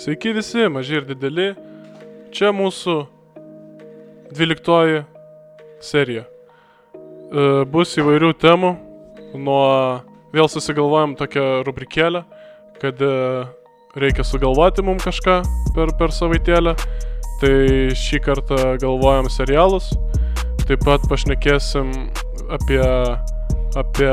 Sveiki 0.00 0.30
visi, 0.32 0.62
maži 0.72 0.94
ir 0.96 1.04
dideli. 1.04 1.50
Čia 2.32 2.54
mūsų 2.56 2.94
dvyliktoji 4.32 5.02
serija. 5.84 6.22
E, 6.24 7.42
Bus 7.68 7.92
įvairių 8.00 8.30
temų. 8.40 8.70
Nuo 9.36 9.66
vėl 10.32 10.48
susigalvojom 10.48 11.18
tokią 11.20 11.44
rubrikėlę, 11.68 12.24
kad 12.80 13.04
e, 13.04 13.12
reikia 14.00 14.24
sugalvoti 14.24 14.86
mums 14.88 15.04
kažką 15.04 15.36
per, 15.76 15.92
per 16.00 16.16
savaitėlę. 16.16 16.78
Tai 17.44 17.54
šį 17.92 18.24
kartą 18.24 18.72
galvojam 18.80 19.28
serialus. 19.28 19.92
Taip 20.64 20.80
pat 20.88 21.04
pašnekėsim 21.12 21.92
apie, 22.48 22.80
apie 23.76 24.12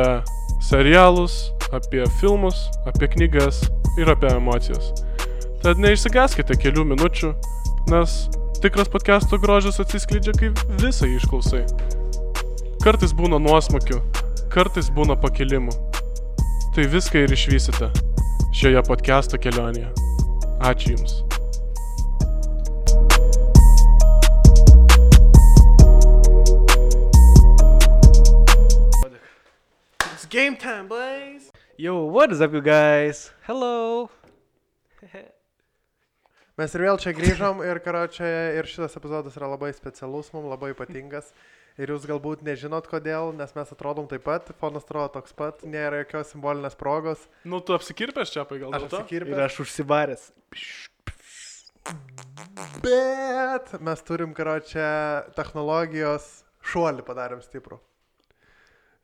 serialus, 0.67 1.45
apie 1.71 2.03
filmus, 2.19 2.65
apie 2.91 3.15
knygas 3.15 3.69
ir 3.95 4.11
apie 4.11 4.35
emocijas. 4.35 5.06
Tad 5.57 5.79
neišsigaskite 5.81 6.53
kelių 6.61 6.83
minučių, 6.91 7.31
nes 7.89 8.11
tikras 8.61 8.89
podcast'o 8.93 9.39
grožis 9.41 9.79
atsiskleidžia, 9.81 10.35
kai 10.37 10.51
visą 10.83 11.09
išklausai. 11.09 11.63
Kartais 12.83 13.15
būna 13.17 13.39
nuosmukių, 13.41 13.97
kartais 14.53 14.91
būna 14.93 15.17
pakilimų. 15.17 15.73
Tai 16.77 16.85
viską 16.93 17.25
ir 17.25 17.33
išvysite 17.33 17.89
šioje 18.53 18.83
podcast'o 18.85 19.41
kelionėje. 19.41 19.89
Ačiū 20.61 20.93
Jums. 20.93 21.23
Game 30.29 30.57
time, 30.57 30.87
boys! 30.87 31.49
Yo, 31.77 32.03
what 32.03 32.31
is 32.31 32.41
up, 32.41 32.53
you 32.53 32.61
guys? 32.61 33.31
Hello. 33.47 34.11
Mes 36.57 36.73
ir 36.73 36.81
vėl 36.87 36.97
čia 36.97 37.11
grįžom 37.13 37.59
ir, 37.61 37.77
karočią, 37.85 38.27
ir 38.57 38.65
šitas 38.65 38.97
epizodas 38.97 39.35
yra 39.37 39.51
labai 39.51 39.69
specialus, 39.77 40.31
mums 40.33 40.49
labai 40.49 40.71
ypatingas. 40.73 41.29
Ir 41.77 41.91
jūs 41.93 42.07
galbūt 42.09 42.41
nežinot 42.41 42.87
kodėl, 42.89 43.29
nes 43.37 43.51
mes 43.53 43.73
atrodom 43.75 44.07
taip 44.09 44.23
pat, 44.25 44.49
fonas 44.57 44.87
atrodo 44.87 45.11
toks 45.19 45.35
pat, 45.37 45.61
nėra 45.69 45.99
jokios 46.01 46.31
simbolinės 46.33 46.73
progos. 46.79 47.27
Nu, 47.45 47.59
tu 47.61 47.77
apsikirpęs 47.77 48.33
čia, 48.33 48.47
pai 48.49 48.57
gal 48.63 48.73
Aš 48.73 48.87
to? 48.89 49.03
Ir 49.13 49.43
aš 49.45 49.59
užsibaręs. 49.67 50.31
Bet 52.81 53.75
mes 53.77 54.01
turim, 54.09 54.33
karočią, 54.33 54.89
technologijos 55.37 56.25
šuolį 56.73 57.05
padarėm 57.05 57.45
stiprų. 57.45 57.77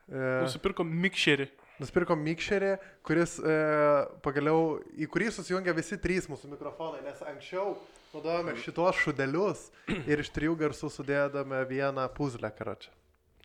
Nusipirkom 0.10 0.90
mikšerį. 1.06 1.52
Nusipirkom 1.82 2.22
mikšerį, 2.22 2.74
kuris 3.06 3.40
e, 3.42 3.54
pagaliau, 4.26 4.78
į 4.94 5.08
kurį 5.10 5.32
susijungia 5.34 5.74
visi 5.74 5.98
trys 6.02 6.30
mūsų 6.30 6.52
mikrofonai, 6.52 7.02
nes 7.06 7.24
anksčiau 7.26 7.74
naudojame 8.14 8.54
šitos 8.62 9.00
šudelius 9.02 9.64
ir 10.06 10.22
iš 10.22 10.30
trijų 10.36 10.54
garsų 10.60 10.92
sudėdame 10.94 11.64
vieną 11.70 12.06
puzlę, 12.14 12.54
karočią. 12.54 12.94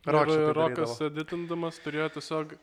Rokas 0.09 1.01
editindamas 1.09 1.81
turėjo 1.85 2.11
tiesiog 2.19 2.55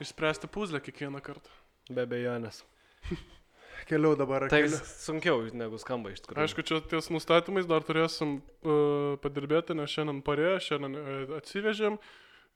išspręsti 0.00 0.48
puzlę 0.50 0.80
kiekvieną 0.80 1.20
kartą. 1.24 1.50
Be 1.90 2.06
abejonės. 2.06 2.62
Keliau 3.90 4.14
dabar. 4.16 4.46
Tai 4.52 4.62
keliu- 4.62 4.80
sunkiau 4.86 5.42
negu 5.56 5.78
skamba 5.80 6.12
iš 6.14 6.22
tikrųjų. 6.22 6.44
Aišku, 6.44 6.64
čia 6.66 6.80
ties 6.86 7.10
nustatymais 7.10 7.66
dar 7.66 7.84
turėsim 7.86 8.38
uh, 8.38 9.16
padirbėti, 9.22 9.74
nes 9.74 9.90
šiandien 9.90 10.20
parėjo, 10.26 10.58
šiandien 10.68 10.98
uh, 11.00 11.36
atsivežėm 11.40 11.98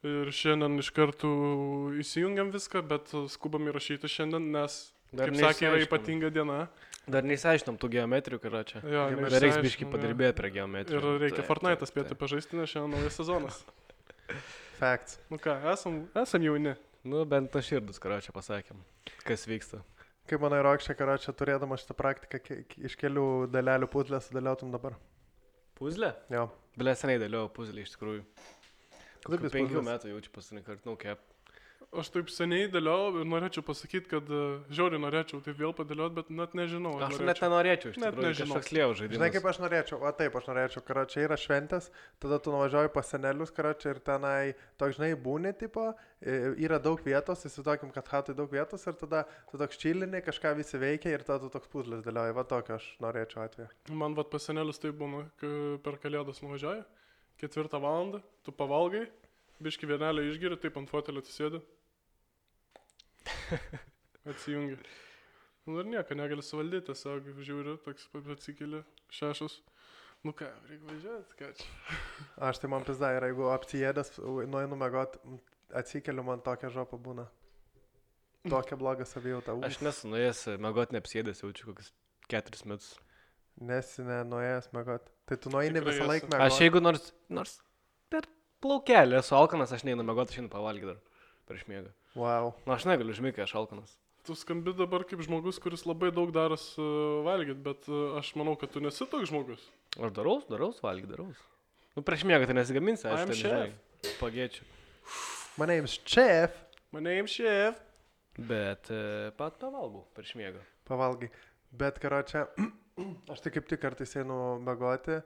ir 0.09 0.31
šiandien 0.35 0.81
iš 0.83 0.91
karto 0.95 1.31
įsijungiam 2.01 2.51
viską, 2.55 2.83
bet 2.89 3.13
skubam 3.33 3.71
įrašyti 3.71 4.11
šiandien, 4.11 4.51
nes, 4.55 4.81
Dar 5.15 5.31
kaip 5.31 5.41
sakė, 5.43 5.69
yra 5.71 5.85
ypatinga 5.85 6.31
diena. 6.35 6.65
Dar 7.11 7.27
neįsiaiškinom 7.29 7.77
tų 7.81 7.91
geometrijų, 7.99 8.41
ką 8.41 8.63
čia. 8.69 8.81
Jo, 8.89 9.05
Dar 9.29 9.43
reiks 9.45 9.61
biškai 9.63 9.89
padirbėti 9.93 10.39
prie 10.41 10.51
geometrijų. 10.55 11.01
Ir 11.01 11.21
reikia 11.21 11.43
Taip, 11.43 11.49
Fortnite 11.51 11.89
spėti 11.91 12.15
taip. 12.15 12.21
pažaisti, 12.23 12.57
nes 12.57 12.73
šiandien 12.73 12.97
naujas 12.97 13.19
sezonas. 13.21 13.61
Facts. 14.81 15.19
Nu 15.31 15.39
ką, 15.43 15.59
esam, 15.75 16.01
esam 16.23 16.47
jauni. 16.47 16.73
Nu, 17.05 17.27
bent 17.29 17.53
to 17.53 17.61
širdus, 17.61 18.01
ką 18.01 18.17
čia 18.25 18.33
pasakėm. 18.33 18.81
Kas 19.29 19.45
vyksta. 19.47 19.83
Kaip 20.25 20.41
manai, 20.41 20.63
Rokšė, 20.65 20.97
karočią, 20.97 21.35
turėdama 21.37 21.77
šitą 21.77 21.93
praktiką, 21.99 22.41
iš 22.89 22.95
kelių 22.97 23.27
dalelių 23.53 23.91
puzlę 23.93 24.23
sudėliotum 24.25 24.73
dabar? 24.73 24.97
Puzlė? 25.77 26.15
Jo. 26.33 26.47
Blė 26.81 26.95
seniai 26.97 27.21
dėliau 27.21 27.51
puzlį 27.53 27.85
iš 27.85 27.93
tikrųjų. 27.93 28.23
Kokių 29.25 29.49
jis 29.49 29.57
penkių 29.59 29.85
metų 29.91 30.13
jaučiu 30.15 30.35
paskutinį 30.37 30.67
kartą, 30.67 30.91
nu 30.91 30.99
kaip. 31.01 31.31
Aš 31.95 32.09
taip 32.11 32.27
seniai 32.33 32.65
dėliau 32.75 33.21
ir 33.21 33.27
norėčiau 33.31 33.63
pasakyti, 33.63 34.09
kad 34.11 34.27
uh, 34.35 34.65
žiauriai 34.75 34.99
norėčiau 34.99 35.39
taip 35.45 35.55
vėl 35.61 35.71
padėlioti, 35.79 36.15
bet 36.17 36.31
net 36.35 36.55
nežinau. 36.59 36.97
Aš 36.99 37.21
net 37.21 37.21
norėčiau. 37.23 37.45
nenorėčiau 37.53 37.93
iš 37.93 37.99
Net 38.03 38.09
tikrųjų. 38.17 38.25
nežinau. 38.33 38.57
Kažkoks 38.57 38.73
lievų 38.75 38.97
žaidimas. 38.99 39.15
Žinai, 39.21 39.29
kaip 39.37 39.47
aš 39.53 39.61
norėčiau, 39.63 39.99
o 40.03 40.11
taip, 40.19 40.39
aš 40.41 40.49
norėčiau, 40.49 40.83
karočią 40.89 41.23
yra 41.29 41.39
šventės, 41.39 41.87
tada 42.25 42.41
tu 42.43 42.55
nuvažiuoji 42.57 42.91
pas 42.97 43.13
senelius, 43.15 43.53
karočią 43.55 43.93
ir 43.95 44.01
tenai, 44.11 44.41
toks, 44.83 44.97
žinai, 44.99 45.13
būni 45.29 45.55
tipo, 45.61 45.87
e, 46.19 46.35
yra 46.67 46.81
daug 46.83 46.99
vietos, 47.07 47.47
įsivaizduokim, 47.47 47.95
kad 47.95 48.11
hatui 48.11 48.35
daug 48.35 48.51
vietos 48.51 48.89
ir 48.91 48.99
tada 49.05 49.23
tu 49.53 49.63
toks 49.63 49.79
čilini, 49.79 50.25
kažką 50.27 50.57
visi 50.59 50.83
veikia 50.83 51.15
ir 51.15 51.23
tada 51.23 51.45
tu 51.47 51.53
toks 51.55 51.71
puzlės 51.71 52.03
dėlioji, 52.03 52.35
va 52.35 52.43
tokio 52.57 52.81
aš 52.81 52.91
norėčiau 53.07 53.47
atveju. 53.47 53.71
Man 53.95 54.19
vad 54.19 54.35
pasenelius 54.35 54.83
tai 54.83 54.91
būna, 54.91 55.29
kai 55.39 55.55
per 55.87 56.03
kalėdas 56.03 56.43
nuvažiuoji, 56.43 56.83
ketvirtą 57.41 57.81
valandą, 57.83 58.21
tu 58.47 58.53
pavalgai, 58.55 59.05
biški 59.65 59.89
vienelę 59.91 60.27
išgeri, 60.31 60.59
taip 60.61 60.77
ant 60.81 60.91
fotelio 60.91 61.23
atsisėdi. 61.25 61.61
Atsijungi. 64.31 64.79
Nu 65.65 65.81
ir 65.81 65.89
nieko, 65.89 66.17
negali 66.19 66.45
suvaldyti, 66.45 66.91
tiesiog 66.91 67.31
žiūri, 67.45 67.79
toks 67.85 68.11
pat 68.13 68.27
atsikeli, 68.35 68.83
šešas. 69.13 69.61
Nu 70.25 70.33
ką, 70.37 70.49
reikia 70.69 70.89
važiuoti, 70.89 71.39
ką 71.39 71.49
čia. 71.59 71.71
Aš 72.49 72.61
tai 72.61 72.71
man 72.73 72.85
pizda 72.85 73.13
yra, 73.17 73.29
jeigu 73.31 73.49
apsijėdęs, 73.53 74.15
nueinu 74.53 74.79
mėgot, 74.81 75.19
atsikeliu, 75.81 76.25
man 76.25 76.45
tokia 76.45 76.73
žopa 76.73 77.01
būna. 77.01 77.27
Tokia 78.49 78.77
bloga 78.81 79.07
savijauta. 79.09 79.57
Aš 79.65 79.81
nesu 79.85 80.09
nuėjęs, 80.13 80.47
mėgot 80.61 80.93
neapsėdęs, 80.97 81.41
jaučiu 81.45 81.71
kokius 81.71 81.93
keturis 82.29 82.65
metus. 82.69 82.95
Nesine 83.63 84.23
nuėjęs 84.27 84.71
mėgot. 84.75 85.11
Tai 85.29 85.37
tu 85.41 85.53
nueini 85.55 85.83
visą 85.85 86.07
laiką 86.09 86.31
mėgot. 86.31 86.47
Aš 86.47 86.61
jeigu 86.65 86.83
nors, 86.83 87.13
nors 87.31 87.59
per 88.13 88.27
plaukelį 88.65 89.21
esu 89.21 89.37
alkanas, 89.39 89.73
aš 89.75 89.85
neinu 89.87 90.07
mėgoti, 90.07 90.35
aš 90.35 90.43
einu 90.43 90.51
pavalgyti 90.53 90.91
dar 90.91 90.99
prieš 91.49 91.67
miegą. 91.71 91.93
Wow. 92.19 92.53
Na, 92.67 92.77
aš 92.79 92.89
negaliu 92.89 93.15
užmigti, 93.15 93.45
aš 93.45 93.55
alkanas. 93.61 93.95
Tu 94.25 94.35
skambi 94.41 94.73
dabar 94.77 95.05
kaip 95.05 95.21
žmogus, 95.27 95.59
kuris 95.61 95.85
labai 95.85 96.09
daug 96.15 96.31
daras 96.33 96.71
uh, 96.81 97.21
valgyti, 97.27 97.61
bet 97.67 97.89
uh, 97.93 98.17
aš 98.21 98.33
manau, 98.41 98.55
kad 98.59 98.73
tu 98.73 98.81
nesi 98.81 99.05
toks 99.05 99.29
žmogus. 99.29 99.67
Aš 99.99 100.15
daraus, 100.17 100.47
daraus, 100.49 100.81
valgyti, 100.83 101.13
daraus. 101.13 101.43
Nu, 101.95 102.03
prieš 102.03 102.25
miegą 102.27 102.49
tai 102.49 102.57
nesigaminsi, 102.57 103.05
I 103.07 103.13
aš 103.13 103.27
chef. 103.29 103.43
žinai, 103.43 104.15
pagėčiau. 104.23 104.71
My 105.61 105.69
name's 105.71 105.99
Chef. 106.09 106.57
My 106.91 107.01
name 107.05 107.29
chef. 107.31 107.79
Bet 108.39 108.91
e, 108.91 109.31
pat 109.39 109.61
pavalgau 109.61 110.03
prieš 110.17 110.33
miegą. 110.41 110.63
Pavalgai. 110.89 111.29
Bet, 111.71 112.01
karočią, 112.03 112.49
aš 113.33 113.45
tai 113.45 113.53
kaip 113.55 113.69
tik 113.71 113.83
kartais 113.83 114.15
einu 114.21 114.59
mėgoti, 114.65 115.21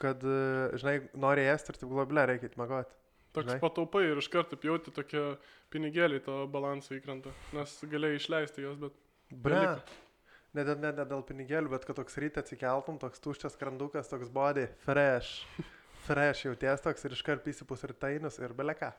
kad, 0.00 0.22
e, 0.24 0.76
žinai, 0.80 0.98
nori 1.26 1.46
ėsti 1.50 1.72
ir 1.74 1.80
taip 1.80 1.90
globlė 1.92 2.28
reikia 2.30 2.52
mėgoti. 2.60 3.00
Toks 3.34 3.48
Žinai. 3.48 3.60
pataupai 3.64 4.04
ir 4.06 4.20
iš 4.20 4.28
karto 4.30 4.54
jauti 4.62 4.92
tokie 4.94 5.22
pinigėliai 5.74 6.22
to 6.22 6.44
balansą 6.54 6.94
įkrenta, 7.00 7.32
nes 7.56 7.72
galėjai 7.90 8.20
išleisti 8.20 8.62
juos, 8.62 8.78
bet 8.78 8.94
Bre. 9.42 9.80
Ne, 10.54 10.62
ne, 10.62 10.74
ne, 10.78 10.92
ne 10.94 11.06
dėl 11.10 11.24
pinigėlių, 11.26 11.72
bet 11.72 11.86
kad 11.88 11.98
toks 11.98 12.14
ryte 12.22 12.38
atsikeltum, 12.44 13.00
toks 13.02 13.22
tuščias 13.24 13.58
krandukas, 13.58 14.10
toks 14.10 14.30
body, 14.30 14.68
fresh. 14.86 15.42
Fresh 16.04 16.44
jauties 16.44 16.82
toks 16.84 17.06
ir 17.08 17.14
iškart 17.16 17.46
įsipus 17.48 17.80
ir 17.86 17.94
tainus 17.96 18.36
ir 18.36 18.52
beleka. 18.52 18.90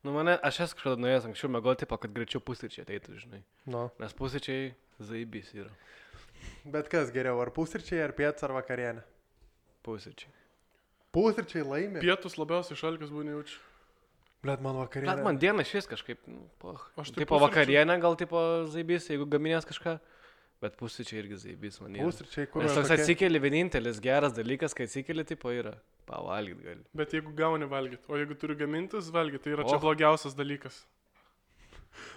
Nu, 0.00 0.14
mane, 0.14 0.38
aš 0.40 0.62
esu 0.64 0.78
kažkada 0.78 0.96
nuėjęs 0.96 1.26
anksčiau 1.28 1.50
mėgoti, 1.52 1.84
kad 1.84 2.14
greičiau 2.16 2.40
pusryčiai 2.40 2.86
ateitų, 2.86 3.18
žinai. 3.20 3.42
Nu. 3.68 3.82
Nes 4.00 4.14
pusryčiai 4.16 4.70
zaibys 4.96 5.50
yra. 5.52 5.68
Bet 6.64 6.88
kas 6.92 7.10
geriau, 7.14 7.40
ar 7.42 7.50
pusryčiai, 7.56 8.02
ar 8.04 8.12
pietus, 8.16 8.42
ar 8.46 8.52
vakarienė? 8.56 9.02
Pusryčiai. 9.86 10.30
Pusryčiai 11.14 11.64
laimi. 11.66 12.00
pietus 12.02 12.36
labiausiai 12.38 12.76
šalkis 12.78 13.10
būna 13.10 13.34
jaučiu. 13.38 13.58
Blet, 14.44 14.60
man 14.64 14.76
vakarienė. 14.80 15.16
Bet 15.16 15.24
man 15.26 15.38
diena 15.40 15.64
iš 15.66 15.72
vis 15.80 15.88
kažkaip, 15.90 16.20
nu, 16.30 16.46
poch. 16.62 16.86
Aš 16.96 17.10
tai 17.12 17.24
Tipo 17.24 17.36
pusryčių- 17.36 17.48
vakarienė 17.48 18.00
gal 18.00 18.16
tipo 18.16 18.40
zaibys, 18.72 19.08
jeigu 19.10 19.26
gaminės 19.28 19.66
kažką. 19.68 19.98
Bet 20.60 20.76
pusryčiai 20.76 21.22
irgi 21.22 21.36
zaibys 21.40 21.80
man 21.80 21.94
yra. 21.96 22.04
Pusryčiai, 22.04 22.46
kur 22.52 22.62
Nes 22.62 22.74
toks 22.76 22.90
atsikeli 22.92 23.40
vienintelis 23.40 23.98
geras 24.00 24.32
dalykas, 24.36 24.74
kai 24.76 24.84
atsikeli, 24.84 25.24
tipo 25.24 25.48
yra. 25.48 25.74
Pavalgyti 26.06 26.62
gali. 26.62 26.84
Bet 26.94 27.10
jeigu 27.16 27.32
gauni 27.36 27.64
valgyti, 27.68 28.04
o 28.08 28.16
jeigu 28.20 28.36
turi 28.38 28.54
gamintis 28.60 29.08
valgyti, 29.10 29.42
tai 29.44 29.52
yra 29.56 29.64
čia 29.64 29.76
Och. 29.76 29.82
blogiausias 29.82 30.34
dalykas. 30.36 30.84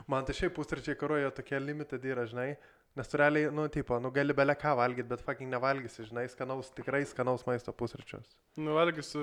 Man 0.07 0.25
tai 0.25 0.33
šiaip 0.35 0.53
pusryčiai 0.55 0.95
karojo 0.99 1.31
tokie 1.33 1.59
limited 1.59 2.03
yra, 2.03 2.25
žinai. 2.29 2.57
Nes 2.95 3.07
tu 3.09 3.17
realiai, 3.17 3.49
nu, 3.49 3.65
tipo, 3.73 3.97
nu 3.99 4.11
gali 4.13 4.33
belę 4.37 4.53
ką 4.55 4.75
valgyti, 4.77 5.07
bet 5.09 5.21
fucking 5.25 5.49
nevalgysi, 5.49 6.03
žinai, 6.05 6.27
skanaus, 6.29 6.69
tikrai 6.77 7.01
skanaus 7.09 7.41
maisto 7.47 7.73
pusryčius. 7.73 8.35
Nuvalgys 8.57 9.15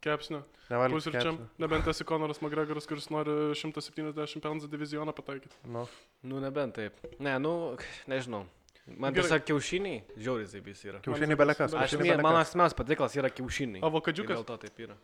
kepsnio 0.00 0.44
Nevalgysi. 0.70 0.94
pusryčiam, 1.10 1.36
kepsnio. 1.40 1.48
nebent 1.64 1.88
esi 1.90 2.04
Konoras 2.06 2.38
McGregoras, 2.40 2.86
kuris 2.86 3.10
nori 3.10 3.34
170 3.58 4.40
pounds 4.40 4.68
divizioną 4.70 5.12
pataikyti. 5.12 5.56
Nu. 5.66 5.82
Nu, 6.22 6.38
nebent 6.40 6.74
taip. 6.78 6.94
Ne, 7.18 7.34
nu, 7.42 7.76
nežinau. 8.08 8.46
Man 8.86 9.12
Gerai. 9.14 9.26
tiesiog 9.28 9.44
kiaušiniai, 9.50 9.98
žiauriai 10.16 10.46
zaibys 10.50 10.80
yra. 10.86 11.00
Kiaušiniai 11.04 11.36
belekas. 11.38 11.74
Aš 11.78 11.98
mė, 12.00 12.14
mano 12.22 12.38
asmens 12.40 12.74
patiklas 12.74 13.14
yra 13.18 13.28
kiaušiniai. 13.30 13.82
Avokadžiukas? 13.86 14.38
Ir 14.38 14.40
Dėl 14.40 14.46
to 14.48 14.56
taip 14.62 14.78
yra. 14.86 14.96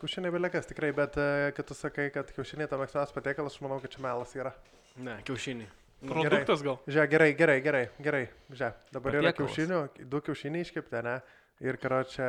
Kiaušiniai 0.00 0.32
belekas 0.34 0.66
tikrai, 0.68 0.90
bet 0.96 1.16
e, 1.16 1.28
kai 1.56 1.64
tu 1.64 1.76
sakai, 1.76 2.08
kad 2.12 2.28
kiaušiniai 2.34 2.68
tam 2.68 2.82
mėgstamiausias 2.82 3.14
patiekalas, 3.14 3.54
aš 3.56 3.62
manau, 3.64 3.78
kad 3.80 3.94
čia 3.94 4.02
melas 4.04 4.34
yra. 4.36 4.52
Ne, 4.96 5.18
kiaušiniai. 5.26 5.70
Produktas 6.04 6.60
gal. 6.62 6.76
Žiūrėk, 6.84 7.10
gerai, 7.14 7.30
gerai, 7.38 7.60
gerai, 7.64 7.84
gerai. 8.04 8.24
Žiūrėk, 8.52 8.82
dabar 8.92 9.14
yra 9.16 9.30
Patiekalas. 9.30 9.38
kiaušinių, 9.54 10.08
du 10.12 10.20
kiaušiniai 10.26 10.66
iškepti, 10.66 11.00
ne? 11.06 11.14
Ir 11.64 11.78
karočią, 11.80 12.28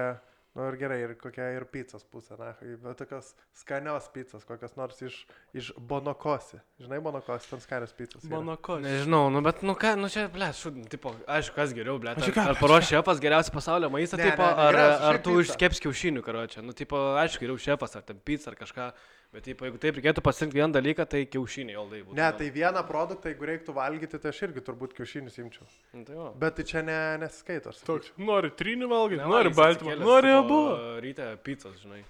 nu 0.56 0.67
ir 0.69 0.77
gerai, 0.79 1.00
ir 1.03 1.13
kokia 1.19 1.50
ir 1.57 1.65
pizzas 1.67 2.06
pusė, 2.07 2.38
ne? 2.39 2.53
Bet 2.85 2.95
tokios 3.01 3.33
skanios 3.59 4.07
pizzas, 4.15 4.45
kokios 4.47 4.77
nors 4.79 5.01
iš, 5.03 5.17
iš 5.59 5.73
Bonokosi. 5.75 6.62
Žinai, 6.79 7.01
Bonokosi, 7.03 7.50
ten 7.51 7.59
skanios 7.65 7.91
pizzas. 7.97 8.23
yra. 8.23 8.56
Ko. 8.63 8.77
Nežinau, 8.79 9.27
nu 9.33 9.41
bet, 9.44 9.59
nu 9.67 9.75
ką, 9.75 9.97
nu 10.00 10.07
čia, 10.13 10.29
ble, 10.31 10.47
šudin, 10.56 10.88
tipo, 10.88 11.12
aišku, 11.27 11.57
kas 11.57 11.75
geriau, 11.75 12.00
ble. 12.00 12.15
Ar, 12.15 12.39
ar 12.47 12.62
paruoš 12.62 12.94
šefas 12.94 13.19
geriausią 13.19 13.51
pasaulio 13.57 13.91
maistą, 13.91 14.21
Ne, 14.21 14.31
tipo, 14.31 14.47
ne, 14.47 14.56
ne, 14.56 14.88
ar, 14.88 15.12
ar 15.12 15.19
tu 15.25 15.35
iškeps 15.44 15.83
kiaušinių, 15.83 16.23
karočią. 16.23 16.63
Nu, 16.63 16.71
tipo, 16.77 17.03
aišku, 17.19 17.44
geriau 17.44 17.59
šefas, 17.59 18.00
ar 18.00 18.07
ten 18.07 18.23
pizza, 18.23 18.53
ar 18.53 18.59
kažką. 18.63 18.88
Bet, 19.33 19.44
tipo, 19.44 19.66
jeigu 19.68 19.80
taip 19.83 19.98
reikėtų 19.98 20.22
pasirinkti 20.24 20.60
vieną 20.62 20.72
dalyką, 20.77 21.06
tai 21.12 21.25
kiaušiniai, 21.27 21.75
oldai 21.80 22.01
būtų. 22.06 22.16
Ne, 22.16 22.27
tai 22.39 22.45
vieną 22.56 22.83
produktą, 22.88 23.31
jeigu 23.33 23.48
reiktų 23.50 23.74
valgyti, 23.75 24.19
tai 24.24 24.30
aš 24.31 24.42
irgi 24.48 24.62
turbūt 24.63 24.94
kiaušinius 24.95 25.36
imčiau. 25.42 25.66
Nu, 25.94 26.06
tai 26.07 26.16
jo. 26.16 26.30
Bet 26.39 26.56
tai 26.56 26.63
čia 26.69 26.83
ne, 26.88 26.95
nesiskaito. 27.19 27.74
aš 27.74 27.81
Toks, 27.83 28.13
nori 28.18 28.54
trynių 28.56 28.88
valgyti, 28.94 29.19
Ne, 29.19 29.27
nori 29.33 29.51
baltymą, 29.57 29.98
nori 30.00 30.31
abu. 30.31 30.62
Ryte 31.04 31.27
pizzas, 31.44 31.75
žinai. 31.83 32.04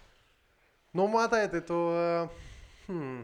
Nu, 0.93 1.07
matai, 1.11 1.47
tai 1.49 1.63
tu... 1.65 1.79
e, 1.97 2.27
Hmm, 2.85 3.23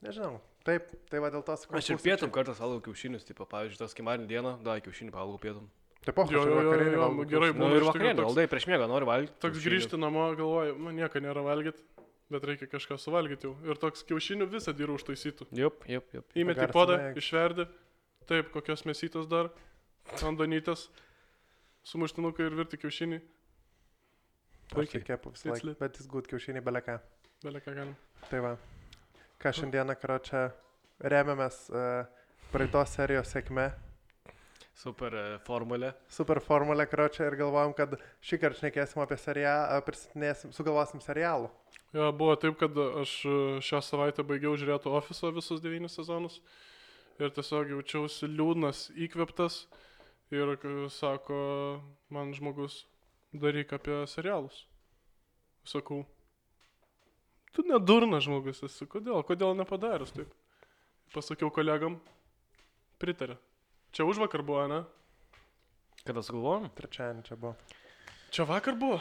nežinau. 0.00 0.38
Taip, 0.64 0.86
tai 1.10 1.18
va 1.20 1.28
dėl 1.34 1.42
to 1.44 1.52
sakau. 1.58 1.76
Aš 1.76 1.90
ir 1.92 1.98
pietum 2.00 2.30
kartais 2.32 2.56
valgau 2.62 2.80
kiaušinius, 2.86 3.26
tipo, 3.28 3.44
pavyzdžiui, 3.50 3.80
tas 3.82 3.92
kimarinį 3.98 4.28
dieną, 4.30 4.52
da, 4.64 4.78
kiaušinį 4.80 5.12
valgau 5.12 5.36
pietum. 5.42 5.66
Taip, 6.06 6.16
po 6.16 6.24
jo, 6.30 6.40
jo, 6.48 6.62
jo, 6.64 6.70
gerai, 7.30 7.50
Būna 7.54 7.68
nu, 7.68 7.76
ir 7.76 7.84
toks- 7.84 8.24
valdai 8.24 8.46
prieš 8.50 8.64
miegą 8.70 8.88
nori 8.90 9.06
valgyti. 9.06 9.34
Toks 9.42 9.60
grįžti 9.62 9.98
namo, 10.00 10.24
galvoju, 10.38 10.78
man 10.82 10.96
nieko 10.98 11.20
nėra 11.22 11.44
valgyti, 11.46 11.82
bet 12.32 12.46
reikia 12.48 12.68
kažką 12.72 12.98
suvalgyti 13.00 13.48
jau. 13.48 13.52
Ir 13.68 13.78
toks 13.80 14.04
kiaušinių 14.08 14.48
visą 14.52 14.74
dyrų 14.76 14.96
užtaisytų. 14.98 15.48
Jup, 15.58 15.84
jup, 15.90 16.08
jup. 16.16 16.36
Įmeti 16.38 16.66
podą, 16.72 16.98
išverdi, 17.18 17.68
taip, 18.30 18.50
kokios 18.54 18.86
mėsytos 18.88 19.28
dar, 19.30 19.50
andonytės, 20.22 20.88
sumuštinukai 21.92 22.48
ir 22.48 22.58
virti 22.62 22.80
kiaušinį. 22.82 23.20
Puikiai 24.72 25.02
Puikiai, 25.02 25.06
kepu 25.12 25.34
visą 25.34 25.50
laiką. 25.50 25.60
Tiksliai. 25.60 25.78
Bet 25.82 26.00
jis 26.00 26.08
gūt 26.08 26.30
kiaušiniai 26.32 26.64
beleką. 26.64 26.98
beleka 27.44 27.74
galim. 27.76 27.94
Tai 28.30 28.40
va. 28.44 28.56
Ką 29.42 29.52
šiandieną, 29.58 29.96
karo 30.00 30.18
čia 30.22 30.42
remiamės 31.02 31.64
uh, 31.74 32.06
praeitos 32.52 32.94
serijos 32.96 33.32
sėkme. 33.34 33.68
Super 34.72 35.14
e, 35.14 35.24
formulė. 35.44 35.92
Super 36.12 36.40
formulė, 36.40 36.86
karo 36.88 37.06
čia 37.12 37.26
ir 37.28 37.36
galvojom, 37.36 37.74
kad 37.76 37.98
šį 38.24 38.38
kartą 38.40 38.62
šnekėsim 38.62 39.02
apie 39.04 39.18
serialą, 39.20 39.82
pristatinėsim, 39.84 40.54
sugalvosim 40.56 41.02
serialų. 41.04 41.50
Jo, 41.92 42.08
buvo 42.16 42.38
taip, 42.40 42.56
kad 42.60 42.78
aš 43.02 43.12
e, 43.28 43.34
šią 43.64 43.82
savaitę 43.84 44.24
baigiau 44.24 44.56
žiūrėti 44.56 44.88
ofiso 44.88 45.32
visus 45.36 45.60
devynis 45.60 45.98
sezonus 45.98 46.40
ir 47.20 47.34
tiesiog 47.36 47.74
jaučiausi 47.74 48.30
liūdnas, 48.32 48.86
įkveptas 48.96 49.66
ir 50.32 50.56
sako 50.90 51.42
man 52.08 52.32
žmogus, 52.32 52.86
daryk 53.36 53.76
apie 53.76 54.02
serialus. 54.08 54.64
Sakau, 55.68 56.02
tu 57.52 57.62
nedurna 57.68 58.24
žmogus 58.24 58.64
esi, 58.64 58.88
kodėl, 58.88 59.20
kodėl 59.28 59.52
nepadaręs 59.60 60.16
taip? 60.16 60.32
Pasakiau 61.12 61.52
kolegam, 61.52 62.00
pritarė. 62.98 63.36
Čia 63.92 64.06
už 64.08 64.18
vakar 64.22 64.42
buvo, 64.42 64.64
ne? 64.70 64.80
Kada 66.06 66.22
sugalvojom? 66.24 66.70
Trečiadienį 66.76 67.22
čia 67.28 67.36
buvo. 67.36 67.54
Čia 68.32 68.46
vakar 68.48 68.74
buvo? 68.80 68.98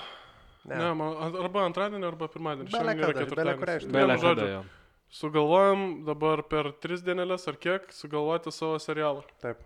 Ne, 0.68 0.76
Ne, 0.78 0.92
man, 0.94 1.16
arba 1.42 1.64
antradienį, 1.66 2.06
arba 2.06 2.28
pirmadienį. 2.30 2.70
Šiandien 2.70 3.00
yra 3.02 3.14
ketvirtadienis. 3.18 3.88
Belė 3.90 4.18
žodžiu. 4.22 4.60
Sugalvojom 5.12 5.82
dabar 6.08 6.44
per 6.48 6.70
tris 6.84 7.02
dienelės 7.04 7.48
ar 7.50 7.58
kiek 7.60 7.88
sugalvoti 7.92 8.52
savo 8.54 8.78
serialą. 8.80 9.24
taip. 9.42 9.60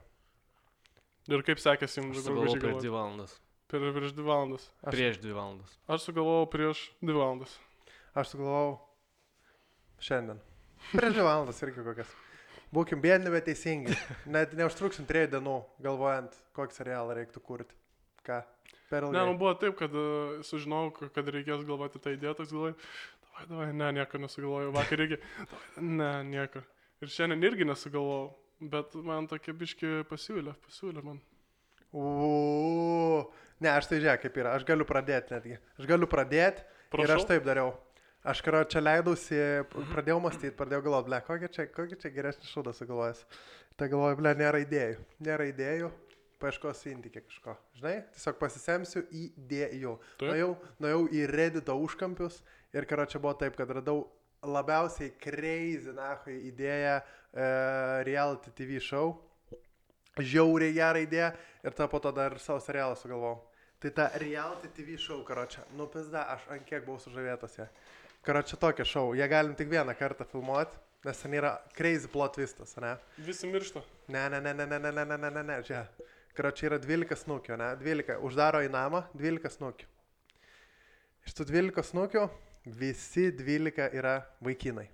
Ir 1.27 1.41
kaip 1.45 1.57
sekėsi 1.61 1.99
jums 1.99 2.17
Aš 2.17 2.23
sugalvojau 2.23 2.45
draugai 2.45 2.61
prieš 2.61 2.71
galvoti? 2.71 2.85
dvi 2.85 2.93
valandas. 2.95 3.35
Per 3.67 3.81
virš 3.81 4.11
dvi 4.15 4.25
valandas. 4.29 4.65
Aš, 4.85 4.91
Prieš 4.93 5.15
dvi 5.21 5.33
valandas. 5.35 5.71
Aš 5.89 6.03
sugalvojau 6.07 6.47
prieš 6.53 6.81
dvi 7.01 7.15
valandas. 7.17 7.53
aš 8.15 8.27
sugalvojau 8.33 8.73
šiandien. 9.99 10.39
Prieš 10.93 11.13
dvi 11.17 11.25
valandas 11.25 11.61
irgi 11.65 11.83
kokias. 11.83 12.11
Būkim 12.75 13.01
bėdini, 13.03 13.31
bet 13.33 13.45
teisingi. 13.47 13.95
Net 14.35 14.53
neužtruksim 14.59 15.07
trijų 15.09 15.31
dienų, 15.37 15.55
galvojant, 15.85 16.35
kokį 16.57 16.75
serialą 16.75 17.15
reiktų 17.21 17.41
kurti. 17.45 17.77
Ką? 18.27 18.41
Per 18.89 19.05
Ne, 19.07 19.11
ilgai. 19.15 19.25
nu 19.31 19.37
buvo 19.41 19.53
taip, 19.57 19.77
kad 19.79 19.93
uh, 19.97 20.41
sužinojau, 20.45 21.09
kad 21.15 21.29
reikės 21.33 21.63
galvoti 21.65 22.01
tą 22.03 22.11
idėją, 22.13 22.35
toks 22.37 22.51
galvoju, 22.53 22.75
davai, 23.25 23.45
davai, 23.49 23.69
ne, 23.79 23.87
nieko 23.97 24.19
nesugalvojau, 24.21 24.73
vakar 24.75 25.01
irgi, 25.07 25.17
davai, 25.39 25.85
ne, 26.01 26.09
nieko. 26.29 26.61
Ir 27.01 27.11
šiandien 27.15 27.47
irgi 27.47 27.65
nesugalvojau, 27.69 28.27
bet 28.75 28.93
man 29.07 29.25
tokie 29.31 29.55
biški 29.57 29.95
pasiūlė, 30.11 30.53
pasiūlė 30.67 31.01
man. 31.05 31.17
Uuu. 31.95 33.25
Ne, 33.63 33.71
aš 33.71 33.87
tai 33.89 34.01
žiūrėk, 34.03 34.25
kaip 34.25 34.37
yra. 34.41 34.53
Aš 34.59 34.65
galiu 34.67 34.85
pradėti 34.87 35.33
netgi. 35.33 35.57
Aš 35.79 35.87
galiu 35.89 36.09
pradėti 36.11 36.65
ir 37.01 37.13
aš 37.15 37.25
taip 37.29 37.45
dariau. 37.47 37.71
Aš 38.25 38.39
karo 38.41 38.63
čia 38.65 38.81
leidausi, 38.81 39.37
pradėjau 39.91 40.17
mąstyti, 40.23 40.55
pradėjau 40.57 40.87
galvoti, 40.87 41.11
ble, 41.11 41.17
kokį 41.27 41.49
čia, 41.53 41.65
kokį 41.69 41.97
čia 42.01 42.09
geresnį 42.15 42.47
šūdą 42.49 42.71
sugalvojęs. 42.73 43.19
Tai 43.77 43.87
galvoju, 43.91 44.17
ble, 44.17 44.31
nėra 44.39 44.61
idėjų. 44.63 45.03
Nėra 45.27 45.45
idėjų, 45.51 45.91
paieškosiu 46.41 46.89
indikė 46.95 47.21
kažko. 47.27 47.53
Žinai, 47.77 47.93
tiesiog 48.15 48.39
pasisemsiu 48.41 49.03
idėjų. 49.13 49.93
Nuėjau, 50.23 50.47
nuėjau 50.81 51.03
į 51.13 51.21
Reddito 51.29 51.75
užkampius 51.85 52.39
ir 52.73 52.87
karo 52.89 53.05
čia 53.11 53.21
buvo 53.21 53.35
taip, 53.43 53.53
kad 53.59 53.69
radau 53.77 54.07
labiausiai 54.41 55.11
crazy, 55.21 55.93
nahui, 55.93 56.39
idėją 56.49 56.95
e, 56.97 57.03
reality 58.09 58.53
TV 58.57 58.79
show. 58.81 59.19
Žiauriai 60.17 60.73
gerą 60.73 61.03
idėją 61.05 61.29
ir 61.61 61.77
tą 61.77 61.85
po 61.91 62.01
to 62.01 62.09
dar 62.15 62.39
savo 62.41 62.57
serialą 62.63 62.97
sugalvojau. 62.97 63.43
Tai 63.85 63.93
ta 63.93 64.09
reality 64.17 64.71
TV 64.73 64.97
show, 64.97 65.21
karočią, 65.27 65.67
nu 65.77 65.85
pizda, 65.93 66.25
aš 66.33 66.47
ant 66.55 66.65
kiek 66.65 66.87
buvau 66.87 66.97
sužavėtas 67.03 67.59
ją. 67.59 67.69
Karočią 68.25 68.57
tokia 68.57 68.85
show, 68.85 69.13
jie 69.15 69.27
galim 69.29 69.55
tik 69.55 69.69
vieną 69.69 69.93
kartą 69.99 70.25
filmuoti, 70.25 70.77
nes 71.05 71.19
ten 71.21 71.33
yra 71.37 71.51
crazy 71.77 72.07
plot 72.09 72.33
twistas, 72.37 72.73
ne? 72.81 72.95
Visi 73.21 73.47
miršta. 73.47 73.81
Ne, 74.09 74.23
ne, 74.29 74.39
ne, 74.41 74.53
ne, 74.53 74.65
ne, 74.65 74.79
ne, 74.79 74.91
ne, 74.91 75.05
ne, 75.05 75.17
ne, 75.17 75.29
ne, 75.35 75.43
ne, 75.43 75.57
čia. 75.63 75.83
Karočią 76.35 76.67
yra 76.71 76.79
12 76.81 77.15
snukio, 77.21 77.55
ne? 77.57 77.75
12. 77.79 78.17
Uždaro 78.25 78.63
į 78.65 78.71
namą 78.73 79.03
12 79.13 79.51
snukių. 79.59 79.85
Iš 81.25 81.37
tų 81.37 81.45
12 81.51 81.85
snukių 81.91 82.25
visi 82.81 83.29
12 83.31 83.91
yra 83.97 84.17
vaikinai. 84.43 84.87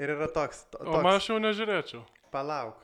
Ir 0.00 0.12
yra 0.14 0.28
toks. 0.32 0.66
to- 0.70 0.78
O 0.78 0.84
toks 0.92 1.02
man 1.04 1.16
aš 1.16 1.26
jau 1.32 1.38
nežiūrėčiau. 1.40 2.04
Palauk. 2.32 2.76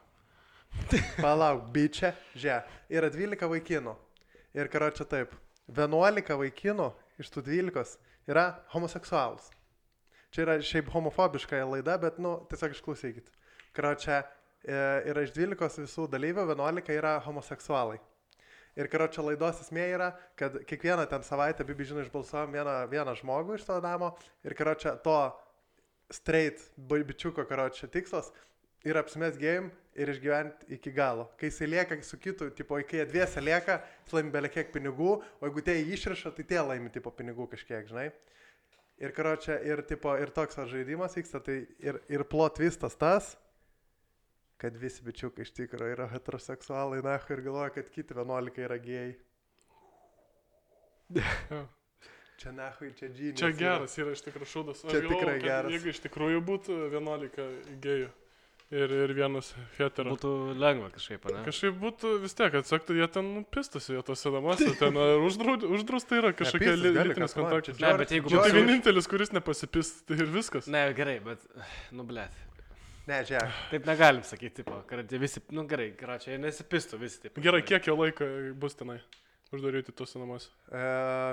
Palauk, 1.20 1.68
bičia, 1.72 2.14
žia. 2.34 2.62
Yra 2.90 3.08
12 3.12 3.46
vaikinų. 3.48 3.94
Ir 4.56 4.68
karo 4.72 4.90
čia 4.90 5.04
taip. 5.04 5.32
11 5.68 6.36
vaikinų 6.40 6.90
iš 7.20 7.30
tų 7.32 7.42
12 7.46 7.96
yra 8.30 8.46
homoseksualus. 8.74 9.50
Čia 10.34 10.44
yra 10.46 10.56
šiaip 10.64 10.90
homofobiška 10.92 11.62
laida, 11.64 11.96
bet, 12.02 12.18
nu, 12.22 12.38
tiesiog 12.50 12.74
išklausykit. 12.76 13.30
Karo 13.76 13.94
čia 14.00 14.20
e, 14.20 14.76
yra 15.12 15.22
iš 15.24 15.32
12 15.36 15.84
visų 15.86 16.08
dalyvių, 16.12 16.48
11 16.50 16.92
yra 16.96 17.16
homoseksualai. 17.24 17.98
Ir 18.76 18.90
karo 18.92 19.06
čia 19.08 19.22
laidos 19.24 19.62
esmė 19.64 19.86
yra, 19.94 20.10
kad 20.36 20.58
kiekvieną 20.68 21.06
ten 21.08 21.24
savaitę, 21.24 21.64
bibi 21.64 21.86
žinai, 21.88 22.04
išbalsuojam 22.04 22.52
vieną, 22.52 22.74
vieną 22.92 23.14
žmogų 23.22 23.56
iš 23.56 23.64
to 23.64 23.78
namo. 23.80 24.10
Ir 24.44 24.52
karo 24.58 24.74
čia 24.76 24.92
to 25.00 25.16
straight 26.12 26.60
bi- 26.76 27.04
bičiuko 27.06 27.46
karo 27.48 27.70
čia 27.72 27.88
tikslas 27.88 28.28
yra 28.86 29.02
apsimest 29.02 29.38
game 29.40 29.70
ir 29.96 30.10
išgyventi 30.12 30.68
iki 30.76 30.92
galo. 30.92 31.26
Kai 31.40 31.50
jisai 31.50 31.68
lieka 31.70 31.96
su 32.04 32.18
kitu, 32.20 32.50
tipo, 32.54 32.78
kai 32.88 33.00
jie 33.00 33.06
dviese 33.08 33.42
lieka, 33.42 33.80
jis 34.04 34.16
laimi 34.16 34.32
belie 34.34 34.50
kiek 34.52 34.72
pinigų, 34.74 35.12
o 35.40 35.48
jeigu 35.48 35.64
tie 35.64 35.78
jį 35.78 35.96
išriša, 35.96 36.32
tai 36.36 36.44
tie 36.52 36.60
laimi, 36.60 36.92
tipo, 36.92 37.10
pinigų 37.10 37.48
kažkiek, 37.54 37.88
žinai. 37.88 38.10
Ir 39.02 39.12
karo 39.16 39.34
čia, 39.40 39.58
ir, 39.64 39.82
tipo, 39.88 40.12
ir 40.20 40.32
toks 40.36 40.60
žaidimas 40.70 41.16
vyksta, 41.18 41.40
tai 41.44 41.62
ir, 41.84 42.00
ir 42.12 42.24
plot 42.28 42.60
vistas 42.60 42.96
tas, 42.96 43.34
kad 44.60 44.76
visi 44.80 45.04
bičiukai 45.04 45.44
iš 45.44 45.52
tikrųjų 45.56 45.96
yra 45.96 46.10
heteroseksualai, 46.12 47.02
na, 47.04 47.16
ir 47.20 47.42
galvoja, 47.44 47.72
kad 47.76 47.90
kiti 47.92 48.16
11 48.16 48.62
yra 48.68 48.78
gėjai. 48.80 49.16
Čia, 52.36 52.50
na, 52.52 52.66
čia 52.92 53.08
džinė. 53.08 53.32
Čia 53.40 53.48
geras 53.56 53.94
yra 53.96 54.10
iš 54.12 54.20
tikrųjų 54.26 54.48
šūdas. 54.50 54.82
Čia 54.82 54.98
galvojau, 54.98 55.08
tikrai 55.14 55.36
geras. 55.40 55.72
Jeigu 55.72 55.88
iš 55.88 56.00
tikrųjų 56.04 56.42
būtų 56.44 56.74
11 56.92 57.78
gėjų 57.80 58.10
ir, 58.70 58.92
ir 59.04 59.12
vienas 59.16 59.52
hetero. 59.76 60.14
Būtų 60.16 60.32
lengva 60.58 60.90
kažkaip, 60.94 61.26
ne? 61.32 61.42
Kažkaip 61.46 61.76
būtų 61.82 62.12
vis 62.24 62.34
tiek, 62.38 62.56
atsaktų, 62.60 62.96
jie 62.98 63.08
ten 63.12 63.28
nu, 63.36 63.44
pistosi, 63.56 63.94
jie 63.94 64.02
tose 64.06 64.32
namuose, 64.34 64.72
ten 64.80 64.96
uždrausta 65.76 66.20
yra 66.20 66.32
kažkokia 66.36 66.74
li- 66.78 66.94
lytinis 66.96 67.36
kontaktas. 67.36 67.78
čia 67.78 67.86
Ne, 67.86 67.94
bet 68.02 68.16
jeigu 68.16 68.32
tai 68.34 68.50
vienintelis, 68.56 69.10
kuris 69.10 69.32
nepasidpis, 69.36 69.92
tai 70.08 70.18
ir 70.22 70.32
viskas. 70.34 70.70
Ne, 70.72 70.88
gerai, 70.96 71.18
bet, 71.24 71.46
nu, 71.94 72.06
blėt. 72.08 72.34
Ne, 73.06 73.20
žiūrėk. 73.22 73.60
Taip 73.70 73.84
negalim 73.86 74.24
sakyti, 74.26 74.64
tipo, 74.64 74.80
kad 74.90 75.12
jie 75.12 75.20
visi, 75.22 75.42
nu 75.54 75.62
gerai, 75.70 75.92
čia 76.22 76.32
jie 76.34 76.40
nesipistų 76.42 76.98
visi. 76.98 77.20
Tipo, 77.22 77.44
Gerai, 77.44 77.62
kiek 77.62 77.86
jo 77.86 77.94
laiko 78.00 78.26
bus 78.58 78.74
tenai? 78.78 78.98
Uždaryti 79.54 79.92
tuose 79.94 80.18
namuose. 80.18 80.48
E, 80.74 80.80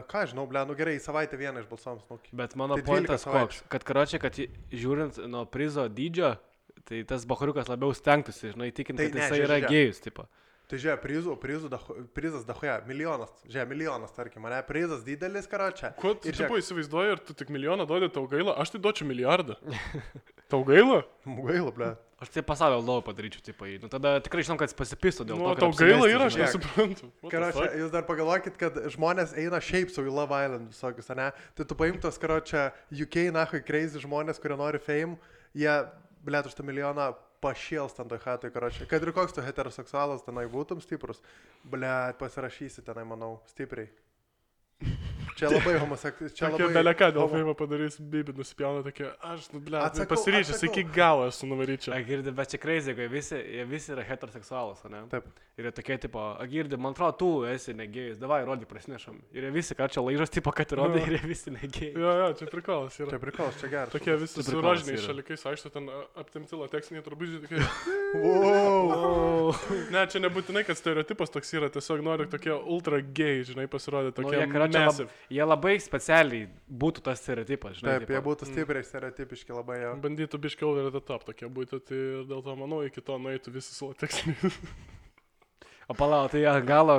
ką 0.05 0.19
aš 0.21 0.35
žinau, 0.35 0.43
ble, 0.45 0.61
nu 0.69 0.75
gerai, 0.77 0.99
į 0.99 1.01
savaitę 1.01 1.39
vieną 1.39 1.63
išbalsuom 1.63 2.03
snukį. 2.03 2.35
Bet 2.37 2.53
mano 2.61 2.77
Tai 2.77 2.83
12 2.85 2.91
pointas 2.91 3.25
koks, 3.25 3.63
kad 3.73 3.85
karočią, 3.89 4.19
kad 4.21 4.37
žiūrint 4.69 5.17
nuo 5.25 5.47
prizo 5.49 5.87
dydžio, 5.89 6.35
tai 6.89 7.03
tas 7.07 7.25
bahariukas 7.29 7.69
labiau 7.71 7.93
stengtųsi, 7.95 8.53
žinai, 8.53 8.71
tikint, 8.75 8.97
Tai 8.99 9.09
kad 9.09 9.15
ne, 9.19 9.21
jisai 9.27 9.37
žiūrėk, 9.39 9.49
yra 9.49 9.59
žiūrėk. 9.59 9.75
gėjus, 9.75 10.01
tipo. 10.03 10.27
Tai 10.71 10.77
žiūrėk, 10.79 11.01
prizų, 11.03 11.33
prizų, 11.41 11.69
prizas 12.15 12.45
dahoja, 12.47 12.77
milijonas, 12.87 13.33
žiūrėk, 13.45 13.67
milijonas, 13.73 14.13
tarkim, 14.15 14.41
mane 14.45 14.61
prizas 14.65 15.03
didelis, 15.05 15.45
karočią. 15.51 15.91
Kuo 15.99 16.13
tu 16.15 16.31
Ir 16.31 16.37
tipo 16.39 16.55
įsivaizduoji, 16.57 17.11
ar 17.17 17.19
tu 17.19 17.35
tik 17.37 17.51
milijoną 17.53 17.85
duodi, 17.89 18.07
tau 18.15 18.23
gaila, 18.31 18.55
aš 18.63 18.71
tai 18.73 18.79
duočiau 18.81 19.07
milijardą. 19.09 19.57
Tau 20.53 20.59
gaila? 20.67 20.99
gaila, 21.25 21.71
ble. 21.73 21.87
Aš 22.21 22.29
tai 22.29 22.43
pasaulio 22.45 22.77
lovą 22.85 23.01
padaryčiau, 23.07 23.41
tipo. 23.41 23.65
Nu 23.81 23.87
tada 23.89 24.11
tikrai 24.21 24.43
žinom, 24.45 24.59
kad 24.59 24.69
jis 24.69 24.77
pasipistų 24.77 25.25
dėl 25.25 25.39
Nu, 25.41 25.47
to. 25.57 25.63
tau 25.65 25.71
gaila 25.79 26.05
yra, 26.11 26.27
aš 26.29 26.37
nesuprantu. 26.37 27.09
Karočią, 27.31 27.65
jūs 27.81 27.89
dar 27.95 28.05
pagalvokit, 28.05 28.59
kad 28.61 28.77
žmonės 28.93 29.33
eina 29.39 29.57
šiaip 29.63 29.89
su 29.91 30.03
į 30.05 30.13
Love 30.13 30.37
Island 30.45 30.69
visokius, 30.69 31.09
ne? 31.17 31.31
Tai 31.57 31.65
tu 31.65 31.77
paimtos, 31.79 32.19
karočią, 32.21 32.67
UK, 32.93 33.17
nahui, 33.33 33.63
crazy 33.65 34.03
žmonės, 34.05 34.37
kurie 34.43 34.59
nori 34.61 34.79
fame, 34.83 35.17
jie, 35.57 35.73
blėt, 36.25 36.49
už 36.49 36.57
tą 36.57 36.65
milijoną 36.67 37.11
pašėls 37.43 37.97
ten 37.97 38.11
toj 38.11 38.21
hatai, 38.23 38.51
karočią. 38.55 38.87
Kad 38.89 39.03
ir 39.03 39.13
koks 39.15 39.35
tu 39.35 39.43
heteroseksualas 39.45 40.23
tenai 40.27 40.45
būtum 40.51 40.83
stiprus, 40.83 41.21
blėt, 41.63 42.19
pasirašysi 42.21 42.85
tenai, 42.87 43.07
manau, 43.07 43.35
stipriai. 43.51 43.91
Čia 45.37 45.49
labai 45.53 45.75
homoseksualas. 45.81 46.33
Čia 46.37 46.49
Tokia 46.51 46.67
labai... 46.67 46.75
beleka 46.79 47.09
dėl 47.15 47.23
homo- 47.25 47.37
filmo 47.39 47.53
padarys, 47.57 47.97
bibi 47.99 48.35
nusipjauna 48.37 48.83
tokia, 48.85 49.13
aš, 49.33 49.47
nu, 49.53 49.61
ble, 49.65 49.81
pasiryžęs 50.09 50.61
iki 50.69 50.83
galo 50.93 51.27
esu 51.31 51.47
nuvaryčiau. 51.49 51.95
Agirdi, 51.97 52.31
bet 52.35 52.53
čia 52.53 52.59
crazy, 52.61 52.93
kai 52.97 53.07
visi, 53.11 53.35
jie 53.39 53.65
visi 53.69 53.93
yra 53.95 54.05
heteroseksualus, 54.07 54.83
ne? 54.93 55.05
Taip. 55.11 55.27
Ir 55.53 55.67
jie 55.67 55.71
tokie, 55.77 55.97
tipo, 56.01 56.21
Agirdi, 56.41 56.77
man 56.81 56.95
atrodo, 56.95 57.13
tu 57.19 57.27
esi 57.45 57.75
negėjus, 57.77 58.17
davai, 58.17 58.39
rodyk, 58.47 58.65
prasinešam. 58.71 59.19
Ir 59.37 59.45
jie 59.45 59.51
visi, 59.53 59.75
ką 59.77 59.85
čia 59.93 60.01
laižas, 60.01 60.31
tipo, 60.33 60.49
kad 60.51 60.71
Nu. 60.73 60.87
ir 60.97 61.13
jie 61.17 61.21
visi 61.29 61.53
negėjus. 61.53 61.97
Jo, 62.01 62.13
jo, 62.23 62.29
čia 62.39 62.47
prikalas 62.49 62.97
yra. 62.97 63.09
Čia 63.13 63.19
prikalas, 63.21 63.59
čia 63.61 63.69
geras. 63.69 63.91
Tokie 63.93 64.15
visi 64.17 64.41
su 64.41 64.47
prikolas 64.49 64.79
rožiniais 64.81 64.97
yra. 64.97 65.05
šalikais, 65.11 65.45
aišku, 65.51 65.69
ten 65.75 65.89
a, 65.93 65.99
aptemti 66.23 66.57
lateksiniai 66.57 67.05
drabužiai. 67.05 67.43
Tokie... 67.45 67.61
Wow. 68.17 69.53
Ne, 69.93 70.03
čia 70.09 70.19
nebūtinai, 70.23 70.63
kad 70.65 70.77
stereotipas 70.79 71.29
toks 71.33 71.51
yra, 71.53 71.69
tiesiog 71.73 72.01
noriu 72.05 72.25
tokie 72.31 72.53
ultra 72.53 72.97
gay, 73.01 73.43
žinai, 73.45 73.67
pasirodė 73.69 74.09
Nu, 74.11 74.15
tokie 74.17 74.39
jie, 74.39 74.47
karočią, 74.49 74.79
lab, 74.79 74.89
massive. 74.89 75.09
Jie 75.31 75.43
labai 75.45 75.75
specialiai 75.83 76.47
būtų 76.67 77.03
tas 77.05 77.21
stereotipas, 77.23 77.77
žinai. 77.79 77.99
Taip, 77.99 78.07
tipo. 78.07 78.15
jie 78.15 78.23
būtų 78.27 78.49
stipriai 78.49 78.87
stereotipiški 78.87 79.55
labai 79.55 79.79
jau. 79.81 79.93
Bandytų 80.03 80.39
biškiau 80.47 80.73
ir 80.81 80.99
top 81.03 81.27
tokie 81.29 81.47
būtų, 81.51 81.79
tai 81.87 82.01
dėl 82.29 82.43
to, 82.45 82.57
manau, 82.59 82.81
iki 82.87 83.03
to 83.05 83.19
nueitų 83.21 83.55
visi 83.55 83.75
su 83.75 83.91
lateksiniais. 83.93 84.59
O 85.91 85.93
palauk, 85.99 86.29
tai 86.31 86.45
ant 86.47 86.63
galo, 86.63 86.93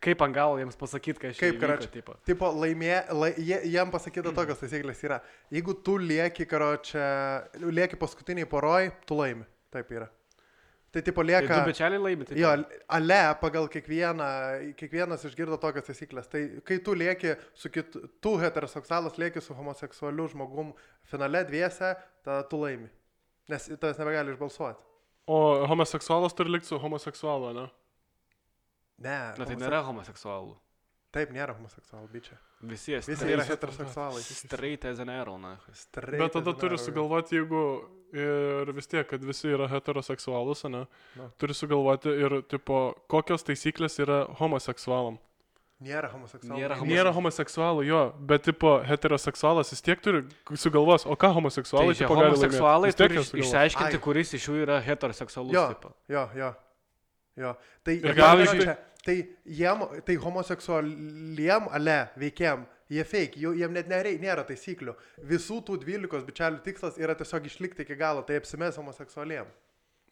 kaip 0.00 0.22
ant 0.24 0.32
galo 0.32 0.56
jiems 0.56 0.78
pasakyti, 0.80 1.20
kad 1.20 1.34
aš 1.34 1.40
Kaip, 1.42 1.58
karočią? 1.60 1.90
tipo. 1.92 2.14
Tipo, 2.24 2.48
laimė, 2.56 2.94
lai, 3.12 3.28
jie, 3.36 3.58
jiem 3.74 3.92
pasakyta 3.92 4.32
tokios 4.36 4.62
taisyklės 4.62 5.02
yra. 5.04 5.18
Jeigu 5.52 5.74
tu 5.84 5.98
lieki, 6.00 6.46
karo 6.48 6.70
čia, 6.80 7.04
lieki 7.60 8.00
paskutiniai 8.00 8.48
poroj, 8.48 8.88
tu 9.04 9.20
laimi. 9.20 9.44
Taip 9.70 9.92
yra. 9.92 10.08
Tai 10.90 11.02
tipo 11.06 11.22
Tai 11.22 11.26
lieka... 11.26 11.54
du 11.54 11.70
bečeliai 11.70 12.02
laimi, 12.02 12.24
tai 12.26 12.38
Jo, 12.40 12.50
ale 12.90 13.18
pagal 13.40 13.68
kiekvieną, 13.70 14.26
kiekvienas 14.78 15.22
išgirdo 15.28 15.58
tokias 15.62 15.86
taisyklės. 15.86 16.26
Tai 16.30 16.40
kai 16.66 16.80
tu 16.82 16.96
lieki 16.98 17.36
su 17.54 17.70
kitu, 17.70 18.02
tu 18.20 18.34
heteroseksualas 18.42 19.18
lieki 19.22 19.42
su 19.44 19.54
homoseksualiu 19.54 20.26
žmogum 20.32 20.72
finale 21.06 21.44
dviese, 21.46 21.94
tada 22.26 22.42
tu 22.50 22.58
laimi. 22.64 22.90
Nes 23.50 23.70
tas 23.82 24.02
nebegali 24.02 24.34
išbalsuoti. 24.34 24.82
O 25.30 25.38
homoseksualas 25.70 26.34
turi 26.34 26.50
likti 26.56 26.72
su 26.72 26.78
homoseksualu, 26.82 27.52
ne? 27.54 27.68
Ne. 28.98 29.18
Na 29.38 29.46
tai 29.46 29.56
nėra 29.60 29.84
homoseksualų. 29.86 30.58
Taip, 31.10 31.32
nėra 31.34 31.56
homoseksualų, 31.58 32.06
bičia. 32.12 32.36
Visi 32.62 32.94
Visi 33.02 33.30
yra 33.34 33.42
heteroseksualai. 33.48 34.20
Straight 34.22 34.84
as 34.86 35.00
an 35.02 35.08
arrow, 35.10 35.38
na. 35.42 35.56
Straight 35.74 36.20
Bet 36.22 36.36
tada 36.36 36.52
turi 36.54 36.78
sugalvoti, 36.78 37.34
jeigu 37.40 37.62
ir 38.14 38.70
vis 38.76 38.86
tiek, 38.90 39.08
kad 39.10 39.24
visi 39.26 39.50
yra 39.50 39.66
heteroseksualus, 39.72 40.62
ne? 40.70 40.84
Nu. 41.18 41.26
Turi 41.40 41.56
sugalvoti 41.58 42.14
ir, 42.14 42.36
tipo, 42.46 42.94
kokios 43.10 43.42
taisyklės 43.48 43.98
yra 44.04 44.20
homoseksualam. 44.38 45.18
Nėra 45.80 46.10
homoseksualų. 46.12 46.60
Nėra 46.60 46.76
homo- 46.76 46.92
Nėra 46.92 47.12
homoseksualų, 47.16 47.84
jo, 47.88 48.00
bet, 48.30 48.42
tipo, 48.44 48.76
heteroseksualas 48.84 49.70
vis 49.72 49.80
tiek 49.82 49.98
turi 50.04 50.22
sugalvos, 50.54 51.06
o 51.08 51.16
ką 51.16 51.32
homoseksualai, 51.40 51.94
Tai 51.94 51.94
čia 51.96 52.06
tipo, 52.06 52.18
gali 52.20 52.34
homoseksualai 52.36 52.86
Vis 52.92 52.94
tiek 53.00 53.08
turi 53.16 53.42
išsiaiškinti, 53.42 53.96
Ai. 53.96 54.02
kuris 54.04 54.34
iš 54.36 54.46
jų 54.50 54.62
yra 54.66 54.76
heteroseksualus. 54.84 55.54
Jo, 55.56 55.68
tipo. 55.74 55.94
jo, 56.06 56.28
jo. 56.36 56.52
Jo. 57.40 57.54
Tai, 57.84 57.94
Ir 57.96 58.14
pavyzdžiui- 58.18 58.66
čia- 58.66 58.76
tai, 59.04 59.16
jiem, 59.46 59.84
tai 60.06 60.16
homoseksualiem, 60.20 61.68
ale, 61.72 62.10
veikiam, 62.20 62.66
jie 62.90 63.04
fake, 63.04 63.38
jų, 63.40 63.54
jiem 63.60 63.72
net 63.72 63.88
nerei, 63.88 64.18
nėra 64.20 64.44
taisyklių. 64.46 64.94
Visų 65.30 65.60
tų 65.66 65.78
12 65.84 66.24
bičialių 66.26 66.62
tikslas 66.64 66.98
yra 66.98 67.14
tiesiog 67.14 67.46
išlikti 67.46 67.82
iki 67.86 67.96
galo, 67.96 68.22
tai 68.26 68.36
apsimes 68.40 68.76
homoseksualiem. 68.76 69.46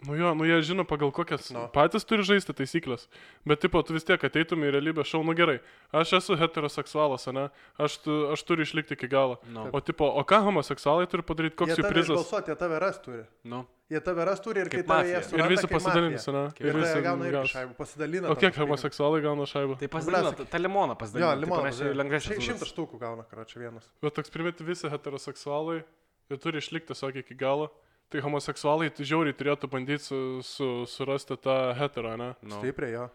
Nu 0.07 0.14
jo, 0.14 0.31
nu 0.35 0.45
jie 0.47 0.62
žino, 0.62 0.85
pagal 0.87 1.11
kokias 1.11 1.50
Nu. 1.50 1.64
patys 1.75 2.05
turi 2.07 2.23
žaisti 2.23 2.55
taisyklės. 2.55 3.09
Bet, 3.45 3.59
tipo, 3.59 3.83
tu 3.83 3.93
vis 3.97 4.05
tiek 4.07 4.23
ateitum 4.23 4.62
į 4.62 4.71
realybę 4.76 5.02
šau, 5.02 5.25
nu 5.26 5.35
gerai, 5.35 5.57
aš 5.90 6.12
esu 6.21 6.37
heteroseksualas, 6.38 7.26
ne? 7.35 7.49
Aš, 7.83 7.97
tu, 8.05 8.31
aš 8.31 8.45
turiu 8.47 8.62
išlikti 8.62 8.95
iki 8.95 9.09
galo. 9.11 9.40
Nu, 9.50 9.67
O, 9.75 9.81
tipo, 9.83 10.07
o 10.07 10.23
ką 10.23 10.38
homoseksualai 10.47 11.09
turi 11.11 11.23
padaryti, 11.26 11.57
koks 11.59 11.75
Jie 11.75 11.81
jų 11.81 11.83
tave 11.83 11.93
prizas? 11.97 12.14
išbalsuoti, 12.14 12.52
jie 12.55 12.57
tave 12.62 12.78
ras 12.78 13.00
turi. 13.02 13.25
nu. 13.43 13.64
Jie 13.90 14.00
tave 14.05 14.25
ras 14.28 14.38
turi 14.45 14.61
ir 14.61 14.69
kai 14.69 14.83
Kaip 14.83 14.87
tave 14.87 15.02
mafija. 15.02 15.19
jie 15.19 15.25
suranda, 15.25 15.45
Ir 15.45 15.50
visi 15.57 15.67
pasidalins, 15.67 16.26
ne? 16.28 16.43
Ir 16.61 16.76
visi 16.78 17.00
gauna 17.02 17.25
irgi 17.33 17.49
šaibų, 17.57 17.75
pasidalina. 17.75 18.28
O 18.31 18.35
kiek 18.37 18.55
homoseksualai 18.55 19.23
gauna 19.25 19.47
šaibą? 19.49 19.78
Tai 19.81 19.88
pasidalina, 19.88 20.31
sakyk- 20.37 20.50
tą 20.52 20.59
limoną 20.62 20.93
Jo, 20.95 20.99
pasidalina. 21.02 21.33
tai 21.35 21.40
limonas. 21.43 21.62
panašiai 21.81 21.97
lengvesnis. 21.97 22.45
Šimtas 22.45 22.71
štukų 22.71 23.00
gauna, 23.00 23.25
karočią 23.26 23.59
vienas. 23.64 23.88
Bet 24.02 24.14
toks 24.14 24.31
primeti 24.31 24.62
visi 24.62 24.87
heteroseksualai 24.93 25.83
ir 26.31 26.37
turi 26.37 26.59
išlikti 26.61 26.93
tiesiog 26.93 27.17
iki 27.17 27.35
galo. 27.35 27.71
Tai 28.09 28.21
homoseksualai 28.25 28.88
tai 28.97 29.05
žiauriai 29.05 29.37
turėtų 29.37 29.69
bandyti 29.69 30.00
su, 30.09 30.19
su, 30.47 30.69
surasti 30.88 31.37
tą 31.45 31.57
hetero, 31.77 32.15
ne? 32.17 32.31
Nu. 32.43 32.57
Stipriai 32.61 32.95
jo. 32.95 33.09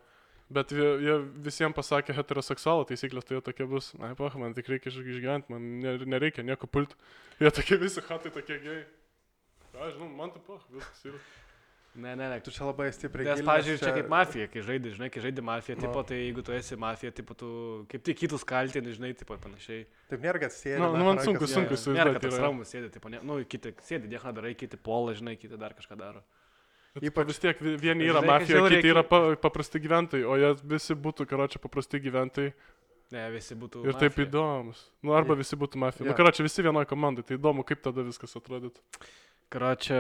Bet 0.54 0.70
jie, 0.76 0.86
jie 1.02 1.16
visiems 1.48 1.74
pasakė 1.74 2.14
heteroseksualų 2.14 2.86
taisyklės, 2.92 3.26
tai 3.26 3.40
jie 3.40 3.42
tokie 3.48 3.66
bus, 3.66 3.88
na, 3.98 4.12
pah, 4.20 4.36
man 4.38 4.54
tik 4.54 4.68
reikia 4.70 4.92
iš- 4.92 5.00
išgyventi, 5.02 5.50
man 5.50 5.64
ne- 5.82 5.96
nereikia 6.14 6.44
nieko 6.46 6.68
pulti. 6.70 6.94
Jie 7.42 7.50
tokie 7.58 7.80
visi 7.82 8.04
hatai 8.06 8.30
tokie 8.36 8.60
gėjai. 8.62 8.84
Ką, 9.74 9.88
žinau, 9.96 10.12
man 10.20 10.30
tai 10.36 10.44
pah, 10.46 10.62
viskas 10.70 11.02
yra. 11.10 11.24
Ne, 11.96 12.16
ne, 12.18 12.26
ne. 12.30 12.40
Tu 12.42 12.50
čia 12.50 12.66
labai 12.66 12.88
stipriai. 12.90 13.28
Nes, 13.28 13.42
pavyzdžiui, 13.46 13.78
čia 13.78 13.92
kaip 13.94 14.08
mafija, 14.10 14.48
kai 14.50 14.62
žaidži, 14.66 14.94
žinai, 14.96 15.10
kai 15.14 15.22
žaidži 15.22 15.44
mafiją, 15.46 15.76
Nu. 15.78 15.82
tipo, 15.86 16.02
tai 16.10 16.16
jeigu 16.24 16.42
tu 16.42 16.52
esi 16.52 16.76
mafija, 16.76 17.12
tipo, 17.14 17.36
tu 17.38 17.50
kaip 17.92 18.02
tik 18.04 18.18
kitus 18.18 18.44
kaltini, 18.44 18.90
žinai, 18.98 19.12
tipo, 19.16 19.38
panašiai. 19.38 19.86
Taip 20.10 20.20
nėra, 20.26 20.40
kad 20.42 20.50
sėdi. 20.56 20.80
Nu, 20.82 20.90
na, 20.90 20.98
nu, 20.98 21.06
man 21.06 21.18
rankas 21.22 21.28
sunku, 21.30 21.46
sėdi. 21.46 21.78
sunku 21.78 21.98
Nėra, 22.00 22.14
kad 22.18 22.26
tas 22.26 22.34
yra. 22.34 22.48
ramus 22.50 22.74
sėdi, 22.74 22.90
tipo, 22.96 23.10
ne, 23.14 23.20
nu, 23.22 23.38
kiti 23.46 23.76
sėdi, 23.86 24.10
nieko 24.10 24.34
darai, 24.34 24.56
kiti 24.58 24.76
pola, 24.82 25.14
žinai, 25.14 25.38
kiti 25.38 25.54
dar 25.62 25.76
kažką 25.78 25.98
daro. 26.02 26.24
Tipo, 26.98 27.24
vis 27.30 27.40
tiek 27.40 27.62
vi- 27.62 27.78
vieni 27.78 28.06
yra 28.10 28.22
Žinai, 28.22 28.40
mafija, 28.42 28.66
kiti 28.74 28.90
yra 28.90 29.04
pa, 29.06 29.22
paprasti 29.38 29.80
gyventojai, 29.82 30.26
o 30.26 30.34
jie 30.38 30.52
visi 30.74 30.94
būtų, 30.98 31.26
karočią, 31.30 31.62
paprasti 31.62 32.00
gyventojai 32.02 32.54
Ne, 33.14 33.30
visi 33.32 33.54
būtų. 33.54 33.86
ir 33.86 33.94
taip 33.94 34.14
mafija. 34.18 34.26
įdomus. 34.30 34.90
Nu, 35.04 35.14
arba 35.14 35.34
Taip. 35.36 35.46
visi 35.46 35.56
būtų 35.56 35.78
mafija. 35.78 36.06
Nu, 36.06 36.12
Jo. 36.14 36.18
karočią, 36.18 36.42
visi 36.46 36.62
vienoje 36.66 36.86
komandai, 36.90 37.22
tai 37.26 37.38
įdomu, 37.38 37.64
kaip 37.66 37.82
tada 37.86 38.02
viskas 38.02 38.34
atrodytų. 38.34 38.82
Karočią, 39.54 39.98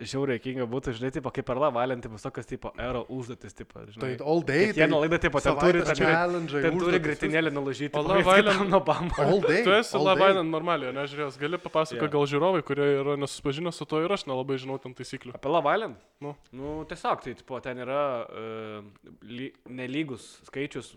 žiauriai 0.00 0.40
kinga 0.40 0.64
būtų, 0.70 0.94
žinai, 0.96 1.10
tipo, 1.12 1.28
kaip 1.34 1.44
per 1.48 1.58
lavalentį 1.60 2.10
visokios, 2.14 2.48
tipo, 2.48 2.70
ero 2.80 3.02
užduotis, 3.12 3.52
tipo, 3.58 3.82
Tai 3.82 3.92
žinai. 3.92 4.12
all 4.24 4.40
day. 4.48 4.70
Kiekvieną 4.70 5.00
laidą, 5.02 5.18
tipo, 5.26 5.42
ten 5.44 5.58
turi, 5.60 5.82
ten 5.84 6.48
ten 6.54 6.78
turi 6.80 7.00
gritinėlį 7.04 7.52
nulažyti. 7.52 7.92
O 7.92 8.04
kitam 8.06 8.70
nuo 8.72 8.80
bambo. 8.86 9.18
All 9.20 9.42
day. 9.44 9.62
Tu 9.66 9.74
esi. 9.76 10.00
Lavainan 10.06 10.48
normaliai, 10.52 10.94
nežiūrėjęs, 10.96 11.36
gali 11.40 11.60
papasakoti 11.60 12.00
yeah. 12.04 12.12
gal 12.14 12.26
žiūrovai, 12.30 12.62
kurie 12.66 12.86
yra 13.02 13.16
nesusipažinę 13.20 13.72
su 13.74 13.84
to 13.88 14.00
ir 14.04 14.14
aš 14.16 14.24
nelabai 14.30 14.56
žinau 14.62 14.78
tam 14.80 14.94
taisyklių. 14.96 15.34
Apie 15.36 15.52
Love 15.52 15.72
Island? 15.76 16.00
Nu. 16.22 16.32
Nu, 16.56 16.78
tiesiog, 16.88 17.20
tai, 17.26 17.34
tipo, 17.36 17.60
ten 17.64 17.82
yra 17.84 18.00
uh, 18.24 19.10
ly, 19.28 19.50
nelygus 19.68 20.28
skaičius, 20.48 20.94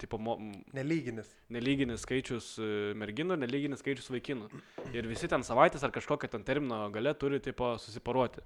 tipo, 0.00 0.16
mo, 0.22 0.38
Nelyginis. 0.72 1.28
nelyginis 1.52 2.06
skaičius 2.06 2.52
uh, 2.62 2.92
merginų, 3.02 3.36
nelyginis 3.42 3.82
skaičius 3.84 4.08
vaikinų. 4.14 4.48
Ir 4.96 5.08
visi 5.10 5.28
ten 5.28 5.44
savaitės 5.44 5.84
ar 5.84 5.92
kažkokio 5.94 6.30
ten 6.32 6.46
termino 6.46 6.86
gale 6.94 7.12
turi, 7.18 7.41
tipo, 7.44 7.74
susiparuoti. 7.82 8.44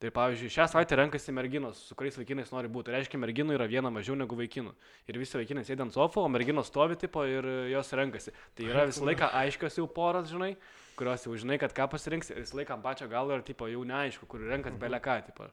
Tai 0.00 0.08
pavyzdžiui, 0.16 0.48
šią 0.48 0.64
savaitę 0.72 0.96
renkasi 0.96 1.32
merginos, 1.36 1.80
su 1.90 1.94
kuriais 1.98 2.16
vaikinais 2.16 2.48
nori 2.54 2.70
būti. 2.72 2.88
Tai 2.88 2.94
reiškia, 2.94 3.18
merginų 3.20 3.52
yra 3.58 3.66
viena 3.68 3.90
mažiau 3.92 4.14
negu 4.16 4.38
vaikinų. 4.38 4.70
Ir 5.12 5.18
visi 5.20 5.36
vaikinai 5.36 5.64
sėdi 5.68 5.84
ant 5.84 5.92
sofo, 5.92 6.22
o 6.24 6.30
merginos 6.32 6.70
stovi 6.72 6.96
tipo 6.96 7.26
ir 7.28 7.44
jos 7.68 7.92
renkasi. 8.00 8.32
Tai 8.56 8.68
yra 8.70 8.86
visą 8.88 9.04
laiką 9.04 9.28
aiškios 9.42 9.76
jau 9.76 9.84
poras, 9.92 10.30
žinai, 10.32 10.54
kurios 10.96 11.28
jau 11.28 11.36
žinai, 11.36 11.60
kad 11.60 11.76
ką 11.76 11.90
pasirinks. 11.92 12.32
Ir 12.32 12.40
visą 12.40 12.56
laiką 12.62 12.78
ant 12.78 12.86
pačio 12.86 13.10
galo 13.12 13.36
yra 13.36 13.44
tipo 13.44 13.68
jau 13.68 13.84
neaišku, 13.92 14.24
kur 14.24 14.48
renkas 14.48 14.80
beleką. 14.80 15.18
Tipo. 15.28 15.50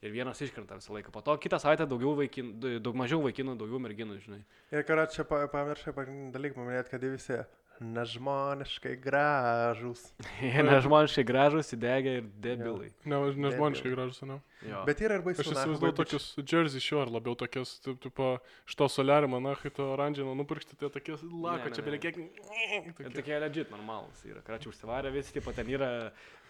Ir 0.00 0.16
vienas 0.16 0.40
iškrenta 0.40 0.80
visą 0.80 0.96
laiką. 0.96 1.12
Po 1.12 1.20
to 1.20 1.36
kitą 1.36 1.60
savaitę 1.60 1.84
daugiau 1.84 2.16
vaikinų, 2.22 2.78
daug 2.80 2.96
mažiau 2.96 3.20
vaikinų, 3.26 3.58
daugiau 3.60 3.84
merginų, 3.84 4.16
žinai. 4.24 4.40
Ir 4.72 4.88
karočią 4.88 5.28
pa, 5.28 5.42
pamiršai 5.52 5.92
pagrindinį 5.92 6.32
dalyką 6.38 6.56
paminėti, 6.56 6.94
kad 6.94 7.04
jie 7.04 7.10
visi 7.18 7.42
nežmoniškai 7.80 8.96
gražus. 9.00 10.02
Jie 10.44 10.62
nežmoniškai 10.66 11.24
gražus, 11.24 11.72
įdegę 11.74 12.16
ir 12.20 12.28
debilai. 12.44 12.90
Ne, 13.08 13.20
nežmoniškai 13.46 13.92
gražus, 13.94 14.20
ne? 14.28 14.36
Jo. 14.68 14.82
Bet 14.84 15.00
yra 15.00 15.16
ir 15.16 15.24
baisu. 15.24 15.40
Aš 15.40 15.54
įsivaizduoju 15.54 15.96
tokius 15.96 16.26
Jersey 16.44 16.82
Shore 16.84 17.08
labiau 17.12 17.32
tokias, 17.40 17.78
taip, 17.80 17.96
tipo, 18.04 18.34
iš 18.68 18.76
to 18.76 18.88
soliarimo, 18.92 19.40
na, 19.40 19.54
kai 19.56 19.72
to 19.72 19.86
oranžino 19.94 20.34
nupirkti, 20.36 20.76
tai 20.76 20.90
tokie 20.92 21.16
lako, 21.16 21.70
Ne, 21.70 21.72
čia 21.72 21.80
ne, 21.80 21.86
beveik 21.86 22.04
ne. 22.04 22.12
kiek... 22.12 22.90
Tokie. 22.90 23.14
tokie 23.16 23.38
legit 23.40 23.72
normalūs 23.72 24.20
yra. 24.28 24.44
Kračiau 24.44 24.74
užsivarę 24.74 25.12
visi, 25.14 25.32
tipo, 25.38 25.54
ten 25.56 25.72
yra, 25.72 25.90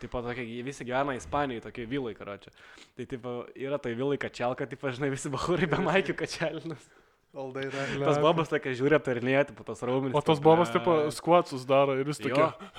tipo, 0.03 0.25
tokie, 0.27 0.49
visi 0.67 0.87
gyvena 0.89 1.15
Ispanijoje, 1.19 1.63
tokie 1.69 1.87
vilai, 1.91 2.17
kračiau. 2.19 2.55
Tai, 2.99 3.07
tipo, 3.15 3.37
yra 3.55 3.79
tai 3.79 3.95
vilai 3.99 4.19
kačelka, 4.19 4.67
tipo, 4.67 4.91
žinai, 4.91 5.13
visi 5.15 5.31
bahūrai 5.31 5.71
be 5.71 5.79
maikių 5.87 6.19
kačelinas. 6.19 6.91
Aldai, 7.31 7.69
da. 7.71 7.83
Tas 8.03 8.17
bobas 8.19 8.49
tokia 8.51 8.73
žiūri 8.75 8.97
aptarinėja, 8.97 9.45
tipo, 9.53 9.63
tos 9.63 9.79
raumenis. 9.87 10.17
O 10.19 10.23
tas 10.27 10.41
bobas, 10.43 10.73
tipo, 10.75 10.97
skvatsus 11.15 11.63
daro 11.69 11.95
ir 11.95 12.09
jis 12.11 12.19
Jo, 12.25 12.31
tokia... 12.33 12.71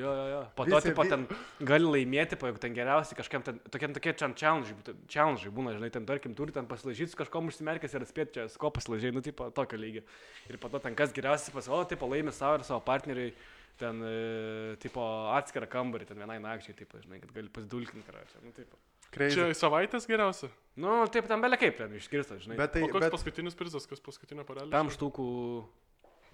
jo, 0.00 0.08
jo, 0.10 0.24
jo. 0.32 0.40
Po 0.58 0.66
to, 0.66 0.80
tipo, 0.82 1.04
ten 1.06 1.28
gali 1.62 1.86
laimėti, 1.86 2.34
po 2.40 2.48
jeigu 2.50 2.58
ten 2.64 2.74
geriausiai 2.74 3.20
kažkam 3.20 3.44
ten, 3.46 3.60
tokie, 3.70 3.92
tokie 3.94 4.16
challenge, 4.18 5.52
būna, 5.54 5.76
žinai, 5.76 5.92
ten, 5.94 6.08
tarkim, 6.08 6.34
turi 6.34 6.50
ten 6.56 6.66
pasilažyti 6.66 7.12
su 7.12 7.20
kažkom 7.20 7.52
užsimerkęs 7.52 7.94
ir 7.94 8.06
atspėti, 8.08 8.34
čia 8.40 8.48
ko 8.58 8.72
pasilažiai, 8.74 9.14
nu, 9.14 9.22
tipo, 9.22 9.46
tokio 9.54 9.78
lygio. 9.78 10.02
Ir 10.50 10.58
po 10.58 10.72
to 10.72 10.82
ten 10.82 10.98
kas 10.98 11.14
geriausiai 11.14 11.54
pas, 11.54 11.70
o, 11.70 11.78
tipo, 11.86 12.10
laimi 12.10 12.34
savo 12.34 12.58
ir 12.58 12.66
savo 12.66 12.82
partneriui, 12.88 13.30
ten, 13.78 14.02
e, 14.02 14.74
tipo, 14.82 15.06
atskirą 15.38 15.70
kambarį, 15.70 16.10
ten 16.10 16.18
vienai 16.18 16.40
nakčiai, 16.42 16.74
tipo, 16.82 16.98
žinai, 16.98 17.22
kad 17.22 17.30
gali 17.38 17.46
pasidulkinti, 17.46 18.08
karočią, 18.10 18.42
nu, 18.42 18.50
tipo. 18.58 18.74
Crazy. 19.14 19.38
Čia 19.38 19.48
savaitės 19.54 20.08
geriausia. 20.10 20.50
Nu, 20.80 21.04
taip, 21.12 21.28
ten 21.30 21.42
belia 21.42 21.58
kaip 21.60 21.76
ten 21.78 21.92
išskirsta, 21.94 22.40
žinai. 22.42 22.56
Bet 22.58 22.72
Tai, 22.74 22.82
o 22.82 22.90
koks 22.90 23.06
bet, 23.06 23.14
paskutinis 23.14 23.54
prizas, 23.58 23.86
kas 23.86 24.02
paskutinė 24.02 24.42
parelė? 24.48 24.72
Tam 24.74 24.90
štukų 24.90 25.26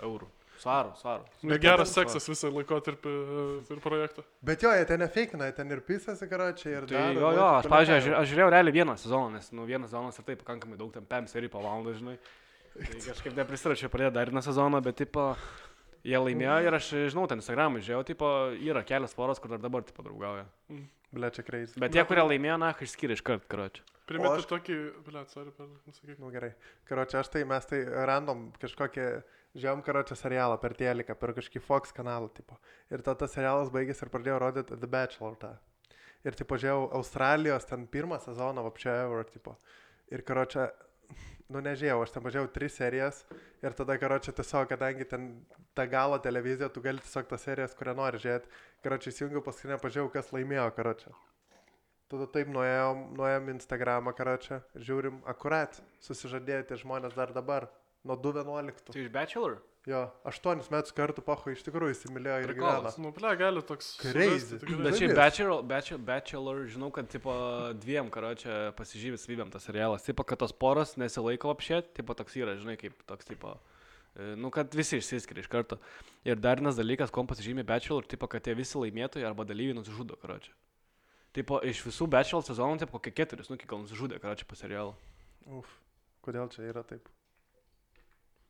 eurų. 0.06 0.28
Svarų, 0.60 0.90
svarų. 1.00 1.24
Nu, 1.40 1.54
bet 1.54 1.62
geras 1.64 1.92
seksas 1.96 2.26
visą 2.28 2.50
laikotarpį 2.52 3.10
e, 3.10 3.44
ir 3.72 3.78
projektą. 3.80 4.24
bet 4.44 4.60
jo, 4.64 4.72
jie 4.76 4.84
ten 4.88 5.00
nefeikina, 5.00 5.46
ten 5.56 5.72
ir 5.72 5.80
pisasi, 5.86 6.28
karočiai, 6.28 6.74
ir 6.76 6.88
Tai 6.88 6.98
dar. 6.98 7.14
jo, 7.16 7.30
jo, 7.38 7.46
aš, 7.62 7.68
pavyzdžiui, 7.72 7.96
aš, 7.96 8.08
aš 8.18 8.28
žiūrėjau 8.32 8.50
realiai 8.52 8.74
vieną 8.76 8.96
sezoną, 9.00 9.30
nes, 9.38 9.48
nu, 9.56 9.64
vienas 9.68 9.88
sezonas 9.88 10.20
ir 10.20 10.26
taip 10.28 10.42
pakankamai 10.44 10.76
daug, 10.76 10.92
ten 10.92 11.08
5 11.08 11.32
serijų 11.32 11.54
po 11.54 11.62
valandą, 11.64 11.94
žinai. 11.96 12.18
Tai 12.76 13.00
kažkaip 13.06 13.40
neprisirašiau 13.40 13.92
pradėti 13.92 14.18
dar 14.18 14.32
vieną 14.34 14.44
sezoną, 14.44 14.82
bet, 14.84 15.00
tipo, 15.00 15.30
jie 16.04 16.20
laimėjo 16.20 16.58
ir 16.68 16.76
aš, 16.76 16.90
žinau, 17.16 17.24
ten 17.32 17.40
Instagram'ą 17.40 17.80
žiūrėjau, 17.80 18.04
tipo, 18.12 18.28
yra 18.60 18.84
kelias 18.84 19.16
poros, 19.16 19.40
kur 19.40 19.56
dar 19.56 19.64
dabar, 19.64 19.88
tipo, 19.88 20.04
draugauja. 20.04 20.44
Ble, 21.10 21.30
čia 21.34 21.42
crazy. 21.42 21.80
Bet 21.82 21.90
tie, 21.94 22.04
kurie 22.06 22.22
laimėjo, 22.22 22.56
na, 22.62 22.70
išskyrė 22.86 23.16
iš 23.18 23.22
karto, 23.26 23.48
karočią. 23.50 23.82
Primeti 24.10 24.42
aš- 24.42 24.48
tokį... 24.50 24.76
Ble, 25.06 25.22
sorry, 25.30 25.50
per... 25.54 25.66
Nesakyk. 25.86 26.18
Nu 26.22 26.30
gerai. 26.34 26.52
Karočią, 26.86 27.22
aš 27.22 27.30
tai, 27.34 27.42
mes 27.50 27.66
tai 27.66 27.80
random 28.10 28.44
kažkokį, 28.62 29.06
žiūrėjom 29.56 29.82
karočią 29.86 30.18
serialą 30.18 30.58
per 30.62 30.76
Teliką, 30.78 31.16
per 31.18 31.34
kažkokį 31.34 31.62
Fox 31.66 31.94
kanalą, 31.94 32.30
tipo. 32.34 32.58
Ir 32.90 33.02
tada 33.02 33.24
tas 33.24 33.34
serialas 33.34 33.72
baigėsi 33.74 34.06
ir 34.06 34.12
pradėjau 34.14 34.38
rodyti 34.42 34.78
The 34.78 34.90
Bachelor 34.90 35.38
tą. 35.42 35.52
Ir, 36.26 36.36
tipo, 36.38 36.58
žiūrėjau 36.60 36.90
Australijos 36.98 37.66
ten 37.66 37.86
pirmą 37.90 38.18
sezoną, 38.22 38.62
vapčia 38.66 38.94
ever, 39.06 39.26
tipo. 39.30 39.56
Ir 40.14 40.22
karočią, 40.26 40.68
nu 41.50 41.62
nežiūrėjau, 41.64 42.02
aš 42.04 42.12
ten 42.14 42.24
pažiūrėjau 42.24 42.52
tris 42.54 42.76
serijas 42.78 43.24
ir 43.64 43.74
tada 43.78 43.96
karočią 44.00 44.34
tiesiog, 44.38 44.68
kadangi 44.70 45.06
ten 45.08 45.26
ta 45.74 45.86
galo 45.90 46.18
televizija, 46.22 46.70
tu 46.72 46.82
gali 46.84 47.02
tiesiog 47.02 47.28
tas 47.30 47.44
serijas, 47.46 47.74
kurią 47.78 47.96
nori 47.98 48.20
žiūrėti. 48.22 48.50
Karočią 48.84 49.12
įsijungiau 49.12 49.42
paskutinę, 49.46 49.78
pažiūrėjau, 49.82 50.12
kas 50.14 50.32
laimėjo 50.34 50.68
karočią. 50.76 51.14
Tada 52.10 52.26
taip 52.34 52.48
nuėjom, 52.50 53.02
nuėjom 53.18 53.52
Instagramą, 53.52 54.14
karočią, 54.18 54.62
žiūrim, 54.74 55.20
akurat, 55.30 55.78
susižadėjo 56.02 56.64
tie 56.70 56.78
žmonės 56.80 57.14
dar 57.14 57.30
dabar, 57.36 57.68
nuo 58.02 58.16
2.11. 58.18 58.88
Tai 58.90 59.04
iš 59.04 59.12
Bachelor? 59.14 59.60
Jo, 59.88 60.10
8 60.24 60.60
metus 60.68 60.92
kartu 60.92 61.22
paho 61.24 61.54
iš 61.54 61.62
tikrųjų 61.64 61.94
įsimylėjo 61.94 62.40
ir 62.44 62.50
gyveno. 62.58 62.90
Nu, 63.00 63.10
ble, 63.16 63.30
gali 63.40 63.62
toks... 63.64 63.94
Tikrai. 64.02 64.26
Bet 64.84 64.98
šiaip 64.98 65.14
Bachelor, 65.16 65.62
Bachelor, 65.64 66.02
Bachelor, 66.04 66.58
žinau, 66.68 66.90
kad, 66.92 67.06
tipo, 67.08 67.32
dviem, 67.80 68.10
karočią, 68.12 68.58
pasižymė 68.76 69.16
savybėm 69.22 69.52
tas 69.54 69.64
serialas. 69.64 70.04
Tipo, 70.04 70.26
kad 70.28 70.42
tos 70.42 70.52
poros 70.52 70.98
nesilaiko 71.00 71.48
apšėt, 71.54 71.94
tipo, 71.96 72.12
toks 72.18 72.36
yra, 72.36 72.58
žinai, 72.60 72.74
kaip 72.80 73.00
toks, 73.08 73.30
tipo, 73.30 73.54
e, 74.12 74.34
nu, 74.36 74.50
kad 74.52 74.76
visi 74.76 75.00
išsiskiria 75.00 75.46
iš 75.46 75.48
karto. 75.48 75.78
Ir 76.28 76.36
dar 76.36 76.60
vienas 76.60 76.76
dalykas, 76.76 77.14
kom 77.14 77.30
pasižymė 77.30 77.64
Bachelor, 77.70 78.04
tipo, 78.04 78.28
kad 78.28 78.44
tie 78.44 78.52
visi 78.58 78.76
laimėtojai 78.76 79.24
arba 79.30 79.48
dalyviai 79.48 79.78
nusižudo, 79.80 80.18
karočią. 80.20 80.52
Tipo, 81.40 81.62
iš 81.64 81.80
visų 81.88 82.10
Bachelor 82.12 82.44
sezonų, 82.44 82.82
tipo, 82.84 83.00
kokie 83.00 83.14
keturis, 83.16 83.48
nu, 83.48 83.56
kiek 83.56 83.72
gal 83.72 83.80
nusižudė, 83.86 84.20
karočią 84.20 84.44
po 84.50 84.60
serialą. 84.60 84.92
Uf, 85.56 85.72
kodėl 86.26 86.52
čia 86.52 86.68
yra 86.68 86.84
taip? 86.84 87.08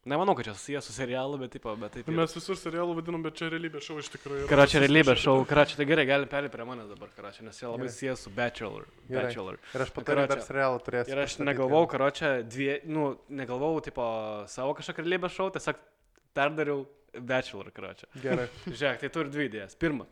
Nemanau, 0.08 0.32
kad 0.34 0.46
čia 0.48 0.54
susijęs 0.56 0.86
su 0.88 0.92
serialu, 0.96 1.36
bet, 1.42 1.50
tipo, 1.52 1.74
bet 1.76 1.92
taip. 1.92 2.06
yra. 2.08 2.16
Mes 2.22 2.32
visur 2.32 2.56
serialų 2.56 2.94
vadinam, 2.96 3.20
bet 3.22 3.34
čia 3.36 3.50
realybė 3.52 3.82
šau 3.84 3.98
iš 4.00 4.08
tikrųjų. 4.14 4.46
realybės 4.80 5.18
šitą- 5.20 5.24
šou, 5.26 5.44
karočią, 5.50 5.76
tai 5.76 5.84
gerai, 5.90 6.06
galim 6.08 6.28
perėti 6.30 6.52
prie 6.54 6.64
manęs 6.64 6.88
dabar, 6.88 7.10
karočią, 7.18 7.42
nes 7.44 7.58
jie 7.60 7.66
labai 7.68 7.88
susijęs 7.92 8.22
su 8.24 8.30
Bachelor. 8.30 8.86
Gerai. 9.10 9.26
Bachelor. 9.26 9.58
Ir 9.74 9.80
aš 9.84 9.90
Karočią. 9.92 10.28
dar 10.32 10.40
serialą 10.46 10.78
turėsiu. 10.86 11.12
Ir 11.12 11.18
aš 11.26 11.36
negalvau, 11.44 11.82
karočią, 11.86 12.30
dvie, 12.48 12.80
nu, 12.86 13.18
negalvau, 13.28 13.74
tipo, 13.84 14.06
savo 14.48 14.72
kažkokią 14.74 15.04
realybės 15.04 15.36
šou, 15.36 15.50
tiesiog 15.52 15.76
perdariau 16.34 16.86
Bachelor, 17.20 17.70
karočią. 17.70 18.08
Gerai. 18.22 18.48
Žiūrėk, 18.72 19.00
tai 19.04 19.08
turi 19.12 19.28
dvi 19.28 19.50
idėjas. 19.50 19.76
Pirma, 19.76 20.06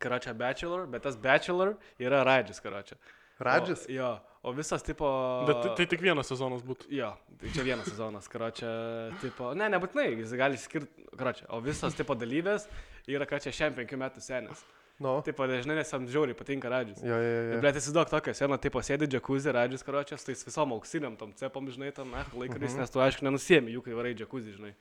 karočią 0.00 0.32
Bachelor, 0.38 0.86
bet 0.86 1.02
tas 1.02 1.16
Bachelor 1.20 1.76
yra 2.00 2.24
Radžis, 2.24 2.60
karočią. 2.64 2.96
Radžis? 3.44 3.84
O, 3.88 3.92
jo, 3.92 4.10
o 4.46 4.52
visas, 4.54 4.84
tipo... 4.86 5.08
Bet 5.48 5.58
tai, 5.64 5.72
tai 5.80 5.86
tik 5.90 6.04
vienas 6.06 6.30
sezonas 6.30 6.62
būtų. 6.66 6.86
Jo, 6.94 7.10
tai 7.42 7.50
čia 7.54 7.64
vienas 7.66 7.88
sezonas, 7.90 8.28
karočią, 8.30 8.70
tipo, 9.24 9.50
ne, 9.58 9.66
nebūtinai, 9.74 10.08
jis 10.22 10.32
gali 10.38 10.58
skirti, 10.62 11.06
karočią, 11.18 11.48
o 11.50 11.58
visas, 11.64 11.96
tipo, 11.98 12.14
dalyvės 12.18 12.68
yra, 13.10 13.26
karočią, 13.26 13.52
šiandien 13.58 13.80
penkių 13.82 13.98
metų 14.06 14.22
senis. 14.24 14.62
Nu. 15.02 15.18
Tipo, 15.20 15.44
dažnai 15.44 15.74
nes 15.76 15.90
jam 15.92 16.06
žiauriai 16.08 16.32
patinka 16.38 16.70
Radžis. 16.72 17.02
Jo, 17.04 17.18
jo, 17.20 17.32
jo. 17.52 17.56
bet 17.60 17.76
įsivaizduok 17.76 18.08
tokią 18.14 18.32
sceną, 18.38 18.56
tipo 18.64 18.80
sėdi 18.80 19.04
džekuzį, 19.12 19.52
radžius 19.52 19.84
karočias, 19.84 20.24
tai 20.24 20.32
visom 20.38 20.72
auksiniam 20.72 21.18
tom 21.20 21.34
cepom, 21.36 21.68
žinai, 21.68 21.90
tam, 21.92 22.14
na, 22.16 22.22
laikrodis, 22.32 22.72
Mhm. 22.72 22.80
nes 22.80 22.94
tu 22.94 23.02
aišku 23.04 23.26
nenusiemi 23.28 23.74
jų, 23.76 23.82
kai 23.84 23.92
varai 23.98 24.14
džekuzį, 24.16 24.54
žinai. 24.56 24.72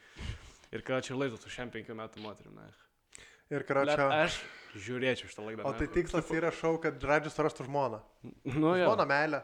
Ir 0.72 0.86
karočiai 0.88 1.18
laidas 1.20 1.44
su 1.44 1.52
šiam 1.52 1.68
penkių 1.74 1.98
metų 2.00 2.24
moterim, 2.24 2.56
na. 2.56 2.70
Ir 3.54 3.64
karočią. 3.68 4.08
aš 4.26 4.40
žiūrėčiau 4.76 5.30
šitą 5.30 5.44
laidą. 5.46 5.68
O 5.70 5.74
tai 5.78 5.86
tikslas 5.92 6.32
yra 6.34 6.50
šau, 6.56 6.78
kad 6.82 6.98
Radžis 7.04 7.38
rastų 7.40 7.68
žmoną. 7.70 8.02
Nu, 8.56 8.74
jo. 8.76 8.88
Žmona 8.90 9.06
meilė. 9.08 9.44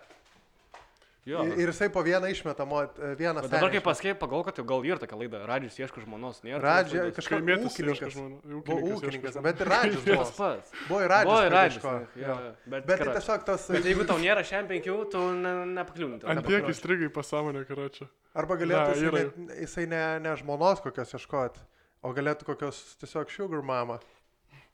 jo. 1.30 1.44
Ir 1.46 1.60
ir 1.62 1.70
jisai 1.70 1.88
po 1.94 2.02
vieną 2.04 2.32
išmeta, 2.34 2.66
vieną. 2.66 3.44
Dabar 3.46 3.46
senį 3.46 3.62
kai 3.62 3.78
išmeta. 3.78 3.86
pasakė, 3.86 4.14
pagalvoju, 4.18 4.46
kad 4.50 4.58
jau 4.58 4.66
gal 4.72 4.88
yra 4.90 4.98
tokia 5.04 5.20
laida, 5.22 5.42
radžius 5.46 5.78
ieško 5.80 6.02
žmonos, 6.02 6.42
nėra. 6.44 6.60
Radži, 6.66 6.98
tokios 6.98 7.06
laidos. 7.06 7.16
kažkas 7.20 7.38
Kaimėtis 7.38 7.70
ūkininkas. 7.70 8.18
Buvo 8.66 8.96
Ūkininkas 8.98 9.38
bet 9.46 9.62
ir 9.62 9.72
Radžis 9.72 10.04
buvo. 10.10 10.26
Pats. 10.42 10.74
Buvo 10.90 11.02
ir 11.06 11.14
Radžis. 11.14 11.30
Buvo 11.30 11.46
ir 11.46 11.56
radžius. 11.56 11.86
jo. 12.26 12.38
Bet, 12.66 12.90
Bet 12.90 13.04
tai 13.06 13.10
tiesiog 13.20 13.46
tas... 13.52 13.70
Bet 13.78 13.86
jeigu 13.86 14.08
tau 14.10 14.18
nėra 14.18 14.42
šiam 14.44 14.66
penkių, 14.74 14.98
tu 15.14 15.22
ne, 15.46 15.54
nepakliūni. 15.78 16.24
Ant 16.26 16.44
tiek 16.50 16.68
įstrigai 16.74 17.12
pasąmonė, 17.14 17.64
karočią. 17.70 18.10
Arba 18.34 18.58
galėtų 18.58 18.82
Na, 18.82 18.98
jisai, 18.98 19.24
ne, 19.46 19.60
jisai 19.62 19.86
ne, 19.92 20.04
ne 20.26 20.34
žmonos 20.42 20.82
kokios 20.84 21.14
ieškoti, 21.14 21.62
o 22.02 22.12
galėtų 22.18 22.48
kokios 22.50 22.82
tiesiog 23.02 23.32
sugar 23.34 23.64
mama. 23.66 24.00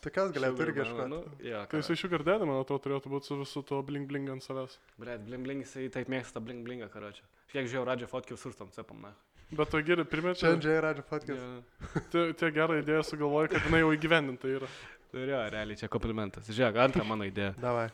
Tokias 0.03 0.29
galėtų 0.35 0.61
irgi 0.67 0.83
ieškoti. 0.83 1.07
Nu, 1.09 1.19
jo, 1.41 1.61
Tai 1.71 1.79
jisai 1.81 1.95
šių 1.97 2.09
gardėdė, 2.11 2.45
man 2.45 2.59
atrodo, 2.61 2.83
turėtų 2.85 3.11
būti 3.11 3.31
su 3.31 3.37
visu 3.39 3.63
to 3.65 3.79
bling 3.85 4.05
bling 4.09 4.29
ant 4.29 4.45
savęs. 4.45 4.75
Blet, 5.01 5.23
bling 5.25 5.47
bling, 5.47 5.63
jisai 5.65 5.87
taip 5.93 6.11
mėgsta 6.13 6.43
bling 6.43 6.61
blingą, 6.67 6.89
karočią. 6.93 7.25
Kiek 7.49 7.65
žiūrėjau, 7.65 7.87
radžio 7.89 8.09
fotkių 8.11 8.37
sustam, 8.37 8.69
cepam, 8.75 9.01
na. 9.07 9.15
Bet 9.57 9.71
to 9.71 9.79
geri, 9.81 10.03
primėčiau, 10.03 10.51
Šiandien 10.53 10.81
Radžio 10.83 11.03
podcast. 11.07 11.39
Jo. 11.39 12.03
tie, 12.13 12.23
tie 12.37 12.49
gerą 12.53 12.77
idėją 12.81 13.03
sugalvoja, 13.07 13.49
kad 13.55 13.65
jinai 13.65 13.79
jau 13.79 13.93
įgyvendinta 13.95 14.49
yra. 14.51 14.69
Turėjo, 15.13 15.43
realiai 15.53 15.79
čia 15.79 15.87
komplimentas. 15.89 16.49
Žiūrėk, 16.51 16.79
antra 16.83 17.05
mano 17.07 17.25
idėja. 17.25 17.53
Davai. 17.63 17.87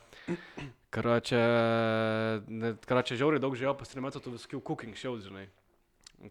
Karočią, 0.93 1.43
karočią 2.89 3.19
žiauriai 3.21 3.41
daug 3.41 3.53
žiūrėjau 3.53 3.77
pasirimetų 3.79 4.21
tų 4.25 4.33
visokių 4.35 4.63
cooking 4.65 4.97
shows, 4.97 5.27
žinai. 5.29 5.45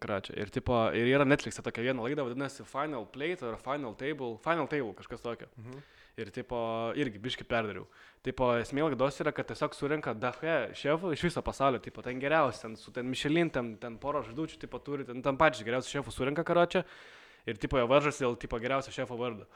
Karočią. 0.00 0.36
Ir, 0.40 0.50
tipo, 0.52 0.76
ir 0.96 1.08
yra 1.10 1.26
Netflix'e 1.28 1.64
tokia 1.64 1.84
viena 1.84 2.04
laida, 2.04 2.24
vadinasi 2.24 2.64
Final 2.68 3.06
Plate 3.12 3.48
ar 3.50 3.58
Final 3.60 3.96
Table. 3.98 4.36
Final 4.44 4.68
Table, 4.70 4.94
kažkas 4.98 5.24
tokio. 5.24 5.48
Mhm. 5.58 5.82
Ir, 6.20 6.30
tipo, 6.30 6.58
irgi 7.00 7.20
biški 7.22 7.44
perdariau. 7.48 7.86
Tipo, 8.22 8.50
esmė 8.60 8.84
laidos 8.84 9.16
yra, 9.24 9.32
kad 9.32 9.48
tiesiog 9.48 9.72
surinka 9.74 10.12
dahe 10.12 10.56
šefų 10.76 11.14
iš 11.16 11.24
viso 11.24 11.42
pasaulio, 11.42 11.80
tipo, 11.80 12.04
ten 12.04 12.20
geriausi, 12.20 12.60
ten 12.66 12.76
su 12.76 12.92
ten 12.92 13.08
Michelin, 13.08 13.48
ten, 13.50 13.74
ten 13.80 13.96
poro 13.98 14.20
žvaigždučių, 14.22 14.60
tipo, 14.60 14.78
turi, 14.84 15.06
ten, 15.08 15.22
ten 15.24 15.40
pačius 15.40 15.64
geriausius 15.64 15.96
šefus 15.96 16.20
surinka 16.20 16.44
karočią. 16.44 16.84
Ir, 17.48 17.56
tipo, 17.58 17.80
jo 17.80 17.88
varžosi 17.90 18.26
dėl, 18.26 18.36
tipo, 18.38 18.60
geriausio 18.60 18.92
šefo 18.92 19.16
vardo. 19.16 19.48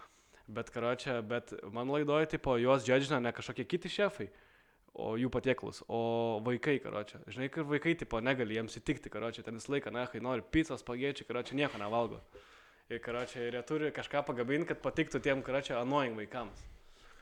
Bet, 0.49 0.73
karočią, 0.73 1.21
bet 1.29 1.53
man 1.75 1.93
laidoje, 1.93 2.33
tipo, 2.39 2.57
juos 2.57 2.87
džedžina 2.87 3.21
ne 3.21 3.33
kažkokie 3.37 3.67
kiti 3.69 3.93
šefai, 3.93 4.31
o 4.97 5.13
jų 5.21 5.29
patiekalus, 5.33 5.83
o 5.93 6.01
vaikai, 6.45 6.79
karočią. 6.81 7.21
Žinai, 7.29 7.49
kur 7.53 7.67
vaikai, 7.69 7.95
tipo, 8.01 8.21
negali 8.25 8.57
jiems 8.57 8.79
įtikti, 8.81 9.13
karočią, 9.13 9.45
ten 9.45 9.59
visą 9.59 9.75
laiką, 9.75 9.93
na, 9.93 10.07
kai 10.11 10.23
nori 10.25 10.45
pizzas, 10.53 10.85
pagėčiai, 10.87 11.27
karočią, 11.29 11.59
nieko 11.59 11.81
nevalgo. 11.83 12.23
Ir, 12.89 13.03
karočią, 13.05 13.45
ir 13.49 13.59
jie 13.59 13.63
turi 13.69 13.93
kažką 13.93 14.23
pagaminti, 14.29 14.71
kad 14.71 14.81
patiktų 14.85 15.21
tiem, 15.25 15.45
karočią, 15.45 15.77
annoying 15.83 16.17
vaikams. 16.17 16.65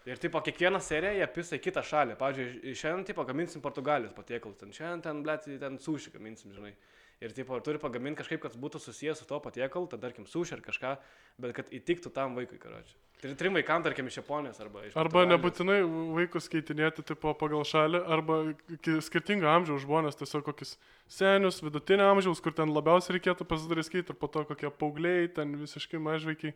Ir, 0.04 0.20
tipo, 0.20 0.42
kiekvieną 0.44 0.78
seriją 0.84 1.14
jie 1.16 1.28
pisa 1.32 1.56
į 1.56 1.62
kitą 1.64 1.82
šalį. 1.88 2.18
Pavyzdžiui, 2.20 2.74
šiandien, 2.76 3.06
tipo, 3.08 3.24
gaminsim 3.24 3.62
Portugalijos 3.64 4.12
patiekalus, 4.14 4.58
ten 4.60 4.74
šiandien, 4.76 5.02
ten, 5.06 5.22
blėt, 5.24 5.48
ten 5.62 5.78
suši 5.80 6.12
gaminsim, 6.14 6.52
žinai. 6.52 6.74
Ir 7.22 7.32
tipo, 7.32 7.56
turi 7.62 7.78
pagaminti 7.78 8.18
kažkaip, 8.20 8.40
kad 8.42 8.56
būtų 8.58 8.80
susijęs 8.82 9.22
su 9.22 9.26
to 9.28 9.38
patiekalu, 9.40 9.86
tad 9.90 10.02
tarkim, 10.02 10.26
suši 10.26 10.56
ar 10.56 10.62
kažką, 10.64 10.94
bet 11.40 11.54
kad 11.56 11.70
įtiktų 11.72 12.10
tam 12.12 12.34
vaikui, 12.34 12.58
karočiui. 12.60 12.98
Tai 13.22 13.30
trim 13.40 13.54
vaikam, 13.56 13.80
tarkim, 13.86 14.10
iš 14.10 14.18
Japonijos 14.18 14.58
arba 14.60 14.82
iš... 14.84 14.96
Arba 14.98 15.22
Portugalijos. 15.22 15.30
nebūtinai 15.32 15.78
vaikus 16.18 16.50
keitinėti 16.52 17.04
tipo 17.06 17.32
pagal 17.40 17.62
šalį, 17.64 18.02
arba 18.16 18.38
ki- 18.84 18.98
skirtingo 19.06 19.48
amžiaus 19.48 19.86
žmonės, 19.86 20.18
tiesiog 20.20 20.44
kokius 20.44 20.74
senius, 21.08 21.62
vidutinio 21.64 22.10
amžiaus, 22.10 22.42
kur 22.44 22.52
ten 22.52 22.74
labiausiai 22.74 23.16
reikėtų 23.16 23.46
pasidaryti 23.48 24.02
ir 24.02 24.18
po 24.18 24.28
to 24.28 24.44
kokie 24.50 24.68
paaugliai, 24.68 25.30
ten 25.32 25.54
visiškai 25.62 26.02
mažveikiai. 26.02 26.52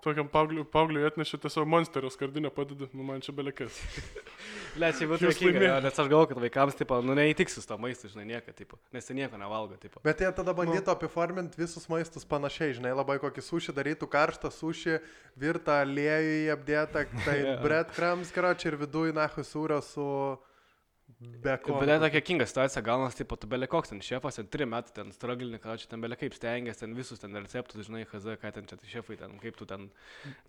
Tokiam 0.00 0.28
paaugliui, 0.32 0.64
paaugliui 0.64 1.02
atnešė 1.04 1.38
tiesiog 1.42 1.66
monsterio 1.68 2.08
skardinę 2.12 2.48
padedi, 2.54 2.86
nu 2.96 3.04
man 3.04 3.20
čia 3.20 3.34
belikas. 3.36 3.76
Le, 4.80 4.88
čia 4.96 5.08
būtų 5.10 5.28
juokinga, 5.28 5.74
nes 5.84 5.92
aš 6.00 6.08
galvoju, 6.08 6.30
kad 6.30 6.40
vaikams, 6.46 6.78
tipo, 6.78 7.00
nu 7.04 7.16
neįtiksis 7.18 7.68
to 7.68 7.76
maisto, 7.80 8.08
žinai, 8.08 8.24
nieko, 8.32 8.54
tipo, 8.56 8.78
nes 8.96 9.10
jie 9.10 9.18
nieko 9.18 9.36
nevalgo, 9.40 9.76
tipo. 9.82 10.00
Bet 10.06 10.22
jie 10.24 10.30
tada 10.36 10.54
bandytų 10.56 10.94
apiforminti 10.94 11.60
visus 11.60 11.84
maistus 11.92 12.24
panašiai, 12.28 12.78
žinai, 12.80 12.94
labai 12.96 13.18
kokį 13.20 13.44
sušį 13.44 13.76
darytų, 13.76 14.08
karštą 14.16 14.52
sušį, 14.56 14.96
virtą 15.44 15.82
aliejų 15.84 16.54
apdėtą, 16.56 17.04
tai 17.26 17.36
Jo. 17.44 17.58
breadcrumbs, 17.64 18.32
karoči, 18.32 18.70
ir 18.72 18.80
viduje 18.80 19.12
nahu 19.16 19.44
sūrio 19.44 19.82
su 19.84 20.06
bekonu. 21.18 21.80
Bet 21.82 22.00
tokia 22.02 22.20
kinga 22.24 22.46
situacija, 22.48 22.82
gaunas, 22.84 23.16
tipo, 23.18 23.36
tu 23.40 23.48
belė 23.50 23.68
koks 23.70 23.92
ten 23.92 24.02
šefas, 24.04 24.38
ten 24.38 24.48
3 24.52 24.66
metai 24.70 24.94
ten 24.96 25.12
stragilini, 25.14 25.60
ką 25.62 25.76
čia 25.80 25.90
ten 25.90 26.02
belė 26.04 26.18
kaip 26.20 26.36
stengiasi, 26.36 26.82
ten 26.84 26.94
visus 26.96 27.22
ten 27.22 27.36
receptus, 27.36 27.86
žinai, 27.88 28.04
HZ, 28.10 28.36
ką 28.42 28.52
ten 28.56 28.68
čia 28.70 28.78
tie 28.80 28.90
šefai, 28.94 29.18
ten 29.20 29.36
kaip 29.42 29.58
tu 29.58 29.68
ten, 29.68 29.88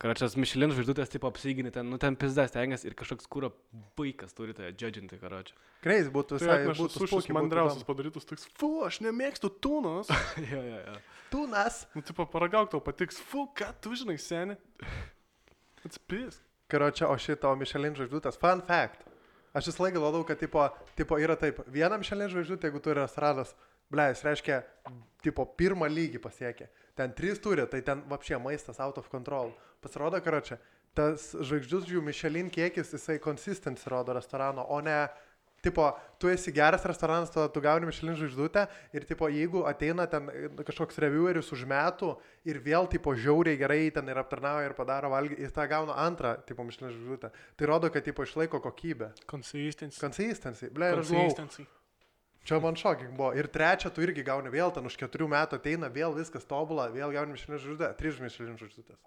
karočias 0.02 0.38
Michelin 0.40 0.74
žvaigždutės, 0.76 1.12
tipo, 1.14 1.32
apsigini, 1.32 1.74
ten, 1.76 1.90
nu 1.92 2.00
ten 2.02 2.18
pizdas 2.20 2.54
stengiasi 2.54 2.90
ir 2.90 2.98
kažkoks 3.00 3.30
kūro 3.32 3.52
vaikas 4.00 4.36
turi 4.38 4.56
tai 4.58 4.72
džedžinti, 4.76 5.20
karočią. 5.22 5.58
Kreis 5.86 6.12
būtų 6.14 6.38
Tai 6.38 6.44
visai, 6.46 6.60
atneša 6.66 6.86
būtų 6.86 7.08
būtų 7.08 7.38
mandriausias 7.40 7.82
įdomu. 7.82 7.90
padarytus, 7.90 8.30
toks, 8.30 8.48
fu, 8.60 8.72
aš 8.88 9.02
nemėgstu 9.06 9.52
tūnos. 9.64 10.12
jo, 10.52 10.62
jo, 10.62 10.84
jo. 10.88 10.98
Tūnas. 11.32 11.86
nu, 11.96 12.04
tipo, 12.06 12.28
paragauk 12.30 12.72
tau 12.74 12.82
patiks, 12.84 13.20
fu, 13.32 13.48
ką 13.56 13.72
tu 13.82 13.96
žinai, 13.98 14.18
seni. 14.22 14.58
Atspės. 15.88 16.42
Karoči, 16.72 17.04
o 17.04 17.16
šito 17.20 17.52
Michelin 17.60 17.98
žvaigždutės. 17.98 18.38
Fun 18.40 18.62
fact. 18.68 19.08
Aš 19.54 19.68
visą 19.68 19.84
laiką 19.84 20.00
galvodavau, 20.00 20.26
kad 20.28 20.40
tipo, 20.40 20.64
tipo 20.96 21.18
yra 21.20 21.36
taip, 21.40 21.60
viena 21.68 21.98
Michelin 22.00 22.30
žvaigždutė, 22.32 22.70
jeigu 22.70 22.80
turi 22.84 23.02
restoranas, 23.02 23.52
bleis, 23.92 24.22
reiškia, 24.24 24.62
tipo, 25.26 25.44
pirmą 25.60 25.90
lygį 25.92 26.22
pasiekė. 26.24 26.70
Ten 26.96 27.12
trys 27.18 27.42
turi, 27.44 27.66
tai 27.68 27.82
ten 27.84 28.06
vapšė 28.08 28.40
maistas 28.40 28.80
out 28.80 29.02
of 29.02 29.10
control. 29.12 29.52
Pasirodo, 29.84 30.22
karoči, 30.24 30.56
tas 30.96 31.32
žvaigždžių 31.36 32.04
Michelin 32.06 32.52
kiekis, 32.54 32.94
jisai 32.96 33.20
consistency 33.24 33.92
rodo 33.92 34.16
restorano, 34.16 34.64
o 34.72 34.80
ne, 34.84 35.04
tipo, 35.62 35.86
tu 36.20 36.30
esi 36.30 36.52
geras 36.52 36.86
restoranas, 36.86 37.30
tada 37.30 37.50
tu 37.50 37.62
gauni 37.62 37.86
Michelin 37.86 38.16
žvaigždutę 38.18 38.68
ir, 38.94 39.06
tipo, 39.06 39.30
jeigu 39.30 39.64
ateina 39.70 40.08
ten 40.10 40.30
e, 40.30 40.50
kažkoks 40.66 40.98
revieweris 41.02 41.52
už 41.54 41.66
metų 41.70 42.16
ir 42.50 42.60
vėl, 42.62 42.90
tipo, 42.90 43.14
žiauriai 43.18 43.60
gerai 43.60 43.92
ten 43.94 44.10
ir 44.10 44.18
aptarnauja 44.22 44.70
ir 44.70 44.76
padaro 44.78 45.12
valgį, 45.14 45.38
jis 45.42 45.54
tą 45.56 45.68
gauna 45.70 45.98
antrą, 46.02 46.36
tipo, 46.50 46.66
Michelin 46.68 46.94
žvaigždutę. 46.96 47.32
Tai 47.58 47.70
rodo, 47.70 47.92
kad, 47.94 48.06
tipo, 48.06 48.26
išlaiko 48.26 48.62
kokybę. 48.62 49.14
Consistency. 49.30 50.02
Consistency. 50.02 50.72
Ble, 50.74 50.92
ir 50.96 51.04
Consistency. 51.04 51.68
čia 52.44 52.60
man 52.60 52.76
šoking 52.76 53.14
buvo. 53.18 53.34
Ir 53.38 53.48
trečią 53.54 53.94
tu 53.94 54.02
irgi 54.02 54.26
gauni 54.26 54.50
vėl, 54.50 54.74
ten 54.74 54.86
už 54.86 54.98
keturių 54.98 55.30
metų 55.30 55.62
ateina, 55.62 55.90
vėl 55.94 56.18
viskas 56.18 56.46
tobula, 56.50 56.90
vėl 56.90 57.14
gauni 57.14 57.38
Michelin 57.38 57.62
žvaigždutę. 57.62 57.94
Trys 58.02 58.22
Michelin 58.22 58.58
žvaigždutės. 58.58 59.02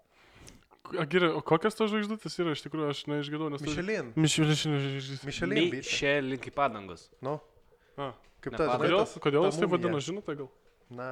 Agirė, 1.01 1.31
o 1.37 1.41
kokias 1.45 1.77
tos 1.77 1.89
žvaigždutės 1.91 2.37
yra, 2.41 2.53
iš 2.55 2.61
tikrųjų, 2.65 2.91
aš 2.93 3.01
neišgirdau, 3.09 3.49
nes... 3.53 3.63
žvaigždės. 4.83 5.25
Michelin. 5.29 5.59
bitė. 5.73 5.81
Michelin 5.89 6.41
kaip 6.45 6.55
padangos. 6.57 7.07
Nu, 7.25 7.39
A, 7.97 8.11
kaip 8.43 8.57
žinai, 8.59 8.77
kodėl, 8.79 9.03
kodėl 9.23 9.45
ta 9.45 9.51
jis 9.51 9.59
tai 9.59 9.67
mumija. 9.67 9.73
vadina, 9.75 10.01
žinote 10.03 10.37
gal? 10.41 10.49
Na, 10.93 11.09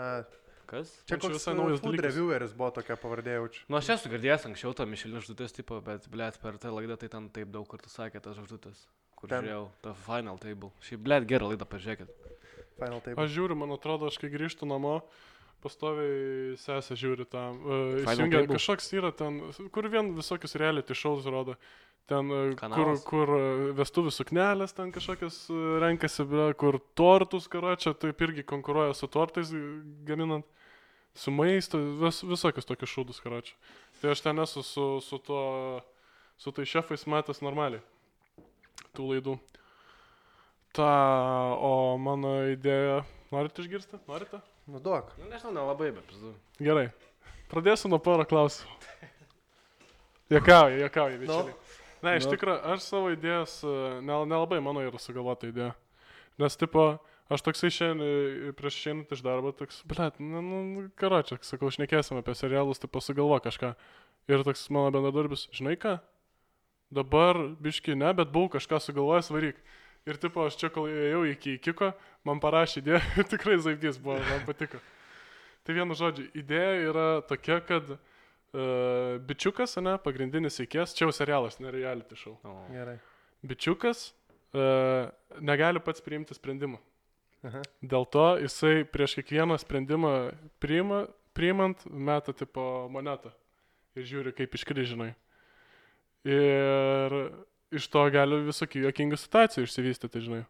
Kas? 0.70 0.92
čia 1.10 1.18
koks 1.20 1.38
visai 1.40 1.54
naujas 1.58 1.82
dalykas. 1.84 2.06
revieweris 2.08 2.54
buvo 2.58 2.70
tokia 2.76 2.96
pavardė 3.00 3.38
jaučiu. 3.40 3.64
Nu, 3.70 3.78
aš 3.80 3.90
esu 3.98 4.12
girdėjęs 4.14 4.48
anksčiau 4.50 4.76
to 4.78 4.86
Michelin 4.90 5.18
žvaigždutės 5.18 5.56
tipo, 5.58 5.80
bet, 5.86 6.06
blėt, 6.14 6.40
per 6.44 6.60
tą 6.62 6.72
laidą 6.76 6.98
tai 7.02 7.10
ten 7.12 7.30
taip 7.34 7.52
daug 7.54 7.68
kartų 7.72 7.92
sakė 7.92 8.22
tas 8.24 8.38
žvaigždutės. 8.38 8.86
Kur 9.20 9.32
Ten. 9.32 9.46
žiūrėjau, 9.46 9.68
tą 9.86 9.94
Final 10.04 10.40
Table. 10.42 10.72
Šiaip, 10.84 11.04
blėt, 11.06 11.28
gerą 11.30 11.52
laidą, 11.54 11.68
pažiūrėkit. 11.72 12.10
Final 12.80 13.00
taip. 13.06 13.20
Aš 13.24 13.30
žiūriu, 13.32 13.56
man 13.56 13.72
atrodo, 13.76 14.10
aš 14.12 14.18
kai 14.20 14.28
grįžtu 14.34 14.68
namo, 14.68 14.98
pastoviai 15.63 16.58
sesė 16.60 16.97
žiūri 16.99 17.26
tam. 17.32 17.60
Uh, 17.63 17.95
įsijungia, 18.04 18.43
kažkoks 18.52 18.91
yra 18.99 19.13
ten, 19.15 19.39
kur 19.73 19.88
vien 19.91 20.12
visokius 20.17 20.58
reality 20.60 20.97
shows 20.97 21.26
rodo. 21.30 21.56
Ten, 22.12 22.28
kur, 22.28 22.56
Kanalas? 22.60 23.04
kur 23.08 23.30
uh, 23.32 23.62
vestuvių 23.78 24.12
suknelės 24.12 24.76
ten 24.76 24.91
kažkokias 24.91 25.45
renkasi, 25.84 26.28
kur 26.60 26.82
tortus, 26.99 27.47
karočią, 27.52 27.95
taip 27.95 28.19
irgi 28.28 28.43
konkuruoja 28.47 28.97
su 28.99 29.08
tortais 29.08 29.54
gaminant, 30.08 30.45
su 31.15 31.32
maistu, 31.32 31.80
vis, 32.04 32.19
visokius 32.28 32.67
tokius 32.67 32.91
šūdus, 32.91 33.23
karočią. 33.23 33.56
Tai 34.02 34.12
aš 34.12 34.26
ten 34.26 34.43
esu 34.43 34.65
su, 34.67 34.88
su 34.99 35.19
to, 35.23 35.41
su 36.38 36.52
tai 36.52 36.67
šefais 36.67 37.08
matęs 37.08 37.39
normaliai. 37.45 37.80
Tų 38.93 39.13
laidų. 39.13 39.39
Ta, 40.73 40.89
o 41.62 41.95
mano 42.02 42.34
idėja, 42.49 43.04
norite 43.32 43.62
išgirsti? 43.62 44.02
Norite? 44.10 44.41
Nu, 44.67 44.80
duok. 44.80 45.12
Nu, 45.19 45.28
nežinau, 45.30 45.52
nelabai, 45.54 45.91
bet 45.91 46.06
pizdu. 46.08 46.34
Gerai. 46.63 46.88
Pradėsiu 47.52 47.89
nuo 47.91 47.99
poro 48.02 48.23
klausimų. 48.26 48.71
Jokauju, 50.34 50.80
jokauju, 50.86 51.19
bičiuliai. 51.21 51.56
Na, 52.04 52.15
iš 52.17 52.26
Nu. 52.28 52.34
tikrųjų, 52.34 52.60
aš 52.73 52.80
savo 52.88 53.12
idėjas, 53.13 53.58
e, 53.63 54.02
nel- 54.04 54.26
nelabai 54.28 54.60
mano 54.63 54.82
yra 54.84 54.99
sugalvota 54.99 55.47
idėja. 55.47 55.73
Nes, 56.39 56.56
tipo, 56.58 56.99
aš 57.30 57.41
toksai 57.45 57.69
šiandien, 57.71 58.49
e, 58.49 58.54
prieš 58.58 58.80
šiandien 58.82 59.08
iš 59.12 59.21
darbo, 59.23 59.52
toks, 59.56 59.84
blėt, 59.88 60.19
nu, 60.19 60.41
nu, 60.41 60.89
karočiak, 60.97 61.43
sakau, 61.43 61.69
šnekėsim 61.71 62.17
apie 62.19 62.34
serialus, 62.36 62.80
tipo, 62.80 62.99
sugalvo 62.99 63.39
kažką. 63.39 63.76
Ir 64.28 64.43
toks 64.43 64.69
mano 64.69 64.91
bendradarbis, 64.91 65.47
žinai 65.52 65.78
ką? 65.78 65.99
Dabar, 66.91 67.36
biški, 67.62 67.95
ne, 67.95 68.13
bet 68.13 68.32
buvau 68.32 68.49
kažką 68.49 68.80
sugalvojęs, 68.80 69.30
varyk. 69.32 69.56
Ir, 70.04 70.18
tipo, 70.20 70.44
aš 70.44 70.58
čia, 70.60 70.70
kol 70.74 70.89
ėjau 70.92 71.22
iki 71.32 71.56
Kiko, 71.63 71.94
man 72.28 72.42
parašė 72.44 72.82
idėją, 72.82 73.02
tikrai 73.34 73.56
zaibdys 73.63 74.02
buvo, 74.04 74.18
man 74.28 74.44
patiko. 74.48 74.82
Tai 75.63 75.76
vienu 75.78 75.96
žodžiu, 75.96 76.26
idėja 76.36 76.74
yra 76.89 77.06
tokia, 77.28 77.62
kad 77.63 77.94
uh, 77.96 78.00
bičiukas, 79.24 79.78
ne, 79.80 79.96
pagrindinis 80.04 80.60
įkės, 80.66 80.96
čia 80.98 81.06
jau 81.08 81.13
serialas, 81.16 81.62
ne 81.63 81.72
reality 81.72 82.20
show. 82.20 82.36
O. 82.44 82.58
Gerai. 82.74 82.98
Bičiukas 83.48 84.10
uh, 84.12 85.08
negali 85.39 85.80
pats 85.84 86.04
priimti 86.04 86.36
sprendimų. 86.36 86.82
Aha. 87.48 87.63
Dėl 87.84 88.06
to 88.12 88.28
jisai 88.44 88.84
prieš 88.88 89.18
kiekvieną 89.20 89.58
sprendimą 89.60 90.13
priima, 90.63 91.06
priimant 91.36 91.84
meta 91.88 92.36
tipo 92.36 92.89
monetą 92.92 93.32
ir 93.96 94.08
žiūri, 94.08 94.36
kaip 94.36 94.56
iškryžinai. 94.56 95.12
Ir 96.24 97.18
iš 97.74 97.88
to 97.92 98.04
gali 98.14 98.44
visokių 98.48 98.86
juokingų 98.88 99.20
situacijų 99.20 99.68
išsivystyti, 99.68 100.24
žinai. 100.28 100.44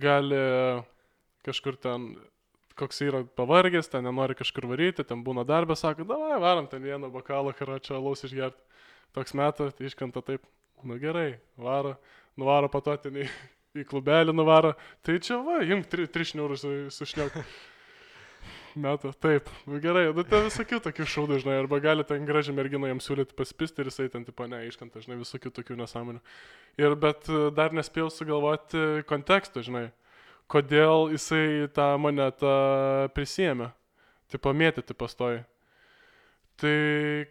Gali 0.00 0.40
kažkur 1.46 1.78
ten, 1.80 2.10
koks 2.78 3.02
yra 3.06 3.22
pavargęs, 3.38 3.90
ten 3.92 4.06
nenori 4.06 4.36
kažkur 4.38 4.68
varyti, 4.70 5.06
ten 5.06 5.24
būna 5.26 5.44
darbė, 5.48 5.76
sako, 5.78 6.06
davai, 6.08 6.36
varom 6.42 6.68
ten 6.70 6.84
vieną 6.84 7.10
bokalą, 7.12 7.54
karočią, 7.56 7.96
alaus 7.98 8.24
išgerti. 8.26 8.60
Toks 9.16 9.34
metas, 9.38 9.72
tai 9.74 9.88
iškanta 9.88 10.20
taip, 10.24 10.44
nu 10.84 10.98
gerai, 11.00 11.38
varo, 11.56 11.96
nuvaro 12.38 12.68
po 12.70 12.82
to 12.84 12.96
ten 13.00 13.16
į, 13.24 13.28
klubelį, 13.88 14.34
nuvaro. 14.36 14.74
Tai 15.06 15.16
čia 15.24 15.40
va, 15.44 15.62
jums 15.64 15.88
tri, 15.90 16.06
tri 16.12 16.28
šniūrus 16.28 16.66
sušniok. 16.94 17.40
Metų, 18.78 19.10
taip, 19.18 19.48
nu 19.66 19.80
gerai, 19.82 20.06
nu 20.14 20.22
ten 20.26 20.46
visokių 20.46 20.78
tokių 20.84 21.06
šaudų, 21.10 21.38
žinai, 21.42 21.56
arba 21.62 21.80
gali 21.82 22.04
ten 22.06 22.26
gražią 22.28 22.54
merginą 22.54 22.90
jam 22.90 23.00
siūlyti 23.02 23.36
paspisti 23.38 23.82
ir 23.82 23.90
jisai 23.90 24.06
ten, 24.12 24.26
tipo, 24.26 24.46
ne, 24.50 24.60
iškanta, 24.68 25.02
žinai, 25.02 25.18
visokių 25.20 25.52
tokių 25.56 25.78
nesąmonių. 25.80 26.22
Ir 26.80 26.94
bet 27.02 27.26
e, 27.26 27.48
dar 27.56 27.74
nespėjau 27.76 28.08
sugalvoti 28.14 29.04
konteksto, 29.10 29.64
žinai, 29.66 29.88
kodėl 30.52 31.10
jisai 31.16 31.68
tą 31.74 31.90
monetą 32.00 32.54
prisėmė, 33.16 33.72
tipo, 34.32 34.54
mėtyti 34.54 34.96
pastoji. 34.96 35.42
Tai 36.58 36.76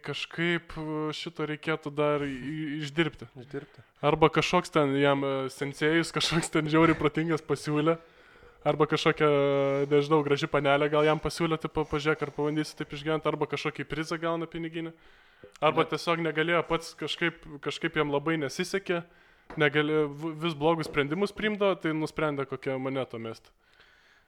kažkaip 0.06 0.72
e, 0.80 0.84
šito 1.12 1.44
reikėtų 1.48 1.92
dar 1.92 2.22
išdirbti. 2.24 3.28
Išdirbti. 3.42 3.82
Arba 4.00 4.30
kažkoks 4.32 4.72
ten 4.72 4.94
jam 4.96 5.24
e, 5.24 5.32
sensėjus, 5.52 6.14
kažkoks 6.16 6.48
ten 6.54 6.70
žiauriai 6.72 6.96
protingas 6.96 7.44
pasiūlė. 7.44 7.98
Arba 8.66 8.86
kažkokia, 8.90 9.28
nežinau, 9.90 10.18
graži 10.26 10.48
panelė 10.50 10.88
gal 10.90 11.04
jam 11.06 11.20
pasiūlė, 11.22 11.60
tipo, 11.62 11.84
pažiūrėk, 11.86 12.24
ar 12.26 12.32
pabandysi 12.34 12.74
taip 12.76 12.90
išgyventi, 12.96 13.28
arba 13.30 13.46
kažkokį 13.46 13.86
prizą 13.86 14.18
gauna 14.18 14.48
piniginį. 14.50 14.92
Arba 15.62 15.84
Bet- 15.84 15.92
tiesiog 15.94 16.18
negalėjo 16.26 16.64
pats 16.66 16.94
kažkaip, 16.98 17.38
kažkaip 17.62 17.94
jam 17.96 18.10
labai 18.10 18.34
nesisekė, 18.42 19.04
negalėjo, 19.56 20.08
v- 20.10 20.34
vis 20.42 20.54
blogus 20.58 20.90
sprendimus 20.90 21.30
priimdavo, 21.32 21.78
tai 21.80 21.94
nusprendė 21.94 22.46
kokią 22.50 22.78
monetą 22.82 23.18
mesti. 23.22 23.48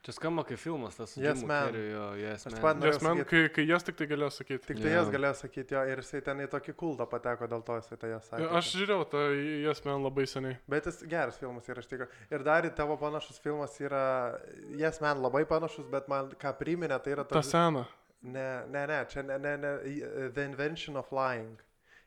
Čia 0.01 0.15
skamba 0.17 0.43
kaip 0.49 0.57
filmas, 0.57 0.95
tas 0.97 1.13
Yes, 1.21 1.43
Man. 1.45 1.75
Jo, 1.77 2.05
Yes, 2.17 2.47
Aš 2.49 2.55
Man. 2.63 2.79
Norėjau 2.81 2.95
Nes 2.95 3.03
man, 3.05 3.19
sakyt- 3.19 3.29
kai, 3.29 3.41
kai 3.53 3.65
jas 3.69 3.85
tik 3.85 3.97
tai 3.99 4.07
galėjo 4.09 4.31
sakyti. 4.33 4.63
Tik 4.71 4.79
tai 4.81 4.89
Jo. 4.89 4.95
jas 5.03 5.11
galėjo 5.13 5.35
sakyti 5.43 5.75
jo 5.77 5.83
ir 5.93 6.01
jisai 6.01 6.23
ten 6.25 6.41
į 6.41 6.47
tokį 6.55 6.73
kultą 6.81 7.05
pateko, 7.11 7.49
dėl 7.53 7.61
to 7.67 7.77
jisai 7.83 7.99
tai 8.01 8.09
jas 8.15 8.31
sakė. 8.31 8.49
Aš 8.57 8.71
žiūrėjau 8.79 9.05
tą 9.13 9.21
jas 9.67 9.85
man 9.85 10.03
labai 10.07 10.25
seniai. 10.25 10.57
Bet 10.73 10.89
jis 10.89 11.03
geras 11.05 11.37
filmas 11.37 11.69
yra 11.69 11.85
iš 11.85 11.91
tikrųjų. 11.93 12.09
Ir 12.33 12.47
dar 12.49 12.63
į 12.65 12.75
tavo 12.81 12.97
panašus 12.97 13.39
filmas 13.45 13.77
yra, 13.81 14.41
jas 14.81 15.01
man 15.05 15.21
labai 15.21 15.45
panašus, 15.45 15.85
bet 15.93 16.09
man 16.09 16.31
ką 16.31 16.55
priminė, 16.57 16.97
tai 17.05 17.13
yra 17.19 17.25
Ta 17.29 17.37
tas... 17.43 17.51
sena. 17.53 17.85
Ne, 18.23 18.49
ne, 18.73 18.87
ne, 18.87 19.05
čia 19.09 19.23
ne, 19.23 19.37
ne, 19.39 19.57
ne, 19.57 20.31
The 20.33 20.45
Invention 20.49 20.97
of 20.97 21.13
Lying. 21.13 21.59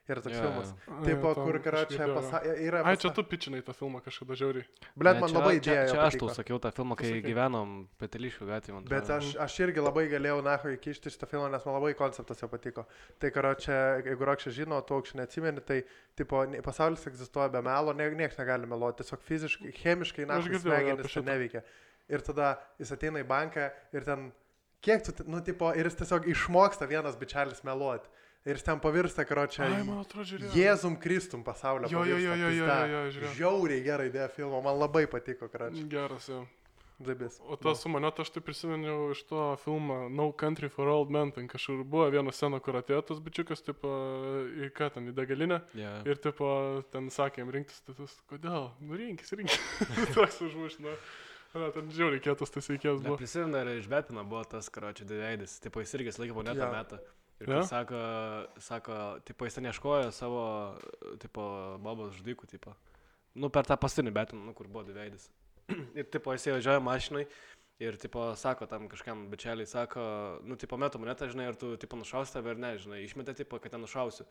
Yra 0.04 0.20
toks 0.20 0.36
Jo, 0.36 0.40
filmas. 0.44 0.70
Ai, 0.84 1.14
kur, 1.16 1.34
tam 1.34 1.46
kara, 1.64 1.78
kažkaip 1.80 1.92
čia 1.96 2.02
jo, 2.04 2.08
jo. 2.10 2.14
pasa... 2.20 2.40
yra... 2.60 2.80
Ai, 2.84 2.92
čia 3.00 3.08
tu 3.16 3.22
pičinai 3.24 3.62
tą 3.64 3.72
filmą 3.72 4.02
kažkada 4.04 4.36
žiauriai. 4.36 4.66
Blet, 5.00 5.16
man 5.22 5.30
čia- 5.32 5.38
labai 5.38 5.52
čia, 5.54 5.62
idėja. 5.64 5.86
čia 5.94 6.02
aš 6.04 6.16
tau 6.20 6.28
sakiau 6.36 6.58
tą 6.60 6.72
filmą, 6.76 6.96
kai 7.00 7.08
Pasakai. 7.08 7.22
gyvenom 7.30 7.72
Peteliškių 8.02 8.48
gatvėje. 8.50 8.82
Bet 8.92 9.08
aš, 9.16 9.30
aš 9.40 9.56
irgi 9.64 9.80
labai 9.80 10.04
galėjau 10.12 10.42
naho 10.44 10.74
įkišti 10.76 11.08
šitą 11.14 11.30
filmą, 11.32 11.48
nes 11.54 11.64
man 11.64 11.78
labai 11.78 11.94
konceptas 11.96 12.44
jo 12.44 12.50
patiko. 12.52 12.84
Tai, 13.18 13.30
karo 13.32 13.54
čia, 13.56 13.78
jeigu 14.04 14.28
Rokšė 14.28 14.52
žino, 14.60 14.82
tu 14.84 14.98
aukščiai 14.98 15.22
neatsimeni, 15.22 15.64
tai, 15.64 15.80
tipo, 16.20 16.44
ne- 16.52 16.60
pasaulis 16.60 17.08
egzistuoja 17.08 17.48
be 17.56 17.64
melo, 17.64 17.96
ne, 17.96 18.10
niekas 18.12 18.36
negali 18.44 18.68
meluoti, 18.68 19.00
tiesiog 19.00 19.24
fiziškai, 19.24 19.72
chemiškai, 19.80 20.28
na, 20.28 20.36
Aš 20.36 20.52
girdėjau 20.52 20.68
smegenys 20.68 21.08
čia 21.08 21.16
šitą. 21.16 21.28
neveikia. 21.32 21.64
Ir 22.12 22.20
tada 22.20 22.52
jis 22.76 22.92
ateina 22.92 23.24
į 23.24 23.26
banką 23.32 23.70
ir 23.96 24.04
ten, 24.04 24.28
kiek 24.84 25.00
tu, 25.08 25.16
nu, 25.32 25.40
tipo, 25.40 25.72
ir 25.72 25.88
jis 25.88 25.96
tiesiog 26.02 26.28
išmoksta 26.28 26.84
vienas 26.92 27.16
bičelis 27.16 27.64
meluoti. 27.64 28.12
Ir 28.44 28.58
jis 28.58 28.66
ten 28.66 28.80
pavirsta, 28.80 29.24
karo 29.24 29.46
čia. 29.48 29.64
Ai, 29.64 29.84
man 29.86 30.02
atrodo, 30.02 30.26
žiūrėjau. 30.28 30.52
Jėzum 30.58 30.98
Kristum 31.00 31.44
pasaulio. 31.46 31.88
Jo, 31.88 32.02
jo, 32.04 32.18
jo, 32.20 32.34
jo, 32.36 32.50
jo, 32.52 32.66
jo, 32.66 32.90
jo, 32.90 33.06
žiūrėjau. 33.14 33.36
Žiauriai 33.38 33.84
gerai 33.86 34.10
idėja 34.10 34.28
filmo, 34.34 34.60
man 34.64 34.76
labai 34.82 35.06
patiko, 35.08 35.48
karo 35.48 35.70
čia. 35.72 35.86
Geras, 35.88 36.28
jau. 36.28 36.42
Zabis. 36.98 37.40
O 37.48 37.56
tas 37.56 37.80
su 37.82 37.90
manio, 37.90 38.12
aš 38.22 38.30
tai 38.30 38.42
prisiminiau 38.44 39.08
iš 39.10 39.24
to 39.26 39.46
filmo 39.64 39.96
No 40.08 40.28
Country 40.40 40.68
for 40.70 40.86
Old 40.88 41.10
Men, 41.10 41.32
ten 41.34 41.48
kažkur 41.50 41.82
buvo 41.82 42.06
viena 42.12 42.30
scena, 42.32 42.60
kur 42.62 42.78
atėjo 42.78 43.00
tas 43.08 43.22
bičiukas, 43.24 43.64
tipo, 43.66 43.90
į 44.62 44.70
ką 44.76 44.92
ten, 44.94 45.08
į 45.10 45.16
degalinę. 45.16 45.58
Jo. 45.74 45.96
Ir, 46.06 46.20
tipo, 46.22 46.52
ten 46.94 47.10
sakėm 47.10 47.50
rinktis, 47.50 47.82
tai 47.82 47.96
tas, 47.98 48.14
kodėl? 48.30 48.70
Nu, 48.84 49.00
rinkis, 49.00 49.34
rinkis. 49.34 49.58
Toks 50.14 50.38
užmušino. 50.46 50.94
Na, 51.54 51.72
ten 51.74 51.90
žiauriai 51.94 52.22
kietas 52.22 52.54
tas 52.54 52.70
veikėjas 52.70 53.02
buvo. 53.02 53.18
Prisimenu, 53.18 53.56
dar 53.56 53.72
iš 53.74 53.90
Betino 53.90 54.22
buvo 54.28 54.44
tas, 54.54 54.70
karočią, 54.74 55.06
dviveidis. 55.10 55.58
Tipo, 55.64 55.82
jis 55.82 55.98
irgi 55.98 56.14
laikė 56.20 56.38
monetą 56.38 56.62
yeah. 56.62 56.74
metą. 56.78 57.02
Ir 57.42 57.50
yeah. 57.50 57.64
sako, 57.66 58.00
sako, 58.62 58.98
tipo, 59.26 59.46
jis 59.46 59.56
ten 59.56 59.66
ieškojo 59.66 60.12
savo, 60.14 60.44
tipo, 61.22 61.44
babos 61.82 62.14
žudikų, 62.20 62.46
tipo. 62.50 62.76
Nu, 63.34 63.50
per 63.50 63.66
tą 63.66 63.76
pastinį 63.80 64.12
Betiną, 64.14 64.44
nu, 64.46 64.54
kur 64.54 64.68
buvo 64.70 64.84
dviveidis. 64.86 65.26
ir, 65.98 66.06
tipo, 66.12 66.34
jis 66.36 66.46
važiuoja 66.54 66.82
mašinai. 66.84 67.24
Ir, 67.82 67.96
tipo, 67.98 68.28
sako 68.38 68.68
tam 68.70 68.86
kažkam 68.86 69.26
bičialiai, 69.32 69.66
sako, 69.66 70.02
nu, 70.46 70.54
tipo, 70.60 70.78
metu 70.78 71.00
monetą, 71.02 71.26
žinai, 71.32 71.48
ir 71.50 71.58
tu, 71.58 71.72
tipo, 71.80 71.98
nušausi 71.98 72.36
tave 72.36 72.52
ar 72.52 72.60
ne, 72.62 72.76
žinai, 72.78 73.00
išmetė, 73.02 73.34
tipo, 73.40 73.58
kad 73.58 73.74
ten 73.74 73.82
nušausiu. 73.82 74.28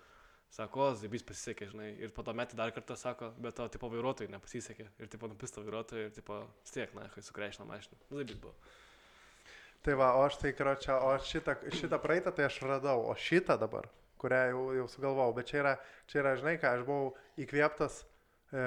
Sako, 0.54 0.86
o, 0.86 0.94
zaibys 0.96 1.26
pasisekė, 1.28 1.68
žinai, 1.74 1.90
ir 2.06 2.14
po 2.16 2.24
to 2.24 2.32
metį 2.38 2.56
dar 2.56 2.72
kartą 2.72 2.96
sako, 3.00 3.34
bet 3.44 3.58
to, 3.58 3.68
tipo, 3.74 3.90
vairuotojai 3.92 4.32
nepasisekė. 4.32 4.88
Ir, 5.02 5.12
tipo, 5.12 5.28
nupista 5.28 5.60
vairuotojai 5.60 6.08
ir, 6.08 6.16
tipo, 6.16 6.40
vis 6.64 6.76
tiek, 6.76 6.96
na, 6.96 7.10
kai 7.12 7.26
sukreišino 7.26 7.68
mašiną. 7.68 8.00
Nu, 8.08 8.22
zaibys 8.22 8.40
buvo. 8.40 8.56
Tai 9.84 9.98
va, 10.00 10.14
o 10.16 10.24
aš 10.24 10.38
tai, 10.40 10.54
karo 10.56 10.78
čia, 10.80 10.96
o 11.04 11.12
šitą, 11.20 11.58
šitą 11.76 12.00
praeitą 12.00 12.32
tai 12.36 12.46
aš 12.48 12.62
radau, 12.64 13.04
o 13.12 13.16
šitą 13.20 13.58
dabar, 13.60 13.90
kurią 14.22 14.40
jau, 14.54 14.62
jau 14.78 14.88
sugalvojau, 14.94 15.36
bet 15.36 15.50
čia 15.52 15.60
yra, 15.60 15.74
čia 16.08 16.22
yra, 16.22 16.32
žinai 16.40 16.56
ką, 16.62 16.72
aš 16.78 16.86
buvau 16.88 17.10
įkvėptas 17.44 17.98
e, 18.56 18.64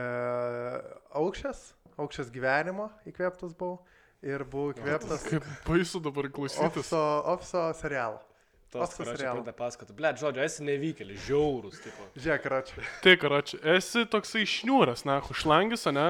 aukščias, 1.16 1.62
aukščias 1.96 2.32
gyvenimo 2.34 2.90
įkvėptas 3.08 3.56
buvau 3.56 3.78
ir 4.26 4.44
buvau 4.44 4.74
įkvėptas 4.74 5.24
Kaip 5.30 5.48
baisu 5.64 6.02
dabar 6.04 6.28
klausytis. 6.28 6.68
ofiso, 6.68 7.02
ofiso 7.32 7.64
serialo. 7.80 8.20
Tos, 8.66 8.92
kur 8.98 9.06
aš 9.06 9.16
serialo. 9.16 9.40
pradėjau 9.40 9.56
pasakoti. 9.56 9.94
Ble, 9.96 10.10
žodžiu, 10.20 10.42
esi 10.42 10.64
nevykėlis, 10.66 11.20
žiaurus, 11.28 11.78
tipo. 11.84 12.08
Žiūrėk, 12.18 12.42
karo 12.44 12.58
čia. 12.66 12.86
Tai, 13.04 13.12
karoči, 13.22 13.60
esi 13.76 14.02
toksai 14.10 14.42
šniūras, 14.50 15.06
na, 15.06 15.20
šlangis, 15.30 15.86
ne? 15.94 16.08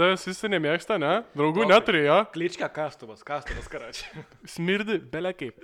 Tas 0.00 0.22
visi 0.24 0.48
nemėgsta, 0.48 0.96
ne? 0.96 1.10
Draugų 1.36 1.66
Tokai. 1.66 1.72
neturėjo, 1.74 2.14
Kličkia 2.32 2.70
kastuvas, 2.72 3.20
kastuvas 3.26 3.66
karačiai. 3.68 4.22
smirdi, 4.54 4.96
belia 5.12 5.34
kaip. 5.36 5.58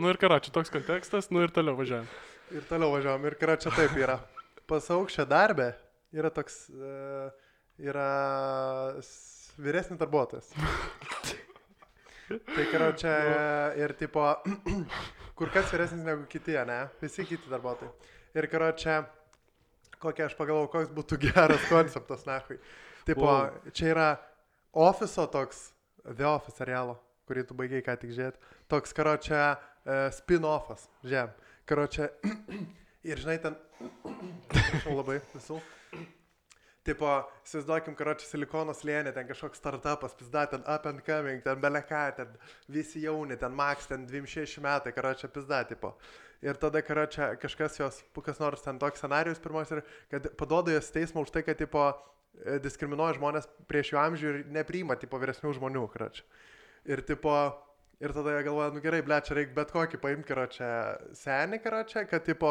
Nu 0.00 0.08
ir 0.08 0.16
karoči, 0.18 0.48
toks 0.54 0.72
kontekstas, 0.72 1.28
nu 1.28 1.42
ir 1.44 1.52
toliau 1.52 1.76
važiuojam. 1.76 2.06
Ir 2.56 2.64
toliau 2.70 2.94
važiuojam. 2.94 3.26
Ir 3.28 3.36
karo 3.42 3.56
čia 3.60 3.72
taip 3.76 3.92
yra. 4.00 4.16
Pas 4.70 4.88
aukščią 4.94 5.26
darbę 5.28 5.66
yra 6.16 6.30
toks, 6.32 6.56
e, 6.72 7.26
yra 7.90 8.06
vyresnis 9.60 10.00
darbuotojas. 10.00 10.48
Tai 12.48 12.64
karo 12.72 12.88
čia 12.96 13.12
ir 13.84 13.92
tipo, 14.00 14.24
kur 15.36 15.52
kas 15.52 15.68
vyresnis 15.76 16.08
negu 16.08 16.24
kiti, 16.32 16.56
ne? 16.64 16.86
Visi 17.04 17.28
kiti 17.28 17.52
darbuotojai. 17.52 17.92
Ir 18.40 18.48
karo 18.48 18.72
čia, 18.80 19.02
kokia 20.00 20.30
aš 20.30 20.40
pagalvoju, 20.40 20.72
koks 20.72 20.96
būtų 20.96 21.20
geras 21.28 21.68
konceptas, 21.68 22.24
nahui. 22.24 22.56
Tipo, 23.04 23.26
Wow. 23.26 23.72
čia 23.72 23.90
yra 23.92 24.08
ofiso 24.72 25.26
toks, 25.30 25.72
The 26.04 26.26
Office 26.28 26.56
serialo, 26.60 26.98
kurį 27.28 27.46
tu 27.48 27.54
baigiai 27.56 27.84
ką 27.84 27.96
tik 28.00 28.12
žiūrėti. 28.16 28.40
Toks 28.68 28.92
karo 28.96 29.16
čia 29.16 29.54
uh, 29.54 30.08
spin-offas, 30.12 30.88
žem. 31.04 31.30
Karo 31.68 31.86
čia. 31.86 32.10
ir 33.08 33.20
žinai, 33.20 33.38
ten... 33.40 33.56
Prašau 34.52 34.98
labai 34.98 35.20
visų. 35.34 35.60
Tipo, 36.84 37.08
įsivaizduokim, 37.46 37.94
karo 37.96 38.12
čia 38.20 38.26
silikono 38.28 38.74
slėnė, 38.76 39.14
ten 39.16 39.24
kažkoks 39.24 39.56
startupas, 39.56 40.12
pizda, 40.18 40.42
ten 40.52 40.60
up 40.68 40.84
and 40.84 41.00
coming, 41.06 41.40
ten 41.40 41.56
beleka, 41.62 42.02
ten 42.18 42.34
visi 42.68 43.00
jauni, 43.06 43.38
ten 43.40 43.54
max, 43.56 43.88
ten 43.88 44.04
26 44.04 44.60
metai, 44.64 44.92
karo 44.92 45.14
čia 45.16 45.30
pizda, 45.32 45.62
tipo. 45.64 45.94
Ir 46.44 46.60
tada, 46.60 46.82
karo 46.84 47.06
čia 47.08 47.30
kažkas 47.40 47.80
jos, 47.80 48.02
kas 48.26 48.36
nors 48.42 48.60
ten 48.60 48.76
toks 48.76 49.00
scenarius 49.00 49.40
pirmas 49.40 49.72
ir 49.72 49.80
kad 50.12 50.28
paduoda 50.36 50.74
jos 50.76 50.92
teismą 50.92 51.24
už 51.24 51.32
tai, 51.32 51.40
kad, 51.46 51.56
tipo, 51.56 51.86
e, 51.88 51.94
diskriminuoja 52.64 53.18
žmonės 53.18 53.46
prieš 53.70 53.92
jų 53.92 54.00
amžių 54.00 54.30
ir 54.30 54.40
nepriima, 54.54 54.96
tipo, 55.00 55.20
vyresnių 55.20 55.54
žmonių, 55.58 55.84
čia. 55.94 56.24
Ir, 56.84 57.00
tipo, 57.06 57.32
ir 58.02 58.12
tada 58.12 58.34
jie 58.34 58.42
galvoja, 58.44 58.72
nu 58.74 58.82
gerai, 58.84 59.00
ble, 59.06 59.20
čia 59.24 59.38
reikia 59.38 59.56
bet 59.56 59.72
kokį 59.72 60.00
paimti, 60.02 60.26
karo 60.28 60.44
čia 60.52 60.68
senį, 61.16 61.60
karo 61.64 61.80
čia, 61.88 62.04
kad, 62.10 62.24
tipo, 62.26 62.50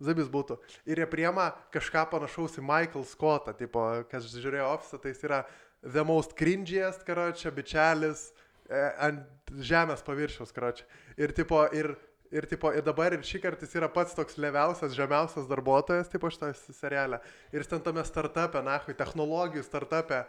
zabis 0.00 0.30
būtų. 0.32 0.56
Ir 0.88 1.02
jie 1.02 1.08
priema 1.10 1.50
kažką 1.74 2.06
panašaus 2.12 2.56
į 2.60 2.64
Michael 2.64 3.04
Scottą, 3.10 3.56
tipo, 3.58 3.84
kas 4.10 4.30
žiūrėjo 4.32 4.70
ofisą, 4.76 5.02
tai 5.02 5.12
jis 5.12 5.26
yra 5.28 5.42
the 5.84 6.04
most 6.06 6.36
cringiest, 6.38 7.04
karo 7.04 7.28
čia, 7.36 7.52
bičelis 7.54 8.30
e, 8.70 8.80
ant 9.08 9.54
žemės 9.60 10.04
paviršiaus, 10.06 10.54
karo 10.56 10.72
čia. 10.78 10.88
Ir, 11.20 11.34
tipo, 11.36 11.60
ir, 11.76 11.92
ir, 12.34 12.46
tipo, 12.50 12.70
ir 12.74 12.82
dabar 12.82 13.14
ir 13.14 13.22
šį 13.24 13.40
kartą 13.44 13.66
jis 13.66 13.76
yra 13.78 13.88
pats 13.92 14.16
toks 14.16 14.38
leviausias, 14.42 14.96
žemiausias 14.96 15.46
darbuotojas, 15.50 16.10
tipo, 16.10 16.30
šitą 16.32 16.50
serialę. 16.74 17.20
Ir 17.54 17.62
jis 17.62 17.70
ten 17.70 17.84
tame 17.84 18.02
startupė, 18.06 18.62
nahui, 18.66 18.96
technologijų 18.98 19.62
startupė 19.66 20.24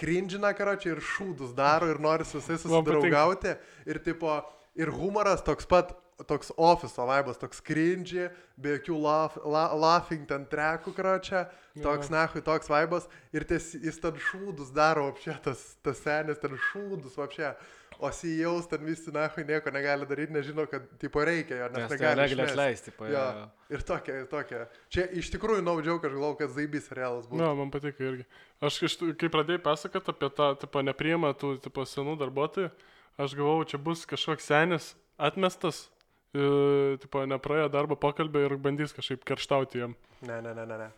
krindžina, 0.00 0.54
karočiui, 0.56 0.94
ir 0.94 1.02
šūdus 1.04 1.52
daro, 1.56 1.90
ir 1.90 2.00
nori 2.00 2.24
su 2.24 2.38
visais 2.38 2.62
susidraugauti. 2.62 3.56
Ir, 3.90 4.00
tipo, 4.04 4.38
ir 4.78 4.92
humoras 4.94 5.44
toks 5.44 5.68
pat, 5.68 5.92
toks 6.28 6.52
ofiso 6.60 7.06
vaibas, 7.08 7.38
toks 7.40 7.60
krindži, 7.64 8.28
be 8.60 8.76
jokių 8.76 8.96
laugh, 9.00 9.36
la, 9.44 9.68
laughing 9.74 10.26
ten 10.28 10.46
trekų, 10.50 10.92
karočią. 10.96 11.46
Toks, 11.80 12.08
Jo. 12.10 12.16
nahui, 12.16 12.40
toks 12.42 12.66
vaibas. 12.68 13.04
Ir 13.32 13.44
ties, 13.46 13.70
jis 13.78 14.00
ten 14.02 14.16
šūdus 14.18 14.72
daro, 14.74 15.06
apšė, 15.12 15.36
tas, 15.44 15.60
tas 15.86 16.00
senis 16.02 16.40
ten 16.42 16.56
šūdus, 16.70 17.14
apšė. 17.22 17.52
O 18.00 18.08
CEOs 18.16 18.64
ten 18.70 18.80
visi, 18.88 19.12
nahui, 19.12 19.44
nieko 19.44 19.68
negali 19.74 20.06
daryti, 20.08 20.32
nežino, 20.32 20.64
kad, 20.70 20.86
tipo, 20.98 21.20
reikia 21.20 21.58
jo, 21.58 21.66
nes 21.68 21.82
Nes 21.84 21.90
tai 21.92 21.98
negali. 22.00 22.22
negali 22.22 22.44
atleisti, 22.48 22.90
tipo. 22.90 23.04
Jo. 23.12 23.24
Ir 23.68 23.84
tokia, 23.84 24.14
ir 24.22 24.26
tokia. 24.30 24.62
Čia 24.88 25.04
iš 25.20 25.28
tikrųjų 25.34 25.60
naudžiau, 25.66 25.98
kad 26.00 26.08
aš 26.08 26.16
galvoju, 26.16 26.38
kad 26.40 26.54
Zaibys 26.56 26.88
realas 26.96 27.28
būtų. 27.28 27.42
Na, 27.42 27.52
man 27.58 27.70
patiko 27.74 28.06
irgi. 28.08 28.24
Aš, 28.64 28.80
kai 29.20 29.28
pradėjai 29.30 29.60
pasakoti 29.68 30.14
apie 30.14 30.32
tą, 30.32 30.48
tipo, 30.64 30.80
nepriima 30.82 31.34
tų, 31.36 31.58
tipo, 31.60 31.84
senų 31.84 32.16
darbuotojų, 32.24 32.72
aš 33.20 33.36
galvojau, 33.36 33.68
čia 33.74 33.82
bus 33.84 34.06
kažkoks 34.08 34.48
senis 34.48 34.94
atmestas, 35.20 35.84
e, 35.86 35.99
tipo, 36.32 37.26
nepraėjo 37.26 37.68
darbo 37.72 37.98
pokalbį 37.98 38.46
ir 38.46 38.56
bandys 38.62 38.94
kažkaip 38.96 39.24
kerštauti 39.26 39.84
jam. 39.84 39.96
Ne, 40.22 40.40
ne, 40.44 40.54
ne, 40.54 40.66
ne. 40.66 40.82
ne. 40.86 40.90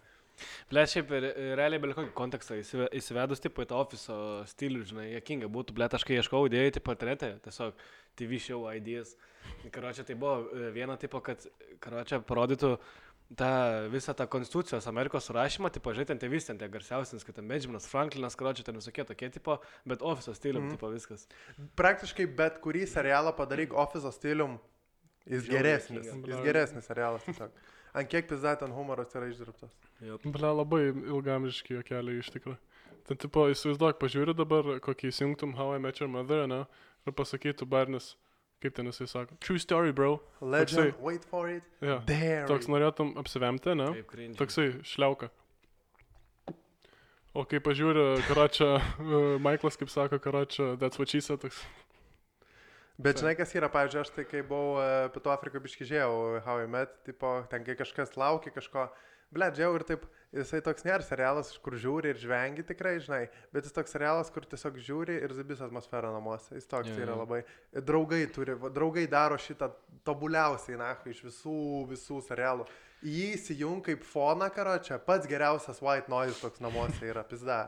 Ble, 0.70 0.84
šiaip 0.88 1.10
re- 1.12 1.32
realiai 1.58 1.80
bet 1.82 1.94
kokį 1.96 2.12
kontekstą 2.16 2.56
įsive- 2.60 2.88
įsivedus, 2.98 3.42
tipo, 3.42 3.62
į 3.62 3.68
tą 3.70 3.78
ofiso 3.82 4.16
stilių, 4.50 4.82
žinai, 4.88 5.06
jokinga 5.16 5.50
būtų, 5.52 5.76
ble, 5.76 5.88
aš 5.92 6.06
kai 6.08 6.18
ieškau 6.18 6.46
idėjų, 6.48 6.74
tipo, 6.78 6.94
internete, 6.96 7.34
tiesiog 7.44 7.84
TV 8.18 8.40
show 8.42 8.66
ideas. 8.72 9.14
Karočią, 9.74 10.06
tai 10.08 10.16
buvo 10.18 10.48
e, 10.48 10.70
viena, 10.74 10.96
tipo, 10.96 11.20
kad, 11.20 11.44
karočią, 11.84 12.22
parodytų 12.26 12.72
tą 13.36 13.52
visą 13.92 14.14
tą 14.16 14.26
konstitucijos 14.28 14.86
Amerikos 14.90 15.28
surašymą, 15.28 15.70
tipo, 15.72 15.92
žinai, 15.94 16.08
ten 16.10 16.18
tie 16.20 16.28
visi, 16.32 16.48
ten 16.50 16.58
tie 16.60 16.68
garsiausias, 16.68 17.24
kad 17.24 17.36
ten 17.38 17.48
Benjaminas 17.48 17.86
Franklinas, 17.88 18.36
karočią, 18.36 18.66
ten 18.66 18.76
visokie 18.80 19.04
tokie, 19.08 19.30
tipo, 19.30 19.60
bet 19.88 20.02
ofiso 20.02 20.34
stilium, 20.36 20.66
mm. 20.66 20.76
tipo, 20.76 20.90
viskas. 20.92 21.28
Praktiškai 21.78 22.26
bet 22.40 22.60
kurį 22.64 22.84
serialą 22.90 23.32
padaryk 23.36 23.72
ofiso 23.72 24.12
stilium, 24.12 24.58
jis 25.26 25.44
Žiauriai 25.46 25.62
geresnis. 25.62 26.06
juokinga. 26.06 26.32
Jis 26.32 26.44
geresnis 26.46 26.88
serialas 26.90 27.24
tiesiog. 27.28 27.50
Ant 27.92 28.08
kiek 28.08 28.28
pizda 28.30 28.54
ten 28.56 28.72
humoras 28.72 29.12
yra 29.14 29.28
išdirbtas. 29.28 29.72
Ble, 30.24 30.48
labai 30.56 30.82
ilgamžiški 30.92 31.76
jokeliai 31.76 32.22
iš 32.22 32.30
tikrųjų. 32.32 32.56
Ten 33.08 33.18
tipo, 33.18 33.48
įsivaizduok, 33.50 33.98
pažiūri 34.00 34.32
dabar, 34.38 34.78
kokį 34.80 35.10
įsijungtum 35.10 35.56
How 35.58 35.74
I 35.76 35.80
Met 35.82 35.98
Your 36.00 36.08
Mother, 36.10 36.46
ne? 36.46 36.62
Ir 37.06 37.14
pasakytų 37.18 37.66
Barnis, 37.66 38.12
kaip 38.62 38.76
ten 38.76 38.86
jisai 38.86 39.08
sako. 39.10 39.36
True 39.42 39.58
story, 39.58 39.92
bro. 39.92 40.20
Legend, 40.40 40.94
wait 41.02 41.24
for 41.26 41.50
it. 41.50 41.66
Ja. 41.82 41.98
There. 42.06 42.46
Toks 42.46 42.70
norėtum 42.70 43.16
apsivemti, 43.18 43.74
ne? 43.74 43.90
Taip. 43.98 44.36
Toksai 44.38 44.68
šliauka. 44.86 45.32
O 47.34 47.44
kai 47.48 47.58
pažiūri, 47.64 48.06
karočią, 48.28 48.70
Michaelas 49.44 49.78
kaip 49.80 49.90
sako, 49.90 50.18
karočią, 50.22 50.76
that's 50.78 50.98
what 51.00 51.08
she 51.08 51.20
said, 51.20 51.40
toks. 51.40 51.58
Bet 53.02 53.18
žinai, 53.18 53.34
kas 53.38 53.54
yra, 53.58 53.70
pavyzdžiui, 53.72 54.02
aš 54.04 54.10
tai 54.14 54.24
kai 54.28 54.42
buvau 54.46 54.76
uh, 54.78 55.08
Pietų 55.14 55.32
Afrikoje 55.32 55.64
biškižėjau, 55.64 56.12
How 56.46 56.62
I 56.62 56.68
Met, 56.70 56.92
tipo, 57.06 57.40
ten 57.50 57.64
kai 57.66 57.74
kažkas 57.78 58.14
laukia 58.20 58.52
kažko, 58.54 58.84
ble, 59.34 59.48
džiau 59.56 59.74
ir 59.74 59.84
taip, 59.88 60.04
jisai 60.36 60.60
toks 60.64 60.86
nėra 60.86 61.04
serialas, 61.04 61.50
kur 61.64 61.74
žiūri 61.80 62.12
ir 62.12 62.20
žvengi 62.20 62.64
tikrai, 62.68 62.94
žinai, 63.02 63.22
bet 63.54 63.66
jis 63.66 63.74
toks 63.74 63.96
serialas, 63.96 64.30
kur 64.32 64.46
tiesiog 64.46 64.78
žiūri 64.86 65.18
ir 65.24 65.34
zibis 65.34 65.64
atmosfera 65.64 66.12
namuose. 66.14 66.54
Jis 66.54 66.68
toks 66.70 66.92
Jo, 66.92 67.00
yra 67.02 67.16
jo. 67.16 67.18
labai. 67.24 67.42
Draugai 67.90 68.22
turi, 68.32 68.56
draugai 68.76 69.08
daro 69.10 69.40
šitą 69.40 69.72
tobuliausiai, 70.06 70.78
na, 70.80 70.94
iš 71.08 71.24
visų, 71.26 71.58
visų 71.90 72.22
serialų. 72.28 72.68
Jį 73.02 73.28
įsijung 73.34 73.82
kaip 73.82 74.04
foną 74.06 74.46
karo, 74.54 74.76
čia 74.84 75.00
pats 75.02 75.26
geriausias 75.26 75.82
white 75.82 76.12
noise 76.12 76.38
toks 76.38 76.62
namuose 76.62 77.08
yra, 77.08 77.26
pizda. 77.26 77.64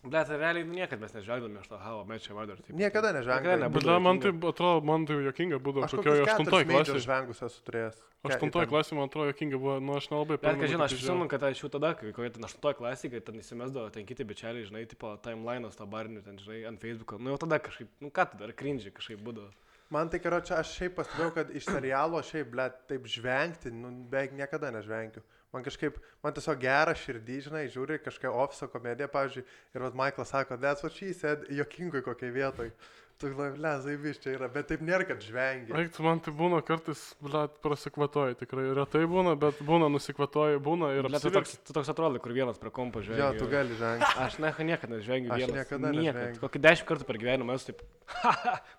Ble, 0.00 0.20
tai 0.24 0.36
realiai 0.40 0.64
nu, 0.64 0.72
niekad 0.72 0.96
mes 0.96 1.12
nežvelgdame 1.12 1.60
iš 1.60 1.68
to 1.68 1.78
Met 2.08 2.24
Your 2.24 2.36
Mother. 2.38 2.56
Taip. 2.56 2.72
Niekada. 2.72 3.12
Niekada 3.20 3.68
Bet 3.68 3.84
man 4.00 4.20
tai 4.20 4.32
atrodo, 4.32 4.80
man 4.80 5.04
tai 5.04 5.18
jokinga 5.26 5.58
būdavo, 5.60 5.84
Aš 5.84 5.96
kokioje 5.98 6.24
aštuntoje 6.24 6.64
klasėje. 6.64 7.02
žvengus 7.04 7.42
esu 7.44 7.60
turėjęs. 7.66 7.98
Aštuntoje 8.24 8.70
klasėje, 8.70 8.96
man 8.96 9.10
atrodo, 9.10 9.28
jokinga 9.28 9.60
buvo, 9.60 9.74
nu 9.84 9.98
aš 10.00 10.08
nelabai 10.08 10.38
Bet, 10.38 10.46
ką 10.46 10.54
pamenu, 10.56 10.70
žinau, 10.72 10.86
aš 10.88 10.94
prisimenu, 10.96 11.26
kad 11.28 11.44
aš 11.44 11.60
jau 11.60 11.68
tada, 11.76 11.92
kai 12.00 12.14
kokie 12.16 12.32
ten 12.32 12.48
8 12.48 12.72
klasė, 12.80 13.10
kai 13.12 13.20
ten 13.20 13.42
įsimesdavo 13.44 13.92
ten 13.92 14.08
kiti 14.08 14.24
bičialiai, 14.24 14.64
žinai, 14.70 14.86
tipo 14.88 15.12
timeline'as 15.20 15.76
to 15.76 15.84
barnių, 15.84 16.24
ten, 16.24 16.40
žinai, 16.40 16.62
ant 16.72 16.80
Facebook'o. 16.80 17.20
Nu 17.20 17.34
jau 17.34 17.42
tada 17.44 17.60
kažkaip, 17.60 17.92
nu 18.00 18.08
ką 18.08 18.30
tu 18.32 18.40
dar 18.40 18.56
cringe 18.56 18.88
kažkaip 18.96 19.20
būdavo. 19.20 19.52
Man 19.90 20.08
tai, 20.08 20.20
karo, 20.22 20.38
čia 20.40 20.62
aš 20.62 20.72
šiaip 20.78 20.96
pastebėjau, 20.96 21.32
kad 21.34 21.48
iš 21.50 21.66
serialo 21.66 22.22
šiaip, 22.22 22.48
ble, 22.52 22.68
taip 22.88 23.08
žvengti, 23.10 23.72
nu, 23.74 23.90
beveik 24.08 24.32
niekada 24.38 24.70
nežvengiu. 24.70 25.20
Man 25.50 25.64
kažkaip, 25.66 25.96
man 26.22 26.34
tiesiog 26.36 26.60
gera 26.62 26.92
širdį, 26.94 27.36
žinai, 27.48 27.64
žiūri 27.74 27.98
kažkokią 28.04 28.30
ofiso 28.44 28.68
komediją, 28.70 29.08
pavyzdžiui, 29.10 29.46
ir 29.74 29.84
vad 29.86 29.96
Michaelas 29.98 30.30
sako, 30.30 30.58
that's 30.62 30.86
what 30.86 30.94
she 30.94 31.10
said, 31.12 31.42
jokingui 31.50 32.04
kokiai 32.06 32.30
vietoj. 32.36 32.70
Tu 33.20 33.28
galvoji, 33.28 33.52
ble, 33.58 33.70
zaibiš 33.84 34.18
čia 34.24 34.30
yra, 34.32 34.46
bet 34.48 34.70
taip 34.70 34.80
nėra, 34.80 35.04
kad 35.04 35.20
žvengi. 35.20 35.74
Eik, 35.76 35.90
tu 35.92 36.00
man 36.06 36.22
tai 36.24 36.32
būna 36.32 36.62
kartais, 36.64 37.02
blet, 37.20 37.52
prasikvatoji, 37.60 38.38
tikrai 38.40 38.70
retai 38.78 39.02
būna, 39.04 39.34
bet 39.36 39.58
būna 39.60 39.90
nusikvatoji, 39.92 40.56
būna 40.64 40.88
ir 40.96 41.04
Ble, 41.04 41.20
tu 41.20 41.28
toks, 41.34 41.58
tu 41.68 41.74
toks 41.76 41.90
atrodo, 41.92 42.16
kur 42.24 42.32
vienas 42.32 42.56
prie 42.56 42.72
kompo 42.72 43.02
žvengia. 43.04 43.26
Jo, 43.34 43.42
tu 43.42 43.48
gali 43.52 43.76
žvengti. 43.76 44.08
Aš 44.24 44.38
ne, 44.40 44.54
niekada 44.64 44.96
nežvengiu 44.96 45.34
Aš 45.36 45.42
vienas. 45.42 45.56
niekada 45.58 45.90
niekad. 45.92 46.16
nežvengiu. 46.16 46.40
Kokį 46.46 46.62
dešimt 46.64 46.88
kartų 46.88 47.08
per 47.10 47.18
gyvenimą 47.20 47.58
esu 47.60 47.74
taip 47.74 47.84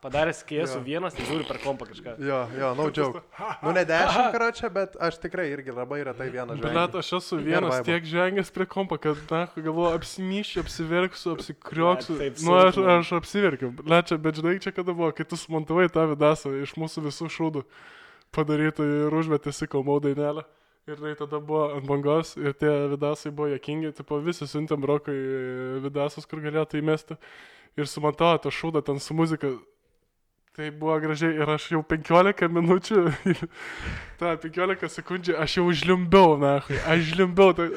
padaręs, 0.01 0.41
kai 0.49 0.57
esu 0.65 0.79
Jo. 0.79 0.83
vienas, 0.89 1.13
tai 1.13 1.27
žiūriu 1.29 1.45
per 1.47 1.61
kompą 1.61 1.85
kažką. 1.91 2.15
Jo, 2.25 2.39
jo, 2.57 2.71
no 2.81 2.89
joke. 2.89 3.21
Nu, 3.61 3.75
ne 3.77 3.85
dešimt 3.85 4.33
karo 4.33 4.49
čia, 4.57 4.69
bet 4.73 4.97
aš 4.97 5.21
tikrai 5.21 5.47
irgi 5.53 5.69
labai 5.75 6.01
retai 6.07 6.31
Blet, 6.33 6.65
žvengiu. 6.65 6.99
aš 7.03 7.13
esu 7.19 7.37
vienas 7.45 7.77
tiek 7.85 8.03
žengęs 8.09 8.49
prie 8.57 8.65
kompo, 8.65 8.97
kad, 8.97 9.21
na, 9.29 9.45
galvoju, 9.55 9.93
apsimyšiu, 10.01 10.65
apsiverksiu, 10.65 11.37
taip 11.37 12.41
Nu, 12.41 12.57
aš, 12.57 12.81
aš 12.97 13.13
apsiverkiu. 13.21 13.71
Blet, 13.85 14.09
čia, 14.09 14.17
bet 14.17 14.30
žinai, 14.37 14.59
čia 14.63 14.73
kada 14.75 14.93
buvo, 14.93 15.11
kai 15.15 15.25
tu 15.27 15.37
sumontavai 15.39 15.89
tą 15.91 16.07
vidasą 16.11 16.53
iš 16.61 16.75
mūsų 16.79 17.05
visų 17.07 17.29
šūdų 17.35 17.63
padarytų 18.35 18.87
ir 19.05 19.15
užmetė 19.21 19.53
sikomau 19.55 19.99
dainelę. 20.03 20.45
Ir 20.89 20.97
tai 20.97 21.11
tada 21.13 21.37
buvo 21.37 21.67
ant 21.75 21.85
bangos 21.85 22.33
ir 22.41 22.55
tie 22.57 22.71
vidasai 22.89 23.29
buvo 23.29 23.51
jokingi, 23.51 23.91
tipo 23.93 24.17
visi 24.23 24.47
siuntėm 24.49 24.85
rokai 24.89 25.17
vidasus, 25.83 26.25
kur 26.25 26.41
galėtų 26.41 26.81
įmesti. 26.81 27.19
Ir 27.77 27.87
sumontavo 27.87 28.39
tą 28.41 28.51
šūdą 28.51 28.81
ten 28.87 28.99
su 28.99 29.13
muzika. 29.15 29.53
Tai 30.57 30.67
buvo 30.75 30.97
gražiai 30.99 31.37
ir 31.39 31.47
aš 31.47 31.69
jau 31.71 31.79
15 31.87 32.49
minučių, 32.51 33.05
tą 34.19 34.33
15 34.43 34.89
sekundžių 34.97 35.37
aš 35.39 35.61
jau 35.61 35.69
žliumbiau, 35.71 36.33
na, 36.41 36.57
aš 36.91 37.05
žliumbiau. 37.13 37.53
Tai... 37.55 37.69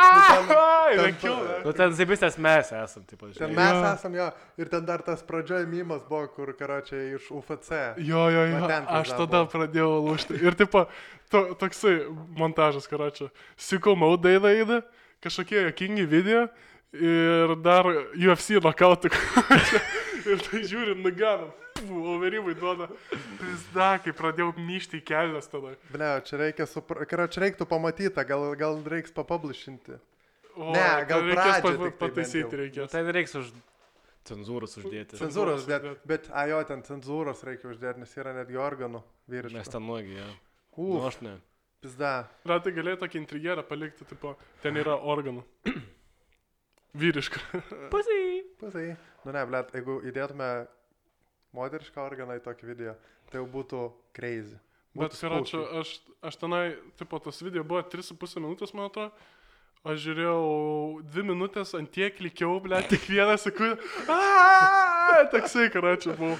Ai, 0.00 0.96
ten- 0.96 1.04
rankiau, 1.04 1.36
Nu, 1.64 1.72
ten 1.76 1.92
zibistės 1.92 2.38
mes 2.40 2.70
esam, 2.72 3.02
taip 3.04 3.20
pat. 3.20 3.34
Ten 3.36 3.52
mes 3.54 3.72
Jo. 3.76 3.82
esam 3.92 4.14
jo, 4.16 4.26
ir 4.58 4.68
ten 4.72 4.84
dar 4.88 5.02
tas 5.04 5.22
pradžioje 5.22 5.66
mymas 5.68 6.02
buvo, 6.08 6.26
kur 6.34 6.52
karo 6.56 6.80
čia 6.86 6.96
iš 7.16 7.28
UFC. 7.30 7.70
Jo, 8.00 8.22
jo, 8.32 8.44
jo. 8.48 8.60
Va 8.64 8.68
ten 8.72 8.88
Aš 8.88 9.12
tada 9.12 9.44
buvo. 9.44 9.50
pradėjau 9.52 9.92
lūšti. 10.08 10.40
Ir 10.42 10.56
tipo, 10.58 10.86
to, 11.30 11.54
toksai 11.60 11.94
montažas, 12.38 12.88
karočią. 12.88 13.28
Sikomau 13.56 14.16
dainą 14.16 14.54
įdą, 14.64 14.80
kažkokie 15.22 15.66
jokingi 15.68 16.06
video 16.08 16.48
ir 16.96 17.54
dar 17.62 17.84
UFC 18.16 18.56
nokautų. 18.64 19.12
ir 20.30 20.38
tai 20.48 20.64
žiūri, 20.64 20.96
nuganom. 21.04 21.52
Overimai 21.88 22.54
duoda. 22.58 22.86
Pizda, 23.40 23.88
kai 24.04 24.12
pradėjau 24.16 24.52
myšti 24.58 25.00
į 25.00 25.04
kelias 25.08 25.48
tada. 25.50 25.72
Ble, 25.92 26.10
čia 26.28 26.40
reikia, 26.42 26.66
supra... 26.68 27.06
čia 27.08 27.42
reiktų 27.46 27.66
pamatyti, 27.70 28.24
gal, 28.28 28.46
gal 28.60 28.80
reiks 28.92 29.14
papublishinti. 29.16 29.96
O, 30.56 30.72
Ne, 30.74 30.86
gal 31.08 31.22
tai 31.24 31.28
reikės 31.30 31.60
pradžią 31.64 31.82
tai 31.86 31.90
pataisyti 32.02 32.42
jau. 32.42 32.50
Nu, 32.52 32.58
reikės. 32.64 32.90
Ten 32.92 33.10
reiks 33.14 33.36
už 33.38 33.52
cenzūros 34.30 34.74
uždėti. 34.80 35.16
Cenzūros, 35.16 35.22
Cenzūros 35.22 35.68
bet, 35.70 35.84
uždėt. 35.86 36.06
bet, 36.10 36.26
a 36.36 36.42
jo, 36.50 36.58
ten 36.68 36.82
cenzūros 36.86 37.44
reikia 37.46 37.70
uždėti, 37.72 38.02
nes 38.02 38.16
yra 38.20 38.34
netgi 38.36 38.58
organų 38.60 39.00
Mes 39.00 39.32
vyriškų. 39.36 39.70
ten 39.72 39.86
nuogi. 39.86 40.18
Nu, 40.76 40.90
Uf, 40.98 41.06
aš 41.08 41.20
ne. 41.24 41.36
pizda. 41.80 42.10
Ratai 42.46 42.74
galėjo 42.76 43.00
tokį 43.06 43.18
interjerą 43.22 43.64
palikti, 43.66 44.04
tipo, 44.10 44.34
ten 44.62 44.76
yra 44.76 44.98
organų. 44.98 45.46
Vyriška. 47.00 47.40
Pusai. 47.90 48.42
Pusai. 48.60 48.88
Nu 49.24 49.32
ne, 49.36 49.42
ble, 49.46 49.60
jeigu 49.76 49.98
įdėtume 50.10 50.48
moterišką 51.56 52.02
organą 52.04 52.38
į 52.38 52.44
tokį 52.44 52.68
video, 52.70 52.94
tai 53.30 53.40
jau 53.40 53.46
būtų 53.50 53.84
crazy. 54.16 54.56
Bet, 54.90 55.12
Būtų 55.12 55.20
karočią, 55.22 55.58
spooky. 55.60 55.80
aš, 55.80 55.90
aš 56.30 56.36
tenai, 56.40 56.62
tipo, 56.98 57.18
tas 57.22 57.38
video 57.46 57.62
buvo 57.64 57.82
3,5 57.86 58.40
minutės, 58.42 58.74
man 58.74 58.88
atrodo. 58.90 59.12
Aš 59.86 60.02
žiūrėjau 60.02 60.40
2 61.14 61.22
minutės 61.24 61.70
ant 61.78 61.88
tiek 61.94 62.18
likiau, 62.20 62.58
ble, 62.60 62.82
tik 62.90 63.06
vieną 63.08 63.38
sekundę. 63.40 63.78
Toksai, 65.32 65.70
karočią, 65.72 66.16
buvau. 66.18 66.36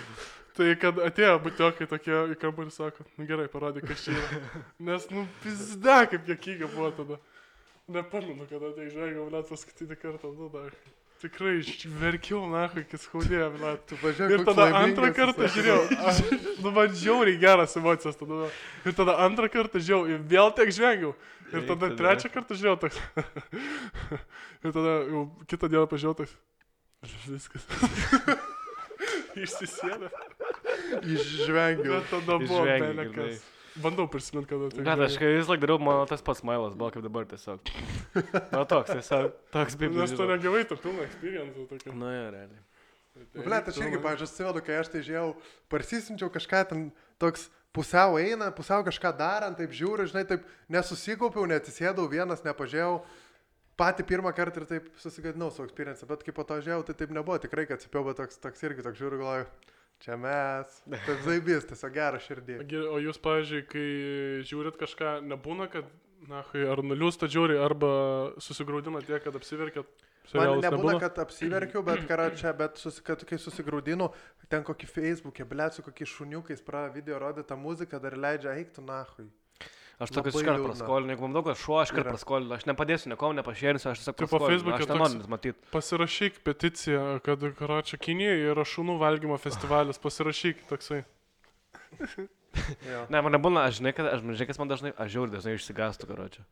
Tai 0.59 0.66
kad 0.83 0.99
atėjo 1.01 1.37
būtiokai 1.44 1.87
tokie 1.88 2.12
į 2.35 2.37
ir 2.37 2.70
sako, 2.75 3.07
nu 3.16 3.25
gerai, 3.25 3.46
parodyk, 3.49 3.87
kas 3.87 4.03
čia 4.05 4.12
yra. 4.18 4.40
Nes, 4.90 5.07
nu, 5.14 5.23
pizda, 5.44 6.03
kaip 6.11 6.27
jokinga 6.29 6.68
buvo 6.75 6.90
tada. 6.99 7.20
Nepamenu, 7.88 8.44
kada 8.51 8.73
tai 8.77 8.90
žaigiau, 8.90 9.31
ble, 9.31 9.40
paskutinį 9.46 9.96
kartą, 10.03 10.35
nu, 10.37 10.51
dar. 10.53 10.75
Tikrai 11.20 11.59
iš- 11.61 11.85
verkiau, 12.00 12.46
na, 12.48 12.62
kai 12.72 12.96
skaudėjo, 12.96 13.50
ble. 13.59 13.74
Tu 13.88 13.96
važiuoji. 14.00 14.38
Ir 14.38 14.44
tada 14.48 14.68
antrą 14.78 15.11
kartą 15.12 15.48
žiūrėjau, 15.52 15.83
nu 16.64 16.70
man 16.72 16.94
žiauriai 16.96 17.37
geras 17.42 17.76
emocijas 17.76 18.16
tada. 18.16 18.48
Ir 18.88 18.96
tada 18.96 19.18
antrą 19.26 19.50
kartą 19.52 19.83
žiūrėjau 19.85 20.14
ir 20.14 20.22
vėl 20.33 20.48
tiek 20.56 20.72
žvengiau. 20.72 21.12
Ir 21.52 21.66
tada 21.68 21.90
trečią 21.98 22.30
kartą 22.33 22.56
žiūrėjau 22.56 22.80
toks. 22.87 22.96
Ir 24.64 24.72
tada 24.72 24.94
jau 25.11 25.26
kitą 25.50 25.68
dieną 25.72 25.85
pažiūrėjau 25.92 26.16
toks. 26.22 26.33
Viskas. 27.28 27.68
Išsisėdė. 29.44 30.09
Išžvengiau. 31.04 31.98
Bet 32.00 32.11
tada 32.12 32.37
buvo 32.42 32.64
belekas. 32.64 33.44
Bandau 33.78 34.09
prisiminti, 34.11 34.48
kada 34.50 34.70
tai 34.72 34.83
Bet 34.87 35.04
aš 35.06 35.18
kai 35.20 35.30
vis 35.37 35.50
laik 35.50 35.62
dariau, 35.62 35.78
mano 35.78 36.09
tas 36.11 36.24
pats 36.26 36.42
mailas 36.46 36.74
buvo 36.74 36.90
kaip 36.94 37.04
dabar 37.06 37.28
tiesiog. 37.30 37.70
Na 38.54 38.64
toks, 38.66 38.90
tiesiog 38.90 39.30
toks 39.54 39.78
kaip 39.78 39.94
Nes 39.94 40.16
tu 40.16 40.26
negavai 40.26 40.64
to 40.66 40.78
pilno 40.80 41.06
experience. 41.06 41.68
Tokio. 41.70 41.94
Na, 41.94 42.11
ja, 42.16 42.26
realiai. 42.35 42.66
Ble, 43.35 43.56
aš 43.59 43.78
irgi, 43.78 44.00
pavyzdžiui, 44.02 44.26
atsimenu, 44.26 44.62
kai 44.66 44.76
aš 44.80 44.90
tai 44.90 45.00
žiūrėjau, 45.06 45.30
parsisinčiau 45.72 46.30
kažką 46.33 46.61
ten 46.70 46.85
toks 47.22 47.48
pusiau 47.76 48.18
eina, 48.18 48.50
pusiau 48.54 48.85
kažką 48.87 49.12
darant, 49.18 49.59
taip 49.59 49.74
žiūriu, 49.76 50.06
žinai, 50.11 50.24
taip 50.28 50.46
nesusikaupiau, 50.72 51.46
neatsisėdau 51.50 52.06
vienas, 52.11 52.44
nepažiūrėjau. 52.46 53.00
Patį 53.80 54.04
pirmą 54.09 54.33
kartą 54.37 54.61
ir 54.61 54.66
taip 54.68 54.88
susigadinau 55.00 55.48
savo 55.54 55.68
experience, 55.68 56.06
bet 56.06 56.24
kai 56.26 56.35
po 56.37 56.44
to 56.48 56.59
žiūrėjau, 56.61 56.87
tai 56.88 56.96
taip 57.00 57.14
nebuvo, 57.16 57.38
tikrai, 57.40 57.64
kad 57.68 57.80
atsipiau, 57.80 58.04
bet 58.09 58.18
toks, 58.20 58.40
toks 58.42 58.66
irgi 58.66 58.85
toks 58.85 59.00
žiūriu, 59.00 59.22
galvoju, 59.22 59.46
čia 60.05 60.17
mes, 60.21 60.77
taip 60.91 61.25
zaibys, 61.27 61.67
tiesiog 61.71 61.97
gerą 61.97 62.21
širdį. 62.25 62.61
O 62.91 63.01
jūs, 63.03 63.19
pavyzdžiui, 63.23 63.65
kai 63.71 63.89
žiūrit 64.49 64.79
kažką, 64.81 65.19
nebūna, 65.31 65.69
kad, 65.73 65.89
na, 66.31 66.45
kai 66.51 66.65
ar 66.73 66.83
nuliūsta 66.85 67.29
žiūri, 67.31 67.59
arba 67.61 67.91
susigaudina 68.43 69.03
tiek, 69.05 69.23
kad 69.25 69.37
apsiverkėt. 69.37 69.91
Man 70.31 70.45
serialus 70.45 70.67
nebūna, 70.67 70.95
kad 71.03 71.17
apsiverkiu, 71.25 71.83
bet 71.83 72.05
kara 72.07 72.29
čia, 72.39 72.53
bet 72.55 72.79
susi, 72.79 73.03
kad, 73.07 73.23
kai 73.27 73.39
susigaudinu, 73.41 74.11
ten 74.53 74.63
kokį 74.67 74.89
Facebook'e, 74.91 75.47
blėt, 75.49 75.75
su 75.75 75.85
kokiais 75.87 76.13
šuniukais 76.13 76.63
pradeda 76.63 76.95
video 77.01 77.19
rodyti 77.19 77.49
tą 77.51 77.59
muziką, 77.59 77.99
dar 78.05 78.19
leidžia 78.21 78.55
eiktų 78.61 78.85
nahui. 78.87 79.27
Aš 80.01 80.13
tokius 80.17 80.39
iškart 80.41 80.63
praskolinu, 80.65 81.13
jeigu 81.13 81.27
man 81.27 81.35
daug 81.37 81.45
kas 81.51 81.61
šuo, 81.61 81.77
aš 81.83 81.91
iškart 81.93 82.09
praskolinu, 82.09 82.55
aš 82.57 82.65
nepadėsiu 82.71 83.11
nieko, 83.13 83.29
nepašėrinsiu, 83.37 83.90
aš 83.90 84.01
tiesiog 84.01 84.17
Tipo, 84.17 84.38
praskolinu. 84.38 84.51
Facebook'e 84.55 84.87
toks- 84.88 84.96
nenoriu 84.96 85.29
matyti. 85.35 85.61
Pasirašyk 85.75 86.38
peticiją, 86.46 87.03
kad 87.27 87.44
Karačio 87.59 87.98
Kinijoje 88.01 88.48
yra 88.55 88.65
šunų 88.65 88.96
valgymo 89.03 89.37
festivalis. 89.42 90.01
Pasirašyk 90.01 90.65
toksai. 90.71 91.03
Ne, 93.13 93.21
man 93.21 93.33
nebūna, 93.37 93.67
aš 93.69 93.79
žinai, 93.79 93.92
kad, 93.94 94.09
aš 94.11 94.25
žinai, 94.25 94.46
kas 94.48 94.59
man 94.59 94.71
dažnai, 94.73 94.90
aš 94.96 95.13
žiauriai 95.15 95.37
dažnai 95.37 95.55
išsigastų, 95.59 96.09
karočią. 96.11 96.46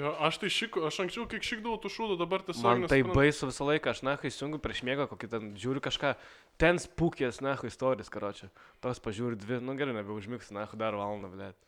Jo, 0.00 0.14
aš 0.24 0.38
tai 0.40 0.48
šik, 0.48 0.78
aš 0.88 1.02
anksčiau 1.04 1.26
kiek 1.28 1.44
šikdavau 1.44 1.76
tų 1.82 1.90
šūdų, 1.92 2.14
dabar 2.22 2.40
tiesiog... 2.46 2.64
Man 2.64 2.86
tai 2.88 3.02
nesuprantu. 3.02 3.18
baisu 3.18 3.48
visą 3.50 3.66
laiką, 3.68 3.92
aš 3.92 4.00
na, 4.06 4.14
kai 4.16 4.30
įsijungiu 4.30 4.60
prieš 4.64 4.80
miegą, 4.88 5.04
kokį 5.10 5.28
ten 5.34 5.50
žiūriu 5.60 5.82
kažką, 5.84 6.14
ten 6.62 6.80
spūkės, 6.80 7.42
na, 7.44 7.58
istorijos, 7.68 8.08
karočią. 8.14 8.48
Tos 8.80 9.02
pažiūriu 9.04 9.36
dvi, 9.42 9.58
nu 9.60 9.74
gerai, 9.76 9.92
nebeužmigsiu, 9.98 10.56
na, 10.56 10.64
dar 10.80 10.96
valandą, 10.96 11.28
blėt. 11.34 11.58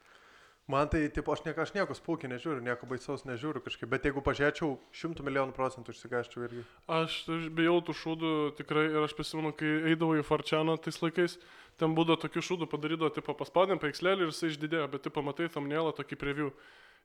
Man 0.65 0.89
tai, 0.89 1.11
tipo, 1.13 1.29
aš 1.29 1.43
nieko, 1.45 1.61
aš 1.61 1.75
nieko 1.77 1.93
spūkį 1.93 2.31
nežiūriu, 2.31 2.63
nieko 2.65 2.87
baisaus 2.89 3.27
nežiūriu 3.29 3.61
kažkaip, 3.67 3.89
bet 3.93 4.07
jeigu 4.09 4.23
pažiūrėčiau, 4.25 4.71
šimtų 4.97 5.27
milijonų 5.27 5.53
procentų 5.53 5.93
išsigaščiau 5.93 6.47
irgi. 6.47 6.65
Aš 6.89 7.19
aš 7.35 7.51
bijau 7.59 7.75
tų 7.85 7.97
šūdų 8.01 8.31
tikrai 8.63 8.87
ir 8.89 9.05
aš 9.05 9.13
prisimenu, 9.19 9.53
kai 9.53 9.75
eidavau 9.91 10.17
į 10.17 10.25
Farčianą 10.25 10.79
tais 10.81 11.03
laikais, 11.05 11.37
ten 11.77 11.93
būdavo 11.93 12.17
tokių 12.25 12.47
šūdų 12.49 12.71
padarydavo, 12.73 13.13
tipo 13.13 13.37
paspaudėm 13.37 13.83
paikslelį 13.83 14.25
ir 14.25 14.33
jisai 14.33 14.55
išdidėjo, 14.55 14.89
bet 14.95 15.05
tipo 15.05 15.27
matai 15.27 15.51
thumbnailą 15.53 15.93
tokį 16.01 16.21
preview. 16.23 16.49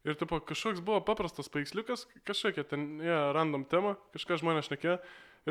Ir 0.07 0.15
tipo 0.15 0.39
kažkoks 0.39 0.79
buvo 0.79 1.03
paprastas 1.03 1.51
paiksliukas, 1.51 2.05
kažkokia 2.23 2.63
ten, 2.63 2.93
jie, 3.03 3.11
yeah, 3.11 3.33
random 3.35 3.67
tema, 3.67 3.97
kažką 4.15 4.39
žmonės 4.39 4.71
šnekė. 4.71 5.01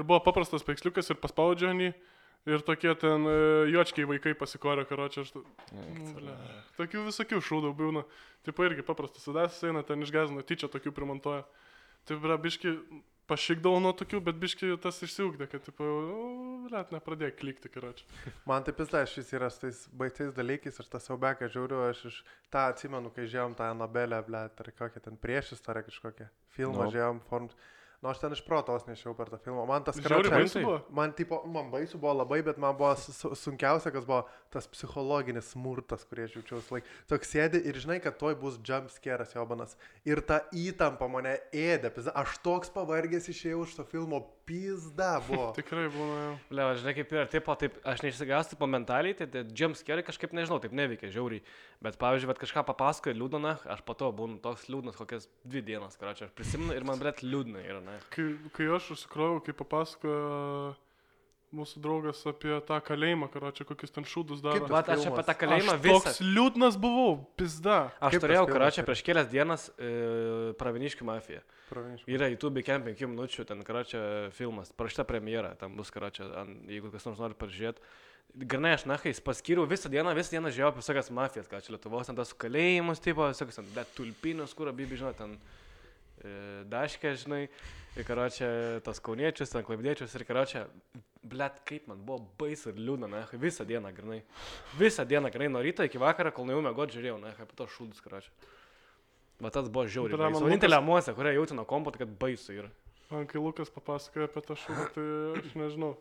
Ir 0.00 0.09
buvo 0.09 0.22
paprastas 0.24 0.64
paiksliukas 0.64 1.12
ir 1.12 1.20
paspaudžia 1.20 1.76
jį. 1.76 1.92
Ir 2.47 2.62
tokie 2.64 2.95
ten 2.97 3.26
e, 3.28 3.36
juočkiai 3.72 4.07
vaikai 4.09 4.32
pasikorė, 4.39 4.86
karočią. 4.89 5.26
Aš... 5.26 5.34
Nu, 5.74 6.12
ble. 6.16 6.36
Tokių 6.78 7.05
visokių 7.11 7.43
šūdų 7.45 7.74
būna. 7.76 8.05
Tipo 8.47 8.64
irgi 8.64 8.86
paprastas 8.86 9.26
sudas 9.26 9.59
eina, 9.66 9.82
ten 9.84 10.05
išgazino, 10.07 10.45
tyčia 10.47 10.70
tokių 10.72 10.95
primontuoja. 10.97 11.43
Tai 12.09 12.16
bra, 12.22 12.39
biški 12.41 12.72
pašykdavau 13.28 13.80
nuo 13.84 13.93
tokių, 13.97 14.20
bet 14.24 14.39
biški 14.41 14.70
tas 14.82 15.01
išsiugdė, 15.05 15.49
kad, 15.53 15.64
tipo, 15.66 15.86
net 16.72 16.93
nepradėjo 16.95 17.34
klikti, 17.39 17.70
karočią. 17.72 18.07
Man 18.49 18.64
taip 18.64 18.80
vis 18.80 18.93
dar 18.93 19.09
šis 19.11 19.32
yra 19.36 19.51
su 19.53 19.66
tais 19.66 19.82
baisiais 20.01 20.32
dalykais, 20.36 20.80
aš 20.80 20.89
tą 20.93 21.01
siaubeką 21.05 21.51
žiūriu, 21.53 21.82
aš 21.91 22.05
iš 22.09 22.20
tą 22.53 22.68
atsimenu, 22.72 23.12
kai 23.12 23.26
žiūrėjom 23.26 23.59
tą 23.59 23.68
Anabelę, 23.74 24.22
ble, 24.28 24.47
ar 24.49 24.72
kokią 24.80 25.05
ten 25.05 25.20
priešistorę 25.20 25.84
kažkokią 25.91 26.30
filmą 26.57 26.86
Nu. 26.86 26.95
žiūrėjom, 26.95 27.20
form... 27.28 27.51
Nu, 28.03 28.09
aš 28.12 28.20
ten 28.22 28.30
iš 28.30 28.44
protos 28.46 28.84
nešiau 28.86 29.11
per 29.18 29.26
tą 29.26 29.40
filmą. 29.42 29.64
Man 29.66 29.82
tas 29.82 29.96
buvo. 30.62 30.76
Man, 30.94 31.12
tipo, 31.18 31.40
man 31.51 31.70
baisu 31.72 31.99
buvo 31.99 32.12
labai, 32.20 32.44
bet 32.46 32.57
man 32.62 32.76
buvo 32.78 32.92
su- 32.94 33.12
su- 33.12 33.34
sunkiausia, 33.34 33.90
kas 33.90 34.05
buvo 34.07 34.20
tas 34.55 34.68
psichologinis 34.70 35.51
smurtas, 35.51 36.05
kurį 36.07 36.28
aš 36.28 36.36
jaučiau. 36.38 36.61
Laik, 36.76 36.84
toks 37.11 37.32
sėdi 37.34 37.64
ir 37.66 37.74
žinai, 37.74 37.99
kad 38.01 38.14
toj 38.20 38.36
bus 38.38 38.61
jump 38.62 38.86
scare'as 38.94 39.34
jobanas. 39.34 39.74
Ir 40.07 40.20
ta 40.22 40.44
įtampa 40.55 41.11
mane 41.11 41.40
ėdė. 41.53 41.90
Aš 42.14 42.38
toks 42.46 42.70
pavargęs 42.70 43.26
išėjau 43.34 43.64
iš 43.66 43.74
to 43.80 43.84
filmo, 43.84 44.22
pizda 44.49 45.11
buvo. 45.26 45.51
Tikrai 45.59 45.86
būna 45.92 46.16
jau. 46.22 46.32
Le, 46.57 46.66
žinai, 46.80 46.94
kaip 46.96 47.14
ir 47.14 47.30
taip, 47.34 47.51
taip, 47.61 47.78
aš 47.92 48.03
neišsigąstu 48.07 48.59
po 48.61 48.68
mentaliai, 48.70 49.16
tai, 49.18 49.28
tai 49.32 49.44
jumpscare 49.61 50.05
kažkaip 50.07 50.34
nežinau, 50.36 50.59
taip 50.64 50.74
neveikia, 50.76 51.12
žiauriai. 51.12 51.44
Bet, 51.84 52.01
pavyzdžiui, 52.01 52.32
vat 52.32 52.42
kažką 52.42 52.64
papasakoja 52.72 53.18
liūdna, 53.18 53.55
aš 53.76 53.84
po 53.86 53.96
to 53.99 54.11
būnu 54.16 54.40
toks 54.44 54.66
liūdnas 54.72 54.99
kokias 54.99 55.28
dvi 55.44 55.64
dienas, 55.70 56.01
ką 56.01 56.16
čia 56.18 56.28
aš 56.28 56.34
prisimenu 56.38 56.74
ir 56.76 56.88
man, 56.88 57.01
blėt, 57.03 57.22
liūdna 57.22 57.62
yra, 57.62 57.84
ne. 57.84 58.01
Kai, 58.14 58.30
kai 58.57 58.70
aš 58.78 58.94
užsikroviau, 58.96 59.44
kai 59.44 59.57
papasakojo 59.61 60.74
mūsų 61.55 61.80
draugas 61.84 62.20
apie 62.28 62.53
tą 62.68 62.76
kalėjimą, 62.84 63.28
karočią, 63.32 63.64
kokius 63.68 63.92
ten 63.94 64.05
šūdus 64.09 64.42
daro. 64.44 64.61
Kaip 64.61 64.72
Vat 64.72 64.90
aš 64.92 65.07
apie 65.09 65.22
tą 65.24 65.34
kalėjimą 65.40 65.74
Aš 65.76 65.80
visą. 65.84 66.01
toks 66.05 66.18
liūdnas 66.24 66.76
buvau, 66.80 67.14
pizda. 67.40 67.78
Aš 68.01 68.16
Kaip 68.16 68.24
turėjau, 68.26 68.44
karočią, 68.51 68.82
yra? 68.82 68.88
prieš 68.90 69.05
kelias 69.07 69.30
dienas 69.32 69.68
e, 69.78 69.92
Praviniškių 70.61 71.09
mafiją. 71.09 71.40
Pranešiu. 71.70 72.11
Yra 72.12 72.28
YouTube 72.32 72.61
5 72.68 73.07
minučių, 73.09 73.46
ten, 73.49 73.64
karočią, 73.64 74.03
filmas, 74.36 74.72
parašyta 74.76 75.07
premjera, 75.09 75.55
ten 75.61 75.72
bus, 75.78 75.90
karočią, 75.94 76.28
jeigu 76.68 76.92
kas 76.92 77.09
nors 77.09 77.18
nori 77.24 77.36
pažiūrėti. 77.40 77.80
Granai 78.38 78.74
aš 78.76 78.84
nahais 78.84 79.22
paskyriau 79.24 79.64
visą 79.68 79.88
dieną, 79.88 80.12
visą 80.14 80.36
dieną 80.36 80.51
žiūrėjau 80.53 80.68
apie 80.74 80.82
visokias 80.82 81.09
mafijas, 81.16 81.49
ką 81.49 81.62
čia 81.64 81.72
Lietuvos, 81.72 82.11
ten 82.11 82.16
tas 82.18 82.34
kalėjimus, 82.36 83.01
tipo, 83.01 83.24
visokias, 83.24 83.57
ten, 83.57 83.70
bet 83.72 83.88
tulpinus, 83.96 84.53
kur 84.55 84.68
abibi, 84.68 84.99
žinot, 85.01 85.16
ten 85.16 85.38
e, 86.20 86.34
daškė, 86.68 87.14
žinai, 87.24 87.46
ir 87.96 88.05
karočią, 88.07 88.51
tas 88.84 89.01
kauniečius, 89.01 89.49
ten 89.55 89.64
klaipdiečius, 89.64 90.12
ir 90.20 90.26
karočią, 90.28 90.66
blėt, 91.27 91.62
kaip 91.69 91.89
man 91.91 92.03
buvo 92.07 92.23
baisu 92.41 92.73
ir 92.73 92.81
liūdna, 92.83 93.09
na, 93.11 93.25
visą 93.41 93.66
dieną, 93.69 93.93
granai. 93.97 94.21
Visą 94.79 95.07
dieną, 95.09 95.31
granai, 95.35 95.51
nuo 95.55 95.62
ryto 95.64 95.87
iki 95.87 96.01
vakaro, 96.03 96.33
kol 96.35 96.49
nuėjau 96.49 96.64
mėgoti, 96.69 96.99
žiūrėjau, 96.99 97.19
na, 97.23 97.33
apie 97.35 97.59
tos 97.59 97.73
šūdus, 97.75 98.03
karočią. 98.05 98.35
Va 99.39 99.53
tas 99.55 99.69
buvo 99.71 99.87
žiauriai. 99.87 100.33
Vienintelė 100.35 100.81
emocija, 100.83 101.14
kurią 101.14 101.37
jaučiu 101.37 101.59
nuo 101.59 101.64
kompo, 101.69 101.95
tai 101.95 102.03
kad 102.03 102.14
baisu 102.21 102.57
yra. 102.57 102.71
Man 103.09 103.29
kai 103.31 103.41
Lukas 103.41 103.71
papasakoja 103.73 104.27
apie 104.29 104.43
tą 104.45 104.57
šūdą, 104.59 104.87
tai 104.97 105.05
aš 105.39 105.55
nežinau. 105.57 105.95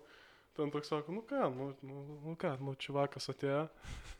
Ten 0.57 0.71
toks 0.73 0.89
sako, 0.89 1.13
nu 1.13 1.21
ką, 1.21 1.51
nu, 1.53 1.67
nu, 1.85 2.03
nu 2.25 2.33
ką, 2.39 2.55
nu 2.65 2.73
čia 2.81 2.95
vakas 2.95 3.29
atėjo 3.29 3.67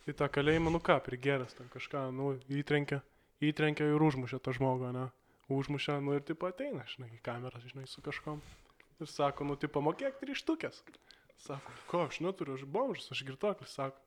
į 0.05 0.13
tą 0.19 0.27
kalėjimą, 0.29 0.69
nu 0.69 0.79
ką, 0.85 0.99
prigeras 1.01 1.57
ten 1.57 1.65
kažką, 1.73 2.03
nu, 2.13 2.35
įtrenkė, 2.53 3.01
įtrenkė 3.41 3.87
ir 3.89 4.05
užmušė 4.05 4.37
tą 4.45 4.53
žmogų, 4.53 4.91
ne? 4.93 5.07
Užmušė, 5.49 5.97
nu 6.05 6.13
ir 6.13 6.21
taip 6.27 6.45
ateina, 6.45 6.85
žinai, 6.93 7.09
į 7.17 7.23
kamerą, 7.25 7.63
žinai, 7.65 7.87
su 7.89 8.05
kažkom. 8.05 8.43
Ir 8.97 9.09
sako, 9.11 9.45
nu, 9.45 9.55
tipo, 9.59 9.81
mokėk 9.85 10.17
trys 10.21 10.41
štukės. 10.41 10.81
Sako, 11.43 11.73
ko, 11.89 12.03
aš 12.07 12.21
neturiu, 12.25 12.55
aš 12.57 12.65
bomžas, 12.65 13.11
aš 13.13 13.23
girtoklis, 13.27 13.75
sako. 13.77 14.01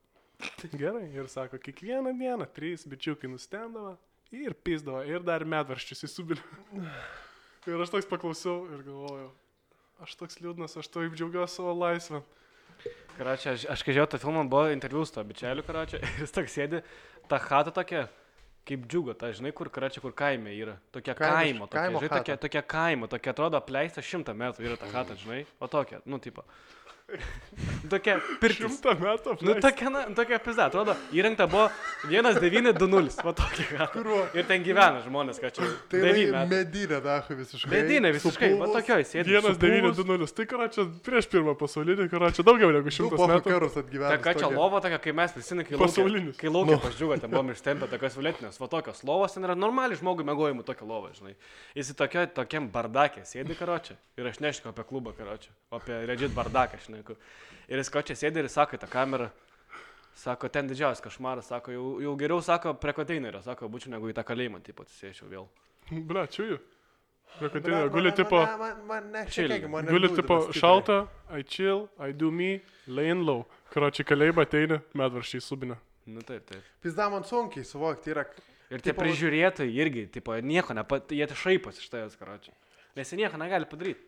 Gerai, 0.73 1.05
ir 1.13 1.29
sako, 1.31 1.59
kiekvieną 1.61 2.11
dieną 2.17 2.47
trys 2.55 2.87
bičiukai 2.89 3.29
nustendavo 3.31 3.95
ir 4.31 4.55
pizdavo, 4.55 5.03
ir 5.05 5.23
dar 5.23 5.45
medvarščius 5.45 6.05
įsubilė. 6.07 6.43
Ir 7.69 7.83
aš 7.83 7.91
toks 7.93 8.07
paklausiau 8.09 8.63
ir 8.73 8.83
galvojau, 8.87 9.29
aš 10.01 10.15
toks 10.17 10.39
liūdnas, 10.41 10.77
aš 10.79 10.89
taip 10.89 11.13
džiaugiuosi 11.17 11.59
savo 11.59 11.75
laisvę. 11.77 12.23
Karačia, 13.17 13.53
aš, 13.53 13.67
aš 13.75 13.83
kai 13.85 13.93
žiūrėjau 13.93 14.13
tą 14.15 14.19
filmą, 14.23 14.47
buvo 14.49 14.71
interviu 14.73 15.03
su 15.05 15.13
to 15.13 15.23
bičiuliu, 15.27 15.65
karačia, 15.67 15.99
ir 16.03 16.23
jis 16.23 16.33
toks 16.33 16.55
sėdi, 16.57 16.81
ta 17.29 17.37
chata 17.43 17.73
tokia, 17.75 18.07
kaip 18.65 18.85
džiugo, 18.87 19.13
ta 19.17 19.31
žinai, 19.33 19.51
kur 19.57 19.69
karačia, 19.69 20.01
kur 20.01 20.13
kaime 20.13 20.51
yra. 20.53 20.77
Tokia 20.93 21.15
Kaimo- 21.15 21.33
kaimo, 21.35 21.67
tokia, 21.67 21.81
kaimo 21.81 21.99
žinai, 21.99 22.17
tokia, 22.19 22.37
tokia 22.37 22.61
kaimo, 22.61 23.07
tokia 23.07 23.31
atrodo 23.33 23.57
apleista 23.57 24.01
šimtą 24.01 24.35
metų 24.37 24.65
yra 24.67 24.77
ta 24.77 24.85
chata, 24.93 25.15
žinai, 25.17 25.45
o 25.59 25.67
tokia, 25.67 26.01
nu, 26.05 26.19
tipo. 26.19 26.43
Tokia 27.91 28.15
pirtis. 28.39 28.61
Šimtą 28.61 28.93
metų. 29.01 29.33
Nu, 29.43 29.55
tokia, 29.61 29.89
na, 29.91 30.01
tokia 30.15 30.37
pizda, 30.43 30.67
atrodo, 30.69 30.93
įrengta 31.15 31.47
buvo 31.51 31.65
1920, 32.07 33.23
va 33.25 33.33
tokia. 33.35 33.87
Ir 34.37 34.45
ten 34.47 34.63
gyvena 34.65 35.01
žmonės, 35.05 35.39
ką 35.41 35.51
čia. 35.55 35.67
Tai 35.91 36.01
medinė, 36.51 36.99
dahu, 37.03 37.35
visiškai. 37.41 37.71
Medinė 37.73 38.11
visiškai, 38.15 38.49
va 38.61 38.69
tokioj 38.71 39.05
sėdi. 39.09 39.35
1920. 39.35 40.35
Tai 40.37 40.45
karočią 40.53 40.85
prieš 41.05 41.27
pirmą 41.31 41.55
pasaulinį, 41.59 42.07
karočią 42.11 42.45
daugiau 42.47 42.71
negu 42.75 42.93
šimtas 42.93 43.19
metų. 43.33 43.43
karus 43.49 43.77
atgyveno. 43.81 44.11
Ta 44.13 44.19
ką 44.23 44.35
čia 44.39 44.51
lova 44.53 44.81
tokia, 44.85 45.01
kai 45.03 45.15
mes 45.17 45.35
prisimenu, 45.35 45.67
kai 45.67 45.75
laukia, 45.75 45.87
Pasaulinis. 45.87 46.39
kai 46.39 46.53
laukia 46.53 46.79
pažiūrė, 46.85 47.19
ten 47.25 47.33
buvom 47.33 47.51
ištempę 47.55 47.89
tokios 47.91 48.17
violetinės, 48.19 48.59
va 48.61 48.69
tokios 48.71 49.03
lovos, 49.07 49.35
ten 49.35 49.47
yra 49.47 49.57
normaliai 49.59 49.99
žmogui 49.99 50.25
mėgojimų 50.31 50.65
tokia 50.67 50.87
lova, 50.87 51.11
žinai. 51.17 51.35
Jis 51.77 51.91
į 51.93 51.97
tokio, 51.99 52.25
tokiam 52.41 52.69
bardakė 52.73 53.25
sėdi 53.27 53.57
karočią 53.59 53.97
ir 54.21 54.31
aš 54.31 54.41
nešku 54.43 54.71
apie 54.71 54.85
klubą 54.87 55.13
karočią, 55.17 55.51
o 55.71 55.79
apie 55.81 55.99
Regit 56.09 56.33
bardaką, 56.35 56.79
žinai. 56.85 57.00
Ir 57.71 57.77
jis 57.81 57.89
kočią 57.93 58.15
sėdi 58.15 58.39
ir 58.43 58.49
sako 58.49 58.77
tą 58.77 58.87
kamerą, 58.91 59.29
sako, 60.15 60.49
ten 60.49 60.67
didžiausias 60.67 61.01
košmaras, 61.01 61.47
sako, 61.51 61.71
jau, 61.71 61.85
jau 62.03 62.15
geriau, 62.19 62.41
sako, 62.43 62.73
prie 62.79 62.93
konteinerio, 62.93 63.41
sako, 63.45 63.69
būčiau 63.71 63.91
negu 63.95 64.09
į 64.11 64.15
tą 64.17 64.23
kalėjimą, 64.27 64.61
taip 64.65 64.79
atsisėčiau 64.83 65.29
vėl. 65.31 65.47
Ble, 65.91 66.25
čiūju. 66.27 66.59
Rekotinė, 67.41 67.77
guli 67.93 68.11
tipo, 68.11 68.41
guli 69.87 70.09
tipo 70.11 70.37
šalta, 70.51 70.97
I 71.31 71.43
chill, 71.47 71.85
I 71.97 72.11
do 72.11 72.29
me, 72.31 72.59
lay 72.87 73.09
in 73.13 73.23
low. 73.25 73.45
Karočią 73.71 74.03
kalėjimą 74.09 74.43
ateina, 74.43 74.81
medvarščiai 74.99 75.41
subina. 75.45 75.77
Nu 76.11 76.19
taip, 76.27 76.43
taip. 76.49 76.65
Pizda 76.83 77.07
man 77.09 77.23
sunkiai 77.23 77.63
suvokti 77.65 78.11
yra. 78.11 78.25
Ir 78.71 78.79
tie 78.83 78.91
Tipo- 78.91 79.03
prižiūrėtojai 79.03 79.71
irgi, 79.83 80.05
tipo, 80.11 80.35
nieko, 80.43 80.75
nepat, 80.75 81.09
jie 81.11 81.25
tai 81.27 81.35
šaiposi 81.39 81.79
iš 81.83 81.89
tavęs, 81.91 82.17
karočią. 82.19 82.51
Nes 82.95 83.09
jie 83.11 83.17
nieko 83.19 83.39
negali 83.39 83.65
padaryti. 83.67 84.03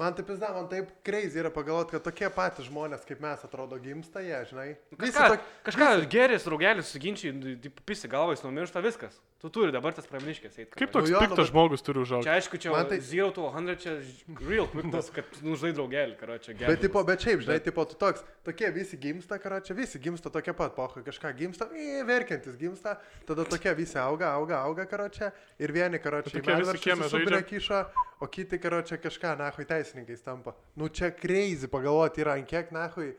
Man 0.00 0.14
taip 0.16 0.24
pizda, 0.30 0.48
man 0.54 0.68
taip 0.72 0.88
crazy 1.04 1.36
yra 1.42 1.50
pagalvoti, 1.52 1.92
kad 1.92 2.04
tokie 2.06 2.28
patys 2.32 2.64
žmonės 2.70 3.02
kaip 3.04 3.20
mes 3.20 3.42
atrodo 3.44 3.76
gimsta 3.82 4.22
jie, 4.24 4.38
žinai. 4.48 4.68
Visi 4.96 5.12
Kažką, 5.12 5.26
tok- 5.34 5.50
kažką 5.68 5.88
geris, 6.14 6.46
raugelis, 6.48 6.88
suginčiai, 6.94 7.58
pisi 7.84 8.08
galvais, 8.08 8.40
numiršta 8.46 8.80
viskas. 8.84 9.18
Tu 9.42 9.50
turi 9.50 9.72
dabar 9.74 9.90
tas 9.90 10.06
praviniškės 10.06 10.54
eiti. 10.54 10.70
Kaip 10.78 10.92
Nu 10.92 10.94
toks 10.94 11.10
jo, 11.10 11.18
nu, 11.18 11.26
piktas 11.26 11.40
bet- 11.40 11.48
žmogus 11.50 11.82
turi 11.82 11.98
užaugti? 11.98 12.28
Čia 12.28 12.34
aišku, 12.38 12.58
čia 12.62 12.70
Man 12.70 12.86
tai-. 12.86 13.00
0 13.02 13.32
to 13.34 13.46
100, 13.50 13.74
čia 13.82 13.94
real 14.38 14.68
quickness, 14.70 15.10
kad 15.10 15.26
nužai 15.42 15.72
draugelį, 15.74 16.14
karo 16.20 16.36
čia 16.38 16.54
gerai. 16.54 16.76
Bet, 16.76 16.84
tipo, 16.86 17.02
bet 17.08 17.24
šiaip, 17.26 17.42
žinai, 17.42 17.56
tipo, 17.64 17.82
tu 17.90 17.98
toks, 17.98 18.22
tokie 18.46 18.70
visi 18.70 18.94
gimsta, 19.02 19.40
karo, 19.42 19.58
čia 19.58 19.74
visi 19.74 19.98
gimsta 19.98 20.30
tokie 20.30 20.54
pat, 20.54 20.76
pohui, 20.78 21.02
kažką 21.02 21.34
gimsta, 21.40 21.66
į, 21.74 22.04
verkiantis 22.06 22.54
gimsta, 22.60 22.94
tada 23.26 23.42
tokie 23.50 23.74
visi 23.74 23.98
auga, 23.98 24.30
auga, 24.38 24.62
auga, 24.62 24.86
karo, 24.86 25.08
čia, 25.10 25.32
ir 25.58 25.74
vieni, 25.74 25.98
karo, 25.98 26.22
čia 26.22 26.38
žaidžia. 26.38 27.42
kišo, 27.42 27.82
o 28.22 28.30
kiti, 28.30 28.62
karo, 28.62 28.78
čia 28.86 28.94
kažką, 29.02 29.34
nahui, 29.42 29.66
teisininkais 29.66 30.22
tampa. 30.22 30.54
Nu, 30.78 30.86
čia 30.86 31.10
crazy 31.10 31.66
pagalvoti 31.66 32.22
yra, 32.22 32.38
ant 32.38 32.46
kiek, 32.46 32.70
nahui, 32.70 33.16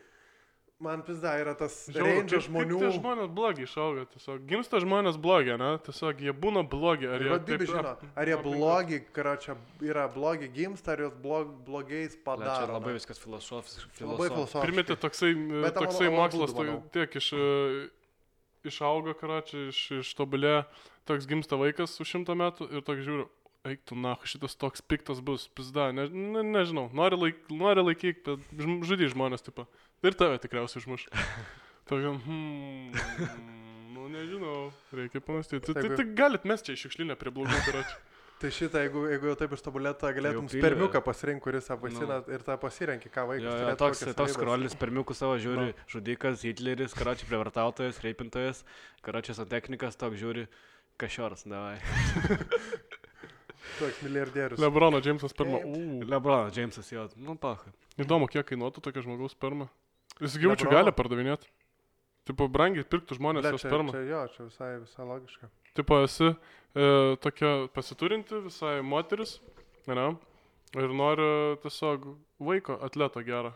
man 0.83 1.03
pizda 1.07 1.33
yra 1.41 1.53
tas 1.57 1.77
range 1.95 2.39
žmonių. 2.47 2.79
Tie 2.83 2.91
žmonės 2.97 3.31
blogi 3.33 3.65
išauga, 3.67 4.05
tiesiog. 4.13 4.43
Gimsta 4.49 4.81
žmonės 4.83 5.17
blogi, 5.23 5.55
ne? 5.61 5.71
Tiesiog 5.87 6.21
jie 6.27 6.35
būna 6.45 6.65
blogi. 6.69 7.09
Ar 7.09 7.23
jie 7.23 7.39
Bibi 7.47 7.69
žino, 7.71 7.95
ar 8.19 8.31
jie 8.33 8.37
blogi, 8.43 9.01
karo, 9.15 9.35
čia 9.41 9.57
yra 9.83 10.05
blogi 10.11 10.51
gimsta, 10.53 10.93
ar 10.97 11.07
juos 11.07 11.17
blog, 11.23 11.51
blogais 11.65 12.17
Čia 12.17 12.23
padaro. 12.27 12.77
labai 12.77 12.93
na. 12.93 12.99
viskas 12.99 13.21
filosofiškai. 13.23 14.05
Labai 14.05 14.29
filosofiškai. 14.29 14.63
Primeti 14.67 14.99
toksai, 15.07 15.33
tam 15.35 15.77
toksai 15.81 16.07
labai 16.09 16.15
mokslas, 16.21 16.53
būdų, 16.53 16.57
to, 16.59 16.71
manau. 16.71 16.95
tiek 16.95 17.19
iš... 17.21 17.33
e, 17.33 17.91
išauga, 18.63 19.15
karoči, 19.19 19.67
iš, 19.71 19.79
ištobulė, 20.03 20.63
toks 21.09 21.27
gimsta 21.29 21.59
vaikas 21.59 21.95
už 21.99 22.13
šimtą 22.15 22.35
metų 22.39 22.69
ir 22.71 22.83
toks 22.87 23.03
žiūriu, 23.05 23.27
eik 23.67 23.83
tu, 23.87 23.95
na, 23.95 24.15
šitas 24.27 24.57
toks 24.59 24.83
piktas 24.83 25.21
bus, 25.23 25.47
pizda, 25.55 25.89
ne, 25.95 26.07
ne, 26.11 26.43
nežinau, 26.43 26.89
nori, 26.95 27.19
laik, 27.19 27.43
nori 27.51 27.83
laikyk, 27.91 28.23
bet 28.27 28.63
žudy 28.87 29.07
žmonės, 29.13 29.45
tipo. 29.45 29.67
Ir 30.03 30.17
tave 30.19 30.39
tikriausiai 30.43 30.83
užmuš. 30.83 31.05
Tokiam, 31.89 32.17
hmm, 32.25 32.95
nu 33.95 34.09
nežinau, 34.11 34.71
reikia 34.95 35.23
pamastyti. 35.23 35.63
Tai, 35.63 35.77
tai, 35.77 35.85
Jeigu- 35.85 35.99
tai 35.99 36.07
galit 36.17 36.47
mes 36.47 36.63
čia 36.65 36.75
išiukšlinę 36.75 37.15
prie 37.19 37.31
blogų, 37.35 37.61
karoči. 37.67 37.95
Tai 38.43 38.49
šitą, 38.51 38.81
jeigu, 38.81 39.05
jeigu 39.07 39.27
jau 39.29 39.33
taip 39.39 39.53
ištobulėta, 39.55 40.09
galėtum 40.11 40.49
pilvė. 40.49 40.59
spermiuką 40.59 40.99
pasirinkti, 41.05 41.43
kuris 41.45 41.69
apvaisina 41.71 42.17
ir 42.33 42.41
tą 42.43 42.57
pasirenki, 42.59 43.07
ką 43.13 43.23
vaikas. 43.29 43.45
Jo, 43.45 43.53
jo, 43.61 43.75
toks, 43.79 44.01
toks 44.01 44.17
savybes. 44.17 44.33
skrolis 44.35 44.75
per 44.81 44.91
miukų 44.91 45.15
savo 45.15 45.37
žiūri, 45.39 45.69
žudikas, 45.93 46.43
Hitleris, 46.43 46.95
karočiui 46.97 47.29
prievartautojas, 47.29 48.01
reipintojas, 48.03 48.65
karočiui 49.05 49.37
santechnikas, 49.37 49.95
toks 50.01 50.19
žiūri, 50.19 50.43
kažioras, 50.99 51.45
davai. 51.47 51.77
Toks 53.79 54.01
milijardierius. 54.05 54.59
Lebrono 54.61 54.99
Džeimsas. 55.01 55.33
U, 55.39 56.03
Lebronas, 56.05 56.53
Džeimsas, 56.53 56.91
jo, 56.93 57.07
nu 57.17 57.35
paha. 57.39 57.71
įdomu, 57.97 58.27
kiek 58.29 58.45
kainuotų 58.51 58.83
tokia 58.85 59.01
žmogaus 59.05 59.33
sperma. 59.33 59.69
Jis 60.21 60.35
gyvučių 60.37 60.67
Lebrono? 60.67 60.77
gali 60.77 60.91
pardavinėti. 60.93 61.49
Tipo, 62.29 62.47
brangiai 62.47 62.85
pirktų 62.87 63.17
žmonės 63.17 63.43
Ble, 63.43 63.51
jo 63.55 63.57
čia, 63.59 63.67
spermą. 63.69 63.91
čia, 63.91 64.03
jo, 64.07 64.21
čia 64.35 64.43
visai, 64.47 64.69
visai 64.85 65.07
logiška. 65.09 65.49
Tipo, 65.75 65.97
esi 66.05 66.29
e, 66.29 67.15
tokia 67.19 67.49
pasiturinti 67.73 68.39
visai 68.45 68.77
moteris, 68.85 69.39
ne? 69.89 70.05
Ir 70.77 70.93
nori 70.95 71.25
tiesiog 71.65 72.05
vaiko, 72.39 72.77
atleto 72.85 73.21
gerą. 73.25 73.51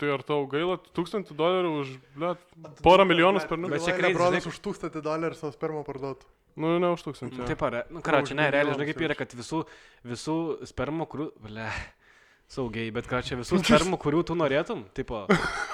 Tai 0.00 0.08
ar 0.14 0.22
tau 0.24 0.44
gaila 0.48 0.76
tūkstantį 0.96 1.34
dolerių 1.36 1.72
už, 1.80 1.88
ble, 2.16 2.34
porą 2.84 3.04
milijonų 3.08 3.42
spermų? 3.44 3.68
Bet 3.72 3.82
čia 3.84 3.96
Bet 3.96 4.04
čia 4.10 4.12
žinai- 4.16 4.46
už 4.48 4.60
tūkstantį 4.64 5.02
dolerių 5.04 5.36
savo 5.36 5.52
spermą 5.52 5.82
parduotų. 5.84 6.24
Nu, 6.60 6.76
ne 6.82 6.92
už 6.92 7.04
tūkstantį. 7.06 7.40
Nu, 7.40 7.48
taip, 7.48 7.62
ar, 7.64 7.78
nu, 7.92 8.02
karočiui, 8.04 8.36
ne, 8.36 8.50
realiai, 8.52 8.76
žinai, 8.76 8.86
kaip 8.90 9.02
yra, 9.06 9.16
kad 9.16 9.32
visų, 9.36 9.62
visų 10.08 10.36
spermų, 10.68 11.06
kurių, 11.08 11.28
ble, 11.46 11.68
saugiai, 12.52 12.90
bet 12.92 13.08
ką 13.08 13.22
čia 13.24 13.38
visų 13.40 13.60
spermų, 13.64 13.98
kurių 14.02 14.22
tu 14.28 14.36
norėtum, 14.38 14.84
tipo, 14.96 15.24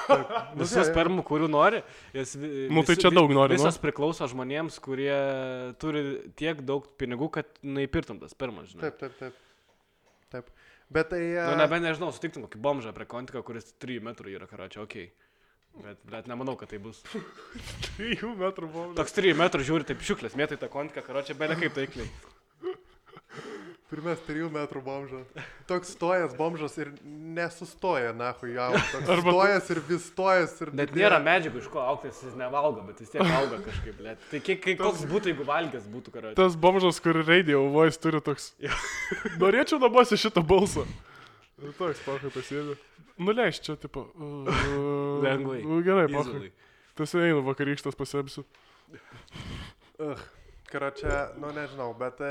Nu, 0.08 0.22
visų 0.62 0.86
spermų, 0.88 1.24
kurių 1.28 1.50
nori, 1.52 1.82
jas, 2.16 2.36
vi- 2.38 2.68
Nu, 2.72 2.84
tai 2.86 2.96
čia 3.00 3.10
daug 3.12 3.32
nori, 3.34 3.58
nu. 3.58 3.60
Visas 3.60 3.80
priklauso 3.82 4.28
žmonėms, 4.30 4.78
kurie 4.84 5.12
turi 5.82 6.04
tiek 6.38 6.62
daug 6.64 6.86
pinigų, 7.00 7.28
kad 7.40 7.50
naipirtum 7.66 8.22
tas 8.22 8.32
spermas, 8.36 8.70
žinai. 8.72 8.86
Taip, 8.86 9.02
taip, 9.02 9.18
taip. 9.18 9.44
Taip. 10.32 10.52
Bet 10.92 11.10
tai... 11.12 11.20
Nu, 11.36 11.56
a, 11.56 11.60
nebent 11.60 11.84
nežinau, 11.84 12.08
sutiktum 12.16 12.46
kokį 12.46 12.60
bomžą 12.64 12.94
prie 12.96 13.04
kontiką, 13.10 13.42
kuris 13.44 13.74
3 13.82 13.98
metrų 14.08 14.38
yra, 14.38 14.48
karočiui, 14.48 14.86
okei. 14.86 15.10
Okay. 15.10 15.27
Bet, 15.78 16.00
bet 16.10 16.26
nemanau, 16.26 16.56
kad 16.58 16.72
tai 16.72 16.80
bus. 16.82 16.98
Trijų 17.86 18.32
metrų 18.40 18.70
buvo. 18.72 18.88
Toks 18.98 19.14
3 19.14 19.36
metrų 19.38 19.66
žiūri, 19.68 19.86
taip 19.86 20.02
šiuklės, 20.02 20.34
mėtai 20.38 20.58
tą 20.58 20.70
kontiką, 20.72 21.04
karočiui, 21.06 21.38
belia 21.38 21.58
kaip 21.60 21.76
taikliai. 21.76 22.08
Pirmas 23.88 24.20
3 24.26 24.50
metrų 24.52 24.82
bomžas. 24.84 25.28
Toks 25.70 25.94
stojas 25.94 26.34
bomžas 26.36 26.74
ir 26.76 26.90
nesustoja, 27.04 28.10
na, 28.12 28.34
hui, 28.36 28.50
jau. 28.52 28.66
Arba 29.14 29.32
stojas 29.32 29.70
ir 29.72 29.80
vis 29.86 30.10
stojas 30.10 30.58
ir... 30.60 30.74
Net 30.76 30.92
nėra 30.98 31.16
medžiagų, 31.24 31.62
iš 31.62 31.70
ko 31.72 31.80
aukti, 31.80 32.10
jis 32.12 32.36
nevalgo, 32.36 32.82
bet 32.84 33.00
vis 33.00 33.14
tiek 33.14 33.24
auga 33.24 33.62
kažkaip, 33.64 33.94
blėt. 33.96 34.26
Tai 34.28 34.42
kiek, 34.44 34.60
kiek, 34.66 34.76
koks 34.82 35.06
būtų, 35.08 35.32
jeigu 35.32 35.46
valgęs 35.48 35.86
būtų, 35.88 36.12
karočiui. 36.18 36.40
Tas 36.42 36.58
bomžas, 36.60 37.00
kur 37.00 37.22
radio 37.22 37.62
voice 37.72 38.02
turi 38.02 38.20
toks. 38.24 38.50
Norėčiau 39.40 39.80
namuose 39.80 40.20
šitą 40.20 40.44
balsą. 40.44 40.84
Nu, 41.58 41.74
Toks, 41.74 42.00
pakai 42.06 42.30
pasėdė. 42.30 42.78
Nuleiš 43.18 43.62
čia, 43.66 43.74
tipo. 43.82 44.06
Uh, 44.14 44.48
Lengvai. 45.24 45.60
Nu, 45.66 45.82
gerai, 45.86 46.06
pakai. 46.06 46.36
Easily. 46.36 46.52
Tas 46.98 47.14
einu 47.18 47.42
vakarykštas 47.46 47.98
pasėbsiu. 47.98 48.46
Ugh. 49.98 50.26
Karočią, 50.68 51.40
nu 51.40 51.48
nežinau, 51.56 51.94
bet 51.96 52.18
e, 52.20 52.30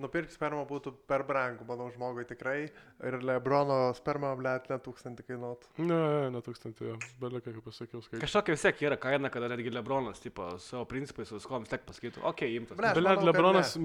nupirkti 0.00 0.32
spermą 0.32 0.62
būtų 0.68 0.94
per 1.10 1.20
brangu, 1.28 1.66
manau, 1.68 1.90
žmogui 1.92 2.24
tikrai. 2.28 2.70
Ir 3.04 3.16
Lebrono 3.28 3.90
sperma, 3.98 4.30
blėt, 4.38 4.70
net 4.72 4.80
tūkstantį 4.86 5.26
kainuotų. 5.28 5.68
Ne, 5.84 5.98
ne, 6.32 6.40
tūkstantį, 6.46 6.94
belieka, 7.20 7.52
kaip 7.52 7.66
pasakiau, 7.68 8.00
skaičiu. 8.00 8.22
Kažkokia 8.24 8.56
vis 8.56 8.64
tiek 8.64 8.80
yra 8.88 8.98
kaina, 9.00 9.28
kada 9.34 9.50
netgi 9.52 9.74
Lebronas, 9.74 10.22
tipo, 10.24 10.48
savo 10.64 10.86
principais, 10.88 11.28
su 11.28 11.36
viskom 11.36 11.66
vis 11.66 11.74
tiek 11.74 11.84
pasakytų, 11.84 12.24
okei, 12.24 12.54
okay, 12.54 12.56
imtas. 12.62 12.80
Kad 12.80 13.28
Lebronas 13.28 13.76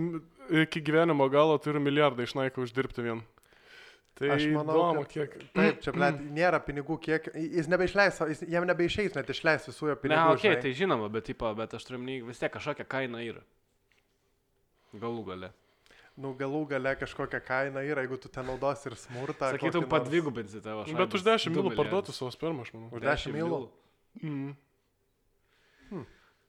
iki 0.64 0.86
gyvenimo 0.88 1.28
galo 1.34 1.60
turi 1.60 1.84
milijardą 1.84 2.24
išnaiką 2.30 2.64
uždirbti 2.64 3.04
vien. 3.10 3.26
Tai 4.20 4.30
Aš 4.36 4.46
manau, 4.52 4.74
įdomu, 4.76 5.04
kad- 5.06 5.12
kiek. 5.14 5.36
Taip, 5.56 5.78
čia, 5.86 5.92
blėt, 5.96 6.18
nėra 6.36 6.60
pinigų, 6.66 6.98
kiek... 7.00 7.30
Jis 7.40 7.70
nebeišleis, 7.72 8.18
jis, 8.34 8.42
jam 8.52 8.66
nebeišeis 8.68 9.14
net 9.16 9.30
išleisti 9.32 9.72
visų 9.72 9.88
jo 9.88 9.96
Ne, 9.96 10.02
pinigų. 10.02 10.34
okei, 10.34 10.36
okay, 10.36 10.50
žinai. 10.50 10.62
tai 10.66 10.74
žinoma, 10.76 11.08
bet, 11.14 11.24
tipo, 11.30 11.54
bet 11.56 11.74
aš 11.78 11.86
turiu 11.88 12.02
omeny, 12.02 12.18
vis 12.28 12.40
tiek 12.42 12.52
kažkokia 12.52 12.84
kaina 12.90 13.22
yra. 13.24 13.44
Galų 15.00 15.24
gale. 15.30 15.52
Nu, 16.20 16.34
galų 16.36 16.66
gale 16.68 16.96
kažkokia 17.00 17.40
kaina 17.48 17.80
yra, 17.88 18.04
jeigu 18.04 18.18
tu 18.20 18.28
ten 18.28 18.44
naudos 18.50 18.82
ir 18.90 18.98
smurtą. 19.00 19.54
Sakytum, 19.54 19.70
kokį 19.70 19.86
nors- 19.86 19.92
padvigubinsi 19.94 20.62
tavo 20.66 20.84
šalį. 20.84 20.98
Bet 21.00 21.14
už 21.16 21.24
10 21.24 21.54
milų 21.56 21.72
parduotų 21.80 22.12
savo 22.18 22.32
spermą, 22.36 22.66
aš 22.68 22.74
manau. 22.76 22.90
Už 22.92 23.06
10 23.06 23.32
milų. 23.38 23.60
Mm. 24.20 24.56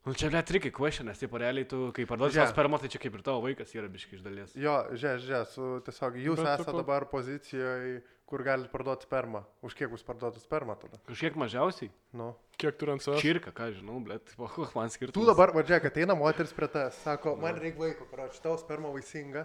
Nu, 0.07 0.15
čia, 0.17 0.31
ble, 0.33 0.41
trikai 0.49 0.71
question, 0.73 1.05
nes, 1.11 1.19
tipo, 1.21 1.37
realiai 1.37 1.67
tu, 1.69 1.91
kai 1.93 2.07
parduodi 2.09 2.33
savo 2.39 2.49
spermą, 2.55 2.79
tai 2.81 2.89
čia 2.89 3.01
kaip 3.03 3.19
ir 3.19 3.23
tavo 3.27 3.43
vaikas 3.45 3.75
yra 3.77 3.89
biški 3.93 4.17
iš 4.17 4.23
dalies. 4.25 4.55
Jo, 4.57 4.79
žiūrėk, 4.97 5.21
žiūrėk, 5.27 5.51
su, 5.53 5.67
tiesiog 5.85 6.17
jūs 6.17 6.41
Bet 6.41 6.47
esate 6.55 6.65
tipo- 6.71 6.81
dabar 6.81 7.05
pozicijoje, 7.11 8.01
kur 8.31 8.45
galite 8.47 8.71
parduoti 8.73 9.05
spermą. 9.05 9.43
Už 9.61 9.77
kiek 9.77 9.93
jūs 9.93 10.07
parduotate 10.07 10.41
spermą 10.41 10.79
tada? 10.81 10.97
Kažkiek 11.11 11.37
mažiausiai. 11.37 11.91
Nu. 12.17 12.31
Kiek 12.57 12.79
turi 12.81 12.95
ant 12.97 13.05
savęs? 13.05 13.21
Čirka, 13.21 13.53
ką 13.53 13.69
žinau, 13.77 14.01
ble, 14.01 14.17
tipo, 14.25 14.49
man 14.79 14.89
skirtų. 14.89 15.13
Tu 15.19 15.27
dabar, 15.29 15.53
vadžiai, 15.53 15.83
kad 15.85 16.01
eina 16.01 16.17
moteris 16.17 16.57
prie 16.57 16.71
tavęs, 16.73 16.97
sako, 17.05 17.37
man 17.37 17.61
reikia 17.61 17.85
vaiko, 17.85 18.09
karoči, 18.09 18.41
tavo 18.41 18.57
sperma 18.57 18.89
vaisinga. 18.97 19.45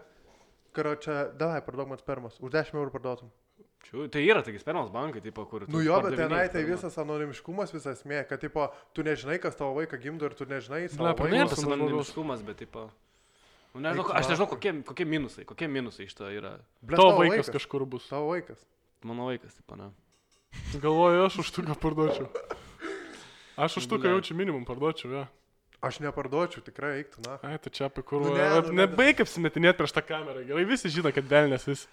Karoči, 0.71 1.11
davai, 1.35 1.59
parduok 1.67 1.91
man 1.91 1.99
spermas. 1.99 2.39
Už 2.39 2.51
10 2.55 2.79
eurų 2.79 2.95
parduotum. 2.95 3.27
Čiu, 3.85 4.07
tai 4.09 4.23
yra, 4.25 4.41
taigi 4.41 4.57
spermos 4.61 4.89
bankai, 4.89 5.21
tipo, 5.21 5.43
kur... 5.45 5.67
Nu 5.69 5.81
jo, 5.85 5.97
bet 6.01 6.15
tenai 6.17 6.47
tai 6.49 6.63
visas 6.65 6.95
anonimiškumas, 6.97 7.73
visas 7.75 8.01
mė, 8.09 8.23
kad, 8.29 8.41
tipo, 8.41 8.65
tu 8.97 9.05
nežinai, 9.05 9.37
kas 9.43 9.57
tavo 9.59 9.75
vaiką 9.77 9.99
gimdo 10.01 10.25
ir 10.25 10.33
tu 10.37 10.47
nežinai 10.49 10.87
savo 10.89 11.11
yra 11.11 11.17
Priklauso 11.19 11.59
tas 11.59 11.67
anonimiškumas, 11.67 12.41
bet, 12.47 12.63
tipo... 12.63 12.87
Nu, 13.75 13.83
nežinau, 13.83 14.07
Eik 14.07 14.17
aš 14.17 14.31
nežinau, 14.31 14.47
kokie, 14.55 14.73
kokie 14.87 15.05
minusai, 15.05 15.45
kokie 15.45 15.69
minusai 15.69 16.07
iš 16.07 16.15
to 16.17 16.31
yra. 16.33 16.55
Ble, 16.81 16.97
Tavo 16.97 17.19
vaikas 17.19 17.51
kažkur 17.53 17.85
bus. 17.85 18.07
Tavo 18.09 18.31
vaikas. 18.31 18.63
Mano 19.05 19.27
vaikas, 19.29 19.53
tipo, 19.59 19.77
ne. 19.77 19.91
Galvoju, 20.81 21.25
aš 21.27 21.41
už 21.43 21.51
tuką 21.59 21.75
parduočiau. 21.77 22.29
Aš 23.59 23.77
už 23.83 23.89
tuką 23.91 24.15
jaučiu 24.15 24.33
minimum 24.39 24.65
parduočiau, 24.65 25.11
ja. 25.11 25.25
Aš 25.83 25.99
neparduočiau, 26.01 26.63
tikrai 26.65 27.03
eiktų, 27.03 27.21
na. 27.27 27.35
Ai, 27.45 27.59
tu 27.61 27.69
čia 27.69 27.91
apie 27.91 28.01
kur. 28.01 28.23
Nu, 28.23 28.31
ne, 28.33 28.41
ne, 28.41 28.47
nu, 28.49 28.61
ne, 28.63 28.71
ne- 28.71 28.87
Nebaig 28.87 29.19
apsimetinėti 29.21 29.77
prieš 29.83 29.93
tą 29.93 30.01
kamerą. 30.07 30.41
Gerai, 30.47 30.63
visi 30.65 30.89
žino, 30.89 31.11
kad 31.13 31.27
velnės 31.29 31.67
vis. 31.69 31.85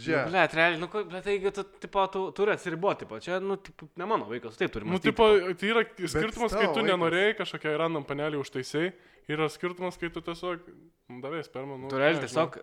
Žiūrėk. 0.00 0.30
Ble, 0.30 0.42
realiai, 0.58 0.80
nu, 0.80 0.88
ble, 0.94 1.20
taigi 1.24 1.52
tu, 1.56 1.64
tipo, 1.82 2.04
tu 2.14 2.24
turi 2.36 2.54
atsiriboti, 2.54 3.04
tipo, 3.04 3.20
čia, 3.22 3.38
nu, 3.44 3.56
tipo, 3.60 3.88
ne 4.00 4.08
mano 4.08 4.26
vaikas, 4.30 4.58
taip 4.60 4.72
turi. 4.74 4.88
Nu, 4.88 5.00
tipo, 5.02 5.26
tai 5.60 5.70
yra 5.70 5.84
skirtumas, 5.86 6.54
kai 6.56 6.66
tu 6.68 6.80
vaikas. 6.80 6.88
nenorėjai 6.90 7.36
kažkokią 7.42 7.76
random 7.82 8.06
panelį 8.08 8.40
užtaisiai. 8.42 8.92
Yra 9.30 9.46
skirtumas, 9.52 9.98
kai 10.00 10.10
tu 10.10 10.22
tiesiog 10.26 10.64
nu, 10.66 11.20
davai 11.22 11.42
spermą. 11.46 11.78
Nu, 11.84 11.90
Tu 11.92 12.00
realiai 12.00 12.24
tiesiog, 12.24 12.58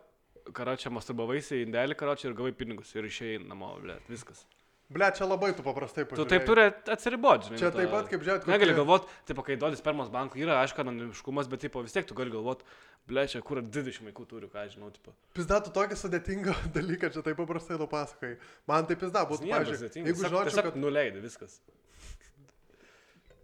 karočią, 0.58 0.92
masturbavaisi 0.96 1.62
į 1.62 1.68
indelį, 1.68 1.96
karočią, 2.00 2.32
ir 2.32 2.38
gavai 2.40 2.54
pinigus 2.56 2.92
ir 2.96 3.08
išėjai 3.08 3.44
namo, 3.48 3.76
ble, 3.84 4.00
viskas. 4.12 4.44
Ble, 4.88 5.10
čia 5.12 5.26
labai 5.28 5.50
tu 5.52 5.64
paprastai 5.66 6.06
Tu 6.06 6.16
pažiūrėjai. 6.16 6.30
taip 6.32 6.46
turi 6.48 6.62
atsiriboti, 6.96 7.50
žinai. 7.50 7.58
Čia 7.60 7.66
nuo 7.68 7.72
to- 7.76 7.80
taip 7.82 7.90
pat, 7.92 8.06
kaip 8.08 8.22
žiūrėt, 8.24 8.46
Negali 8.48 8.72
kokie- 8.72 8.78
galvoti, 8.78 9.08
tipo, 9.28 9.44
kai 9.44 9.58
duodi 9.60 9.76
spermos 9.76 10.08
bankų, 10.14 10.40
yra, 10.40 10.62
aišku, 10.64 10.80
anonimiškumas, 10.80 11.50
bet, 11.52 11.60
tipo, 11.66 11.82
vis 11.84 11.92
tiek 11.92 12.08
tu 12.08 12.16
gali 12.16 12.32
galvoti, 12.32 12.64
ble, 13.06 13.26
čia 13.28 13.42
kur 13.44 13.60
20 13.62 14.08
vaikų 14.08 14.28
turi, 14.32 14.48
ką 14.48 14.64
žinau, 14.72 14.88
tipo. 14.96 15.12
Pizda, 15.36 15.60
tu 15.60 15.72
tokį 15.76 15.92
sudėtingą 16.00 16.56
dalyką 16.78 17.12
čia 17.12 17.22
taip 17.22 17.36
paprastai 17.36 17.76
nupasakai. 17.78 18.38
Man 18.66 18.86
tai 18.88 18.96
pizda 18.96 19.26
būtų, 19.28 19.44
sudėtinga, 19.76 20.08
jeigu 20.08 20.24
žinočiau, 20.24 20.64
kad... 20.70 20.76
Nuleidai 20.80 21.20
viskas. 21.20 21.60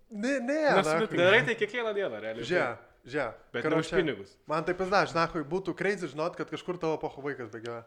Ne, 0.09 0.39
ne, 0.39 0.61
na. 0.79 1.07
Darai 1.11 1.43
tai 1.43 1.55
kiekvieną 1.57 1.91
dieną, 1.97 2.19
realiai. 2.21 2.45
Žiūrėk, 2.45 2.77
žiūrėk. 3.09 3.33
Bet 3.51 3.65
ne 3.67 3.75
už 3.81 3.89
pinigus. 3.91 4.35
Man 4.47 4.63
tai 4.63 4.75
pizda, 4.77 5.03
žinai, 5.09 5.27
būtų 5.49 5.75
crazy 5.75 6.07
žinot, 6.07 6.35
kad 6.37 6.47
kažkur 6.53 6.77
tavo 6.79 6.95
poho 7.01 7.21
vaikas 7.25 7.49
bėgioja. 7.49 7.83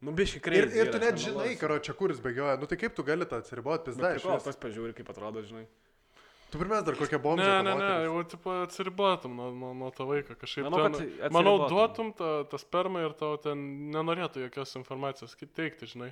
Nu, 0.00 0.14
biški 0.16 0.38
Ir, 0.40 0.42
kreivai. 0.44 0.78
ir 0.80 0.90
tu 0.94 0.98
net 1.02 1.18
žinai, 1.20 1.50
karo 1.60 1.76
čia 1.84 1.92
kuris 1.92 2.20
bėgioja. 2.24 2.56
Nu 2.60 2.66
tai 2.66 2.78
kaip 2.80 2.94
tu 2.96 3.04
gali 3.04 3.26
tą 3.28 3.40
atsiriboti, 3.42 3.90
pizda, 3.90 4.14
iš 4.16 4.24
Ko, 4.24 4.38
vis. 4.38 4.46
tas 4.48 4.56
pažiūri, 4.56 4.94
kaip 4.96 5.10
atrodo, 5.12 5.42
žinai. 5.44 5.66
Tu 6.50 6.58
pirmės 6.58 6.82
dar 6.86 6.96
kokią 6.98 7.20
bombą. 7.22 7.44
Ne, 7.44 7.60
ne, 7.62 7.74
ne, 7.78 7.90
jau 8.08 8.22
tipo, 8.26 8.54
atsiribotum 8.64 9.36
nuo, 9.36 9.50
nuo, 9.54 9.74
nuo 9.76 9.90
to 9.94 10.06
vaiką 10.08 10.34
kažkaip. 10.40 10.64
Manau, 10.66 10.80
ten, 10.88 10.96
kad 10.96 11.02
atsiribotum. 11.04 11.36
manau, 11.36 11.52
duotum 11.70 12.10
tą, 12.18 12.30
tą 12.50 12.58
spermą 12.58 13.04
ir 13.06 13.14
tau 13.20 13.36
ten 13.38 13.62
nenorėtų 13.94 14.48
jokios 14.48 14.74
informacijos 14.80 15.36
teikti, 15.38 15.86
žinai. 15.92 16.10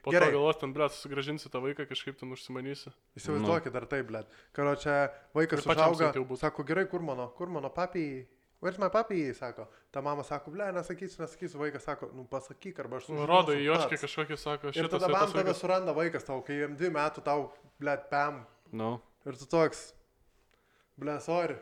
Po 0.00 0.10
Gerai. 0.14 0.30
to 0.32 0.38
galvos 0.38 0.56
ten, 0.56 0.72
blėt, 0.72 0.96
sugražinsi 0.96 1.52
tą 1.52 1.60
vaiką, 1.60 1.84
kažkaip 1.86 2.16
ten 2.18 2.32
užsimanysi. 2.32 2.88
Įsivaizduokit 3.20 3.70
dar 3.76 3.84
taip, 3.84 4.08
blėt. 4.08 4.32
Karo 4.56 4.72
čia 4.80 5.10
vaikas 5.36 5.60
Ir 5.60 5.74
užauga, 5.76 6.12
sako, 6.40 6.64
gerai, 6.64 6.86
kur 6.88 7.04
mano, 7.04 7.28
kur 7.36 7.52
mano 7.52 7.68
papijai. 7.68 8.24
Where's 8.60 8.76
my 8.78 8.88
papi, 8.92 9.32
sako. 9.34 9.64
Ta 9.90 10.02
mama 10.04 10.22
sako, 10.22 10.50
ble, 10.52 10.66
nesakysiu, 10.76 11.22
nesakysiu, 11.24 11.58
vaikas 11.62 11.84
sako, 11.88 12.10
nu 12.12 12.26
pasakyk, 12.28 12.78
arba 12.82 12.98
aš 13.00 13.06
sužinosiu 13.08 13.26
Rodo 13.30 13.52
į 13.56 13.62
joškį 13.64 13.94
pats." 13.96 14.04
kažkokį, 14.04 14.36
sako, 14.38 14.68
Ir 14.68 14.72
šitas 14.76 14.90
tada 15.00 15.06
tai 15.06 15.12
man 15.14 15.32
tave 15.32 15.44
vaikas. 15.46 15.60
suranda 15.62 15.94
vaikas 15.96 16.24
tau, 16.28 16.42
kai 16.44 16.58
jam 16.60 16.74
dvi 16.76 16.90
metų 16.92 17.24
tau, 17.24 17.46
ble, 17.80 17.96
pam. 18.10 18.42
Nu. 18.72 19.00
Ir 19.24 19.32
tu 19.40 19.46
toks, 19.48 19.94
ble, 21.00 21.16
sorry. 21.20 21.56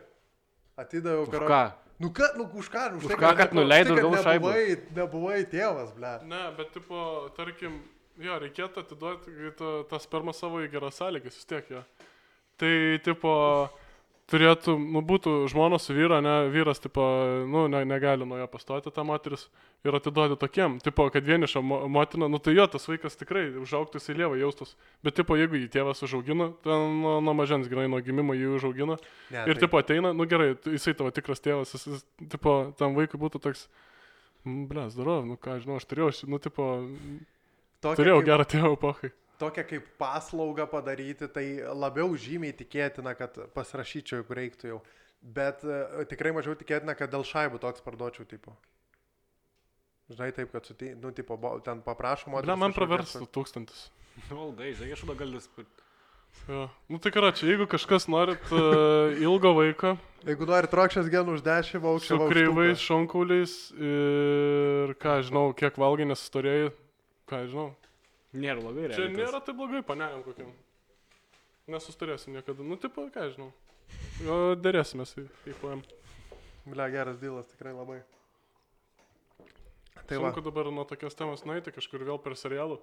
Atidaviau 0.77 1.23
Už 1.23 1.29
karo- 1.31 1.47
ką? 1.47 1.61
Nu, 1.99 2.09
kad, 2.15 2.35
nu, 2.37 2.43
už 2.55 2.69
ką, 2.71 2.83
už, 2.95 3.03
Už 3.03 3.11
tai, 3.11 3.17
ką, 3.19 3.31
kad 3.37 3.51
nuleidau 3.53 3.95
už 3.95 3.99
tai, 3.99 4.03
gal 4.03 4.11
kad 4.15 4.23
šaibą? 4.23 4.51
nebuvai, 4.51 4.95
nebuvai 4.95 5.39
tėvas, 5.51 5.89
ble. 5.95 6.11
Ne, 6.27 6.43
bet 6.55 6.71
tipo, 6.71 7.29
tarkim, 7.35 7.81
jo, 8.19 8.37
reikėtų 8.39 8.83
atiduoti 8.83 9.55
tą 9.89 9.99
spermą 9.99 10.31
savo 10.35 10.59
į 10.63 10.69
geras 10.71 10.95
sąlygas, 10.99 11.35
vis 11.35 11.45
tiek 11.45 11.67
jo. 11.71 11.83
Tai, 12.59 12.99
tipo, 13.03 13.69
turėtų, 14.29 14.75
nu, 14.79 15.01
būtų 15.05 15.31
žmona 15.51 15.77
su 15.81 15.93
vyra, 15.97 16.19
ne, 16.21 16.33
vyras, 16.53 16.79
tipo, 16.83 17.01
nu, 17.49 17.63
ne, 17.71 17.81
negali 17.89 18.25
nuo 18.29 18.37
jo 18.39 18.45
pastoti 18.51 18.91
tą 18.93 19.03
moteris 19.07 19.47
ir 19.87 19.95
atiduoti 19.97 20.37
tokiem, 20.39 20.77
tipo, 20.85 21.07
kad 21.13 21.25
vieniša 21.25 21.61
mo 21.65 21.81
motina, 21.89 22.27
nu, 22.31 22.37
tai 22.43 22.53
jo, 22.57 22.67
tas 22.69 22.85
vaikas 22.89 23.17
tikrai 23.19 23.47
užaugtų 23.63 24.01
į 24.01 24.15
lievą 24.21 24.37
jaustus, 24.41 24.75
bet, 25.03 25.15
tipo, 25.19 25.37
jeigu 25.39 25.57
jį 25.59 25.69
tėvas 25.73 26.03
užaugina, 26.05 26.51
ten 26.65 26.99
nuo, 27.01 27.17
nuo 27.25 27.33
mažens, 27.37 27.67
grinai, 27.71 27.89
nuo 27.91 28.01
gimimo 28.05 28.35
jį 28.37 28.51
užaugina. 28.59 28.99
Ne, 29.31 29.43
ir, 29.45 29.55
tai- 29.55 29.65
tipo, 29.65 29.81
ateina, 29.81 30.13
nu, 30.13 30.25
gerai, 30.29 30.53
jisai 30.65 30.93
tavo 30.99 31.11
tikras 31.15 31.41
tėvas, 31.41 31.73
jis, 31.75 31.87
jis 31.95 32.05
tipo, 32.35 32.59
tam 32.77 32.93
vaikui 32.99 33.19
būtų 33.21 33.41
toks, 33.47 33.67
ble, 34.45 34.85
darau, 34.95 35.21
nu, 35.25 35.35
ką, 35.41 35.57
žinau, 35.63 35.79
aš 35.81 35.87
turėjau, 35.89 36.13
nu, 36.29 36.39
tipo, 36.39 36.69
tokia 37.81 37.97
turėjau 38.03 38.21
kaip- 38.21 38.29
gerą 38.33 38.45
tėvą 38.55 38.73
epochai. 38.77 39.11
Tokią 39.39 39.65
kaip 39.69 39.87
paslaugą 40.01 40.65
padaryti, 40.69 41.29
tai 41.33 41.45
labiau 41.75 42.13
žymiai 42.19 42.55
tikėtina, 42.55 43.15
kad 43.17 43.37
pasirašyčiau, 43.55 44.21
jeigu 44.21 44.37
reiktų 44.39 44.73
jau. 44.73 44.79
Bet 45.19 45.63
e, 45.67 46.05
tikrai 46.11 46.31
mažiau 46.35 46.55
tikėtina, 46.59 46.95
kad 46.95 47.11
dėl 47.11 47.25
šaibų 47.27 47.59
toks 47.63 47.83
parduočiau 47.83 48.27
tipo. 48.29 48.55
Žinai, 50.09 50.31
taip, 50.33 50.51
kad 50.53 50.65
suti, 50.65 50.93
nu, 50.97 51.11
tipo, 51.13 51.37
ten 51.65 51.83
paprašoma. 51.85 52.41
Ble, 52.45 52.55
man 52.57 52.73
praverstų 52.73 53.27
tūkstantis. 53.35 53.89
Valdai, 54.31 54.71
žinai, 54.77 54.95
aš 54.95 55.05
galis. 55.19 55.49
Jo. 56.49 56.67
Nu 56.89 56.99
tai 57.01 57.11
karoči, 57.13 57.47
jeigu 57.49 57.65
kažkas 57.69 58.07
norit 58.09 58.51
uh, 58.53 59.11
ilgo 59.25 59.53
vaiko, 59.57 59.97
Jeigu 60.27 60.43
nori 60.49 60.67
trokšęs 60.67 61.07
genų 61.07 61.37
už 61.37 61.43
10 61.45 61.79
su 61.79 61.79
aukščių. 61.79 62.15
kreivais 62.27 62.81
šonkauliais 62.83 63.53
ir 63.79 64.91
ką 64.99 65.19
žinau, 65.23 65.53
kiek 65.55 65.77
valgai 65.79 66.09
nesustorėjai, 66.09 66.73
ką 67.31 67.39
žinau. 67.47 67.69
Nėra 68.33 68.61
blogai, 68.61 68.87
Čia 68.89 68.95
realiai 68.97 69.15
tas. 69.15 69.21
nėra 69.23 69.39
taip 69.45 69.57
blogai, 69.57 69.81
panėjom 69.85 70.23
kokiam. 70.27 70.51
Nesustorėsim 71.69 72.33
niekada. 72.37 72.65
Nu 72.65 72.77
tipo, 72.81 73.05
ką 73.13 73.27
žinau. 73.33 73.49
Dėrėsimės 74.61 75.15
į, 75.17 75.25
į 75.49 75.55
poem. 75.61 75.81
Ble, 76.69 76.85
geras 76.93 77.17
dylas, 77.21 77.47
tikrai 77.49 77.73
labai. 77.73 78.01
Tai 80.09 80.17
va, 80.17 80.29
Sunku 80.31 80.41
dabar 80.45 80.69
nuo 80.73 80.85
tokios 80.89 81.13
temos 81.17 81.43
nueiti 81.45 81.71
kažkur 81.73 82.01
vėl 82.07 82.17
per 82.21 82.33
serialų. 82.37 82.79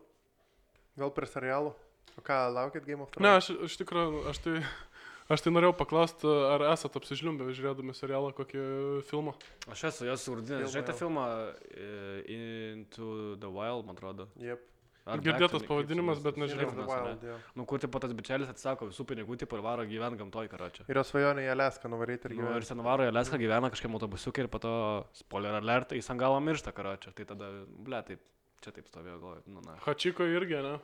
vėl 0.96 1.10
per 1.14 1.26
serialų. 1.30 1.72
O 2.16 2.22
ką, 2.24 2.36
laukit 2.54 2.86
Game 2.86 3.02
of 3.02 3.10
Ne, 3.18 3.34
Thrones? 3.36 3.50
aš 3.50 3.66
iš 3.66 3.74
tikrųjų, 3.82 4.20
aš 4.30 4.38
tai, 4.44 4.54
aš 5.34 5.42
tai 5.44 5.50
norėjau 5.52 5.74
paklausti, 5.76 6.26
ar 6.54 6.62
esate 6.72 6.96
apsižliumbę 7.00 7.50
žiūrėdami 7.52 7.92
serialą, 7.98 8.30
kokį 8.32 8.62
filmą. 9.10 9.34
Aš 9.68 9.82
esu 9.90 10.06
jos 10.08 10.24
urdinęs. 10.32 10.70
Filmą 10.70 10.72
Žiūrėjote 10.72 10.96
filmą 10.96 11.26
e, 11.74 11.90
Into 12.38 13.36
the 13.42 13.50
Wild, 13.50 13.84
man 13.90 13.98
atrodo. 13.98 14.28
Jep. 14.40 14.62
Girdėtas 15.06 15.62
pavadinimas, 15.68 16.18
bet 16.18 16.38
nežinau. 16.40 16.72
Jo. 17.22 17.36
Nu, 17.54 17.64
kur 17.68 17.78
tipo 17.78 18.00
tas 18.02 18.10
bičelis 18.16 18.48
atsako 18.50 18.88
visų 18.90 19.04
pinigų, 19.06 19.36
tipo 19.38 19.54
ir 19.54 19.62
varo 19.62 19.84
gyventi 19.86 20.18
gamtoj, 20.18 20.48
karočią. 20.50 20.86
Ir 20.90 20.98
jos 20.98 21.12
svajonė 21.12 21.44
į 21.46 21.50
Aleską 21.52 21.90
nuvaryti 21.92 22.26
ir 22.26 22.34
Nu, 22.34 22.40
ir 22.42 22.48
gyventi. 22.48 22.70
ten 22.72 22.82
varo 22.82 23.06
į 23.06 23.12
Aleską 23.12 23.38
gyvena 23.38 23.70
kažkiek 23.70 23.92
autobusiukai 23.94 24.42
ir 24.42 24.48
po 24.50 24.58
to, 24.58 24.72
spoiler 25.14 25.54
alert, 25.60 25.94
jis 25.94 26.10
ant 26.10 26.18
galo 26.18 26.40
miršta, 26.42 26.74
karočią. 26.74 27.14
Tai 27.14 27.24
tada, 27.30 27.52
ble, 27.86 28.02
taip, 28.08 28.20
čia 28.66 28.74
taip 28.74 28.90
stovėjo 28.90 29.20
galvoju. 29.22 29.42
Nu, 29.46 29.62
na. 29.62 29.76
Hačiko 29.86 30.26
irgi, 30.26 30.58
ne? 30.66 30.74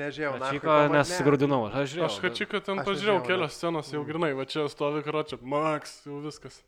Nežiau, 0.00 0.34
na. 0.38 0.50
Čiko 0.50 0.74
nesusigrūdinau, 0.90 1.62
aš 1.70 1.94
žiūrėjau. 1.94 2.10
Aš 2.10 2.18
Hačiko 2.26 2.60
ten 2.66 2.82
pažiūrėjau 2.86 3.22
kelias 3.26 3.54
scenas, 3.58 3.90
jau 3.94 4.02
grinai, 4.06 4.32
va 4.38 4.46
čia 4.50 4.66
stovi 4.70 5.02
karočią, 5.06 5.38
Max, 5.42 6.00
jau 6.06 6.18
viskas. 6.26 6.60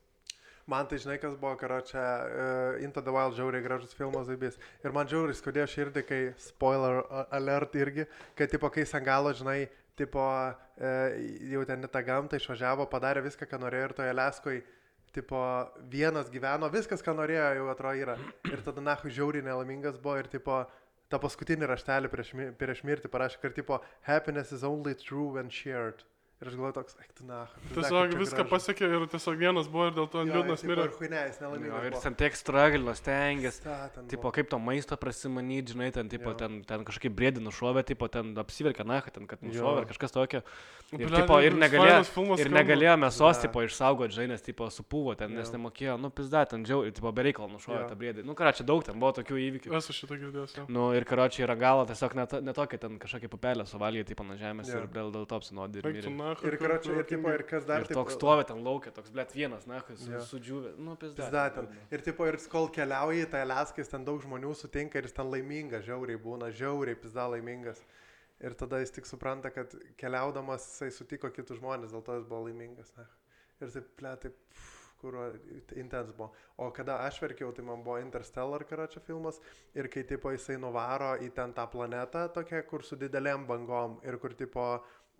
Man 0.70 0.86
tai 0.86 0.98
žinai, 1.02 1.16
kas 1.18 1.34
buvo, 1.40 1.56
karo 1.58 1.80
čia 1.82 2.02
uh, 2.02 2.82
Into 2.84 3.02
the 3.02 3.10
Wild 3.14 3.34
žiauriai 3.34 3.64
gražus 3.64 3.96
filmas 3.98 4.28
zaibys. 4.28 4.58
Ir 4.84 4.94
man 4.94 5.08
žiauriai 5.10 5.34
skaudėjo 5.34 5.66
širdį, 5.72 6.04
kai 6.06 6.20
spoiler 6.38 7.00
alert 7.34 7.74
irgi, 7.74 8.06
kad 8.38 8.52
tipo, 8.52 8.70
kai 8.70 8.84
Sangalo, 8.86 9.32
žinai, 9.34 9.66
tipo, 9.98 10.22
uh, 10.22 11.16
jau 11.50 11.64
ten 11.66 11.82
į 11.82 11.90
tą 11.90 12.04
gamtą 12.06 12.38
išvažiavo, 12.38 12.86
padarė 12.92 13.24
viską, 13.26 13.48
ką 13.50 13.58
norėjo 13.64 13.88
ir 13.88 13.96
toje 13.98 14.14
Leskoj, 14.14 14.62
tipo, 15.12 15.42
vienas 15.90 16.30
gyveno, 16.30 16.70
viskas, 16.72 17.02
ką 17.02 17.16
norėjo, 17.18 17.50
jau 17.58 17.66
atrodo 17.74 18.06
yra. 18.06 18.16
Ir 18.48 18.62
tada 18.62 18.84
nahu 18.84 19.10
žiauriai 19.10 19.44
nelaimingas 19.50 19.98
buvo 19.98 20.20
ir 20.22 20.30
tipo, 20.30 20.62
tą 21.12 21.20
paskutinį 21.20 21.68
raštelį 21.68 22.08
prieš, 22.12 22.32
prieš 22.60 22.86
mirtį 22.88 23.10
parašė, 23.12 23.42
kad 23.42 23.58
tipo, 23.58 23.82
happiness 24.06 24.54
is 24.54 24.62
only 24.64 24.94
true 24.94 25.28
when 25.34 25.50
shared. 25.50 26.06
Ir 26.42 26.48
aš 26.50 26.56
galvoju 26.58 26.74
toks, 26.74 26.96
eik 26.98 27.12
tu 27.14 27.22
nahu. 27.28 27.60
Tiesiog 27.70 28.12
viską 28.18 28.44
pasiekė 28.50 28.88
ir 28.90 29.04
tiesiog 29.12 29.36
vienas 29.38 29.68
buvo 29.70 29.84
ir 29.86 29.94
dėl 29.94 30.08
to 30.10 30.24
liūdnas 30.26 30.64
mirė. 30.66 30.88
Ir 30.88 30.96
huinės, 30.98 31.36
nelaimingas. 31.38 31.84
ir 31.86 31.96
ten 32.02 32.16
tiek 32.18 32.34
stragilino, 32.34 32.94
stengiasi. 32.98 33.60
Ta, 33.62 33.76
ten 33.94 34.08
Tipo, 34.10 34.32
kaip 34.34 34.50
to 34.50 34.58
maisto 34.58 34.98
prasimanyti, 34.98 35.76
žinai, 35.76 35.92
ten, 35.94 36.10
tipo, 36.10 36.34
ten, 36.34 36.64
ten 36.66 36.82
kažkaip 36.88 37.14
brėdį 37.14 37.44
nušovė, 37.46 37.84
tipo, 37.86 38.08
ten 38.10 38.34
apsiverkė, 38.42 38.82
na, 38.90 38.98
ten, 39.06 39.28
kad 39.30 39.38
nušovė 39.46 39.84
ar 39.84 39.86
kažkas 39.92 40.16
tokio. 40.16 40.42
Ir, 40.92 41.06
Blet, 41.06 41.22
tipo, 41.22 41.38
ir 41.40 41.54
negalėjo, 41.56 42.02
ir 42.42 42.50
negalėjo 42.52 42.96
mėsos, 43.00 43.38
tipo, 43.46 43.62
išsaugoti, 43.64 44.12
žinai, 44.18 44.34
nes, 44.34 44.42
tipo, 44.44 44.66
supūvo 44.68 45.14
ten, 45.16 45.30
nes 45.38 45.46
Jo. 45.46 45.54
nemokėjo, 45.54 45.94
nu, 46.02 46.10
pizda, 46.12 46.42
ten 46.50 46.66
džiau, 46.66 46.82
ir, 46.84 46.92
tipo, 46.92 47.08
bereikal 47.16 47.48
nušovė 47.48 47.86
tą 47.88 47.96
brėdį. 47.96 48.26
Nu, 48.28 48.34
ką, 48.36 48.50
čia 48.58 48.66
daug 48.68 48.82
ten 48.84 48.98
buvo 49.00 49.14
tokių 49.16 49.38
įvykių. 49.46 49.72
Esu 49.78 49.94
šitą 49.96 50.18
girdėjęs. 50.20 50.58
Nu, 50.68 50.90
ir 50.92 51.06
karočiai 51.08 51.46
yra 51.46 51.56
galo, 51.56 51.86
tiesiog 51.88 52.18
net, 52.18 52.34
netokia 52.44 52.82
ten 52.82 52.98
kažkokia 53.00 53.30
pupelė 53.32 53.64
suvalgė, 53.70 54.04
tipo, 54.10 54.26
nuo 54.26 54.36
žemės 54.36 54.68
ir 54.74 54.84
dėl, 54.92 55.14
dėl 55.14 55.24
to 55.30 55.40
apsinodė 55.40 55.80
nahu, 56.32 56.46
Ir, 56.48 56.56
kur- 56.58 56.66
karoči, 56.66 56.90
kur 56.90 56.98
ir, 57.02 57.08
tipo, 57.12 57.32
ir 57.36 57.42
kas 57.48 57.64
dar 57.68 57.84
Ir 57.84 57.90
toks 57.94 58.16
stovi 58.18 58.44
ten 58.48 58.62
laukia, 58.64 58.92
toks, 58.96 59.10
blėt, 59.14 59.32
vienas, 59.36 59.66
na, 59.70 59.80
su, 59.94 60.10
Jo. 60.10 60.20
sudžiūvė, 60.32 60.72
nu, 60.78 60.96
pizda. 60.96 61.52
Ir, 61.90 62.00
tipo, 62.04 62.26
ir 62.26 62.36
kol 62.52 62.68
keliauji, 62.68 63.28
tai 63.30 63.44
Aleskai 63.46 63.84
ten 63.88 64.04
daug 64.04 64.20
žmonių 64.24 64.54
sutinka 64.56 64.98
ir 64.98 65.08
jis 65.08 65.16
ten 65.20 65.30
laimingas, 65.30 65.84
žiauriai 65.86 66.18
būna, 66.18 66.50
žiauriai 66.50 66.96
pizda 66.98 67.28
laimingas. 67.28 67.84
Ir 68.42 68.54
tada 68.58 68.80
jis 68.82 68.90
tik 68.90 69.06
supranta, 69.06 69.50
kad 69.54 69.70
keliaudamas 70.00 70.64
jisai 70.66 70.90
sutiko 70.90 71.30
kitus 71.30 71.60
žmonės, 71.60 71.92
dėl 71.94 72.02
to 72.02 72.16
jis 72.18 72.24
buvo 72.26 72.48
laimingas. 72.48 72.90
Na. 72.98 73.04
Ir 73.62 73.70
taip, 73.70 73.92
ple, 74.00 74.16
taip, 74.24 74.34
kur 75.02 75.14
intens 75.78 76.12
buvo. 76.14 76.32
O 76.58 76.70
kada 76.74 76.96
aš 77.06 77.20
verkiau, 77.22 77.52
tai 77.54 77.62
man 77.66 77.82
buvo 77.82 77.98
Interstellar 78.02 78.62
karočio 78.66 79.00
filmas 79.02 79.40
ir 79.74 79.88
kai 79.90 80.02
tipo 80.06 80.30
jisai 80.30 80.56
nuvaro 80.62 81.16
į 81.22 81.30
ten 81.34 81.52
tą 81.54 81.66
planetą 81.70 82.28
tokia, 82.34 82.62
kur 82.66 82.82
su 82.86 82.96
didelėm 82.96 83.46
bangom 83.46 84.00
ir 84.06 84.18
kur 84.22 84.34
tipo 84.38 84.66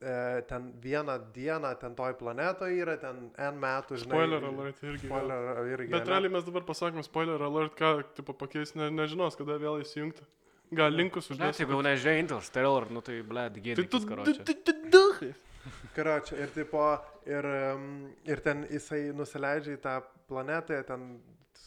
e, 0.03 0.43
ten 0.51 0.73
vieną 0.83 1.15
dieną 1.33 1.71
ten 1.81 1.95
toj 1.95 2.15
planetoje 2.19 2.83
yra 2.83 2.97
ten 3.01 3.31
N 3.39 3.59
metų, 3.63 3.97
žinai. 4.03 4.11
Spoiler 4.11 4.45
alert 4.51 4.83
irgi. 4.83 5.07
Spoiler 5.07 5.63
irgi. 5.73 5.91
Bet 5.95 6.03
ane? 6.03 6.11
realiai 6.11 6.33
mes 6.37 6.45
dabar 6.49 6.67
pasakom 6.69 7.03
spoiler 7.07 7.43
alert, 7.49 7.77
ką 7.79 7.93
tipo 8.19 8.35
pakeis, 8.35 8.75
ne, 8.75 8.91
nežinos, 8.91 9.39
kada 9.39 9.57
vėl 9.63 9.81
įsijungti. 9.85 10.27
Gal 10.73 10.95
linkus 10.97 11.29
uždėsiu. 11.31 11.67
jeigu 11.67 11.83
nežiūrėjai 11.85 12.21
Interstellar, 12.25 12.87
nu 12.91 13.03
tai, 13.05 13.19
blėt, 13.23 13.55
Tai 13.59 13.63
gėdė. 13.67 13.89
tu... 13.93 14.01
karočią. 14.09 15.33
Karočią, 15.95 16.37
ir, 16.43 16.49
tipo, 16.55 16.81
ir, 17.29 17.47
ir 18.27 18.41
ten 18.43 18.65
jisai 18.71 19.13
nusileidžia 19.15 19.77
į 19.77 19.81
tą 19.85 19.99
planetą, 20.31 20.79
ten, 20.89 21.05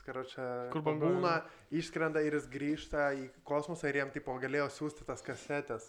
karočią, 0.05 0.47
Kur 0.73 0.81
banguoja. 0.86 1.13
būna, 1.13 1.33
išskrenda 1.73 2.21
ir 2.25 2.36
jis 2.38 2.47
grįžta 2.51 3.07
į 3.17 3.29
kosmosą 3.47 3.89
ir 3.89 4.01
jam, 4.01 4.11
tipo, 4.13 4.33
galėjo 4.41 4.67
siūsti 4.73 5.05
tas 5.07 5.21
kasetės. 5.25 5.88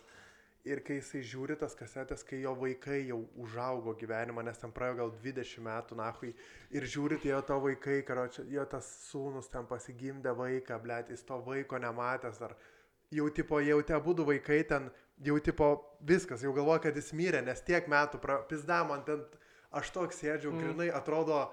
Ir 0.66 0.80
kai 0.82 0.96
jisai 0.98 1.20
žiūri 1.22 1.54
tas 1.60 1.76
kasetės, 1.78 2.24
kai 2.26 2.40
jo 2.42 2.52
vaikai 2.58 3.04
jau 3.06 3.20
užaugo 3.42 3.92
gyvenimą, 4.00 4.42
nes 4.46 4.58
ten 4.58 4.72
praėjo 4.74 4.96
gal 4.98 5.12
20 5.22 5.62
metų, 5.62 5.98
nahui, 6.00 6.32
ir 6.74 6.86
žiūri, 6.90 7.20
tai 7.22 7.30
jo 7.30 7.42
to 7.46 7.58
vaikai, 7.62 8.00
karočią, 8.08 8.46
jo 8.50 8.64
tas 8.72 8.88
sūnus 9.06 9.46
ten 9.52 9.68
pasigimdė 9.70 10.34
vaiką, 10.34 10.80
blėt, 10.82 11.12
jis 11.14 11.22
to 11.28 11.38
vaiko 11.46 11.78
nematęs 11.82 12.42
dar. 12.42 12.56
Jau, 13.14 13.28
tipo, 13.30 13.60
jau 13.62 13.78
te 13.86 13.98
būdų 14.02 14.26
vaikai 14.32 14.64
ten, 14.66 14.90
jau, 15.22 15.38
tipo, 15.38 15.70
viskas, 16.02 16.42
jau 16.42 16.50
galvoja, 16.56 16.82
kad 16.88 16.98
jis 16.98 17.12
mirė, 17.14 17.44
nes 17.46 17.62
tiek 17.62 17.86
metų, 17.86 18.18
pra... 18.22 18.40
pizda, 18.50 18.82
man 18.88 19.06
ten, 19.06 19.22
aš 19.70 19.94
toks 19.94 20.18
sėdžiu, 20.18 20.50
mm. 20.50 20.64
grinai, 20.64 20.88
atrodo, 20.90 21.44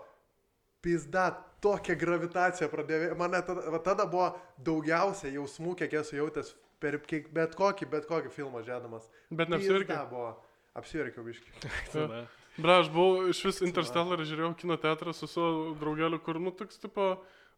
pizda, 0.82 1.30
tokia 1.64 1.96
gravitacija 2.00 2.70
pradėjo, 2.72 3.16
mane 3.20 3.42
tada, 3.48 3.66
va, 3.74 3.82
tada 3.84 4.08
buvo 4.10 4.30
daugiausia 4.66 5.32
jausmų, 5.34 5.78
kiek 5.80 5.96
esu 6.02 6.20
jautęs 6.20 6.54
per 6.84 7.00
kiek, 7.08 7.30
bet 7.34 7.56
kokį, 7.60 7.88
bet 7.92 8.08
kokį 8.10 8.32
filmą 8.36 8.64
žėdamas. 8.68 9.08
Bet 9.32 9.52
neapsirgiai. 9.54 9.88
Pizda 9.88 10.06
buvo, 10.12 10.34
apsirgiau 10.80 11.28
biškai. 11.28 11.54
Bra, 12.54 12.84
aš 12.84 12.90
buvau 12.94 13.30
iš 13.32 13.40
vis 13.48 13.64
Interstellar 13.66 14.22
žiūrėjau 14.22 14.52
kino 14.60 14.76
teatrą 14.78 15.14
su 15.18 15.26
savo 15.30 15.72
draugeliu, 15.80 16.20
kur, 16.22 16.38
nu, 16.38 16.52
toks, 16.54 16.78
tipo, 16.84 17.08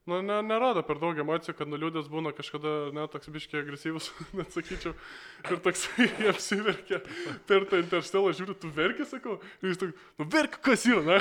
nu, 0.08 0.22
ne, 0.24 0.38
nerodo 0.46 0.86
per 0.88 1.02
daug 1.02 1.20
emocijų, 1.20 1.58
kad 1.60 1.68
nuliūdęs 1.68 2.08
būna 2.14 2.32
kažkada, 2.38 2.76
ne, 2.96 3.04
toks 3.12 3.28
biškiai 3.34 3.66
agresyvus, 3.66 4.08
net 4.40 4.56
sakyčiau, 4.56 4.96
ir 5.50 5.60
toks 5.66 5.90
apsiverkia 6.32 7.02
per 7.50 7.68
tą 7.68 7.82
Interstellar, 7.84 8.38
žiūriu, 8.40 8.56
tu 8.62 8.72
verki, 8.78 9.10
sakau, 9.10 9.42
ir 9.60 9.74
jis 9.74 9.84
toks, 9.84 10.08
nu, 10.22 10.30
verki, 10.38 10.64
kas 10.70 10.88
yra, 10.88 11.04
na. 11.10 11.20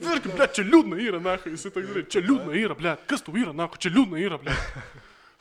Verki, 0.00 0.32
ble, 0.32 0.48
čia 0.54 0.66
liūdna 0.66 0.98
yra, 1.02 1.22
na, 1.24 1.36
jisai 1.44 1.72
toks, 1.74 1.94
čia 2.12 2.22
liūdna 2.24 2.58
yra, 2.60 2.76
ble, 2.78 2.96
kas 3.10 3.24
tu 3.26 3.34
yra, 3.36 3.54
na, 3.56 3.66
čia 3.80 3.92
liūdna 3.94 4.20
yra, 4.22 4.38
ble. 4.42 4.54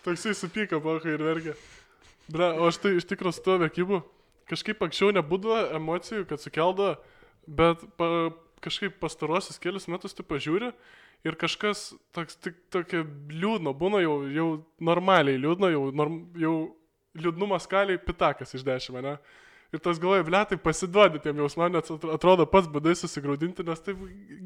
Toksai 0.06 0.34
supyka, 0.38 0.80
paha, 0.82 1.04
ir 1.12 1.22
verkia. 1.22 1.58
Ble, 2.32 2.54
o 2.58 2.70
aš 2.70 2.80
tai 2.82 2.96
iš 2.98 3.08
tikrųjų 3.10 3.36
su 3.36 3.44
tuo 3.46 3.58
verkibu 3.62 4.04
kažkaip 4.50 4.82
anksčiau 4.86 5.14
nebūdavo 5.14 5.60
emocijų, 5.78 6.26
kad 6.30 6.42
sukeldo, 6.42 6.94
bet 7.46 7.84
pa, 8.00 8.30
kažkaip 8.64 8.98
pastarosius 9.02 9.62
kelius 9.62 9.88
metus 9.92 10.16
tu 10.18 10.26
pažiūri 10.28 10.72
ir 11.28 11.38
kažkas 11.40 11.92
toks 12.16 12.40
tik 12.40 12.58
tokia 12.74 13.04
liūdno, 13.04 13.74
būna 13.78 14.02
jau, 14.04 14.16
jau 14.34 14.50
normaliai 14.84 15.40
liūdno, 15.42 15.72
jau, 15.74 15.84
norm, 15.96 16.22
jau 16.40 16.56
liūdnumo 17.20 17.60
skaliai 17.62 18.02
pitakas 18.02 18.56
iš 18.56 18.66
dešimt, 18.68 19.02
ne? 19.06 19.18
Ir 19.70 19.78
tas 19.86 20.00
galvoja, 20.02 20.24
ble, 20.26 20.40
tai 20.50 20.58
pasiduodi 20.58 21.20
tiem 21.22 21.38
jausmam, 21.44 21.70
net 21.76 21.86
atro- 21.94 22.14
atrodo 22.16 22.46
pats 22.50 22.66
badai 22.74 22.96
susigaudinti, 22.98 23.62
nes 23.68 23.84
taip 23.86 24.00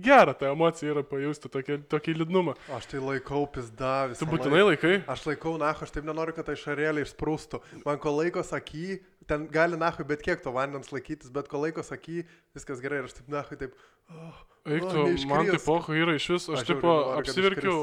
gera 0.04 0.34
ta 0.36 0.50
emocija 0.52 0.92
yra 0.92 1.04
pajusti, 1.08 1.48
tokį, 1.54 1.78
tokį 1.88 2.16
liūdnumą. 2.20 2.58
Aš 2.76 2.90
tai 2.92 3.00
laikau 3.00 3.46
pizda 3.48 3.94
visą 4.12 4.20
Tu 4.20 4.28
būtinai 4.28 4.66
laikai? 4.68 4.98
Aš 5.08 5.24
laikau, 5.30 5.56
na, 5.62 5.70
aš 5.72 5.94
taip 5.96 6.04
nenoriu, 6.10 6.36
kad 6.36 6.50
tai 6.50 6.58
šarėlė 6.60 7.06
išsprūstų. 7.08 7.62
Man 7.86 8.02
ko 8.04 8.12
laiko 8.18 8.44
saky, 8.44 8.98
ten 9.32 9.48
gali, 9.48 9.80
na, 9.80 9.94
bet 10.12 10.26
kiek 10.28 10.44
to 10.44 10.52
vandens 10.52 10.92
laikytis, 10.92 11.32
bet 11.32 11.48
ko 11.48 11.64
laiko 11.64 11.86
saky, 11.88 12.26
viskas 12.58 12.84
gerai 12.84 13.00
ir 13.00 13.08
aš 13.08 13.16
taip, 13.22 13.30
na, 13.32 13.46
taip. 13.48 13.80
Oh, 14.12 14.42
Eik 14.68 14.84
O, 14.84 14.90
tu, 14.92 15.06
neiškris. 15.08 15.28
man 15.32 15.48
tai 15.48 15.60
poho 15.64 15.96
yra 15.96 16.14
iš 16.20 16.28
vis, 16.36 16.50
aš 16.52 16.62
Aš 16.62 16.68
tipo 16.68 16.92
apsiverkiau, 17.16 17.80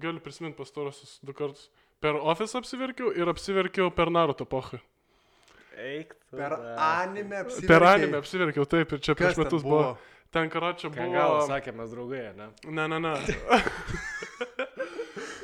galiu 0.00 0.20
prisiminti 0.24 0.56
pastarosius 0.56 1.18
du 1.24 1.32
kartus. 1.36 1.68
Per 2.00 2.16
office 2.16 2.56
apsiverkiau 2.56 3.12
ir 3.16 3.28
apsiverkiau 3.28 3.92
per 3.94 4.08
Naruto 4.12 4.44
poho. 4.48 4.80
Eik. 5.76 6.14
per 6.30 6.56
da. 6.56 6.74
anime 7.02 7.36
apsiverkiai. 7.44 7.68
Per 7.68 7.86
anime 7.88 8.16
apsiverkiau, 8.22 8.64
taip, 8.68 8.92
ir 8.92 9.00
čia 9.04 9.14
prieš 9.18 9.36
metus 9.40 9.62
buvo. 9.62 9.82
buvo? 9.82 9.96
Ten 10.32 10.48
karočią 10.48 10.88
Ką 10.94 11.10
gal 11.12 11.34
buvo. 11.34 11.46
sakė, 11.50 11.74
mes 11.76 11.90
draugai, 11.92 12.22
ne? 12.36 12.46
Ne, 12.72 12.88
ne, 12.88 12.98
ne. 13.04 13.14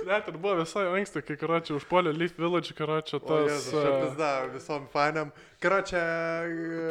Net 0.09 0.29
ir 0.31 0.39
buvo 0.41 0.55
visai 0.63 0.87
anksti, 0.89 1.21
kai 1.27 1.37
karočią 1.37 1.77
užpuolė 1.77 2.15
Leaf 2.17 2.39
Village, 2.41 2.73
karočią 2.79 3.19
tas... 3.21 3.51
Jėzus, 3.51 3.75
uh, 3.77 3.99
pizda 4.07 4.31
visom 4.55 4.87
fanam. 4.93 5.33
Karočią. 5.61 6.01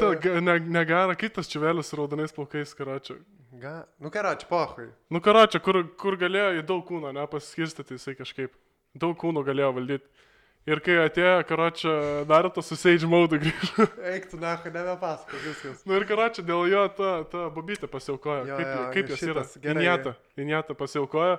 ta, 0.01 0.11
ga- 0.21 0.41
ne, 0.43 0.59
negara, 0.75 1.15
kitas 1.17 1.49
čiuvelis 1.49 1.89
su 1.89 1.97
raudonais 1.97 2.35
plaukais, 2.35 2.75
karočią. 2.77 3.17
Ga... 3.57 3.73
Nu, 4.03 4.11
karočią, 4.13 4.45
pohui. 4.51 4.91
Nu, 5.09 5.21
karočią, 5.25 5.63
kur, 5.65 5.81
kur 5.97 6.19
galėjo 6.21 6.59
į 6.59 6.65
daug 6.69 6.85
kūno, 6.85 7.09
ne, 7.15 7.25
pasiskirstyti 7.31 7.97
jisai 7.97 8.13
kažkaip. 8.19 8.53
Daug 8.97 9.17
kūno 9.17 9.41
galėjo 9.47 9.73
valdyti. 9.79 10.26
Ir 10.67 10.81
kai 10.83 10.97
atėjo, 10.99 11.35
karočią, 11.47 11.91
Naruto 12.27 12.59
su 12.65 12.75
Sage 12.75 13.07
Mode 13.07 13.37
grįžo. 13.39 13.85
Eik 14.11 14.25
tu, 14.33 14.39
na, 14.41 14.57
nebepasako 14.65 15.39
viskas. 15.45 15.85
Nu 15.87 15.95
ir 15.95 16.03
karočią, 16.09 16.43
dėl 16.47 16.65
jo 16.67 16.81
ta, 16.97 17.11
ta 17.31 17.45
bobytė 17.55 17.87
pasiaukojo. 17.87 18.43
Jo, 18.49 18.57
kaip 18.59 18.73
jo, 18.73 18.81
kaip 18.97 19.13
jos 19.13 19.23
yra? 19.29 19.45
Injata. 19.71 20.13
Injata 20.35 20.75
pasiaukojo. 20.75 21.37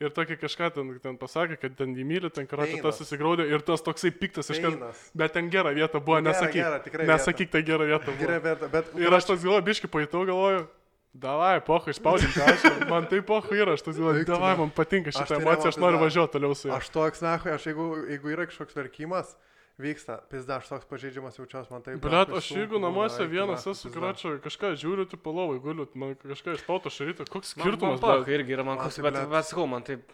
Ir 0.00 0.14
tokį 0.16 0.38
kažką 0.40 0.70
ten, 0.72 0.94
ten 1.04 1.16
pasakė, 1.20 1.58
kad 1.60 1.74
ten 1.76 1.90
jį 1.92 2.06
myli, 2.08 2.30
ten 2.32 2.46
karočią 2.48 2.78
tas 2.86 2.96
susigraudė 3.02 3.44
ir 3.52 3.60
tas 3.60 3.84
toksai 3.84 4.08
piktas 4.16 4.48
iš. 4.48 4.62
Einas. 4.64 5.02
Bet 5.12 5.34
ten 5.36 5.50
gera 5.52 5.74
vieta 5.76 6.00
buvo, 6.00 6.16
Gera, 6.22 6.30
nesakyk. 6.30 6.56
gera, 6.62 6.78
vieta. 6.86 7.08
Nesakyk, 7.10 7.50
tai 7.52 7.60
gera 7.68 7.84
vieta 7.84 8.06
buvo. 8.06 8.16
Gerai, 8.22 8.38
bet... 8.46 8.64
bet 8.72 8.94
Ir 8.96 9.12
aš 9.12 9.28
toks 9.28 9.44
galvoju, 9.44 9.66
biški 9.66 9.90
pajutau, 9.92 10.24
galvoju, 10.30 10.64
davai, 11.12 11.60
pohu, 11.66 11.90
išspaudink 11.90 12.34
tą 12.36 12.46
aš. 12.46 12.64
Man 12.90 13.06
tai 13.10 13.20
pohu 13.26 13.54
yra, 13.56 13.74
aš 13.74 13.84
toks 13.86 13.98
galvoju, 13.98 14.24
davai, 14.28 14.54
man 14.60 14.70
patinka 14.74 15.12
šitą 15.14 15.36
tai 15.36 15.42
emociją, 15.42 15.72
aš 15.72 15.78
noriu 15.82 16.00
važiuoti 16.02 16.36
toliau 16.36 16.54
su 16.54 16.68
juo. 16.68 16.76
Aš 16.76 16.90
toks, 16.94 17.22
na, 17.24 17.36
aš 17.56 17.66
jeigu, 17.70 17.88
jeigu 18.12 18.32
yra 18.36 18.46
kažkoks 18.50 18.78
verkimas, 18.78 19.34
vyksta, 19.80 20.20
pizda, 20.30 20.60
aš 20.60 20.70
toks 20.70 20.86
pažeidžiamas 20.90 21.40
jaučiuosi, 21.40 21.72
man 21.72 21.82
tai... 21.82 21.96
Nachui 21.98 22.38
aš 22.38 22.50
jeigu 22.54 22.78
namuose 22.82 23.26
vienas 23.30 23.66
esu, 23.66 23.90
karočią, 23.94 24.36
kažką 24.44 24.74
žiūriu, 24.78 25.08
tu 25.10 25.18
palovai 25.20 25.58
guliu, 25.62 25.88
man 25.98 26.14
kažką 26.20 26.58
išpauto 26.60 26.92
šarytą, 26.92 27.26
koks 27.32 27.56
Man- 27.56 27.66
skirtumas, 27.66 28.00
Man 28.00 28.22
pakai 28.22 28.38
irgi 28.38 28.58
yra, 28.58 28.66
man 28.66 28.76
Man 28.78 28.84
koks, 28.86 29.00
bet, 29.02 29.18
bet 29.32 29.50
sakau, 29.50 29.66
man 29.70 29.86
taip 29.86 30.04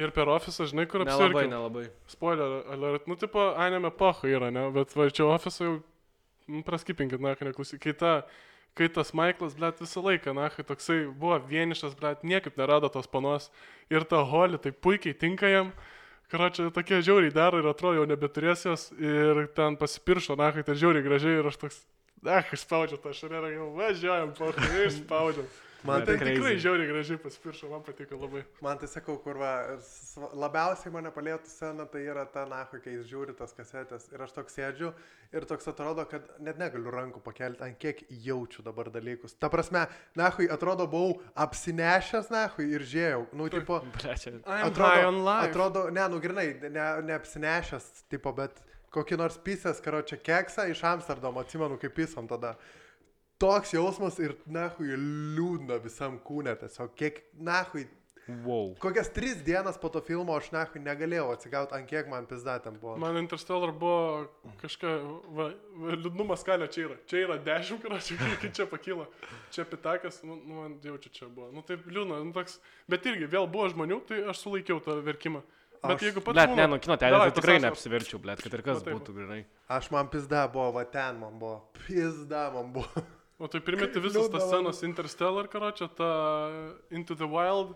Ir 0.00 0.12
per 0.16 0.30
ofisą, 0.32 0.64
žinai, 0.70 0.86
kur 0.88 1.02
nelabai, 1.04 1.26
apsirkiau. 1.26 1.50
nelabai. 1.50 1.82
Spoiler 2.08 2.52
alert, 2.72 3.08
nu, 3.10 3.16
tipo, 3.20 3.42
anime 3.60 3.90
paho 3.92 4.30
yra, 4.30 4.48
ne, 4.54 4.62
bet 4.72 4.94
va 4.96 5.08
čia 5.12 5.26
ofisą 5.28 5.66
jau, 5.66 5.74
praskipinkit, 6.64 7.20
na. 7.20 7.34
Kai, 7.36 7.92
ta, 7.98 8.12
kai 8.78 8.88
tas 8.92 9.12
Michaelas, 9.16 9.56
blėt, 9.58 9.80
visą 9.82 10.02
laiką, 10.04 10.34
na, 10.36 10.48
kai 10.54 10.64
toksai 10.66 11.04
buvo 11.08 11.38
vienišas, 11.50 11.96
blėt, 11.98 12.24
niekaip 12.26 12.58
nerado 12.60 12.90
tos 12.92 13.08
panos. 13.10 13.48
Ir 13.90 14.06
ta 14.08 14.22
Holly, 14.26 14.60
tai 14.62 14.72
puikiai 14.72 15.16
tinka 15.16 15.50
jam. 15.50 15.72
Karočią, 16.30 16.68
tokie 16.70 17.00
žiauriai 17.02 17.34
daro 17.34 17.58
ir 17.58 17.66
atrodo 17.66 17.98
jau 17.98 18.06
nebeturės 18.06 18.62
jos. 18.68 18.90
Ir 19.02 19.48
ten 19.56 19.78
pasipiršo, 19.80 20.38
na, 20.38 20.52
kai 20.54 20.62
tai 20.66 20.78
žiauriai 20.78 21.06
gražiai 21.06 21.40
ir 21.40 21.50
aš 21.50 21.58
toks, 21.64 21.80
na, 22.22 22.38
aš 22.44 22.62
spaudžiu 22.62 23.00
tą 23.02 23.14
šarėlę, 23.16 23.50
jau 23.56 23.72
važiuojam, 23.80 24.30
paho, 24.38 24.54
išspaudžiu. 24.86 25.48
Man 25.86 26.04
tai, 26.04 26.16
tikrai 26.20 26.56
žiauriai 26.60 26.88
gražiai 26.90 27.18
pasipiršo, 27.20 27.70
man 27.70 27.80
patiko 27.84 28.18
labai. 28.20 28.42
man 28.60 28.78
tai 28.80 28.88
sakau, 28.90 29.16
kur 29.24 29.38
va, 29.40 29.52
labiausiai 30.36 30.92
mane 30.92 31.12
palėtų 31.14 31.48
scena, 31.48 31.86
tai 31.88 32.02
yra 32.04 32.26
ta, 32.28 32.44
na, 32.48 32.66
kai 32.70 32.98
jis 32.98 33.08
žiūri 33.08 33.36
tas 33.38 33.54
kasetės. 33.56 34.10
Ir 34.12 34.24
aš 34.26 34.34
toks 34.36 34.58
sėdžiu 34.58 34.90
ir 35.32 35.46
toks 35.48 35.70
atrodo, 35.72 36.04
kad 36.10 36.26
net 36.42 36.58
negaliu 36.60 36.92
rankų 36.92 37.22
pakelti, 37.24 37.64
ant 37.64 37.78
kiek 37.80 38.02
jaučiu 38.26 38.64
dabar 38.66 38.90
dalykus. 38.92 39.36
Ta 39.40 39.48
prasme, 39.52 39.86
na, 40.18 40.28
atrodo, 40.28 40.88
buvau 40.90 41.20
apsinešęs, 41.46 42.28
na, 42.34 42.48
ir 42.64 42.84
žiėjau. 42.84 43.22
Nu, 43.32 43.48
tipo, 43.52 43.80
čia. 44.02 44.36
I'm 44.44 44.68
atrodo, 44.68 45.14
atrodo, 45.36 45.86
ne, 45.94 46.04
nu, 46.12 46.20
grinai, 46.20 46.50
ne, 46.66 46.90
neapsinešęs, 47.08 47.88
tipo, 48.12 48.34
bet 48.36 48.60
kokį 48.94 49.20
nors 49.20 49.38
pisęs, 49.40 49.80
karo 49.84 50.02
čia 50.02 50.18
keksą 50.20 50.66
iš 50.70 50.82
Amsterdamo, 50.92 51.40
atsimenu, 51.44 51.78
kaip 51.80 51.94
pisom 51.96 52.28
tada. 52.30 52.56
Toks 53.40 53.72
jausmas 53.72 54.18
ir, 54.20 54.34
na, 54.52 54.66
liūdna 54.78 55.80
visam 55.80 56.18
kūne, 56.20 56.52
tiesiog, 56.60 56.92
kiek, 56.98 57.22
na, 57.40 57.62
Wow. 58.44 58.74
kokias 58.78 59.08
tris 59.10 59.40
dienas 59.42 59.78
po 59.80 59.88
to 59.90 60.00
filmo 60.06 60.36
aš, 60.38 60.50
na, 60.54 60.62
negalėjau 60.78 61.32
atsigauti, 61.34 61.74
ant 61.74 61.88
kiek 61.90 62.06
man 62.10 62.26
pizdatėm 62.30 62.76
buvo. 62.78 62.96
Man 63.00 63.16
Interstellar 63.18 63.72
buvo 63.74 64.28
kažką, 64.60 64.90
va, 65.34 65.46
va, 65.82 65.96
liūdnumo 65.98 66.36
skalė 66.38 66.68
čia 66.70 66.84
yra. 66.86 66.98
Čia 67.10 67.22
yra 67.24 67.38
10, 67.48 67.80
kur 67.82 67.96
iki 68.36 68.52
čia 68.54 68.66
pakyla. 68.70 69.08
Čia 69.50 69.64
pitakas, 69.66 70.20
nu, 70.22 70.36
nu 70.44 70.60
man 70.60 70.76
jaučiu 70.84 71.10
čia 71.16 71.26
buvo. 71.26 71.48
Nu 71.54 71.64
taip 71.66 71.88
liūdna, 71.90 72.20
nu 72.28 72.36
toks. 72.36 72.60
Bet 72.90 73.08
irgi 73.10 73.26
vėl 73.34 73.48
buvo 73.50 73.66
žmonių, 73.72 73.98
tai 74.06 74.20
aš 74.30 74.44
sulaikiau 74.44 74.78
tą 74.84 75.00
verkimą. 75.06 75.42
Bet 75.80 75.96
Aš- 75.96 76.10
jeigu 76.10 76.20
pats... 76.22 76.36
Blet, 76.36 76.52
ne, 76.54 76.66
nu 76.68 76.78
kino 76.78 76.98
Davai, 77.00 77.30
teatras 77.32 77.38
tikrai 77.40 77.58
neapsiverčiau, 77.64 78.20
blet, 78.22 78.42
kad 78.44 78.52
ir 78.52 78.62
kas 78.66 78.84
taip. 78.84 78.94
būtų 78.98 79.16
gerai. 79.16 79.40
Aš 79.72 79.88
man 79.94 80.10
pizda 80.12 80.44
buvo, 80.52 80.70
va 80.76 80.84
ten 80.84 81.18
man 81.22 81.40
buvo. 81.40 81.62
Pizda 81.86 82.50
man 82.54 82.68
buvo. 82.76 83.08
O 83.40 83.48
tai 83.48 83.60
primeti 83.64 84.00
visas 84.04 84.28
tas 84.28 84.44
scenas 84.50 84.82
Interstellar, 84.84 85.46
karočią, 85.48 85.88
tą 85.96 86.08
Into 86.92 87.14
the 87.16 87.24
Wild 87.26 87.74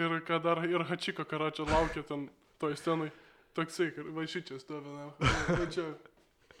ir 0.00 0.20
kad 0.24 0.42
dar 0.46 0.62
ir 0.64 0.84
Hachiko, 0.88 1.24
karočią, 1.28 1.66
laukia 1.68 2.02
ten 2.08 2.30
toj 2.58 2.76
scenai. 2.80 3.10
Toksai, 3.52 3.90
va 4.16 4.24
šičia 4.24 4.56
stovi, 4.62 4.88
na. 4.88 5.10
Va 5.58 5.66
čia 5.68 5.84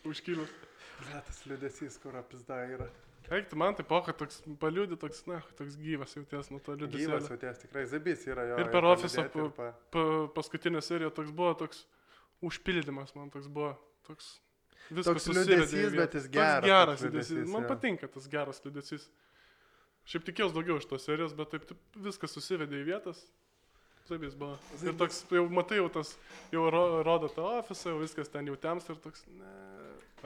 užkilęs. 0.04 0.50
Ble, 1.02 1.22
tas 1.26 1.38
liūdėsys, 1.48 1.96
kur 2.02 2.18
pizda 2.28 2.58
yra. 2.68 2.90
Eik, 3.32 3.46
tu 3.48 3.56
man 3.56 3.72
tai 3.78 3.86
poka, 3.88 4.12
toks 4.12 4.42
paliūdė, 4.60 4.98
toks, 5.00 5.22
na, 5.30 5.38
toks 5.56 5.78
gyvas 5.80 6.12
jauties 6.18 6.50
nuo 6.52 6.60
to 6.60 6.74
Gyvas 6.76 6.92
liūdesio. 6.92 7.30
jauties, 7.32 7.62
tikrai 7.64 7.86
zabys 7.88 8.26
yra 8.28 8.44
jo. 8.50 8.58
Ir 8.60 8.68
per 8.74 8.84
ofisą 8.84 9.24
pa- 9.32 9.70
Pa, 9.94 10.02
paskutinė 10.36 10.82
serija 10.84 11.08
toks 11.10 11.32
buvo 11.32 11.54
toks 11.64 11.86
užpildymas, 12.44 13.14
man 13.16 13.30
toks 13.32 13.48
buvo 13.48 13.72
toks. 14.06 14.34
Viskas 14.90 15.28
vietą. 15.28 15.92
bet 15.96 16.16
jis 16.18 16.26
geras, 16.32 16.66
geras 16.66 17.04
liūdesys, 17.06 17.46
Man 17.52 17.68
patinka 17.70 18.08
tas 18.10 18.26
geras 18.32 18.60
liūdesys. 18.64 19.06
Šiaip 20.10 20.26
tikėjausi 20.26 20.56
daugiau 20.56 20.80
iš 20.80 20.88
tos 20.90 21.06
serijos, 21.06 21.34
bet 21.38 21.52
taip, 21.54 21.64
taip 21.68 21.98
viskas 22.08 22.34
susivedė 22.34 22.80
į 22.80 22.86
vietas. 22.90 23.22
Taip 24.08 24.24
jis 24.26 24.34
buvo. 24.34 24.56
Ir 24.82 24.96
toks, 24.98 25.20
jau 25.30 25.44
matai, 25.54 25.78
jau 25.78 25.86
tas, 25.94 26.16
jau 26.52 26.64
ro, 26.74 26.82
rodo 27.06 27.30
tą 27.30 27.44
ofisą, 27.60 27.92
jau 27.92 28.00
viskas 28.00 28.32
ten 28.32 28.50
jau 28.50 28.56
tems 28.58 28.88
ir 28.90 28.98
toks, 29.04 29.22
ne. 29.38 29.52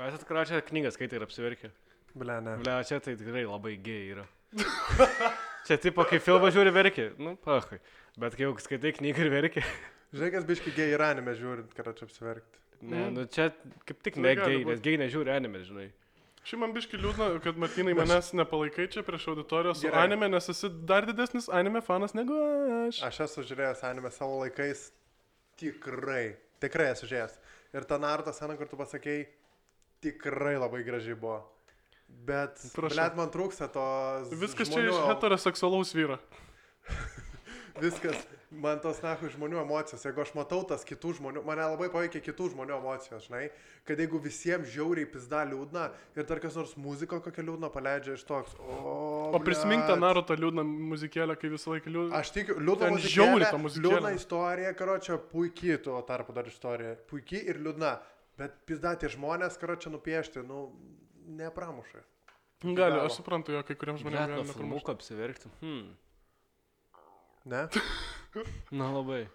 Esat, 0.07 0.25
karočią, 0.29 0.63
knygas 0.71 0.97
skaitai 0.97 1.21
ir 1.21 1.27
apsiverkė. 1.27 1.71
Ble, 2.17 2.39
ne. 2.45 2.57
Ble, 2.63 2.79
čia 2.89 2.99
tai 3.05 3.15
tikrai 3.21 3.45
labai 3.45 3.77
gėjai 3.85 4.09
yra. 4.15 4.25
čia 5.69 5.77
tipo, 5.83 6.07
kai 6.09 6.23
filmą 6.25 6.49
žiūri 6.55 6.73
verkė, 6.73 7.11
nu, 7.21 7.37
pahai. 7.45 7.79
Bet 8.17 8.39
kai 8.39 8.47
jau 8.47 8.55
skaitai 8.65 8.95
knygą 8.97 9.27
ir 9.27 9.33
verkė. 9.35 9.67
Žinai, 10.17 10.31
kas 10.33 10.49
biški 10.49 10.73
gei 10.73 10.95
ir 10.95 11.05
anime 11.05 11.37
žiūrint, 11.37 11.77
kad 11.77 11.93
čia 11.99 12.09
apsiverkti. 12.09 12.66
Ne, 12.83 12.97
Mhm. 13.07 13.15
nu 13.15 13.25
čia 13.27 13.51
kaip 13.87 14.03
tik 14.03 14.17
ne 14.17 14.35
būt. 14.37 14.67
nes 14.67 14.81
gėjai 14.81 14.99
nežiūri 15.07 15.31
anime, 15.37 15.59
žinai. 15.65 15.87
Šiaip 16.47 16.61
man 16.61 16.73
biški 16.75 16.99
liūdna, 17.01 17.41
kad 17.43 17.57
Martinai 17.59 17.95
manęs 17.99 18.33
nepalaikai 18.39 18.87
čia 18.93 19.03
prieš 19.03 19.25
auditorijos 19.33 19.81
su 19.81 19.89
Gerai. 19.89 20.05
anime, 20.05 20.29
nes 20.29 20.49
esi 20.49 20.69
dar 20.87 21.03
didesnis 21.07 21.49
anime 21.49 21.81
fanas 21.83 22.15
negu 22.15 22.37
aš. 22.87 23.01
Aš 23.03 23.21
esu 23.27 23.43
žiūrėjęs 23.43 23.83
anime 23.83 24.11
savo 24.15 24.39
laikais. 24.45 24.93
Tikrai. 25.59 26.37
Tikrai 26.61 26.93
esu 26.93 27.07
žiūrėjęs. 27.11 27.35
Ir 27.75 27.85
ta 27.85 27.99
Naruto 27.99 28.33
scena, 28.33 28.57
kur 28.57 28.69
tu 28.69 28.77
pasakėjai, 28.77 29.27
tikrai 30.01 30.55
labai 30.61 30.85
gražiai 30.85 31.19
buvo. 31.19 31.43
Bet, 32.09 32.55
Prašau. 32.77 32.95
blėt, 32.95 33.17
man 33.17 33.31
trūksta 33.35 33.67
to... 33.73 33.83
Viskas 34.39 34.69
čia 34.71 34.85
iš 34.87 34.95
heteroseksualaus 35.11 35.91
vyro. 35.97 36.21
Viskas, 37.81 38.23
man 38.51 38.81
tos 38.81 39.03
nahui 39.05 39.29
žmonių 39.33 39.59
emocijos, 39.61 40.05
jeigu 40.07 40.23
aš 40.23 40.33
matau 40.37 40.63
tas 40.69 40.85
kitų 40.87 41.13
žmonių, 41.19 41.43
mane 41.47 41.65
labai 41.67 41.89
paveikia 41.93 42.23
kitų 42.25 42.51
žmonių 42.55 42.77
emocijos, 42.79 43.27
žinai, 43.27 43.43
kad 43.89 44.01
jeigu 44.01 44.21
visiems 44.23 44.71
žiauriai 44.73 45.09
pizda 45.11 45.43
liūdna 45.49 45.87
ir 46.17 46.29
dar 46.29 46.41
kas 46.43 46.57
nors 46.59 46.73
muziko 46.81 47.21
kokią 47.25 47.45
liūdną 47.51 47.71
paleidžia 47.75 48.17
iš 48.17 48.25
toks, 48.29 48.57
o... 48.63 48.97
O 49.37 49.43
prisimink 49.45 49.87
tą. 49.89 49.99
Naruto 50.01 50.37
liūdną 50.39 50.65
muzikėlę, 50.65 51.37
kai 51.41 51.53
visą 51.53 51.75
laiką 51.75 51.93
liūdna. 51.93 52.21
Aš 52.21 52.33
tikiu, 52.39 52.59
liūdna 52.61 52.93
muzikėlė, 52.97 53.15
žiauri 53.19 53.51
ta 53.51 53.61
muzikėlė. 53.61 53.93
Liūdna 53.93 54.15
istorija, 54.17 54.75
karočią, 54.79 55.21
puikiai 55.33 55.81
tuo 55.85 56.01
tarpu 56.09 56.37
dar 56.37 56.49
istorija. 56.51 56.97
Puikiai 57.11 57.45
ir 57.53 57.61
liūdna. 57.65 57.97
Bet 58.37 58.59
pizda 58.69 58.93
tie 59.01 59.09
žmonės, 59.09 59.57
karočią, 59.61 59.91
nupiešti, 59.95 60.43
nu, 60.45 60.67
nepramuša. 61.39 62.03
Gali, 62.65 62.77
galo. 62.77 63.05
aš 63.09 63.19
suprantu, 63.21 63.53
jo, 63.53 63.63
kai 63.65 63.77
kuriems 63.79 64.03
žmonėms 64.03 64.21
nuo 64.21 64.27
gali 64.27 64.37
nepramušti. 64.37 64.61
filmuko 64.61 64.93
apsiverkti. 64.97 65.53
Hmm. 65.63 65.87
Ne? 67.47 67.67
Na 68.75 68.91
labai. 68.93 69.27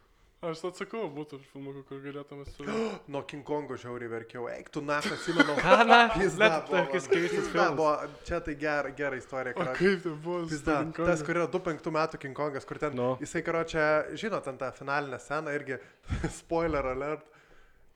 Aš 0.41 0.63
atsakau, 0.71 1.03
būtų 1.13 1.37
filmukų, 1.51 1.83
kur 1.85 1.99
galėtume 2.01 2.47
su... 2.49 2.65
Nuo 3.13 3.19
King 3.29 3.43
Kongo 3.45 3.75
žiauriai 3.77 4.09
verkiau. 4.09 4.47
Eik, 4.49 4.71
tu 4.73 4.81
nas 4.81 5.05
atsimenu. 5.05 5.53
Ką, 5.61 5.75
na? 5.85 5.99
Buvo, 6.17 6.47
tokius 6.71 7.05
keistus 7.11 7.51
filmus. 7.53 8.15
Čia 8.25 8.39
tai 8.47 8.55
gera, 8.57 8.89
gera 8.97 9.19
istorija. 9.21 9.53
O 9.53 9.61
karoči. 9.61 9.77
kaip 9.85 10.01
tai 10.07 10.15
buvo? 10.25 10.39
King 10.49 10.65
Kongu? 10.65 11.05
tas, 11.11 11.21
kur 11.27 11.37
yra 11.37 11.45
25 11.53 11.93
metų 11.99 12.21
King 12.25 12.37
Kongas, 12.41 12.65
kur 12.65 12.81
ten, 12.81 12.97
Nu. 12.97 13.11
jisai, 13.21 13.43
karo 13.45 13.61
čia, 13.69 13.85
žinot, 14.17 14.43
ten 14.49 14.57
tą 14.57 14.71
finalinę 14.81 15.21
sceną 15.21 15.53
irgi, 15.59 15.77
spoiler 16.41 16.89
alert, 16.95 17.29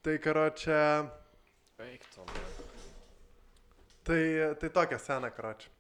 tai, 0.06 0.20
karo 0.22 0.46
čia, 0.54 0.82
Eik 1.82 2.06
tu. 2.14 2.24
tai, 4.06 4.22
tai 4.62 4.70
tokia 4.70 5.02
scena, 5.02 5.34
karo 5.34 5.56
čia. 5.60 5.74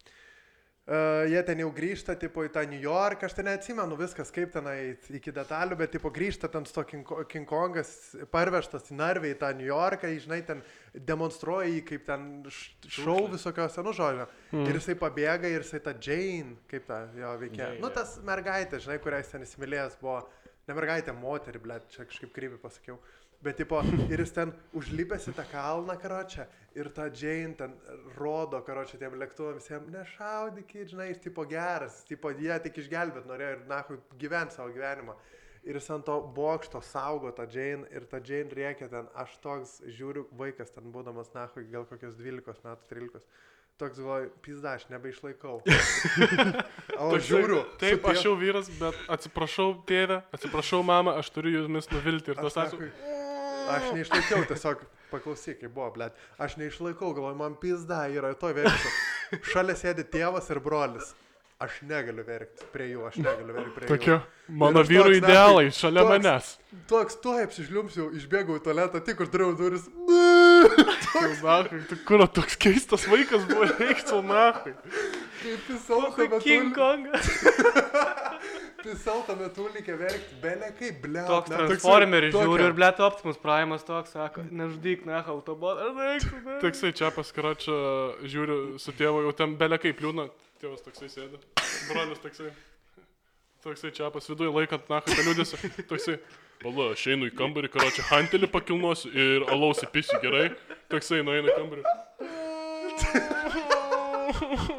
Uh, 0.85 1.23
jie 1.25 1.39
ten 1.41 1.57
jau 1.63 1.71
grįžta, 1.73 2.13
tipo, 2.21 2.43
į 2.45 2.51
tą 2.53 2.61
New 2.69 2.77
York, 2.77 3.23
aš 3.25 3.33
ten 3.33 3.47
neatsimenu 3.49 3.95
viskas, 3.97 4.29
kaip 4.29 4.51
tenai 4.53 4.91
iki 5.17 5.31
detalių, 5.33 5.79
bet, 5.79 5.95
tipo, 5.95 6.11
grįžta 6.13 6.45
ten 6.53 6.67
su 6.69 6.75
to 6.75 6.83
King, 6.85 7.07
King 7.31 7.47
Kongas, 7.49 7.89
parvežtas 8.29 8.91
į 8.93 8.99
Narvę, 8.99 9.31
į 9.33 9.39
tą 9.41 9.49
New 9.57 9.65
Yorką, 9.65 10.11
jį, 10.13 10.19
žinai, 10.27 10.37
ten 10.45 10.61
demonstruoja 10.93 11.71
jį 11.71 11.81
kaip 11.89 12.05
ten 12.05 12.27
š- 12.51 12.93
šou 12.99 13.17
visokios, 13.33 13.79
nu, 13.81 13.95
žodžio. 13.97 14.27
Mm. 14.53 14.67
Ir 14.69 14.77
jisai 14.77 14.97
pabėga 15.01 15.49
ir 15.55 15.65
jisai 15.65 15.81
tą 15.89 15.95
Jane, 15.97 16.53
kaip 16.69 16.85
tą 16.85 17.01
jo 17.17 17.33
veikia. 17.41 17.71
Jane, 17.71 17.81
Nu, 17.81 17.89
tas 17.89 18.19
mergaitė, 18.21 18.77
žinai, 18.85 18.99
kurią 19.01 19.23
jis 19.23 19.33
ten 19.33 19.41
įsimylėjęs 19.49 19.97
buvo. 20.05 20.21
Ne 20.69 20.73
mergaitė, 20.77 21.13
moterį, 21.17 21.59
blė, 21.65 21.75
čia 21.93 22.05
kažkaip 22.09 22.31
krypį 22.33 22.61
pasakiau. 22.61 22.95
Bet, 23.43 23.57
tipo, 23.59 23.81
ir 24.09 24.21
jis 24.23 24.31
ten 24.33 24.53
užlipęs 24.77 25.27
į 25.29 25.35
tą 25.37 25.43
kalną, 25.51 25.97
karočią, 26.01 26.45
ir 26.75 26.89
tą 26.89 27.07
Jane 27.21 27.55
ten 27.55 27.73
rodo, 28.17 28.59
karočią, 28.65 28.99
tiem 28.99 29.15
lėktuvams 29.19 29.63
visiems, 29.63 29.91
nešaudykit, 29.93 30.91
žinai, 30.91 31.09
jis 31.11 31.23
tipo 31.23 31.45
geras, 31.49 32.03
tipo 32.09 32.31
jie 32.35 32.59
tik 32.65 32.81
išgelbėt 32.83 33.27
norėjo 33.29 33.55
ir, 33.55 33.65
na, 33.69 33.81
gyventi 34.19 34.57
savo 34.57 34.73
gyvenimą. 34.75 35.15
Ir 35.65 35.79
jis 35.79 35.89
ant 35.95 36.05
to 36.05 36.19
bokšto 36.35 36.81
saugo 36.85 37.31
tą 37.33 37.47
Jane 37.49 37.87
ir 37.89 38.05
tą 38.09 38.19
Jane 38.21 38.53
rėkia 38.53 38.89
ten, 38.91 39.07
aš 39.17 39.39
toks 39.41 39.79
žiūriu, 39.87 40.27
vaikas 40.37 40.75
ten 40.75 40.91
būdamas, 40.93 41.31
na, 41.33 41.47
gal 41.71 41.87
kokios 41.89 42.17
12 42.19 42.67
metų, 42.67 42.89
13. 42.91 43.25
Toks 43.75 43.97
galvoju, 43.99 44.29
pizda, 44.39 44.77
aš 44.77 44.85
nebeišlaikau. 44.87 45.57
o 47.01 47.09
Toksai, 47.11 47.25
žiūriu. 47.27 47.57
Taip, 47.81 48.05
su 48.05 48.11
aš 48.13 48.21
jau 48.23 48.37
vyras, 48.39 48.69
bet 48.79 49.01
atsiprašau 49.11 49.73
tėvę, 49.89 50.21
atsiprašau 50.37 50.79
mamą, 50.87 51.17
aš 51.19 51.33
turiu 51.35 51.57
jumis 51.57 51.91
nuvilti 51.91 52.31
ir 52.31 52.39
tas 52.39 52.55
Aš, 52.55 52.69
atsiprašau. 52.69 53.14
Aš 53.69 53.91
neišlaikiau, 53.95 54.45
tiesiog 54.49 54.85
paklausyk, 55.11 55.59
kaip 55.63 55.73
buvo, 55.75 55.91
blėt. 55.95 56.15
Aš 56.41 56.57
neišlaikau, 56.61 57.13
galvoju, 57.15 57.37
man 57.39 57.55
pizda 57.61 58.05
yra 58.11 58.33
to 58.39 58.51
verkti. 58.55 58.95
Šalia 59.51 59.75
sėdi 59.79 60.03
tėvas 60.11 60.49
ir 60.53 60.59
brolis. 60.63 61.13
Aš 61.63 61.77
negaliu 61.87 62.25
verkti 62.27 62.65
prie 62.73 62.89
jų, 62.91 63.05
aš 63.07 63.15
negaliu 63.23 63.53
verkti 63.55 63.71
prie 63.77 63.87
Tokie 63.87 64.09
jų. 64.11 64.17
mano 64.59 64.81
aš 64.83 64.89
vyro 64.91 65.05
toks, 65.07 65.17
idealai 65.21 65.63
nachui, 65.69 65.77
šalia 65.77 66.01
toks- 66.03 66.11
manęs. 66.11 66.49
Toks, 66.91 67.15
tuo 67.23 67.35
apsižliumsiu, 67.39 68.07
išbėgau 68.19 68.57
į 68.59 68.63
tualetą, 68.65 68.99
tik 69.07 69.23
uždariau 69.23 69.53
duris. 69.55 69.85
Nahai, 71.45 71.79
tu 71.87 71.95
kur 72.05 72.25
toks 72.27 72.57
keistas 72.59 73.07
vaikas 73.07 73.47
buvo, 73.47 73.69
reiktų 73.71 74.19
nahai. 74.27 74.75
Kaip 75.39 75.63
pisau 75.69 76.01
tame 76.17 76.39
King. 76.43 76.73
Kongas. 76.75 77.31
Pisau 78.85 79.23
tame 79.25 79.47
tūlį 79.49 79.81
verkti. 79.97 80.35
Belė 80.43 80.67
kaip, 80.77 80.99
blė. 81.01 81.23
Toks 81.25 81.49
transformeris 81.49 82.35
žiūri 82.35 82.67
ir 82.67 82.75
blėt 82.77 82.99
Optimus 83.01 83.39
Prime'as 83.41 83.85
toks, 83.87 84.13
sako, 84.13 84.43
nežudyk, 84.53 85.07
ne, 85.09 85.17
autobotą. 85.33 85.89
Toksai 86.61 86.91
čia 86.97 87.09
paskaračia, 87.15 87.73
žiūriu 88.29 88.57
su 88.81 88.93
tėvu, 88.93 89.23
jau 89.25 89.33
ten 89.41 89.57
belė 89.57 89.81
kaip 89.81 89.97
liūna. 90.05 90.27
Tėvas 90.61 90.85
toksai 90.85 91.09
sėdi. 91.09 91.41
Brolis 91.89 92.21
toksai. 92.21 92.51
Toksai 93.65 93.89
čia 93.97 94.11
pas 94.13 94.29
viduje 94.29 94.53
laikant 94.53 94.85
nahai 94.93 95.09
tą 95.09 95.21
liūdėsi. 95.25 95.55
Toksai. 95.89 96.19
Pala, 96.61 96.91
aš 96.93 97.09
einu 97.11 97.27
į 97.27 97.33
kambarį, 97.35 97.73
karočią 97.73 98.05
hantelį 98.11 98.47
pakilnosiu 98.53 99.09
ir 99.11 99.49
alaus 99.51 99.81
įpisiu 99.85 100.21
gerai. 100.21 100.47
Toksai 100.93 101.25
nueina 101.25 101.49
į 101.49 101.57
kambarį. 101.57 101.83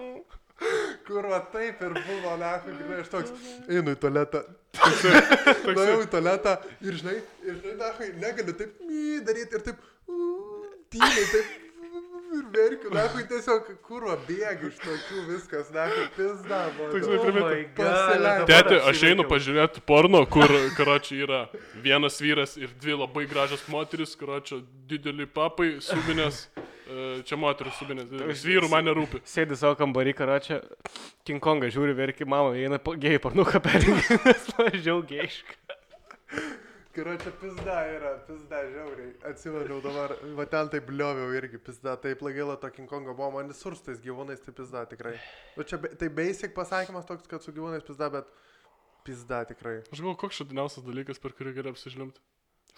Kur 1.07 1.27
va 1.31 1.39
taip 1.53 1.83
ir 1.87 1.93
buvo, 1.95 2.33
lechu, 2.41 2.73
žinai, 2.79 2.97
aš 3.03 3.11
toks, 3.13 3.51
einu 3.71 3.93
į 3.95 3.99
tualetą. 4.03 4.41
Nuėjau 5.77 6.01
į 6.03 6.09
tualetą 6.11 6.57
ir, 6.83 6.97
žinai, 6.99 7.21
ir, 7.47 7.61
žinai, 7.61 7.77
lechu, 7.85 8.09
negaliu 8.25 8.57
taip 8.59 8.83
my, 8.89 9.05
daryti 9.29 9.61
ir 9.61 9.63
taip, 9.69 9.87
tyliai, 10.91 11.29
taip, 11.31 11.55
ir 12.37 12.45
verkiu, 12.57 12.91
lechu, 12.97 13.25
tiesiog, 13.31 13.71
va 13.87 14.17
bėgi 14.27 14.71
iš 14.73 14.83
tokių 14.83 15.23
viskas, 15.31 15.73
lechu, 15.75 16.07
pizda, 16.19 16.61
Toksai 16.81 17.03
buvo. 17.07 17.25
primeta. 17.25 17.57
Pasileidau. 17.79 18.49
Tėti, 18.51 18.81
aš 18.91 19.03
einu 19.13 19.27
pažiūrėti 19.31 19.87
porno, 19.87 20.25
kur, 20.27 20.59
karočią, 20.79 21.21
yra 21.27 21.43
vienas 21.87 22.19
vyras 22.23 22.59
ir 22.61 22.75
dvi 22.83 22.99
labai 22.99 23.29
gražios 23.31 23.63
moteris, 23.73 24.19
karočią, 24.19 24.65
dideli 24.91 25.31
papai, 25.31 25.77
subinės. 25.87 26.49
E, 26.87 27.07
Čia 27.27 27.39
moteris 27.41 27.77
subinės, 27.81 28.11
vyrų 28.47 28.71
man 28.73 28.87
nerūpi. 28.89 29.23
Sėdi 29.29 29.59
savo 29.59 29.77
kambarį, 29.79 30.15
karočią, 30.19 30.61
King 31.27 31.43
Kongą 31.43 31.71
žiūri, 31.75 31.97
verki, 31.99 32.29
mama, 32.29 32.55
eina 32.59 32.79
gėjai 32.79 33.23
parnuką 33.23 33.63
perinkti, 33.65 34.19
nes 34.27 34.47
mažiau 34.59 35.03
gėjiška. 35.07 35.59
Karočią 36.97 37.33
pizda 37.43 37.77
yra, 37.93 38.13
pizda 38.25 38.63
žiauriai. 38.71 39.11
Atsimenu 39.29 39.83
dabar, 39.85 40.15
va 40.39 40.47
ten 40.49 40.71
taip 40.73 40.89
lioviau 40.89 41.35
irgi 41.37 41.61
pizda, 41.61 41.93
taip 42.01 42.23
lagaila 42.25 42.57
to 42.63 42.71
King 42.73 42.89
Kongo 42.89 43.13
buvo, 43.13 43.35
man 43.35 43.51
visur 43.53 43.77
su 43.77 43.85
tais 43.85 44.01
gyvūnais 44.01 44.41
tai 44.41 44.55
pizda 44.57 44.87
tikrai. 44.89 45.13
Nu 45.59 45.67
čia 45.69 45.77
tai 46.01 46.09
basic 46.09 46.57
pasakymas 46.57 47.05
toks, 47.09 47.29
kad 47.29 47.45
su 47.45 47.53
gyvūnais 47.53 47.85
pizda, 47.85 48.09
bet 48.15 48.31
pizda 49.05 49.43
tikrai. 49.51 49.83
Aš 49.91 50.01
galvoju, 50.01 50.21
koks 50.25 50.41
šudiniausias 50.41 50.87
dalykas, 50.89 51.21
per 51.21 51.37
kurį 51.37 51.53
geriau 51.59 51.77
apsižlimti. 51.77 52.25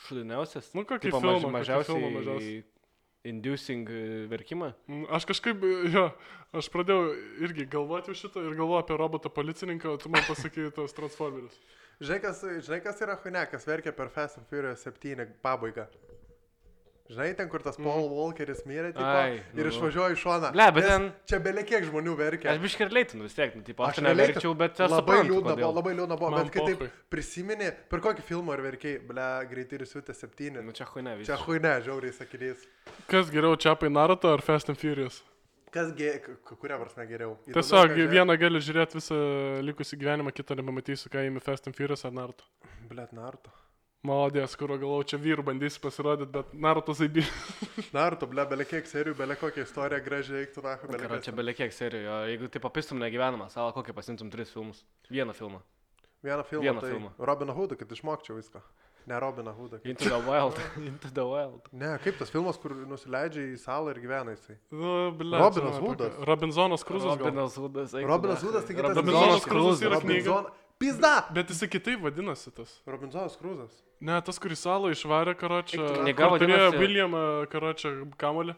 Šudiniausias. 0.09 0.73
Nu, 0.75 0.83
kokį 0.89 1.15
filmą 1.15 1.55
mažiausiai 1.55 2.11
mažiausiai. 2.19 2.59
Inducing 3.29 3.89
e, 3.91 4.27
verkimą. 4.31 4.73
Mm, 4.89 5.07
Aš 5.15 5.29
kažkaip, 5.31 5.65
jo, 5.93 6.05
aš 6.57 6.71
pradėjau 6.75 7.13
irgi 7.47 7.69
galvoti 7.71 8.13
už 8.15 8.25
šitą 8.27 8.45
ir 8.47 8.57
galvoju 8.59 8.83
apie 8.83 8.99
robotą 8.99 9.33
policininką, 9.33 9.95
o 9.95 10.01
tu 10.01 10.13
man 10.13 10.25
pasakai 10.29 10.71
tos 10.77 10.97
transformerius. 10.97 11.57
Žinai, 11.99 12.21
kas, 12.23 12.45
žinai, 12.67 12.83
kas 12.85 13.01
yra 13.03 13.19
huine, 13.23 13.43
kas 13.51 13.67
verkia 13.67 13.93
per 13.93 14.13
Fast 14.15 14.39
and 14.39 14.47
Furious 14.51 14.85
7 14.87 15.27
pabaigą. 15.43 15.89
Žinai, 17.09 17.35
ten, 17.39 17.49
kur 17.49 17.63
tas 17.65 17.77
Paul 17.81 18.11
Walkeris 18.13 18.67
mirė, 18.69 18.91
tipo, 18.93 19.01
Ai, 19.03 19.39
ir 19.57 19.65
nu. 19.65 19.71
išvažiuoja 19.71 20.13
iš 20.13 20.21
šoną. 20.27 20.51
Ble, 20.53 20.67
bet 20.77 20.85
ten- 20.85 21.07
Čia 21.25 21.39
belie 21.41 21.63
kiek 21.65 21.87
žmonių 21.89 22.13
verkia. 22.19 22.51
Aš 22.53 22.59
biškai 22.61 22.85
ir 22.85 22.91
leitinu 22.93 23.23
vis 23.25 23.33
tiek, 23.33 23.55
nu, 23.57 23.63
tipo, 23.65 23.83
aš, 23.87 23.97
aš 23.97 24.05
neverkčiau, 24.05 24.53
bet 24.55 24.77
aš 24.77 24.91
labai 24.93 25.01
suprantu, 25.17 25.33
liūdna 25.33 25.55
kodėl. 25.55 25.63
buvo, 25.65 25.73
labai 25.79 25.95
liūdna 25.97 26.19
buvo, 26.21 26.31
Man 26.31 26.45
bet 26.45 26.53
kai 26.53 26.67
taip 26.67 26.79
pochui. 26.79 26.91
prisimeni, 27.11 27.71
per 27.89 28.01
kokį 28.01 28.23
filmą 28.29 28.53
ar 28.53 28.61
verkiai, 28.61 28.99
ble, 29.09 29.25
greitai 29.49 29.81
ir 29.81 29.87
siūtė 29.89 30.13
7. 30.15 30.61
Nu, 30.63 30.73
čia 30.73 30.85
huine 30.85 31.17
Čia 31.25 31.37
visai. 31.37 31.47
huine, 31.47 31.73
žiauriai 31.89 32.13
sakinys. 32.13 32.67
Kas 33.09 33.31
geriau, 33.31 33.57
Čiapai 33.57 33.89
Naruto 33.89 34.29
ar 34.31 34.41
Fast 34.45 34.69
and 34.69 34.77
Furious? 34.77 35.23
Kas, 35.73 35.93
ge, 35.97 36.21
kuria 36.45 36.77
prasme 36.77 37.09
geriau? 37.09 37.39
Į 37.49 37.53
Tiesiog 37.57 37.89
ką 37.97 38.09
vieną 38.09 38.37
gali 38.41 38.61
žiūrėti 38.61 39.01
visą 39.01 39.17
likusį 39.65 39.97
gyvenimą, 40.01 40.33
kitą 40.33 40.57
nebematysiu, 40.57 41.09
ką 41.09 41.25
įimi 41.25 41.41
Fast 41.41 41.67
and 41.67 41.77
Furious 41.77 42.05
ar 42.05 42.11
Naruto. 42.13 42.45
žiūrėt- 42.65 42.89
Blet, 42.89 43.13
Naruto. 43.13 43.51
Malodės, 44.07 44.53
kur 44.55 44.71
galvoju, 44.77 45.07
čia 45.11 45.19
vyrų 45.19 45.43
bandysi 45.49 45.81
pasirodyti, 45.83 46.31
bet 46.37 46.53
Naruto 46.55 46.95
zaibį. 46.95 47.25
Naruto, 47.97 48.29
ble, 48.31 48.45
bele 48.47 48.67
kiek 48.69 48.87
serijų, 48.87 49.17
bele 49.19 49.35
kokią 49.41 49.65
istoriją 49.67 50.05
gražiai 50.05 50.45
eiktų, 50.45 50.63
na, 50.63 50.77
bele 50.85 51.01
Karo, 51.03 51.19
čia 51.25 51.35
belie 51.35 51.55
kiek 51.59 51.75
serijų. 51.75 52.05
jo, 52.07 52.19
Jeigu 52.31 52.51
tai 52.55 52.63
papistum 52.63 53.03
negyvenamą, 53.03 53.49
savo 53.51 53.73
kokį 53.75 53.97
pasimtum 53.97 54.31
tris 54.31 54.55
filmus. 54.55 54.85
Vieną 55.11 55.35
filmą. 55.35 55.59
Vieną 56.23 56.45
filmą. 56.47 56.63
Vieną 56.69 56.85
tai 56.85 56.93
filmą. 56.93 57.11
Robiną 57.19 57.57
Hoodą, 57.59 57.79
kad 57.81 57.91
išmokčiau 57.99 58.39
viską. 58.39 58.63
Ne 59.09 59.19
Robiną 59.21 59.53
Hoodą. 59.53 59.81
Into 59.85 60.05
the 60.05 60.21
Wild. 60.23 60.63
Into 60.93 61.11
the 61.11 61.27
Wild. 61.27 61.69
Ne, 61.73 61.99
kaip 62.05 62.19
tas 62.23 62.31
filmas, 62.31 62.59
kur 62.63 62.75
nusileidžia 62.87 63.49
į 63.51 63.59
salą 63.59 63.95
ir 63.95 64.03
gyvena 64.05 64.35
jisai. 64.37 64.59
Nu, 64.71 65.11
ble, 65.17 65.43
Robinas 65.43 65.79
Hoodas. 65.83 66.19
Robinzonas 66.29 66.87
Kruzas. 66.87 67.19
Robinas 67.19 67.59
tu 67.59 67.67
Robinas. 67.67 68.47
Hoodas, 68.47 68.67
taigi 68.69 68.85
tas 68.85 68.99
Robinzonas 68.99 69.47
Kruzas 69.49 69.83
yra 69.87 70.01
knyga. 70.05 70.39
Pizda! 70.79 71.27
Bet 71.35 71.51
jisai 71.51 71.69
kitaip 71.73 72.03
vadinasi 72.05 72.53
tas. 72.55 72.77
Robinzonas 72.87 73.37
Kruzas. 73.41 73.73
Ne, 74.01 74.21
tas, 74.23 74.39
kuris 74.39 74.61
salą 74.63 74.93
išvarė, 74.95 75.35
karočią. 75.41 75.83
Kur 76.15 76.39
turėjo 76.39 76.69
Williamą, 76.79 77.23
karočią, 77.51 77.93
kamolį. 78.21 78.55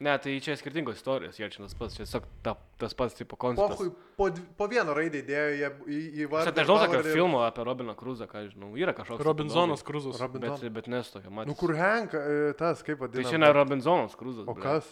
Ne, 0.00 0.12
tai 0.22 0.36
čia 0.40 0.54
skirtingos 0.54 0.94
istorijos, 1.00 1.36
jie 1.40 1.48
čia 1.50 1.64
tas 1.64 1.74
pats, 1.74 1.96
čia 1.98 2.04
tiesiog 2.06 2.26
ta, 2.46 2.52
tas 2.78 2.92
pats 2.94 3.16
tipo 3.18 3.34
konceptas. 3.36 3.80
Pochui, 3.80 3.90
po, 4.16 4.28
po 4.60 4.68
vieną 4.70 4.94
raidę 4.94 5.24
įdėjo 5.24 5.48
jie 5.58 5.70
į, 5.74 5.98
į 6.22 6.26
Aš 6.28 6.30
vardą. 6.30 6.44
net 6.52 6.60
nežinau 6.60 6.76
tokio 6.84 7.00
ir- 7.02 7.08
filmo 7.16 7.40
apie 7.42 7.64
Robiną 7.66 7.94
Kruzą, 7.98 8.28
ką 8.30 8.44
žinau. 8.52 8.70
Yra 8.78 8.94
kažkoks. 8.94 9.24
Robinzonas 9.26 9.82
Kruzas. 9.82 10.20
Robinzonas. 10.22 10.62
Bet, 10.62 10.72
bet 10.78 10.86
nesu 10.94 11.16
tokio 11.18 11.30
matęs. 11.34 11.50
Nu 11.50 11.56
kur 11.58 11.74
Hank, 11.76 12.14
e, 12.14 12.52
tas 12.56 12.80
kaip 12.86 12.94
Tai 13.02 13.08
vadinasi. 13.08 13.34
čia 13.34 13.38
ne 13.42 13.50
Robinzonas 13.52 14.14
Kruzas. 14.16 14.46
O 14.46 14.54
kas? 14.54 14.86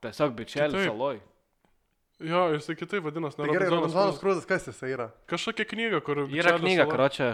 Tiesiog 0.00 0.32
bičelis 0.40 0.88
saloj. 0.88 1.20
Jo, 2.24 2.46
jisai 2.54 2.76
kitaip 2.80 3.04
vadinasi. 3.04 3.36
Tai 3.36 3.50
gerai, 3.52 3.68
Robinzonas 3.74 4.18
Kruzas, 4.22 4.46
kas 4.48 4.64
jisai 4.70 4.94
yra? 4.94 5.10
Kažkokia 5.28 5.66
knyga, 5.68 6.00
kur... 6.00 6.24
Yra 6.32 6.56
knyga, 6.56 6.86
sala- 6.86 6.94
karočią. 6.94 7.28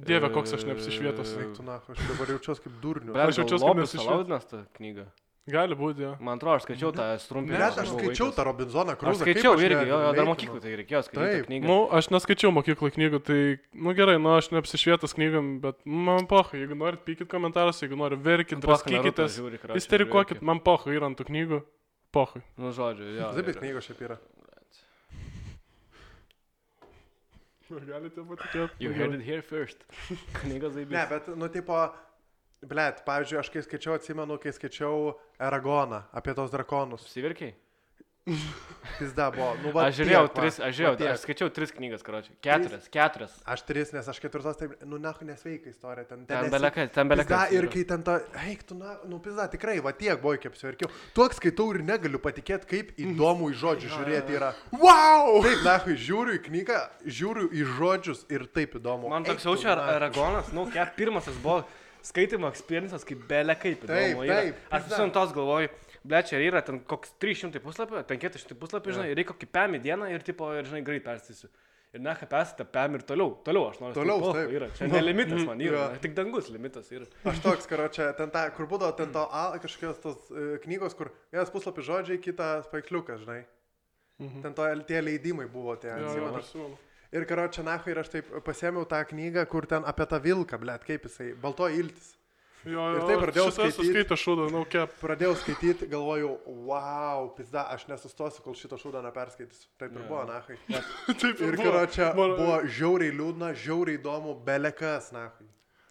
Dieve, 0.00 0.28
koks 0.32 0.52
aš 0.56 0.62
neapsišvietas. 0.68 1.32
E, 1.36 1.40
Eik 1.44 1.56
tu, 1.56 1.64
na, 1.66 1.80
aš 1.92 1.98
dabar 2.08 2.30
jaučiuosi 2.36 2.62
kaip 2.66 2.76
durnius. 2.80 3.14
Bet 3.16 3.24
Aš 3.26 3.32
aš 3.34 3.40
jaučiuos 3.42 3.64
jaučiuosi 3.64 3.96
kaip 3.98 4.04
Salaudinas 4.06 4.46
tą 4.48 4.60
knygą. 4.78 5.04
Gali 5.50 5.74
būti, 5.74 6.04
jo. 6.04 6.10
Man 6.22 6.36
atrodo, 6.38 6.60
aš 6.60 6.66
skaičiau 6.68 6.92
tą 6.94 7.06
strumpį. 7.18 7.56
Net 7.58 7.78
aš 7.80 7.88
skaičiau 7.96 8.28
tą 8.36 8.44
Robinzoną 8.46 8.92
Aš 8.94 9.00
Kruzą. 9.00 9.24
skaičiau 9.24 9.54
irgi, 9.58 9.88
jo, 9.88 9.98
jo, 10.04 10.10
dar 10.14 10.28
mokyklai 10.28 10.60
tai 10.62 10.74
reikėjo 10.78 11.00
skaityti 11.08 11.46
knygą. 11.48 11.66
Nu, 11.72 11.76
aš 11.96 12.10
neskaičiau 12.14 12.52
mokyklų 12.54 12.90
knygų, 12.96 13.20
tai, 13.26 13.38
nu 13.74 13.94
gerai, 13.98 14.18
nu 14.22 14.34
aš 14.36 14.50
neapsišvietęs 14.54 15.16
knygam, 15.16 15.48
bet 15.64 15.80
man 15.84 16.28
poha, 16.30 16.54
jeigu 16.60 16.76
norit 16.78 17.02
pykit 17.08 17.28
komentaruose, 17.32 17.82
jeigu 17.88 17.98
norit 17.98 18.20
verkit, 18.24 18.60
draskykitės, 18.62 19.40
isterikuokit, 19.80 20.44
man 20.44 20.60
poha 20.64 20.92
yra 20.94 21.08
ant 21.10 21.18
tų 21.18 21.26
knygų, 21.32 21.62
poha. 22.12 22.42
Nu, 22.58 22.72
žodžiu, 22.74 23.06
jo. 23.16 23.32
Zabis 23.36 23.56
ir- 23.56 23.60
knygos 23.62 23.86
šiaip 23.90 24.00
yra. 24.08 24.18
Galite 27.70 28.22
patikėti. 28.26 28.80
You 28.82 28.90
heard 28.92 29.14
it 29.14 29.22
here 29.22 29.42
first. 29.46 29.84
Knygos 30.42 30.74
Ne, 30.74 30.80
zaibys. 30.84 31.08
bet, 31.12 31.28
nu, 31.38 31.46
tipo, 31.48 31.76
blėt, 32.66 33.04
pavyzdžiui, 33.06 33.38
aš 33.38 33.50
kai 33.54 33.62
skaičiau, 33.62 33.94
atsimenu, 33.94 34.38
kai 34.42 34.50
skaičiau 34.56 35.12
Eragoną 35.38 36.00
apie 36.18 36.34
tos 36.34 36.50
drakonus. 36.50 37.04
Apsiverkiai? 37.06 37.54
Pizda 38.98 39.30
buvo. 39.32 39.54
Nu, 39.62 39.70
va, 39.72 39.86
Aš 39.88 39.96
žiūrėjau, 40.00 40.26
tiek, 40.28 40.34
tris, 40.36 40.56
aš 40.60 40.74
žiūrėjau, 40.76 41.08
aš 41.14 41.22
skaičiau 41.24 41.48
tris 41.56 41.72
knygas, 41.72 42.02
karoči. 42.04 42.32
Keturias, 42.44 42.88
keturias. 42.92 43.32
Aš 43.48 43.62
tris, 43.68 43.92
nes 43.96 44.08
aš 44.12 44.20
ketvirtos, 44.22 44.58
taip, 44.60 44.74
nu, 44.88 44.98
nahu 45.00 45.24
nesveika 45.28 45.70
istorija. 45.72 46.04
Ten, 46.10 46.26
Ten 46.28 46.44
esi- 46.44 46.52
belekai, 46.52 46.86
ten 46.92 47.10
belekai. 47.10 47.40
ir 47.56 47.68
kai 47.72 47.84
ten 47.88 48.04
to, 48.06 48.18
eik, 48.44 48.62
tu, 48.68 48.76
na, 48.78 48.98
nu, 49.08 49.18
pizda, 49.24 49.48
tikrai, 49.52 49.78
va 49.84 49.92
tiek 49.96 50.20
buvo, 50.20 50.36
kaip 50.36 50.52
apsiverkiau. 50.52 50.92
Tuok 51.16 51.36
skaitau 51.38 51.70
ir 51.74 51.80
negaliu 51.86 52.20
patikėti, 52.22 52.68
kaip 52.70 52.92
įdomu 53.06 53.50
į 53.54 53.58
žodžius 53.64 53.96
žiūrėti 53.96 54.36
yra. 54.38 54.52
Wow! 54.76 55.40
Taip, 55.46 55.64
nahu, 55.66 55.96
žiūriu 56.08 56.36
į 56.38 56.44
knygą, 56.48 56.80
žiūriu 57.20 57.48
į 57.56 57.68
žodžius 57.78 58.26
ir 58.32 58.44
taip 58.52 58.76
įdomu. 58.80 59.08
Man 59.12 59.24
toks 59.28 59.48
jaučia 59.48 59.74
na. 59.80 59.88
Aragonas, 59.96 60.52
nu, 60.56 60.68
kiek 60.72 60.92
pirmas 60.98 61.28
jis 61.30 61.40
buvo 61.40 61.62
skaitimo 62.04 62.48
experiences, 62.52 63.04
kaip 63.04 63.24
belė 63.28 63.56
kaip. 63.60 63.82
Taip, 63.88 64.20
taip, 64.28 64.60
Aš 64.72 64.86
visą 64.88 65.06
tos 65.12 65.32
galvoju, 65.36 65.68
ble, 66.04 66.20
čia 66.26 66.38
yra 66.42 66.62
ten 66.64 66.80
koks 66.88 67.14
300 67.22 67.60
puslapio, 67.64 68.02
ten 68.08 68.20
400 68.22 68.56
puslapio, 68.60 68.94
žinai, 68.96 69.10
reikia 69.16 69.34
kokį 69.34 69.48
pėmį 69.56 69.80
dieną 69.84 70.08
ir, 70.14 70.24
tipo, 70.26 70.48
ir, 70.56 70.68
žinai, 70.68 70.82
greit 70.86 71.04
perstysiu. 71.06 71.50
Ir 71.90 72.02
ne, 72.04 72.12
kaip 72.14 72.34
esate 72.38 72.62
pėmį 72.70 73.00
ir 73.00 73.04
toliau, 73.08 73.32
toliau 73.42 73.64
aš 73.72 73.80
noriu. 73.82 73.94
Toliau, 73.98 74.20
taip. 74.22 74.36
"Pohu, 74.46 74.56
Yra. 74.60 74.68
Čia 74.78 74.86
ne 74.92 75.00
limitas 75.02 75.40
man 75.46 75.58
yra, 75.64 75.88
na, 75.90 75.96
tik 75.98 76.12
dangus 76.14 76.50
limitas 76.54 76.86
yra. 76.94 77.08
Aš 77.26 77.40
toks, 77.46 77.66
karo 77.66 77.88
čia, 77.90 78.12
ten 78.14 78.30
ta, 78.30 78.44
kur 78.54 78.68
būdavo, 78.70 78.94
ten 78.96 79.10
to 79.10 79.24
a, 79.26 79.58
kažkokios 79.58 79.98
tos 80.04 80.28
e, 80.30 80.60
knygos, 80.62 80.94
kur 80.94 81.10
vienas 81.32 81.50
puslapis 81.50 81.88
žodžiai, 81.88 82.20
kitas 82.22 82.70
paveiksliukas, 82.70 83.24
žinai. 83.24 83.40
Mhm. 84.20 84.44
Ten 84.44 84.54
to 84.54 84.68
tie 84.86 85.02
leidimai 85.02 85.48
buvo 85.50 85.74
tie, 85.80 85.90
Jo, 85.98 86.14
jo, 86.14 86.30
aš 86.38 86.52
siūlau. 86.52 86.78
Ir 87.10 87.24
karo 87.26 87.48
čia 87.50 87.64
nahu 87.66 87.90
ir 87.90 87.98
aš 87.98 88.08
taip 88.12 88.28
pasėmiau 88.46 88.86
tą 88.86 89.00
knygą, 89.10 89.42
kur 89.50 89.66
ten 89.66 89.82
apie 89.82 90.06
tą 90.06 90.20
vilką, 90.22 90.60
blėt, 90.62 90.84
kaip 90.86 91.08
jisai, 91.08 91.32
balto 91.34 91.66
iltis. 91.66 92.12
Jo, 92.68 92.82
Ir 92.92 92.98
jo, 93.00 93.04
taip 93.08 93.20
pradėjau 93.24 93.44
šitas 93.48 93.72
skaityt. 93.72 93.88
Skaitė 93.94 94.16
šūdą, 94.20 94.46
nu, 94.52 94.60
kep. 94.68 94.90
Pradėjau 95.00 95.36
skaityti, 95.40 95.86
galvojau, 95.88 96.34
wow, 96.68 97.30
pizda, 97.36 97.62
aš 97.72 97.86
nesustosiu, 97.88 98.42
kol 98.44 98.52
šito 98.58 98.76
šūdo 98.76 99.00
neperskaitysiu. 99.06 99.70
Taip 99.80 99.94
ir 99.96 100.02
Jo. 100.02 100.08
buvo, 100.10 100.24
nahai. 100.28 100.58
Taip 101.22 101.40
Ir 101.40 101.56
buvo. 101.56 101.70
karo 101.70 101.86
čia 101.94 102.10
Man- 102.18 102.34
buvo 102.36 102.58
žiauriai 102.68 103.14
liūdna, 103.16 103.54
žiauriai 103.56 103.96
įdomu, 103.96 104.34
belekas, 104.44 105.08
nahai. 105.16 105.48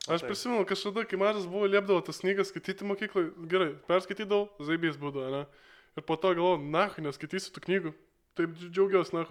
Aš 0.10 0.22
Taip. 0.22 0.30
prisimenu, 0.30 0.62
kažkada, 0.70 1.08
kai 1.10 1.18
mažas 1.22 1.50
buvo, 1.50 1.66
liepdavo 1.70 2.06
tas 2.06 2.22
knygas 2.22 2.54
skaityti 2.54 2.86
mokyklai. 2.86 3.26
Gerai, 3.50 3.72
perskaitydavau, 3.90 4.46
zaibys 4.62 4.98
būdavo, 5.02 5.28
ne? 5.40 5.44
Ir 5.98 6.06
po 6.06 6.16
to 6.22 6.36
galvojau, 6.38 6.62
na, 6.70 6.86
neskaitysiu 7.02 7.50
tų 7.58 7.66
knygų. 7.66 7.96
Taip 8.38 8.54
dži- 8.56 8.70
džiaugiuosi, 8.78 9.14
na, 9.18 9.26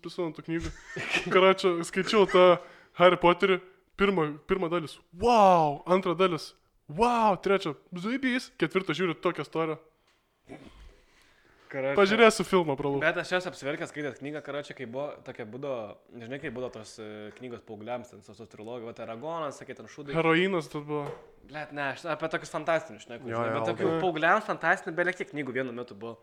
prisimenu 0.00 0.30
tų 0.38 0.46
knygų. 0.46 0.70
Karačia, 1.34 1.74
skaičiau 1.90 2.26
tą 2.30 2.44
Harry 3.02 3.18
Potterį. 3.18 3.58
Pirma, 3.98 4.24
pirma 4.50 4.66
dalis. 4.70 4.96
Wow! 5.22 5.82
Antra 5.86 6.14
dalis. 6.18 6.52
Wow! 6.92 7.36
Trečia. 7.40 7.74
Zaibys. 7.96 8.50
Ketvirtą 8.60 8.96
žiūriu 8.96 9.16
tokią 9.16 9.46
istoriją. 9.46 9.78
Karoči. 11.74 11.98
Pažiūrėsiu 11.98 12.44
filmą, 12.46 12.76
pralau. 12.78 13.00
Bet 13.02 13.16
aš 13.18 13.32
esu 13.40 13.50
apsiverkęs 13.50 13.90
skaitęs 13.90 14.20
knygą, 14.20 14.42
karočią, 14.46 14.76
kai 14.78 14.86
buvo 14.86 15.08
tokia 15.26 15.46
būdo, 15.48 15.72
nežinai, 16.14 16.38
kai 16.42 16.52
buvo 16.54 16.68
tos 16.74 16.92
e, 17.02 17.08
knygos 17.40 17.64
paaugliams, 17.66 18.12
ten 18.12 18.22
tos 18.22 18.52
trilogijos, 18.52 18.86
va, 18.86 18.94
Aragonas, 19.06 19.58
sakė, 19.58 19.74
ten 19.80 19.90
šūdai. 19.90 20.14
Heroinas 20.14 20.70
tas 20.70 20.84
buvo. 20.86 21.08
Blet, 21.50 21.72
ne, 21.74 21.88
aš 21.96 22.04
apie 22.14 22.30
tokius 22.30 22.54
fantastinius, 22.54 23.08
ne, 23.10 23.18
Jo, 23.18 23.26
žinai, 23.32 23.48
jo, 23.50 23.56
bet 23.56 23.68
tokių 23.72 23.90
paaugliams 24.04 24.46
fantastinių, 24.46 24.94
beveik 25.00 25.18
kiek 25.18 25.32
knygų 25.32 25.56
vienu 25.58 25.74
metu 25.74 25.98
buvo. 25.98 26.20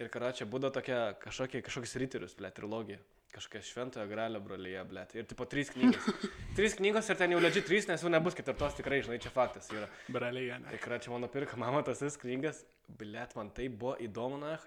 Ir 0.00 0.08
karočią 0.08 0.46
būdavo 0.48 0.72
tokia 0.78 1.00
kažkokie, 1.20 1.60
kažkokius 1.66 1.96
riterius, 2.00 2.34
blet, 2.38 2.54
trilogija. 2.56 2.98
Kažkokia 3.32 3.62
šventojo 3.64 4.06
gralio 4.10 4.40
brolyje, 4.44 4.80
blet. 4.88 5.14
Ir 5.16 5.24
tipo 5.28 5.44
trys 5.48 5.70
knygos. 5.72 6.08
trys 6.56 6.74
knygos 6.76 7.08
ir 7.12 7.16
ten 7.20 7.32
jau 7.32 7.40
ledži 7.40 7.62
trys, 7.64 7.86
nes 7.88 8.02
jau 8.04 8.10
nebus 8.12 8.36
ketvirtos 8.36 8.76
tikrai, 8.76 8.98
žinai, 9.04 9.18
čia 9.24 9.32
faktas 9.32 9.70
yra. 9.72 9.88
Ne. 10.60 10.74
Ir 10.76 10.82
karočią 10.84 11.14
mano 11.14 11.28
pirka 11.32 11.56
mama 11.60 11.80
tas 11.86 12.00
vis 12.04 12.16
knygas, 12.20 12.64
blet, 13.00 13.32
man 13.36 13.48
tai 13.56 13.68
buvo 13.72 13.94
įdomu, 14.04 14.40
na, 14.40 14.58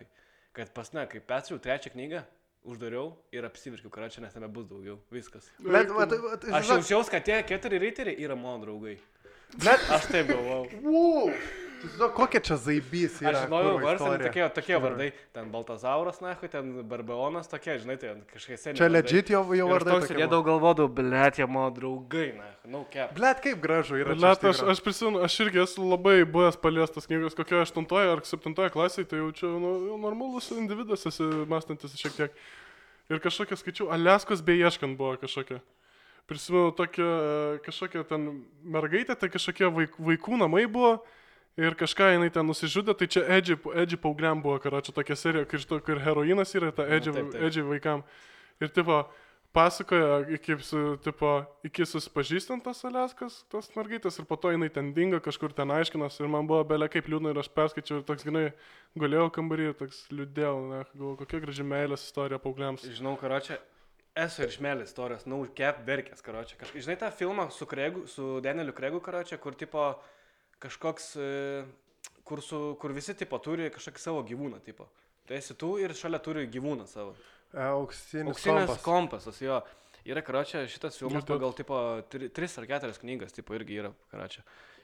kad 0.56 0.72
pas, 0.74 0.90
na, 0.98 1.06
kai 1.10 1.22
perskaičiau 1.22 1.62
trečią 1.62 1.94
knygą, 1.94 2.24
uždariau 2.66 3.12
ir 3.38 3.46
apsivirkiau, 3.46 3.92
karočią, 3.94 4.24
nes 4.26 4.34
nebebus 4.38 4.66
daugiau. 4.72 4.98
Viskas. 5.14 5.52
Va, 5.62 5.84
tai- 5.86 6.22
va, 6.26 6.38
tai- 6.42 6.56
Aš 6.58 6.72
jaučiausi, 6.74 7.14
kad 7.14 7.26
tie 7.28 7.38
keturi 7.46 7.78
riteriai 7.86 8.18
yra 8.26 8.34
mano 8.38 8.64
draugai. 8.66 8.98
Blet, 9.62 9.86
Aš 9.94 10.10
taip 10.10 10.32
galvojau. 10.34 10.82
wow! 10.82 11.30
Žinok, 11.84 12.14
kokia 12.16 12.40
čia 12.42 12.56
zaibys 12.58 13.18
yra. 13.22 13.32
Aš 13.32 13.46
žinojau, 13.46 13.74
varsai 13.84 14.08
istorija. 14.08 14.30
tokie, 14.30 14.46
tokie 14.56 14.80
vardai. 14.82 15.08
Ten 15.36 15.52
Baltazauras, 15.54 16.22
na, 16.24 16.34
ten 16.40 16.72
Barbeonas 16.90 17.50
tokie, 17.52 17.76
žinai, 17.84 17.98
ten 18.02 18.24
kažkokie 18.32 18.58
seniai. 18.58 18.80
Čia 18.80 18.90
legit 18.90 19.32
jau, 19.34 19.44
jau 19.58 19.68
Aš 19.68 19.74
vardai. 19.74 19.96
tokie 20.00 20.10
sėdėdavau 20.14 20.48
galvodavau, 20.48 20.92
blėt, 20.98 21.40
jie 21.42 21.48
mano 21.50 21.70
draugai, 21.76 22.28
na, 22.40 22.50
nu, 22.72 22.84
kep. 22.92 23.14
Blet, 23.18 23.42
kaip 23.46 23.62
gražu 23.64 24.00
yra. 24.02 24.18
iš 24.18 24.46
aš, 24.52 24.64
aš 24.74 24.84
prisimenu, 24.86 25.24
aš 25.28 25.40
irgi 25.46 25.64
esu 25.66 25.86
labai 25.86 26.18
buvęs 26.24 26.60
paliestas 26.64 27.10
knygos, 27.10 27.38
kokioje 27.38 27.68
8 27.68 27.88
ar 28.02 28.26
7 28.26 28.70
klasėje, 28.74 29.10
tai 29.12 29.22
jau 29.22 29.32
čia 29.36 29.52
nu, 29.52 29.74
jau 29.92 29.98
normalus 30.02 30.52
individas 30.56 31.06
esi 31.12 31.28
mąstantis 31.52 31.98
šiek 32.00 32.18
tiek. 32.18 32.46
Ir 33.10 33.22
kažkokia 33.22 33.58
skaičiau, 33.60 33.92
Aliaskos 33.94 34.42
beieškant 34.42 34.98
buvo 34.98 35.14
kažkokia. 35.22 35.60
Prisimenu 36.26 36.72
tokią 36.74 37.06
e, 37.06 37.60
kažkokią 37.62 38.02
ten 38.10 38.24
mergaitę, 38.66 39.14
tai 39.14 39.30
kažkokie 39.30 39.70
vaik, 39.70 40.00
vaikų 40.02 40.40
namai 40.42 40.66
buvo. 40.66 40.96
Ir 41.56 41.76
kažką 41.80 42.10
jinai 42.12 42.32
ten 42.36 42.43
nusižudė, 42.49 42.93
tai 42.99 43.08
čia 43.08 43.22
Edži, 43.38 43.56
Edži 43.80 43.99
paaugliam 44.01 44.41
buvo, 44.43 44.58
karo 44.60 44.82
čia 44.84 44.91
tokia 44.95 45.16
serija, 45.16 45.45
kur, 45.47 45.62
kur 45.88 46.01
heroinas 46.03 46.51
yra, 46.58 46.74
ta 46.76 46.84
Edži, 46.84 47.14
taip, 47.16 47.30
taip. 47.32 47.45
Edži 47.47 47.64
vaikam. 47.64 48.01
Ir 48.60 48.74
tipo, 48.76 48.97
pasakoja, 49.56 50.18
iki, 50.36 50.58
su, 50.60 50.82
tipo, 51.03 51.30
iki 51.64 51.86
susipažįstant 51.88 52.66
tas 52.66 52.84
Aliaskas, 52.88 53.38
tas 53.51 53.70
mergaitės, 53.78 54.20
ir 54.20 54.28
po 54.28 54.36
to 54.36 54.51
jinai 54.51 54.68
ten 54.68 54.89
dingo, 54.97 55.22
kažkur 55.24 55.56
ten 55.56 55.72
aiškinas, 55.72 56.18
ir 56.20 56.28
man 56.32 56.49
buvo 56.49 56.60
belia 56.68 56.89
kaip 56.91 57.08
liūdna, 57.08 57.32
ir 57.32 57.39
aš 57.39 57.47
perskaičiau, 57.56 58.01
ir 58.01 58.10
toks, 58.10 58.28
grinai, 58.28 58.49
gulėjau 58.99 59.30
kambarį, 59.38 59.70
ir 59.72 59.78
toks 59.80 60.01
liūdėjau, 60.12 60.58
ne, 60.74 60.82
galvoju, 60.91 61.22
kokia 61.24 61.41
graži 61.45 61.68
meilės 61.72 62.03
istorija 62.10 62.41
paaugliams. 62.43 62.84
Žinau, 62.99 63.16
karočią, 63.22 63.62
esu 64.26 64.43
ir 64.43 64.51
šmelis 64.58 64.91
istorijos, 64.91 65.24
nu, 65.32 65.39
kep 65.56 65.80
verkės, 65.88 66.20
karočią. 66.26 66.60
Kažkaip, 66.60 66.84
žinai 66.84 66.99
tą 66.99 67.14
filmą 67.16 67.47
su, 67.56 67.68
Kregu, 67.72 68.03
su 68.12 68.41
Danieliu 68.43 68.76
Kregu, 68.76 68.99
karočią, 69.08 69.39
kur 69.39 69.56
tipo 69.56 69.88
kažkoks, 70.66 71.07
e, 71.22 71.30
kur, 72.28 72.41
su, 72.43 72.59
kur 72.82 72.93
visi 72.95 73.16
tipo 73.18 73.39
turi 73.43 73.72
kažkokį 73.74 74.01
savo 74.01 74.22
gyvūną, 74.28 74.61
tipo. 74.66 74.89
Tai 75.26 75.39
esi 75.39 75.55
tu 75.57 75.76
ir 75.82 75.93
šalia 75.97 76.20
turi 76.22 76.45
gyvūną 76.51 76.86
savo. 76.89 77.16
E, 77.53 77.63
Auksinis, 77.63 78.34
Auksinis 78.34 78.70
kompas. 78.70 78.86
kompasas, 78.86 79.41
jo. 79.41 79.61
Yra, 80.05 80.22
karočią, 80.22 80.68
šitas 80.70 80.99
filmas 80.99 81.24
Girdėt. 81.24 81.32
pagal, 81.32 81.53
tipo, 81.57 81.78
tri, 82.13 82.28
tris 82.30 82.53
ar 82.61 82.68
keturias 82.70 82.99
knygas, 83.01 83.34
tipo, 83.34 83.55
irgi 83.57 83.80
yra, 83.82 83.89
karočią. 84.11 84.43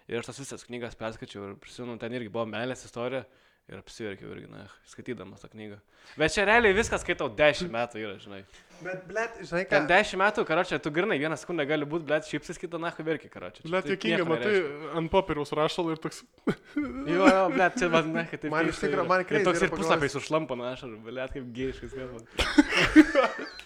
Ir 0.09 0.17
aš 0.17 0.31
tas 0.31 0.39
visas 0.41 0.65
knygas 0.65 0.97
perskaičiau 0.97 1.43
ir 1.51 1.59
prisimenu, 1.61 1.99
ten 2.01 2.15
irgi 2.17 2.31
buvo 2.33 2.47
meilės 2.49 2.81
istorija 2.87 3.21
ir 3.69 3.77
apsiverkiau 3.79 4.31
irgi, 4.33 4.47
na, 4.51 4.65
skaitydamas 4.89 5.43
tą 5.43 5.49
knygą. 5.51 5.77
Bet 6.19 6.33
čia 6.33 6.43
realiai 6.49 6.73
viskas 6.75 7.03
skaitau 7.05 7.29
10 7.37 7.69
metų 7.71 8.01
yra, 8.01 8.15
žinai. 8.19 8.41
Bet, 8.81 9.03
blet, 9.07 9.37
žinai 9.45 9.61
ką? 9.67 9.71
Ten 9.75 9.87
10 9.91 10.19
metų, 10.23 10.45
karočią, 10.49 10.79
tu 10.81 10.91
grinai, 10.91 11.19
vieną 11.21 11.37
sekundę 11.39 11.65
gali 11.69 11.85
būti, 11.87 12.07
blėt, 12.09 12.27
šypsis, 12.27 12.59
kitą 12.59 12.81
nahu 12.81 13.05
verki, 13.05 13.29
karočią. 13.31 13.63
Blet, 13.69 13.87
jokinga, 13.93 14.25
matai, 14.27 14.55
ant 14.97 15.13
popieriaus 15.13 15.53
rašal 15.55 15.93
ir 15.93 16.01
toks, 16.03 16.23
Jo, 16.49 17.23
jo, 17.29 17.45
blėt, 17.53 17.77
čia 17.79 17.91
man, 17.93 18.11
ne, 18.17 18.25
kad 18.31 18.41
taip. 18.41 18.51
Man 18.51 18.71
iš 18.73 18.81
yra. 18.89 19.05
man 19.07 19.23
crazy 19.29 19.45
toks 19.47 19.63
ir 19.67 19.71
puslapiais 19.75 20.17
užlampa, 20.19 20.57
na, 20.59 20.73
aš, 20.75 20.87
blėt, 21.05 21.37
kaip 21.37 21.51
gėjiškas, 21.55 21.95
gal. 21.95 22.09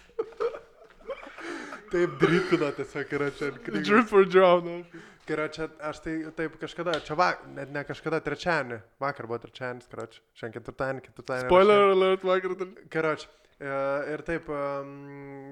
Taip 1.95 2.15
dripina 2.19 2.71
tiesiog 2.75 3.11
yra 3.15 3.27
čia 3.37 3.51
drip 3.55 4.09
for 4.09 4.25
drown. 4.27 4.65
ne. 4.65 5.03
Yra 5.25 5.47
čia, 5.49 5.65
aš 5.81 5.99
tai 6.05 6.11
taip 6.37 6.59
kažkada, 6.61 6.99
čia 7.01 7.15
va, 7.17 7.31
net 7.55 7.71
ne 7.73 7.81
kažkada 7.87 8.19
trečiadienį, 8.21 8.77
vakar 9.01 9.25
buvo 9.25 9.39
trečiadienis, 9.41 9.87
karoči, 9.89 10.19
šiandien 10.37 10.59
ketvirtadienį, 10.59 11.01
ketvirtadienį. 11.07 11.49
Spoiler 11.49 11.87
alert, 11.95 12.27
vakar. 12.29 12.53
dar- 12.59 12.75
Karoči, 12.93 13.25
ir 14.13 14.21
taip, 14.27 14.45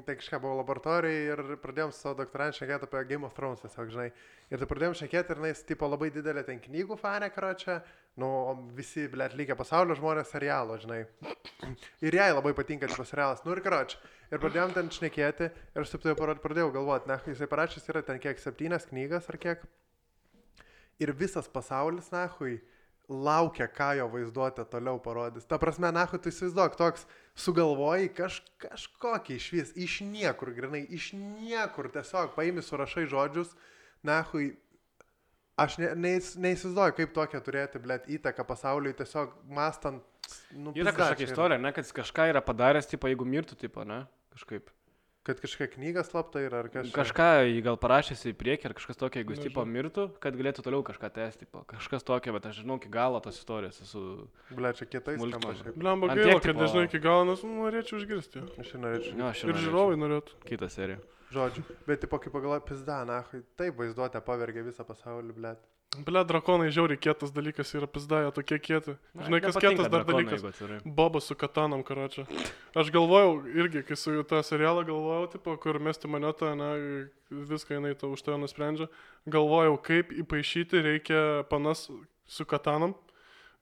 tai 0.05 0.15
kažką 0.19 0.39
buvo 0.43 0.59
laboratorijai 0.61 1.25
ir 1.33 1.41
pradėjom 1.63 1.93
su 1.95 2.03
savo 2.03 2.19
doktorantą 2.21 2.59
šnekėti 2.59 2.85
apie 2.89 3.03
Game 3.09 3.25
of 3.25 3.33
Thrones, 3.33 3.63
tiesiog, 3.65 3.89
žinai. 3.95 4.11
Ir 4.53 4.61
tai 4.61 4.67
pradėjom 4.69 4.97
šnekėti 5.01 5.33
ir 5.37 5.43
jis, 5.49 5.63
tipo, 5.65 5.89
labai 5.89 6.11
didelė 6.13 6.45
ten 6.45 6.59
knygų 6.61 6.99
fanė, 7.01 7.31
karoči, 7.33 7.79
nu, 8.21 8.29
visi, 8.77 9.07
blėt, 9.09 9.33
lygia 9.37 9.55
pasaulio 9.57 9.95
žmonės 9.97 10.33
serialo, 10.33 10.77
žinai. 10.81 11.03
Ir 12.05 12.17
jai 12.19 12.29
labai 12.33 12.53
patinka 12.57 12.89
šitas 12.91 13.09
serialas, 13.13 13.41
nu 13.45 13.55
ir 13.55 13.63
karoči. 13.65 13.97
Ir 14.33 14.41
pradėjom 14.41 14.73
ten 14.73 14.91
šnekėti 14.93 15.49
ir 15.49 15.81
aš 15.81 15.93
taip 15.93 16.05
tai 16.05 16.13
pradėjau 16.17 16.71
galvoti, 16.73 17.09
na, 17.09 17.19
jisai 17.25 17.49
parašęs 17.49 17.89
yra 17.93 18.03
ten 18.05 18.21
kiek 18.21 18.41
septynias 18.41 18.87
knygas 18.89 19.29
ar 19.29 19.39
kiek. 19.41 19.65
Ir 21.01 21.13
visas 21.17 21.49
pasaulis, 21.49 22.11
nahui, 22.13 22.59
laukia, 23.09 23.67
ką 23.67 23.89
jo 23.99 24.07
vaizduotė 24.13 24.65
toliau 24.71 25.01
parodys. 25.03 25.45
Ta 25.49 25.59
prasme, 25.61 25.91
nahu, 25.93 26.19
tu 26.21 26.31
įsivaizduok, 26.31 26.77
toks 26.79 27.05
sugalvoji 27.45 28.13
kaž, 28.15 28.39
kažkokį 28.63 29.37
iš 29.37 29.47
vis, 29.53 29.73
iš 29.75 29.99
niekur, 30.07 30.53
grinai, 30.55 30.85
iš 30.85 31.11
niekur 31.17 31.89
tiesiog 31.93 32.33
paimi 32.37 32.63
surašai 32.63 33.05
žodžius, 33.11 33.53
nahu, 34.05 34.51
aš 35.59 35.77
ne, 35.81 35.89
neįs, 36.05 36.33
neįsivaizduoju, 36.41 36.95
kaip 36.99 37.15
tokia 37.15 37.41
turėti, 37.45 37.81
blėt, 37.83 38.07
įtaką 38.17 38.45
pasauliui, 38.49 38.95
tiesiog 38.97 39.35
mastant. 39.53 40.05
Nu, 40.55 40.71
Yra 40.77 40.93
kažkokia 40.95 41.27
istorija, 41.27 41.59
ne, 41.61 41.73
kad 41.75 41.85
jis 41.85 41.95
kažką 41.95 42.29
yra 42.31 42.41
padaręs, 42.45 42.87
tipo, 42.89 43.09
jeigu 43.11 43.27
mirtų, 43.27 43.59
tipo, 43.59 43.83
ne, 43.87 44.05
kažkaip. 44.33 44.71
Kad 45.23 45.37
kažkokia 45.39 45.69
knyga 45.77 46.01
slapta 46.03 46.41
yra, 46.43 46.65
ar 46.65 46.67
kažkas. 46.67 46.91
Kažką 46.97 47.27
jį 47.47 47.59
gal 47.63 47.77
parašęs 47.79 48.25
į 48.27 48.33
priekį, 48.35 48.67
ar 48.67 48.73
kažkas 48.75 48.99
tokio, 48.99 49.21
jeigu 49.21 49.35
jis, 49.37 49.43
tipo, 49.45 49.63
Nežinau. 49.63 49.75
mirtų, 49.77 50.05
kad 50.23 50.35
galėtų 50.35 50.65
toliau 50.65 50.83
kažką 50.83 51.09
tęsti, 51.15 51.45
tipo, 51.45 51.61
kažkas 51.69 52.03
tokio, 52.03 52.33
bet 52.35 52.49
aš 52.49 52.59
žinau 52.59 52.75
iki 52.75 52.91
galo 52.91 53.21
tos 53.23 53.39
istorijos, 53.39 53.79
esu... 53.85 54.03
Ble, 54.51 54.73
čia 54.75 54.89
kitais. 54.89 55.23
Blemba 55.79 56.11
gaila, 56.11 56.41
kad 56.43 56.59
nežinai 56.59 56.89
iki 56.89 56.99
galo, 57.03 57.23
nes 57.29 57.45
nu, 57.47 57.55
norėčiau 57.61 58.01
išgirsti. 58.01 58.43
Aš 58.59 58.75
norėčiau. 58.83 59.15
Jo, 59.21 59.29
aš 59.31 59.45
Ir 59.47 59.61
žiūrovai 59.63 59.95
norėtų. 60.03 60.43
Kita 60.49 60.67
serija. 60.75 60.99
Žodžiu, 61.33 61.63
bet 61.87 62.03
tipo, 62.03 62.19
kaip 62.21 62.33
pagalvoju, 62.35 62.65
pizda, 62.67 63.03
nahui, 63.09 63.41
taip 63.57 63.79
vaizduotė 63.79 64.21
pavergia 64.25 64.65
visą 64.65 64.85
pasaulį, 64.85 65.33
ble. 65.37 65.53
Ble, 65.93 66.23
drakonai 66.25 66.71
žiauriai 66.73 66.97
kietas 66.97 67.29
dalykas 67.33 67.69
yra 67.77 67.85
pizda, 67.89 68.23
jie 68.23 68.31
tokie 68.33 68.57
kieti. 68.57 68.95
Žinai, 69.13 69.39
kas 69.45 69.59
kietas 69.61 69.89
dar 69.93 70.05
dalykas? 70.07 70.41
Bobas 70.85 71.27
su 71.29 71.37
katanom, 71.37 71.83
karočią. 71.85 72.25
Aš 72.77 72.89
galvojau, 72.93 73.35
irgi, 73.53 73.83
kai 73.85 73.97
su 73.99 74.15
tą 74.29 74.41
serialą 74.45 74.85
galvojau, 74.87 75.27
tipo, 75.35 75.53
kur 75.61 75.77
mesti 75.77 76.09
monetą, 76.09 76.55
na, 76.57 76.71
viską 77.29 77.77
jinai 77.77 77.93
to 77.99 78.09
už 78.13 78.25
tave 78.25 78.39
nusprendžia. 78.41 78.89
Galvojau, 79.29 79.77
kaip 79.85 80.13
įpašyti 80.23 80.81
reikia 80.81 81.21
panas 81.51 81.85
su 82.25 82.45
katanom, 82.49 82.97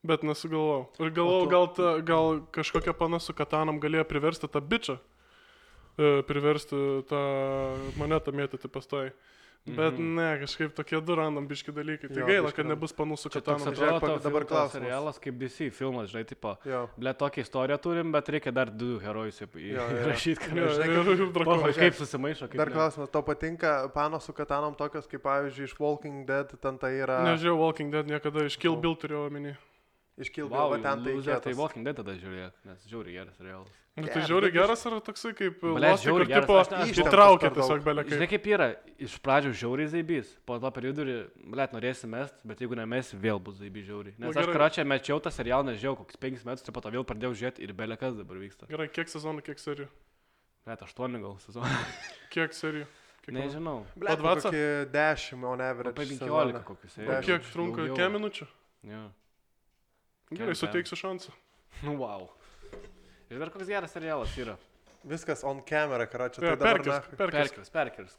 bet 0.08 0.24
nesugalvojau. 0.24 0.88
Ir 1.04 1.12
galvojau, 1.20 1.52
gal, 1.52 1.72
ta, 1.76 1.94
gal 2.00 2.44
kažkokia 2.56 2.96
pana 2.96 3.20
su 3.20 3.36
katanom 3.36 3.84
galėjo 3.84 4.08
priversti 4.08 4.48
tą 4.48 4.64
bičią, 4.64 5.02
priversti 6.28 7.04
tą 7.10 7.22
monetą 7.98 8.32
mėtyti 8.32 8.68
pastai. 8.72 9.12
Bet 9.62 9.94
Mhm. 9.94 10.16
ne, 10.18 10.40
kažkaip 10.42 10.72
tokie 10.74 10.98
du 11.06 11.14
randam 11.14 11.46
biški 11.48 11.70
dalykai. 11.70 12.08
Tai 12.10 12.18
Jo, 12.18 12.26
gaila, 12.26 12.48
biškį 12.50 12.56
kad 12.56 12.66
nebus 12.66 12.94
Čia 13.30 13.42
toks 13.46 13.62
katanom. 13.62 13.76
Žiūrėk, 13.78 14.02
dabar 14.02 14.24
dabar 14.26 14.46
klausimas. 14.50 14.72
serialas 14.74 15.20
kaip 15.22 15.38
DC 15.38 15.70
filmas, 15.70 16.10
žinai, 16.10 16.26
tipo, 16.26 16.58
ble, 16.98 17.14
tokią 17.14 17.42
istoriją 17.46 17.78
turim, 17.78 18.10
bet 18.12 18.26
reikia 18.34 18.52
dar 18.52 18.72
du 18.74 18.98
herojus 18.98 19.38
įrašyti, 20.02 20.40
kad 20.42 20.58
Jo, 20.58 20.66
žinai, 20.66 20.88
ir, 20.90 21.12
ir 21.14 21.30
Poho, 21.30 21.32
drakonai. 21.62 21.74
kaip 21.78 21.94
susimaišo, 21.94 22.50
kaip 22.50 22.58
Dar 22.58 22.70
ne. 22.70 22.74
klausimas, 22.74 23.10
tau 23.14 23.22
patinka 23.22 23.88
panos 23.94 24.26
su 24.26 24.34
katanom 24.34 24.74
tokios, 24.74 25.06
kaip 25.06 25.22
pavyzdžiui, 25.22 25.70
iš 25.70 25.76
Walking 25.78 26.26
Dead, 26.26 26.50
ten 26.60 26.80
tai 26.82 26.98
yra... 26.98 27.22
Nežiūrėjau 27.30 27.58
Walking 27.62 27.92
Dead 27.94 28.08
niekada, 28.10 28.42
iš 28.50 28.58
Kill. 28.58 28.76
Bill 28.82 28.96
turėjau 28.98 29.28
omeny. 29.30 29.54
Iš 30.22 30.30
Kilbio, 30.30 30.54
Wow, 30.54 30.70
va 30.76 30.78
ten 30.82 31.04
tai 31.04 31.14
loser, 31.18 31.40
tai. 31.42 31.54
Walking 31.58 31.86
Dead 31.88 31.98
tada 31.98 32.14
žiūrėk, 32.14 32.54
nes 32.70 32.84
žiūri 32.90 33.16
geras 33.16 33.38
serialas. 33.40 33.70
Nu, 33.98 34.06
tai 34.08 34.22
bet 34.24 34.54
geras 34.56 34.86
ar 34.88 34.94
toksai 35.04 35.32
kaip 35.36 35.58
kur 35.60 35.74
žiauriai 36.00 36.28
geras, 36.30 36.70
ne- 36.72 36.94
įtraukia 37.04 37.50
tiesiog 37.52 37.82
belia 37.84 38.06
Žinai 38.08 38.28
kaip. 38.32 38.46
yra, 38.54 38.68
iš 39.04 39.18
pradžių 39.20 39.52
žiauriai 39.62 39.90
zaibys, 39.92 40.30
po 40.48 40.60
to 40.64 40.72
per 40.72 40.86
vidurį, 40.88 41.16
blėt, 41.52 41.74
norėsi 41.76 42.08
mest, 42.08 42.38
bet 42.48 42.62
jeigu 42.64 42.78
nemesi, 42.80 43.18
vėl 43.20 43.42
bus 43.44 43.58
zaibys 43.60 43.84
žiauriai. 43.90 44.14
Nes 44.18 44.32
Nu, 44.32 44.40
aš 44.40 44.48
karačią 44.54 44.86
mečiau 44.88 45.20
tą 45.20 45.34
serialą, 45.34 45.66
nežinau, 45.74 45.98
kokius 46.00 46.16
penkis 46.22 46.46
metus, 46.48 46.64
ir 46.64 46.72
po 46.72 46.80
to 46.86 46.90
vėl 46.94 47.04
pradėjau 47.04 47.34
žiūrėti 47.36 47.66
ir 47.68 47.74
belia 47.74 47.98
kas 48.00 48.16
dabar 48.16 48.38
vyksta. 48.40 48.70
Gerai, 48.72 48.88
kiek 48.88 49.12
sezonų, 49.12 49.44
kiek 49.44 49.60
serijų? 49.60 49.90
Net 50.72 50.82
aštuoni 50.88 51.20
gal 51.20 51.36
sezoną. 51.44 51.68
Kiek 52.34 52.54
serijų? 52.56 52.86
Kiek 53.26 53.34
Nežinau. 53.36 53.84
Ble, 53.98 54.16
Po 54.16 54.24
20? 54.24 54.48
kokį 54.48 54.92
10 54.94 55.44
on 55.52 55.62
average. 55.62 55.92
Apie 55.98 56.06
15 56.16 56.24
sezoną. 56.24 56.64
kokius. 56.64 56.96
O 57.02 57.20
kiek 57.28 57.42
trunka? 57.52 57.90
Kiek 57.92 58.12
minučių? 58.16 58.48
Jo. 58.88 59.02
Gerai, 60.32 60.56
suteiksiu 60.56 60.98
šansą. 61.00 61.34
Nu, 61.84 61.96
wow. 62.02 62.30
Ir 63.32 63.40
dar 63.40 63.52
koks 63.52 63.68
geras 63.68 63.94
serialas 63.96 64.34
yra. 64.40 64.58
Viskas 65.08 65.44
on 65.48 65.62
camera, 65.66 66.06
karočią. 66.08 66.44
Ja, 66.44 66.56
Tai 66.56 66.60
dabar 66.62 66.84
perkis. 66.84 67.16
Perkers, 67.18 67.72
perkers. 67.74 68.18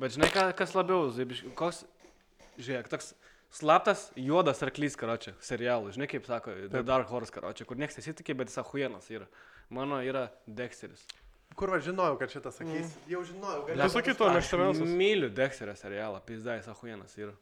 Bet 0.00 0.14
žinai, 0.16 0.30
ką, 0.32 0.46
kas 0.56 0.72
labiau, 0.72 1.10
koks, 1.58 1.82
žiūrėk, 2.56 2.88
toks 2.88 3.12
slaptas 3.52 4.06
juodas 4.16 4.62
arklys, 4.64 4.96
karočią, 4.98 5.34
serialų. 5.44 5.92
Žinai, 5.96 6.08
kaip 6.10 6.28
sako, 6.28 6.54
The. 6.70 6.82
Dark 6.86 7.10
Horse, 7.12 7.34
karočią, 7.34 7.66
kur 7.68 7.80
niekas 7.80 8.00
nesitikė, 8.00 8.38
bet 8.38 8.52
jis 8.52 8.62
ahuienas 8.62 9.10
yra. 9.12 9.28
Mano 9.70 10.00
yra 10.02 10.28
Dexteris. 10.46 11.04
Kur 11.58 11.74
aš 11.74 11.84
žinojau, 11.90 12.16
kad 12.18 12.32
šitą 12.32 12.52
sakys? 12.54 12.94
Jau 13.10 13.20
žinojau, 13.26 13.66
kad... 13.66 13.82
Tu 13.82 13.92
sakai, 13.92 14.14
to 14.16 14.30
mėgstamiausias. 14.32 14.96
Myliu 15.02 15.30
Dexterio 15.34 15.74
serialą, 15.78 16.22
pizda, 16.26 16.56
jis 16.58 16.70
ahuienas 16.70 17.14
yra. 17.18 17.34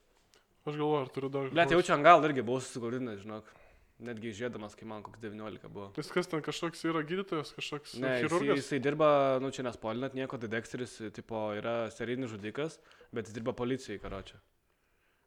Aš 0.65 0.75
galvoju, 0.75 1.05
ar 1.05 1.13
turiu 1.13 1.31
dar. 1.33 1.49
Blet, 1.53 1.73
jaučiu 1.77 1.95
ant 1.95 2.05
gal 2.05 2.25
irgi 2.27 2.45
buvau 2.45 2.65
susigaudinęs, 2.65 3.23
žinok. 3.23 3.53
Netgi 3.99 4.31
žiūrėdamas, 4.31 4.77
kai 4.79 4.87
man 4.87 5.03
koks 5.03 5.19
19 5.19 5.67
buvo. 5.75 5.89
Jis 5.99 6.13
kas 6.15 6.29
ten 6.31 6.43
kažkoks 6.47 6.85
yra 6.87 7.01
gydytojas, 7.03 7.51
kažkoks 7.57 7.97
Ne, 7.99 8.13
chirurgas. 8.23 8.61
jisai 8.61 8.79
dirba, 8.85 9.09
nu 9.43 9.51
čia 9.51 9.65
nespoilinat 9.67 10.15
nieko, 10.15 10.39
tai 10.39 10.47
Dexteris, 10.53 10.95
tipo, 11.17 11.41
yra 11.59 11.89
serijinis 11.91 12.31
žudikas, 12.31 12.79
bet 13.11 13.27
jis 13.27 13.35
dirba 13.35 13.57
policijai, 13.59 13.99
karočią. 13.99 14.39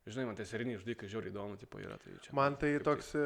Žinai, 0.08 0.24
man 0.32 0.40
tai 0.40 0.46
seriniai 0.48 0.80
žudikai 0.80 1.10
žiauriai 1.12 1.34
įdomu, 1.34 1.60
tipo, 1.62 1.78
yra. 1.84 1.98
Tai 2.02 2.16
čia, 2.24 2.32
Man 2.34 2.56
tai 2.58 2.72
kaip 2.78 2.88
toks 2.88 3.12
e, 3.20 3.26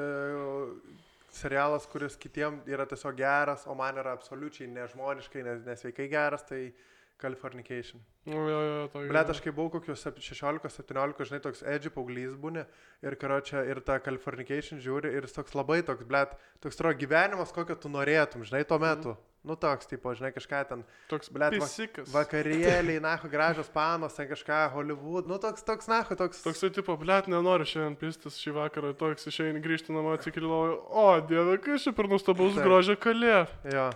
serialas, 1.35 1.85
kuris 1.91 2.17
kitiem 2.19 2.57
yra 2.67 2.87
tiesiog 2.89 3.15
geras, 3.19 3.63
o 3.69 3.75
man 3.77 4.01
yra 4.01 4.15
absoliučiai 4.17 4.67
nežmoniškai, 4.73 5.43
nes, 5.45 5.61
nesveikai 5.69 6.09
geras, 6.11 6.43
tai 6.49 6.73
Californication. 7.21 8.01
Nu, 8.25 8.41
jo, 8.49 8.59
jo, 8.65 8.87
to 8.91 9.03
Blet, 9.07 9.29
aš 9.31 9.39
kai 9.43 9.51
buvau 9.55 9.69
kokius 9.77 10.01
16-17, 10.03 11.25
žinai, 11.29 11.39
toks 11.43 11.61
edgy 11.63 11.91
paauglys 11.93 12.33
būni 12.41 12.63
ir 13.05 13.15
karočią 13.21 13.61
ir 13.69 13.79
tą 13.85 13.99
Californication 14.03 14.81
žiūri 14.83 15.13
ir 15.15 15.27
jis 15.27 15.35
toks 15.37 15.53
labai 15.55 15.79
toks, 15.85 16.03
blet, 16.09 16.33
toks 16.63 16.75
tro 16.79 16.91
gyvenimas, 16.97 17.53
kokio 17.55 17.77
tu 17.79 17.91
norėtum, 17.93 18.43
žinai, 18.47 18.63
tuo 18.67 18.79
metu. 18.81 19.15
Nu 19.45 19.53
toks, 19.61 19.85
tipo, 19.85 20.09
žinai, 20.17 20.31
kažką 20.33 20.63
ten 20.71 20.79
Toks 21.07 21.29
blet, 21.29 21.53
va- 21.53 21.67
pisikas. 21.69 22.09
vakarėliai, 22.09 22.97
nahu, 23.05 23.29
gražios 23.29 23.69
panos, 23.69 24.15
ten 24.17 24.25
kažką, 24.31 24.71
Hollywood, 24.73 25.29
nu 25.29 25.37
toks, 25.37 25.61
toks, 25.67 25.85
nahu, 25.91 26.17
toks. 26.17 26.41
Toksai 26.41 26.71
tipo, 26.73 26.95
blėt, 26.97 27.29
nenoriu 27.29 27.67
šiandien 27.69 27.93
pistis 28.01 28.39
šį 28.41 28.55
vakarą, 28.57 28.95
toks 28.97 29.29
išeini 29.29 29.61
grįžti 29.61 29.93
namo 29.93 30.15
atsikėliau, 30.17 30.79
o 30.89 31.05
dieve, 31.29 31.59
kas 31.61 31.85
čia 31.85 31.93
per 31.93 32.09
nuostabaus 32.09 32.57
Taip. 32.57 32.65
grožio 32.65 32.97
kalė. 32.97 33.45
Jo. 33.69 33.91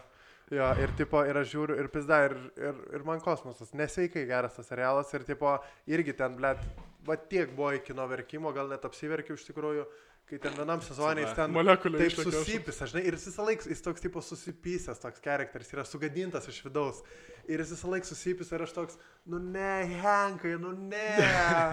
Jo, 0.49 0.71
ir 0.81 0.89
tipo, 0.97 1.19
ir 1.29 1.37
aš 1.37 1.51
žiūriu, 1.51 1.75
ir 1.77 1.87
pizda, 1.93 2.23
ir, 2.25 2.33
ir, 2.57 2.77
ir 2.97 3.03
man 3.05 3.19
kosmosas, 3.21 3.69
nesveikai 3.77 4.23
geras 4.25 4.55
tas 4.57 4.65
serialas, 4.71 5.11
ir 5.13 5.25
tipo, 5.27 5.51
irgi 5.85 6.15
ten, 6.17 6.33
blėt, 6.39 6.63
va 7.05 7.19
tiek 7.29 7.51
buvo 7.53 7.75
iki 7.77 7.91
kino 7.91 8.07
verkimo, 8.09 8.49
gal 8.55 8.71
net 8.71 8.87
apsiverkiau 8.87 9.37
iš 9.37 9.45
tikrųjų, 9.45 9.85
kai 10.29 10.37
ten 10.43 10.53
vienam 10.57 10.81
sezonė 10.85 11.23
jis 11.25 11.33
ten 11.37 11.51
Molekulė 11.55 12.03
taip 12.03 12.13
susipisa, 12.19 12.85
žinai, 12.91 13.01
ir 13.09 13.17
jis 13.17 13.25
visą 13.31 13.45
laiką, 13.47 13.69
jis 13.71 13.81
toks 13.85 14.03
tipo 14.03 14.21
susipysęs, 14.21 15.01
toks 15.01 15.23
charakteris, 15.25 15.71
yra 15.73 15.85
sugadintas 15.87 16.45
iš 16.51 16.59
vidaus, 16.67 16.99
ir 17.49 17.63
jis 17.63 17.71
visą 17.73 17.89
laiką 17.93 18.09
susipisa, 18.11 18.55
ir 18.59 18.65
aš 18.67 18.75
toks, 18.75 18.99
nu 19.29 19.39
ne, 19.41 19.71
Henkai, 20.03 20.53
nu 20.61 20.75
ne. 20.77 21.01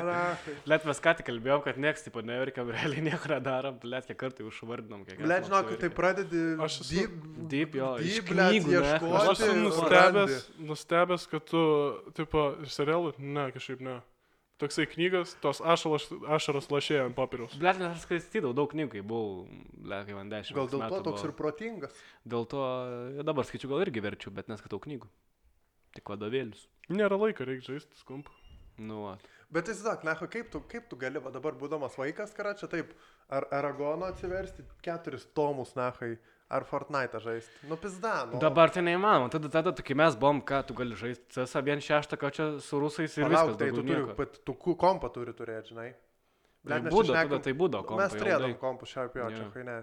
Let 0.73 0.89
mes 0.89 1.03
ką 1.05 1.15
tik 1.21 1.29
kalbėjom, 1.29 1.63
kad 1.67 1.79
nieks, 1.85 2.07
tipo, 2.07 2.25
neverkiam, 2.25 2.73
realiai 2.73 3.05
nieko 3.11 3.31
nedarom, 3.35 3.77
let 3.93 4.09
kiek 4.09 4.19
kartų 4.25 4.49
užvardinom, 4.49 5.05
kiek. 5.09 5.21
Blet, 5.21 5.47
žinok, 5.51 5.75
tai 5.85 5.93
pradedi, 6.01 6.43
Aš 6.65 6.81
esu- 6.81 6.91
deep, 6.97 7.23
Deep, 7.53 7.77
jo, 7.79 7.93
deep, 8.01 8.33
ne? 8.35 8.49
ieškoti. 8.57 9.15
Aš 9.21 9.33
esu 9.37 9.53
nustebęs, 9.61 10.51
nustebęs, 10.73 11.29
kad 11.31 11.45
tu, 11.53 11.63
tipo, 12.17 12.49
iš 12.65 12.73
serialų, 12.81 13.13
ne, 13.21 13.51
kažkaip 13.55 13.85
ne. 13.85 14.01
Toksai 14.57 14.87
knygas, 14.89 15.35
tos 15.45 15.59
ašaros, 15.61 16.07
ašaros 16.33 16.71
lašėjo 16.73 17.11
ant 17.11 17.17
popieriaus. 17.19 17.59
Blet, 17.61 17.77
nes 17.77 17.93
aš 17.93 18.07
skaitydavau 18.07 18.55
daug 18.57 18.71
knygų, 18.73 18.89
kai 18.95 19.03
buvau, 19.05 19.43
blet, 19.77 20.07
kai 20.09 20.17
man 20.17 20.33
dešimt. 20.33 20.57
Gal 20.57 20.71
dėl 20.73 20.81
to 20.81 21.01
toks 21.05 21.21
buvo. 21.21 21.29
ir 21.29 21.35
protingas. 21.37 21.99
Dėl 22.25 22.49
to 22.49 22.63
dabar 23.29 23.45
skaičiu 23.45 23.69
gal 23.75 23.85
irgi 23.85 24.01
verčiu, 24.05 24.33
bet 24.33 24.49
neskaitau 24.49 24.81
knygų. 24.81 25.11
Tik 25.99 26.09
vadovėlius. 26.09 26.65
Nėra 26.89 27.21
laiko, 27.21 27.45
reikia 27.45 27.75
žaisti 27.75 28.01
skump. 28.01 28.33
Nu, 28.81 29.03
va. 29.05 29.17
Bet 29.53 29.69
įsivaizduok, 29.71 30.09
Lecho, 30.09 30.27
kaip 30.33 30.49
tu, 30.53 30.61
kaip 30.73 30.89
tu 30.91 30.97
gali 31.01 31.21
va, 31.23 31.31
dabar 31.35 31.55
būdamas 31.61 31.95
vaikas, 32.01 32.33
ką 32.37 32.57
čia 32.59 32.69
taip, 32.73 32.97
ar 33.33 33.47
Aragono 33.55 34.09
atsiversti 34.09 34.65
keturis 34.85 35.29
tomus, 35.37 35.77
Nechai, 35.79 36.17
ar 36.49 36.65
Fortnite 36.65 37.19
žaisti. 37.21 37.53
Nu, 37.69 37.77
pizda, 37.77 38.25
nu. 38.31 38.39
Dabar 38.39 38.71
tai 38.71 38.83
neįmanoma. 38.87 39.31
Tada, 39.33 39.49
tada, 39.51 39.73
tu, 39.75 39.83
kai 39.83 39.95
mes 39.99 40.15
buvom, 40.17 40.41
ką 40.47 40.61
tu 40.69 40.75
gali 40.79 40.95
žaisti, 40.95 41.25
CS 41.35 41.57
vien 41.67 41.83
šeštą, 41.83 42.19
ką 42.21 42.31
čia 42.31 42.47
su 42.63 42.79
rusais 42.81 43.17
ir 43.19 43.27
Palauk, 43.27 43.53
viskas. 43.55 43.59
tai 43.59 43.71
tu 43.71 43.83
daugiau 43.83 43.87
turi, 43.87 44.07
nieko. 44.07 44.17
bet 44.17 44.41
tu 44.47 44.55
kompą 44.77 45.11
turi 45.13 45.33
turėti, 45.35 45.73
žinai. 45.75 45.91
Tai 46.67 46.81
būdo, 46.87 47.13
šnekam- 47.13 47.31
tada 47.31 47.43
tai 47.43 47.53
būdo 47.55 47.83
kompai, 47.87 48.07
Mes 48.11 48.15
jau 48.15 48.41
daug. 48.43 48.57
kompų 48.61 48.87
šiaip 48.91 49.15
Jo. 49.15 49.29
čia 49.31 49.51
kai 49.55 49.63
ne. 49.63 49.77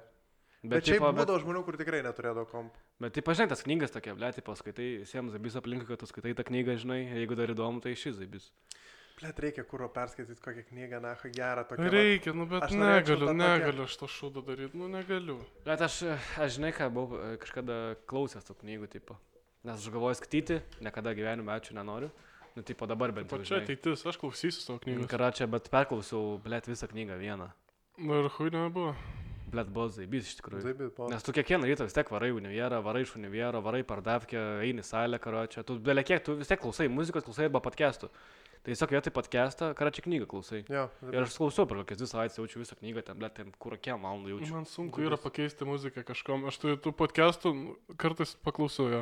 Bet, 0.63 0.69
Bet, 0.69 0.79
bet 0.79 0.83
šiaip 0.87 1.01
bet, 1.03 1.15
būdavo 1.27 1.39
žmonių, 1.43 1.61
kur 1.65 1.75
tikrai 1.75 1.99
neturėdavo 2.03 2.47
kompų. 2.47 2.77
bet 3.03 3.13
taip, 3.13 3.25
žinai, 3.35 3.49
tas 3.49 3.63
knygas 3.63 3.91
tokia, 3.91 4.15
ble, 4.15 4.31
tipo, 4.31 4.51
skaitai, 4.55 5.03
visiems 5.03 5.31
zabys 5.35 5.55
aplinkui, 5.59 5.87
kad 5.87 5.99
tu 5.99 6.05
skaitai 6.07 6.33
tą 6.33 6.43
knygą, 6.47 6.77
žinai, 6.79 7.01
jeigu 7.19 7.35
dar 7.35 7.47
įdomu, 7.51 7.81
tai 7.83 7.91
šis 7.95 8.15
zabys. 8.15 8.51
Blet, 9.23 9.37
reikia 9.39 9.63
kuro 9.63 9.87
perskaityti 9.87 10.41
kokią 10.43 10.63
knygą, 10.67 10.99
Nechai, 11.03 11.29
gerą 11.31 11.63
tokią. 11.69 11.89
Reikia, 11.93 12.33
nu 12.35 12.47
bet 12.49 12.65
Aš 12.67 12.73
negaliu, 12.75 13.29
negaliu 13.31 13.85
aš 13.87 13.95
to 14.01 14.09
šūdo 14.11 14.43
daryti, 14.43 14.75
nu 14.75 14.89
negaliu. 14.91 15.37
Bet 15.63 15.79
aš, 15.85 16.01
aš 16.43 16.57
žinai, 16.57 16.73
ką 16.75 16.89
buvau 16.91 17.21
e, 17.21 17.37
kažkada 17.39 17.77
klausęs 18.09 18.43
tų 18.49 18.57
knygų, 18.65 18.91
tipo. 18.97 19.15
Nes 19.63 19.79
aš 19.79 19.87
galvoju 19.95 20.19
skaityti, 20.19 20.59
niekada 20.83 21.15
gyvenime 21.15 21.55
ačiū 21.55 21.77
nenoriu. 21.77 22.11
Nu, 22.57 22.67
tipo, 22.67 22.85
dabar 22.85 23.15
bent 23.15 23.31
jau. 23.31 23.39
O 23.39 23.47
čia 23.47 23.61
žinai. 23.61 23.63
ateitis, 23.63 24.03
aš 24.11 24.19
klausysiu 24.19 24.59
savo 24.59 24.81
knygos. 24.83 25.07
Karačia, 25.09 25.47
bet 25.49 25.71
perklausiau, 25.71 26.35
blėt, 26.43 26.67
visą 26.67 26.91
knygą 26.91 27.15
vieną. 27.23 27.47
Nu 28.03 28.19
ir 28.25 28.27
hui 28.35 28.51
nebuvo. 28.51 28.91
Blet, 29.53 29.69
buvo 29.69 29.87
zaibys 29.93 30.27
iš 30.27 30.37
tikrųjų. 30.41 30.65
Taip, 30.65 30.77
bet 30.81 30.93
po. 30.97 31.07
Nes 31.13 31.23
tu 31.25 31.33
kiekvieną 31.33 31.67
rytą 31.69 31.85
vis 31.87 31.95
tiek 31.95 32.09
varai 32.11 32.31
į 32.31 32.37
univierą, 32.39 32.79
varai 32.85 33.03
iš 33.05 33.15
univero, 33.19 33.61
varai 33.63 33.83
pardavkę, 33.85 34.41
eini 34.65 34.83
salę, 34.85 35.19
karočią. 35.21 35.63
Tu 35.67 35.77
belia 35.79 36.03
kiek, 36.05 36.23
tu 36.25 36.35
vis 36.39 36.49
tiek 36.49 36.61
klausai 36.61 36.87
muzikos, 36.89 37.25
klausai 37.25 37.47
arba 37.49 37.61
podcastų. 37.61 38.09
Tai 38.63 38.71
tiesiog 38.71 38.93
vietoj 38.95 39.11
podcastą, 39.11 39.67
karočią 39.75 40.05
knygą 40.05 40.25
klausai. 40.31 40.61
Jo, 40.71 40.85
Ir 41.11 41.25
aš 41.25 41.33
klausiau 41.35 41.65
per 41.67 41.81
kokias 41.81 41.99
dvi 41.99 42.07
savaitės, 42.07 42.37
jaučiu 42.39 42.61
visą 42.61 42.77
knygą, 42.79 43.01
ten, 43.03 43.17
blet, 43.19 43.33
ten 43.35 43.49
kur 43.59 43.75
kiek 43.75 43.97
valandų 43.99 44.37
jaučiu. 44.37 44.53
Man 44.55 44.67
sunku 44.71 45.03
yra 45.03 45.17
pakeisti 45.19 45.67
muziką 45.67 46.05
kažkom. 46.07 46.45
Aš 46.47 46.61
tai 46.61 46.77
tų 46.79 46.93
podcastų 46.95 47.51
kartais 47.99 48.37
paklausau 48.39 48.87
jo. 48.87 49.01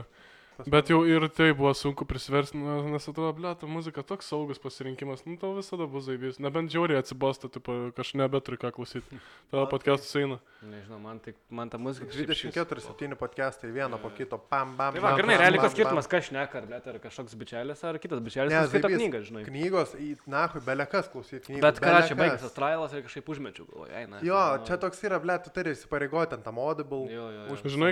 Pas 0.63 0.71
Bet 0.71 0.89
jau 0.93 1.01
ir 1.05 1.25
tai 1.33 1.51
buvo 1.57 1.73
sunku 1.73 2.05
prisiversti, 2.05 2.57
nes 2.57 2.85
nes 2.93 3.07
atrodo, 3.09 3.33
ble, 3.37 3.51
ta 3.57 3.67
muzika 3.67 4.03
toks 4.05 4.29
saugus 4.31 4.59
pasirinkimas, 4.61 5.25
nu 5.25 5.37
tau 5.41 5.55
visada 5.57 5.87
bus 5.89 6.05
zaibys. 6.07 6.39
Nebent 6.39 6.71
žiauriai 6.71 7.01
atsibosta, 7.01 7.49
tipo, 7.49 7.91
kažkaip 7.97 8.21
nebeturi 8.21 8.57
ką 8.61 8.71
klausyti. 8.75 9.19
Tavo 9.51 9.65
podcastas 9.71 10.13
eina. 10.15 10.39
Nežinau, 10.61 10.99
man, 11.01 11.19
tai, 11.19 11.33
man 11.49 11.69
ta 11.73 11.77
muzika 11.81 12.05
kažkaip 12.05 12.31
šis- 12.37 12.53
24-7 12.53 13.15
podcastai, 13.17 13.71
vieną 13.73 13.97
po 14.01 14.09
kito, 14.13 14.37
pam, 14.37 14.75
bam. 14.77 14.93
Tai 14.93 15.01
va, 15.01 15.15
grinai, 15.17 15.37
realiai 15.41 15.61
koks 15.63 15.73
skirtumas, 15.73 16.07
kas 16.11 16.27
šneka, 16.29 16.61
ar, 16.61 16.67
blet, 16.69 16.87
ar 16.91 16.99
kažkoks 17.01 17.33
bičelis, 17.41 17.81
ar 17.83 17.97
kitas 18.03 18.21
bičelis, 18.21 18.53
Ne, 18.53 18.67
zaibys. 18.69 18.97
knygą, 18.99 19.21
žinai. 19.25 19.43
Knygos, 19.47 19.95
į 19.97 20.11
nahui, 20.29 20.61
belekas 20.65 21.09
klausyti 21.11 21.41
knygų. 21.49 21.61
Bet 21.65 21.81
ką 21.81 21.95
čia 22.05 22.13
belekas. 22.13 22.19
baigęs 22.21 22.45
tas 22.45 22.53
trailas 22.59 22.93
ir 22.93 23.01
kažkaip 23.07 23.31
užmečiau, 23.33 23.65
galvoju, 23.71 23.91
eina. 23.97 24.21
Jo, 24.21 24.41
čia 24.67 24.77
toks 24.77 25.01
yra, 25.09 25.17
ble, 25.23 25.39
tu 25.43 25.49
turi 25.55 25.73
įsipareigoti 25.73 26.37
ant 26.37 26.43
tam 26.45 26.59
audible. 26.61 27.07
Jo, 27.09 27.25
jo, 27.33 27.41
jo. 27.49 27.57
Už- 27.57 27.65
Žinai, 27.73 27.91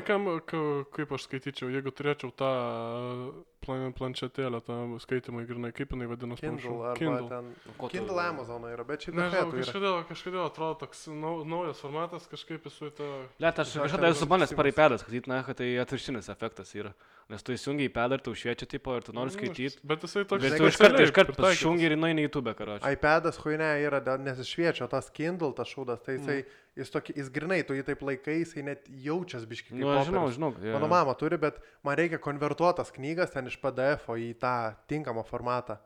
kaip 0.94 1.12
aš 1.18 1.26
skaityčiau, 1.26 1.70
jeigu 1.74 1.90
turėčiau 1.96 2.30
tą 2.36 2.50
uh 2.60 3.49
plan, 3.64 3.92
planšetėlę, 3.94 4.62
tą 4.66 4.76
skaitimą, 5.04 5.44
grinai, 5.50 5.72
kaip 5.76 5.92
jinai 5.94 6.08
vadinasi, 6.10 6.42
Kindle 6.46 6.94
Kindle. 6.98 7.30
ten. 7.30 7.50
ko 7.78 7.88
tu- 7.90 7.98
Kindle 7.98 8.22
Amazon 8.24 8.64
yra, 8.70 8.86
bet 8.88 9.06
šiaip 9.06 9.16
Nežinau, 9.20 9.52
yra. 9.52 9.60
kažkodėl, 9.64 9.98
kažkodėl 10.10 10.44
atrodo 10.48 10.80
toks 10.86 11.08
nau, 11.12 11.44
naujas 11.46 11.80
formatas, 11.84 12.28
kažkaip 12.32 12.66
į 12.70 12.92
tą... 12.98 13.10
Net 13.40 13.60
aš 13.60 13.76
kažkada 13.84 14.12
esu 14.14 14.28
per 14.56 14.72
iPadą 14.72 15.00
skaityti, 15.02 15.28
na, 15.32 15.42
kad 15.44 15.58
tai 15.60 15.70
atviršinis 15.84 16.30
efektas 16.32 16.74
yra. 16.76 16.94
Nes 17.30 17.44
tu 17.46 17.54
įsijungi 17.54 17.86
iPadą 17.92 18.18
ir 18.18 18.24
tau 18.26 18.34
šviečia 18.34 18.66
tipo 18.66 18.96
ir 18.98 19.04
tu 19.06 19.14
nori 19.14 19.30
skaityti. 19.30 19.78
Bet 19.86 20.02
jisai 20.02 20.24
toks... 20.26 20.42
Bet 20.42 20.56
tu 20.58 20.64
kad 20.66 20.74
iškart, 20.74 21.00
iškart 21.04 21.36
pasišungi 21.38 21.86
ir 21.86 21.94
eina 21.94 22.10
į 22.16 22.26
YouTube, 22.26 22.56
karoči. 22.58 22.88
iPadas 22.96 23.38
huine 23.44 23.68
yra, 23.86 24.00
dėl- 24.02 24.24
nes 24.26 24.40
jis 24.42 24.50
šviečia, 24.50 24.88
o 24.88 24.90
tas 24.90 25.12
Kindle, 25.14 25.52
tas 25.54 25.70
šūdas, 25.70 26.02
tai 26.08 26.16
jisai, 26.18 26.40
jis, 26.80 26.90
tokį, 26.90 27.14
jis 27.22 27.30
grinai, 27.36 27.60
tu 27.68 27.78
jį 27.78 27.84
taip 27.86 28.02
laikai, 28.02 28.40
jisai 28.42 28.64
net 28.66 28.88
jaučias 28.90 29.46
biškai. 29.46 29.78
Nu, 29.78 29.92
aš 29.94 30.10
žinau, 30.10 30.26
žinau. 30.34 30.50
jo, 30.58 30.74
Mano 30.74 30.88
mama 30.90 31.14
turi, 31.20 31.38
bet 31.38 31.62
man 31.86 32.00
reikia 32.02 32.18
konvertuotas 32.24 32.90
knygas 32.96 33.30
ten 33.36 33.46
iš 33.50 33.60
PDF 33.62 34.10
į 34.16 34.34
tą 34.42 34.56
tinkamą 34.90 35.26
formatą. 35.28 35.80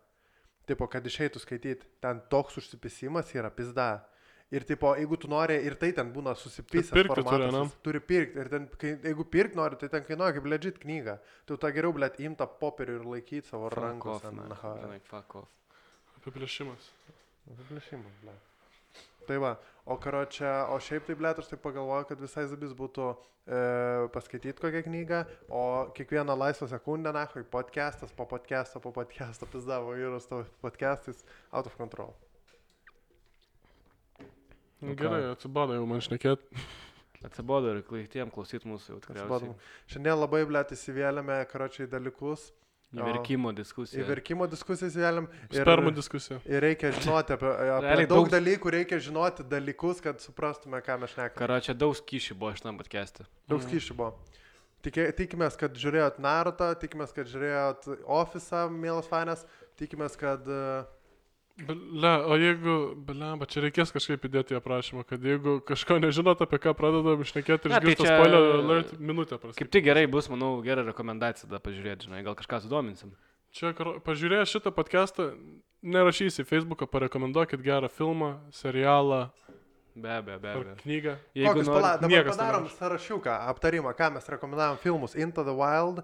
Tipo, 0.69 0.87
kad 0.87 1.03
išeitų 1.03 1.41
skaityti. 1.43 1.87
Ten 2.03 2.21
toks 2.31 2.59
užsipisimas 2.61 3.33
yra 3.35 3.51
pizda. 3.51 4.05
Ir 4.53 4.63
tipo, 4.69 4.91
jeigu 4.93 5.17
tu 5.17 5.27
nori, 5.31 5.55
ir 5.65 5.73
tai 5.81 5.89
ten 5.97 6.11
būna 6.13 6.35
susipisęs. 6.37 6.91
Tai 6.91 6.99
pirkti 6.99 7.23
turi, 7.25 7.47
jis 7.49 7.75
turi 7.83 8.01
pirkti. 8.11 8.39
Ir 8.43 8.51
ten, 8.53 8.69
kai, 8.79 8.93
jeigu 9.07 9.25
pirkti 9.33 9.57
nori, 9.57 9.79
tai 9.81 9.89
ten 9.95 10.05
kainuoja 10.05 10.37
kaip 10.37 10.47
legit 10.51 10.77
knyga. 10.83 11.17
Tu 11.49 11.57
tą 11.57 11.73
geriau, 11.73 11.95
blėt, 11.95 12.21
imtą 12.21 12.47
popierių 12.61 12.99
ir 12.99 13.11
laikyti 13.15 13.49
savo 13.49 13.73
rankose. 13.73 14.29
Apiplėšimas. 16.21 16.89
Apiplėšimas, 17.49 18.19
ble. 18.21 18.37
Tai 19.27 19.37
va, 19.43 19.53
o 19.85 19.97
karočią, 20.01 20.51
o 20.73 20.79
šiaip 20.83 21.07
tai, 21.07 21.15
ble, 21.19 21.31
aš 21.31 21.51
taip 21.51 21.61
pagalvoju, 21.63 22.07
kad 22.09 22.21
visai 22.23 22.43
zabis 22.51 22.73
būtų 22.77 23.07
e, 23.11 23.61
paskaityti 24.15 24.59
kokią 24.59 24.83
knygą, 24.87 25.23
o 25.47 25.63
kiekvieną 25.95 26.35
laisvą 26.39 26.67
sekundę, 26.71 27.13
na, 27.15 27.25
kai 27.31 27.43
podcastas 27.43 28.11
po 28.15 28.27
podcasto, 28.29 28.83
po 28.83 28.91
podcasto 28.95 29.47
pizdavo 29.47 29.95
su 30.19 30.29
tavo 30.29 30.45
podcastais 30.61 31.23
out 31.51 31.67
of 31.67 31.75
control. 31.79 32.13
Nu, 34.83 34.95
ką? 34.95 34.99
gerai, 34.99 35.21
atsibado 35.31 35.77
jau 35.77 35.85
man 35.87 36.03
šnekėt. 36.03 36.43
Atsibodo 37.23 37.71
ir 37.71 37.85
klaitiem 37.87 38.31
klausyti 38.33 38.67
mūsų 38.67 38.97
jau 38.97 38.97
tikriausiai. 39.05 39.53
Šiandien 39.87 40.19
labai, 40.19 40.41
ble, 40.47 40.59
įsivėlėme, 40.75 41.37
karočiai, 41.47 41.87
dalykus. 41.87 42.49
Įverkimo 42.93 43.51
diskusija. 43.57 44.03
verkimo 44.05 44.45
diskusiją 44.47 44.89
įsivėlėm. 44.91 45.27
Spermų 45.49 45.93
diskusija. 45.97 46.37
ir 46.45 46.61
reikia 46.61 46.91
žinoti 46.93 47.33
apie, 47.33 47.49
apie 47.49 47.81
Realiai 47.87 48.05
daug 48.07 48.27
daug- 48.27 48.31
dalykų, 48.35 48.71
reikia 48.77 48.99
žinoti 49.01 49.43
dalykus, 49.49 50.01
kad 50.01 50.21
suprastume, 50.21 50.77
ką 50.85 50.99
mes 51.01 51.09
šnekame. 51.15 51.39
Karočią 51.41 51.73
daug 51.77 51.95
skyšių 51.97 52.37
buvo 52.37 52.53
šitam 52.53 52.77
podcast'e. 52.77 53.25
Daug 53.49 53.61
Mhm. 53.61 53.69
skyšių 53.71 53.95
buvo. 53.97 54.13
Tikė, 54.83 55.07
tikimės, 55.15 55.55
kad 55.57 55.73
žiūrėjot 55.73 56.19
Naruto, 56.19 56.67
tikimės, 56.75 57.13
kad 57.15 57.25
žiūrėjot 57.25 57.87
Office, 58.05 58.65
mielas 58.69 59.07
fanas, 59.07 59.45
tikimės, 59.79 60.17
kad... 60.19 60.45
e, 60.47 60.85
Bele, 61.53 62.11
o 62.25 62.33
jeigu, 62.41 62.95
bele, 63.05 63.27
bet 63.37 63.51
čia 63.53 63.61
reikės 63.61 63.91
kažkaip 63.93 64.23
įdėti 64.25 64.55
į 64.55 64.57
aprašymą, 64.57 65.03
kad 65.05 65.21
jeigu 65.21 65.59
kažko 65.67 65.99
nežinot, 66.01 66.39
apie 66.41 66.57
ką 66.63 66.73
pradedam 66.73 67.21
išnekėti 67.21 67.69
ir 67.69 67.75
Ne, 67.75 67.81
tai 67.83 67.93
spoiler 67.93 68.47
alert, 68.57 68.95
minutę 68.97 69.37
prasidės. 69.37 69.59
Kaip 69.61 69.69
tik 69.75 69.85
gerai 69.85 70.07
bus, 70.09 70.31
manau, 70.33 70.55
gera 70.65 70.81
rekomendacija 70.87 71.45
tada 71.45 71.59
pažiūrėti, 71.61 72.07
žinai, 72.09 72.23
gal 72.25 72.33
kažką 72.39 72.63
sudominsim. 72.65 73.13
Čia, 73.53 73.69
karo- 73.77 73.99
pažiūrėję 74.01 74.47
šitą 74.49 74.73
podcastą, 74.73 75.27
nerašysi 75.85 76.41
į 76.41 76.47
Facebooką, 76.49 76.89
parekomenduokit 76.89 77.61
gerą 77.61 77.85
filmą, 77.93 78.31
serialą 78.49 79.27
Be 79.93 80.09
abejo, 80.09 80.39
be 80.41 80.49
abejo. 80.55 80.75
knygą. 80.81 81.11
Jeigu 81.37 81.51
Kokius 81.53 81.67
nori... 81.69 81.81
pala, 81.83 81.91
dabar 82.01 82.25
padarom 82.33 82.63
nerašo. 82.65 82.77
sąrašiuką, 82.81 83.29
aptarimą, 83.53 83.93
ką 83.93 84.09
mes 84.15 84.25
rekomendavom 84.29 84.77
filmus. 84.81 85.13
Into 85.15 85.43
the 85.45 85.53
Wild, 85.53 86.01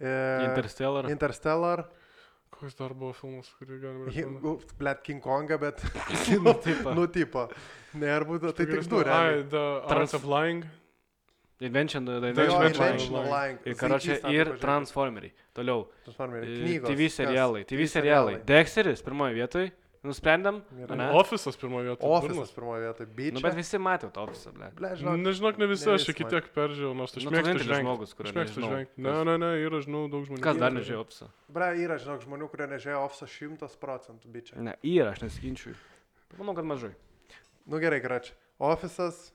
e, 0.00 0.46
Interstellar. 0.48 1.10
Interstellar, 1.12 1.84
Koks 2.56 2.74
dar 2.78 2.94
buvo 2.96 3.12
filmas, 3.12 3.50
kurį 3.58 3.76
galime 3.82 4.10
Hi- 4.14 4.22
rekomenduoti? 4.24 4.76
blet 4.80 5.02
King 5.04 5.20
Kongą, 5.24 5.58
bet... 5.60 5.82
Nu, 6.46 6.54
tipo. 6.56 6.94
nu. 6.96 8.00
Ne, 8.00 8.10
ar 8.14 8.24
būtų, 8.28 8.52
tai 8.56 8.64
tik 8.70 8.86
du, 8.88 9.00
Ai, 9.02 9.04
realiai. 9.10 9.42
The 9.52 9.64
Trans- 9.90 10.14
Art 10.14 10.18
of 10.20 10.24
Lying. 10.32 10.64
Invention, 11.60 12.04
the 12.04 12.12
Jo, 12.12 12.20
Jo, 12.20 12.28
Invention 12.28 12.56
of 12.56 12.66
Invention 12.66 12.80
Lying. 12.80 12.96
Invention 12.96 13.16
of 13.16 13.28
Lying. 13.32 13.58
Ir, 13.64 13.76
karočią, 13.80 14.16
ir. 14.32 14.50
Transformeriai. 14.60 15.32
Toliau. 15.56 15.86
Transformeriai. 16.04 16.52
e, 16.52 16.64
Knygos. 16.64 16.90
TV 16.90 17.08
serialai. 17.08 17.62
TV 17.64 17.86
serialai. 17.88 18.34
Dexteris 18.44 19.00
pirmoje 19.04 19.34
vietoje. 19.38 19.70
Nusprendėm. 20.06 20.60
Ane? 20.94 21.08
Office'as 21.18 21.58
pirmoje 21.60 21.88
vietoje. 21.90 22.10
Office'as 22.16 22.52
pirmoje 22.54 22.84
vietoje. 22.86 23.06
Nu, 23.10 23.16
Beach. 23.18 23.42
bet 23.44 23.56
visi 23.58 23.80
matė 23.82 24.10
tą 24.14 24.24
ofisą, 24.28 24.52
ble. 24.54 24.68
Ble, 24.78 24.92
žinok, 25.00 25.18
Nežinok, 25.24 25.58
ne 25.62 25.68
visi, 25.70 25.88
ne 25.90 25.96
aš 25.98 26.08
iki 26.12 26.26
tiek 26.30 26.48
peržiūrėjau, 26.54 26.92
nors 26.96 27.16
aš 27.18 27.26
Nu, 27.26 27.32
tu 27.34 27.42
mėgstu 27.50 27.78
žmogus, 27.82 28.14
kurio 28.18 28.30
Aš 28.32 28.38
mėgstu 28.38 28.64
žvengti. 28.64 29.02
Ne, 29.06 29.14
ne, 29.28 29.36
ne, 29.42 29.50
yra, 29.66 29.80
žinau, 29.84 30.04
daug 30.12 30.24
žmonių. 30.28 30.42
Kas 30.46 30.60
dar 30.62 30.72
nežiūrėjo 30.76 31.04
ofisą? 31.04 31.28
ble, 31.58 31.70
yra, 31.84 31.98
žinok, 32.02 32.22
žmonių, 32.26 32.48
kurie 32.52 32.68
nežėjo 32.72 33.02
Office 33.04 33.28
100 33.34 33.76
procentų, 33.82 34.32
beach. 34.32 34.54
Ne, 34.56 34.76
yra, 34.86 35.12
aš 35.16 35.24
nesiginčiu. 35.26 35.74
Manau, 36.38 36.54
kad 36.58 36.68
mažai. 36.68 36.92
Nu 37.66 37.80
gerai, 37.82 38.00
grač. 38.04 38.32
Office'as, 38.62 39.32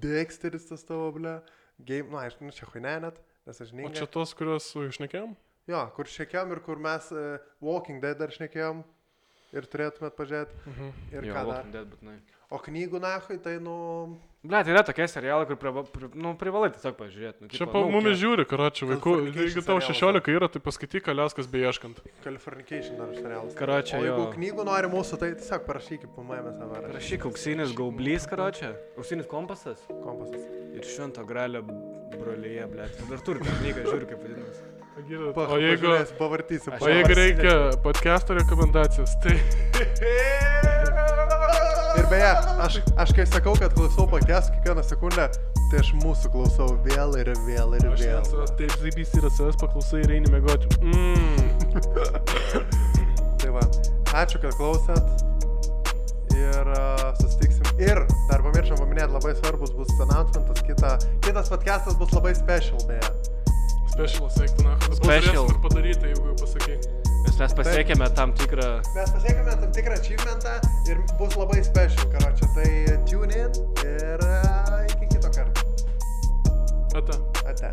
Dexteris 0.00 0.68
tas 0.68 0.84
tavo, 0.84 1.10
ble. 1.16 1.38
Game, 1.82 2.06
nu, 2.12 2.18
aišku, 2.20 2.44
nu, 2.46 2.52
čia 2.54 2.68
huine 2.70 2.92
net, 3.02 3.16
nes 3.48 3.58
aš 3.60 3.72
O 3.72 3.74
žinau. 3.74 3.90
čia 3.96 4.06
tos, 4.06 4.34
kuriuos 4.38 4.68
išnekėjom? 4.78 5.32
Jo, 5.66 5.80
kur 5.96 6.06
šnekėjom 6.06 6.52
ir 6.52 6.60
kur 6.62 6.76
mes 6.78 7.08
uh, 7.16 7.40
Walking 7.64 7.98
Dead 8.02 8.18
dar 8.20 8.30
šnekėjom 8.30 8.84
ir 9.54 9.66
turėtumėt 9.70 10.16
pažiūrėti. 10.18 10.62
Mhm. 10.70 10.94
Ir 11.14 11.28
Jo, 11.30 11.34
ką 11.34 11.44
dar. 11.50 11.68
Dead, 11.74 11.90
būtinai. 11.94 12.20
O 12.54 12.58
knygų 12.62 13.00
nahui, 13.02 13.38
tai 13.42 13.56
nu... 13.62 13.74
Ble, 14.44 14.58
tai 14.60 14.74
yra 14.74 14.82
tokie 14.84 15.06
serialai, 15.08 15.46
kur 15.48 15.56
priva, 15.56 15.82
pri, 15.88 16.10
nu, 16.20 16.34
privalai 16.36 16.68
tiesiog 16.74 16.98
pažiūrėti. 16.98 17.46
Nu, 17.46 17.48
Čia 17.48 17.64
pa 17.64 17.80
nu, 17.80 17.88
mumis 17.94 18.18
žiūri, 18.20 18.44
karačių 18.46 18.90
vaikų. 18.90 19.14
Jeigu 19.32 19.62
tau 19.64 19.78
serialas. 19.80 19.88
16 19.88 20.28
yra, 20.36 20.50
tai 20.52 20.60
paskaityk 20.66 21.06
Kaliaskas 21.06 21.48
beieškant. 21.48 22.02
Californication 22.26 23.00
dar 23.00 23.14
serialas. 23.16 23.56
Karočią, 23.56 24.02
O 24.02 24.04
jeigu 24.04 24.26
knygų 24.36 24.68
nori 24.68 24.92
mūsų, 24.92 25.18
tai 25.22 25.32
tiesiog 25.40 25.64
parašykit, 25.70 26.12
pamaimė 26.12 26.52
savo 26.58 26.76
rašyti. 26.76 26.98
Rašyk 26.98 27.26
auksinis 27.32 27.74
gaublys, 27.80 28.28
karočią. 28.28 28.74
Auksinis 29.00 29.30
kompasas. 29.32 29.80
Kompasas. 30.04 30.44
Ir 30.76 30.84
švento 30.92 31.24
gralio 31.24 31.64
brolyje, 32.12 32.68
ble. 32.68 32.92
Dar 33.08 33.24
turi 33.24 33.40
tą 33.40 33.58
knygą, 33.62 33.88
žiūriu, 33.88 34.12
kaip 34.12 34.28
vadinasi. 34.28 34.73
Pa, 34.94 35.00
O 35.50 35.58
jeigu. 35.58 35.90
Aš 35.90 36.14
o 36.80 36.88
jeigu 36.88 37.14
reikia 37.14 37.70
podcast'o 37.82 38.34
rekomendacijos, 38.34 39.10
tai... 39.22 39.34
Ir 41.98 42.06
beje, 42.10 42.30
aš, 42.62 42.78
aš 43.02 43.10
kai 43.16 43.26
sakau, 43.26 43.56
kad 43.58 43.74
klausau 43.74 44.06
podcast 44.06 44.52
kiekvieną 44.54 44.82
sekundę, 44.86 45.26
tai 45.72 45.80
aš 45.82 45.90
mūsų 45.98 46.30
klausau 46.30 46.68
vėl 46.86 47.10
ir 47.18 47.26
vėl 47.42 47.74
ir 47.74 47.82
Aš 47.90 47.98
vėl. 48.04 48.14
net 48.20 48.26
savęs 48.30 48.52
taip 48.60 48.70
zaibys 48.84 49.10
yra 49.18 49.30
savęs 49.34 49.58
paklausai 49.64 50.00
ir 50.04 50.10
eini 50.20 50.30
mėgoti. 50.30 50.70
Mm. 50.86 51.42
Tai 53.42 53.50
va, 53.58 53.64
ačiū, 54.22 54.38
kad 54.46 54.54
klausėt. 54.58 55.06
Ir 56.38 56.64
uh, 56.70 57.10
susitiksim. 57.18 57.66
Ir 57.82 57.98
dar 58.30 58.40
pamiršom 58.46 58.78
paminėti, 58.78 59.10
labai 59.14 59.34
svarbus 59.38 59.70
bus 59.74 59.90
announcementas. 60.06 60.62
Kita, 60.66 60.90
kitas 61.26 61.50
podcastas 61.50 61.94
bus 61.98 62.10
labai 62.14 62.34
special, 62.38 62.78
beje. 62.90 63.06
Specialas, 63.94 64.36
eik, 64.42 64.56
na, 64.66 64.72
kas 64.82 64.98
Special. 64.98 65.44
ir 65.46 65.58
padaryti, 65.62 66.08
jeigu 66.10 66.24
jau 66.26 66.36
pasakai. 66.40 66.78
Nes 67.24 67.36
mes 67.38 67.52
pasiekėme 67.60 68.08
tam 68.18 68.32
tikrą... 68.34 68.66
Mes 68.96 69.12
pasiekėme 69.14 69.54
tam 69.60 69.70
tikrą 69.76 69.98
achievementą 70.00 70.54
ir 70.90 70.98
bus 71.20 71.36
labai 71.38 71.60
special, 71.62 72.08
karočią. 72.10 72.48
Tai 72.56 72.66
tune 73.06 73.38
in 73.44 73.54
ir 73.86 74.26
uh, 74.26 74.80
iki 74.88 75.12
kito 75.14 75.30
karto. 75.30 75.62
Ata. 76.98 77.20
Ate. 77.46 77.70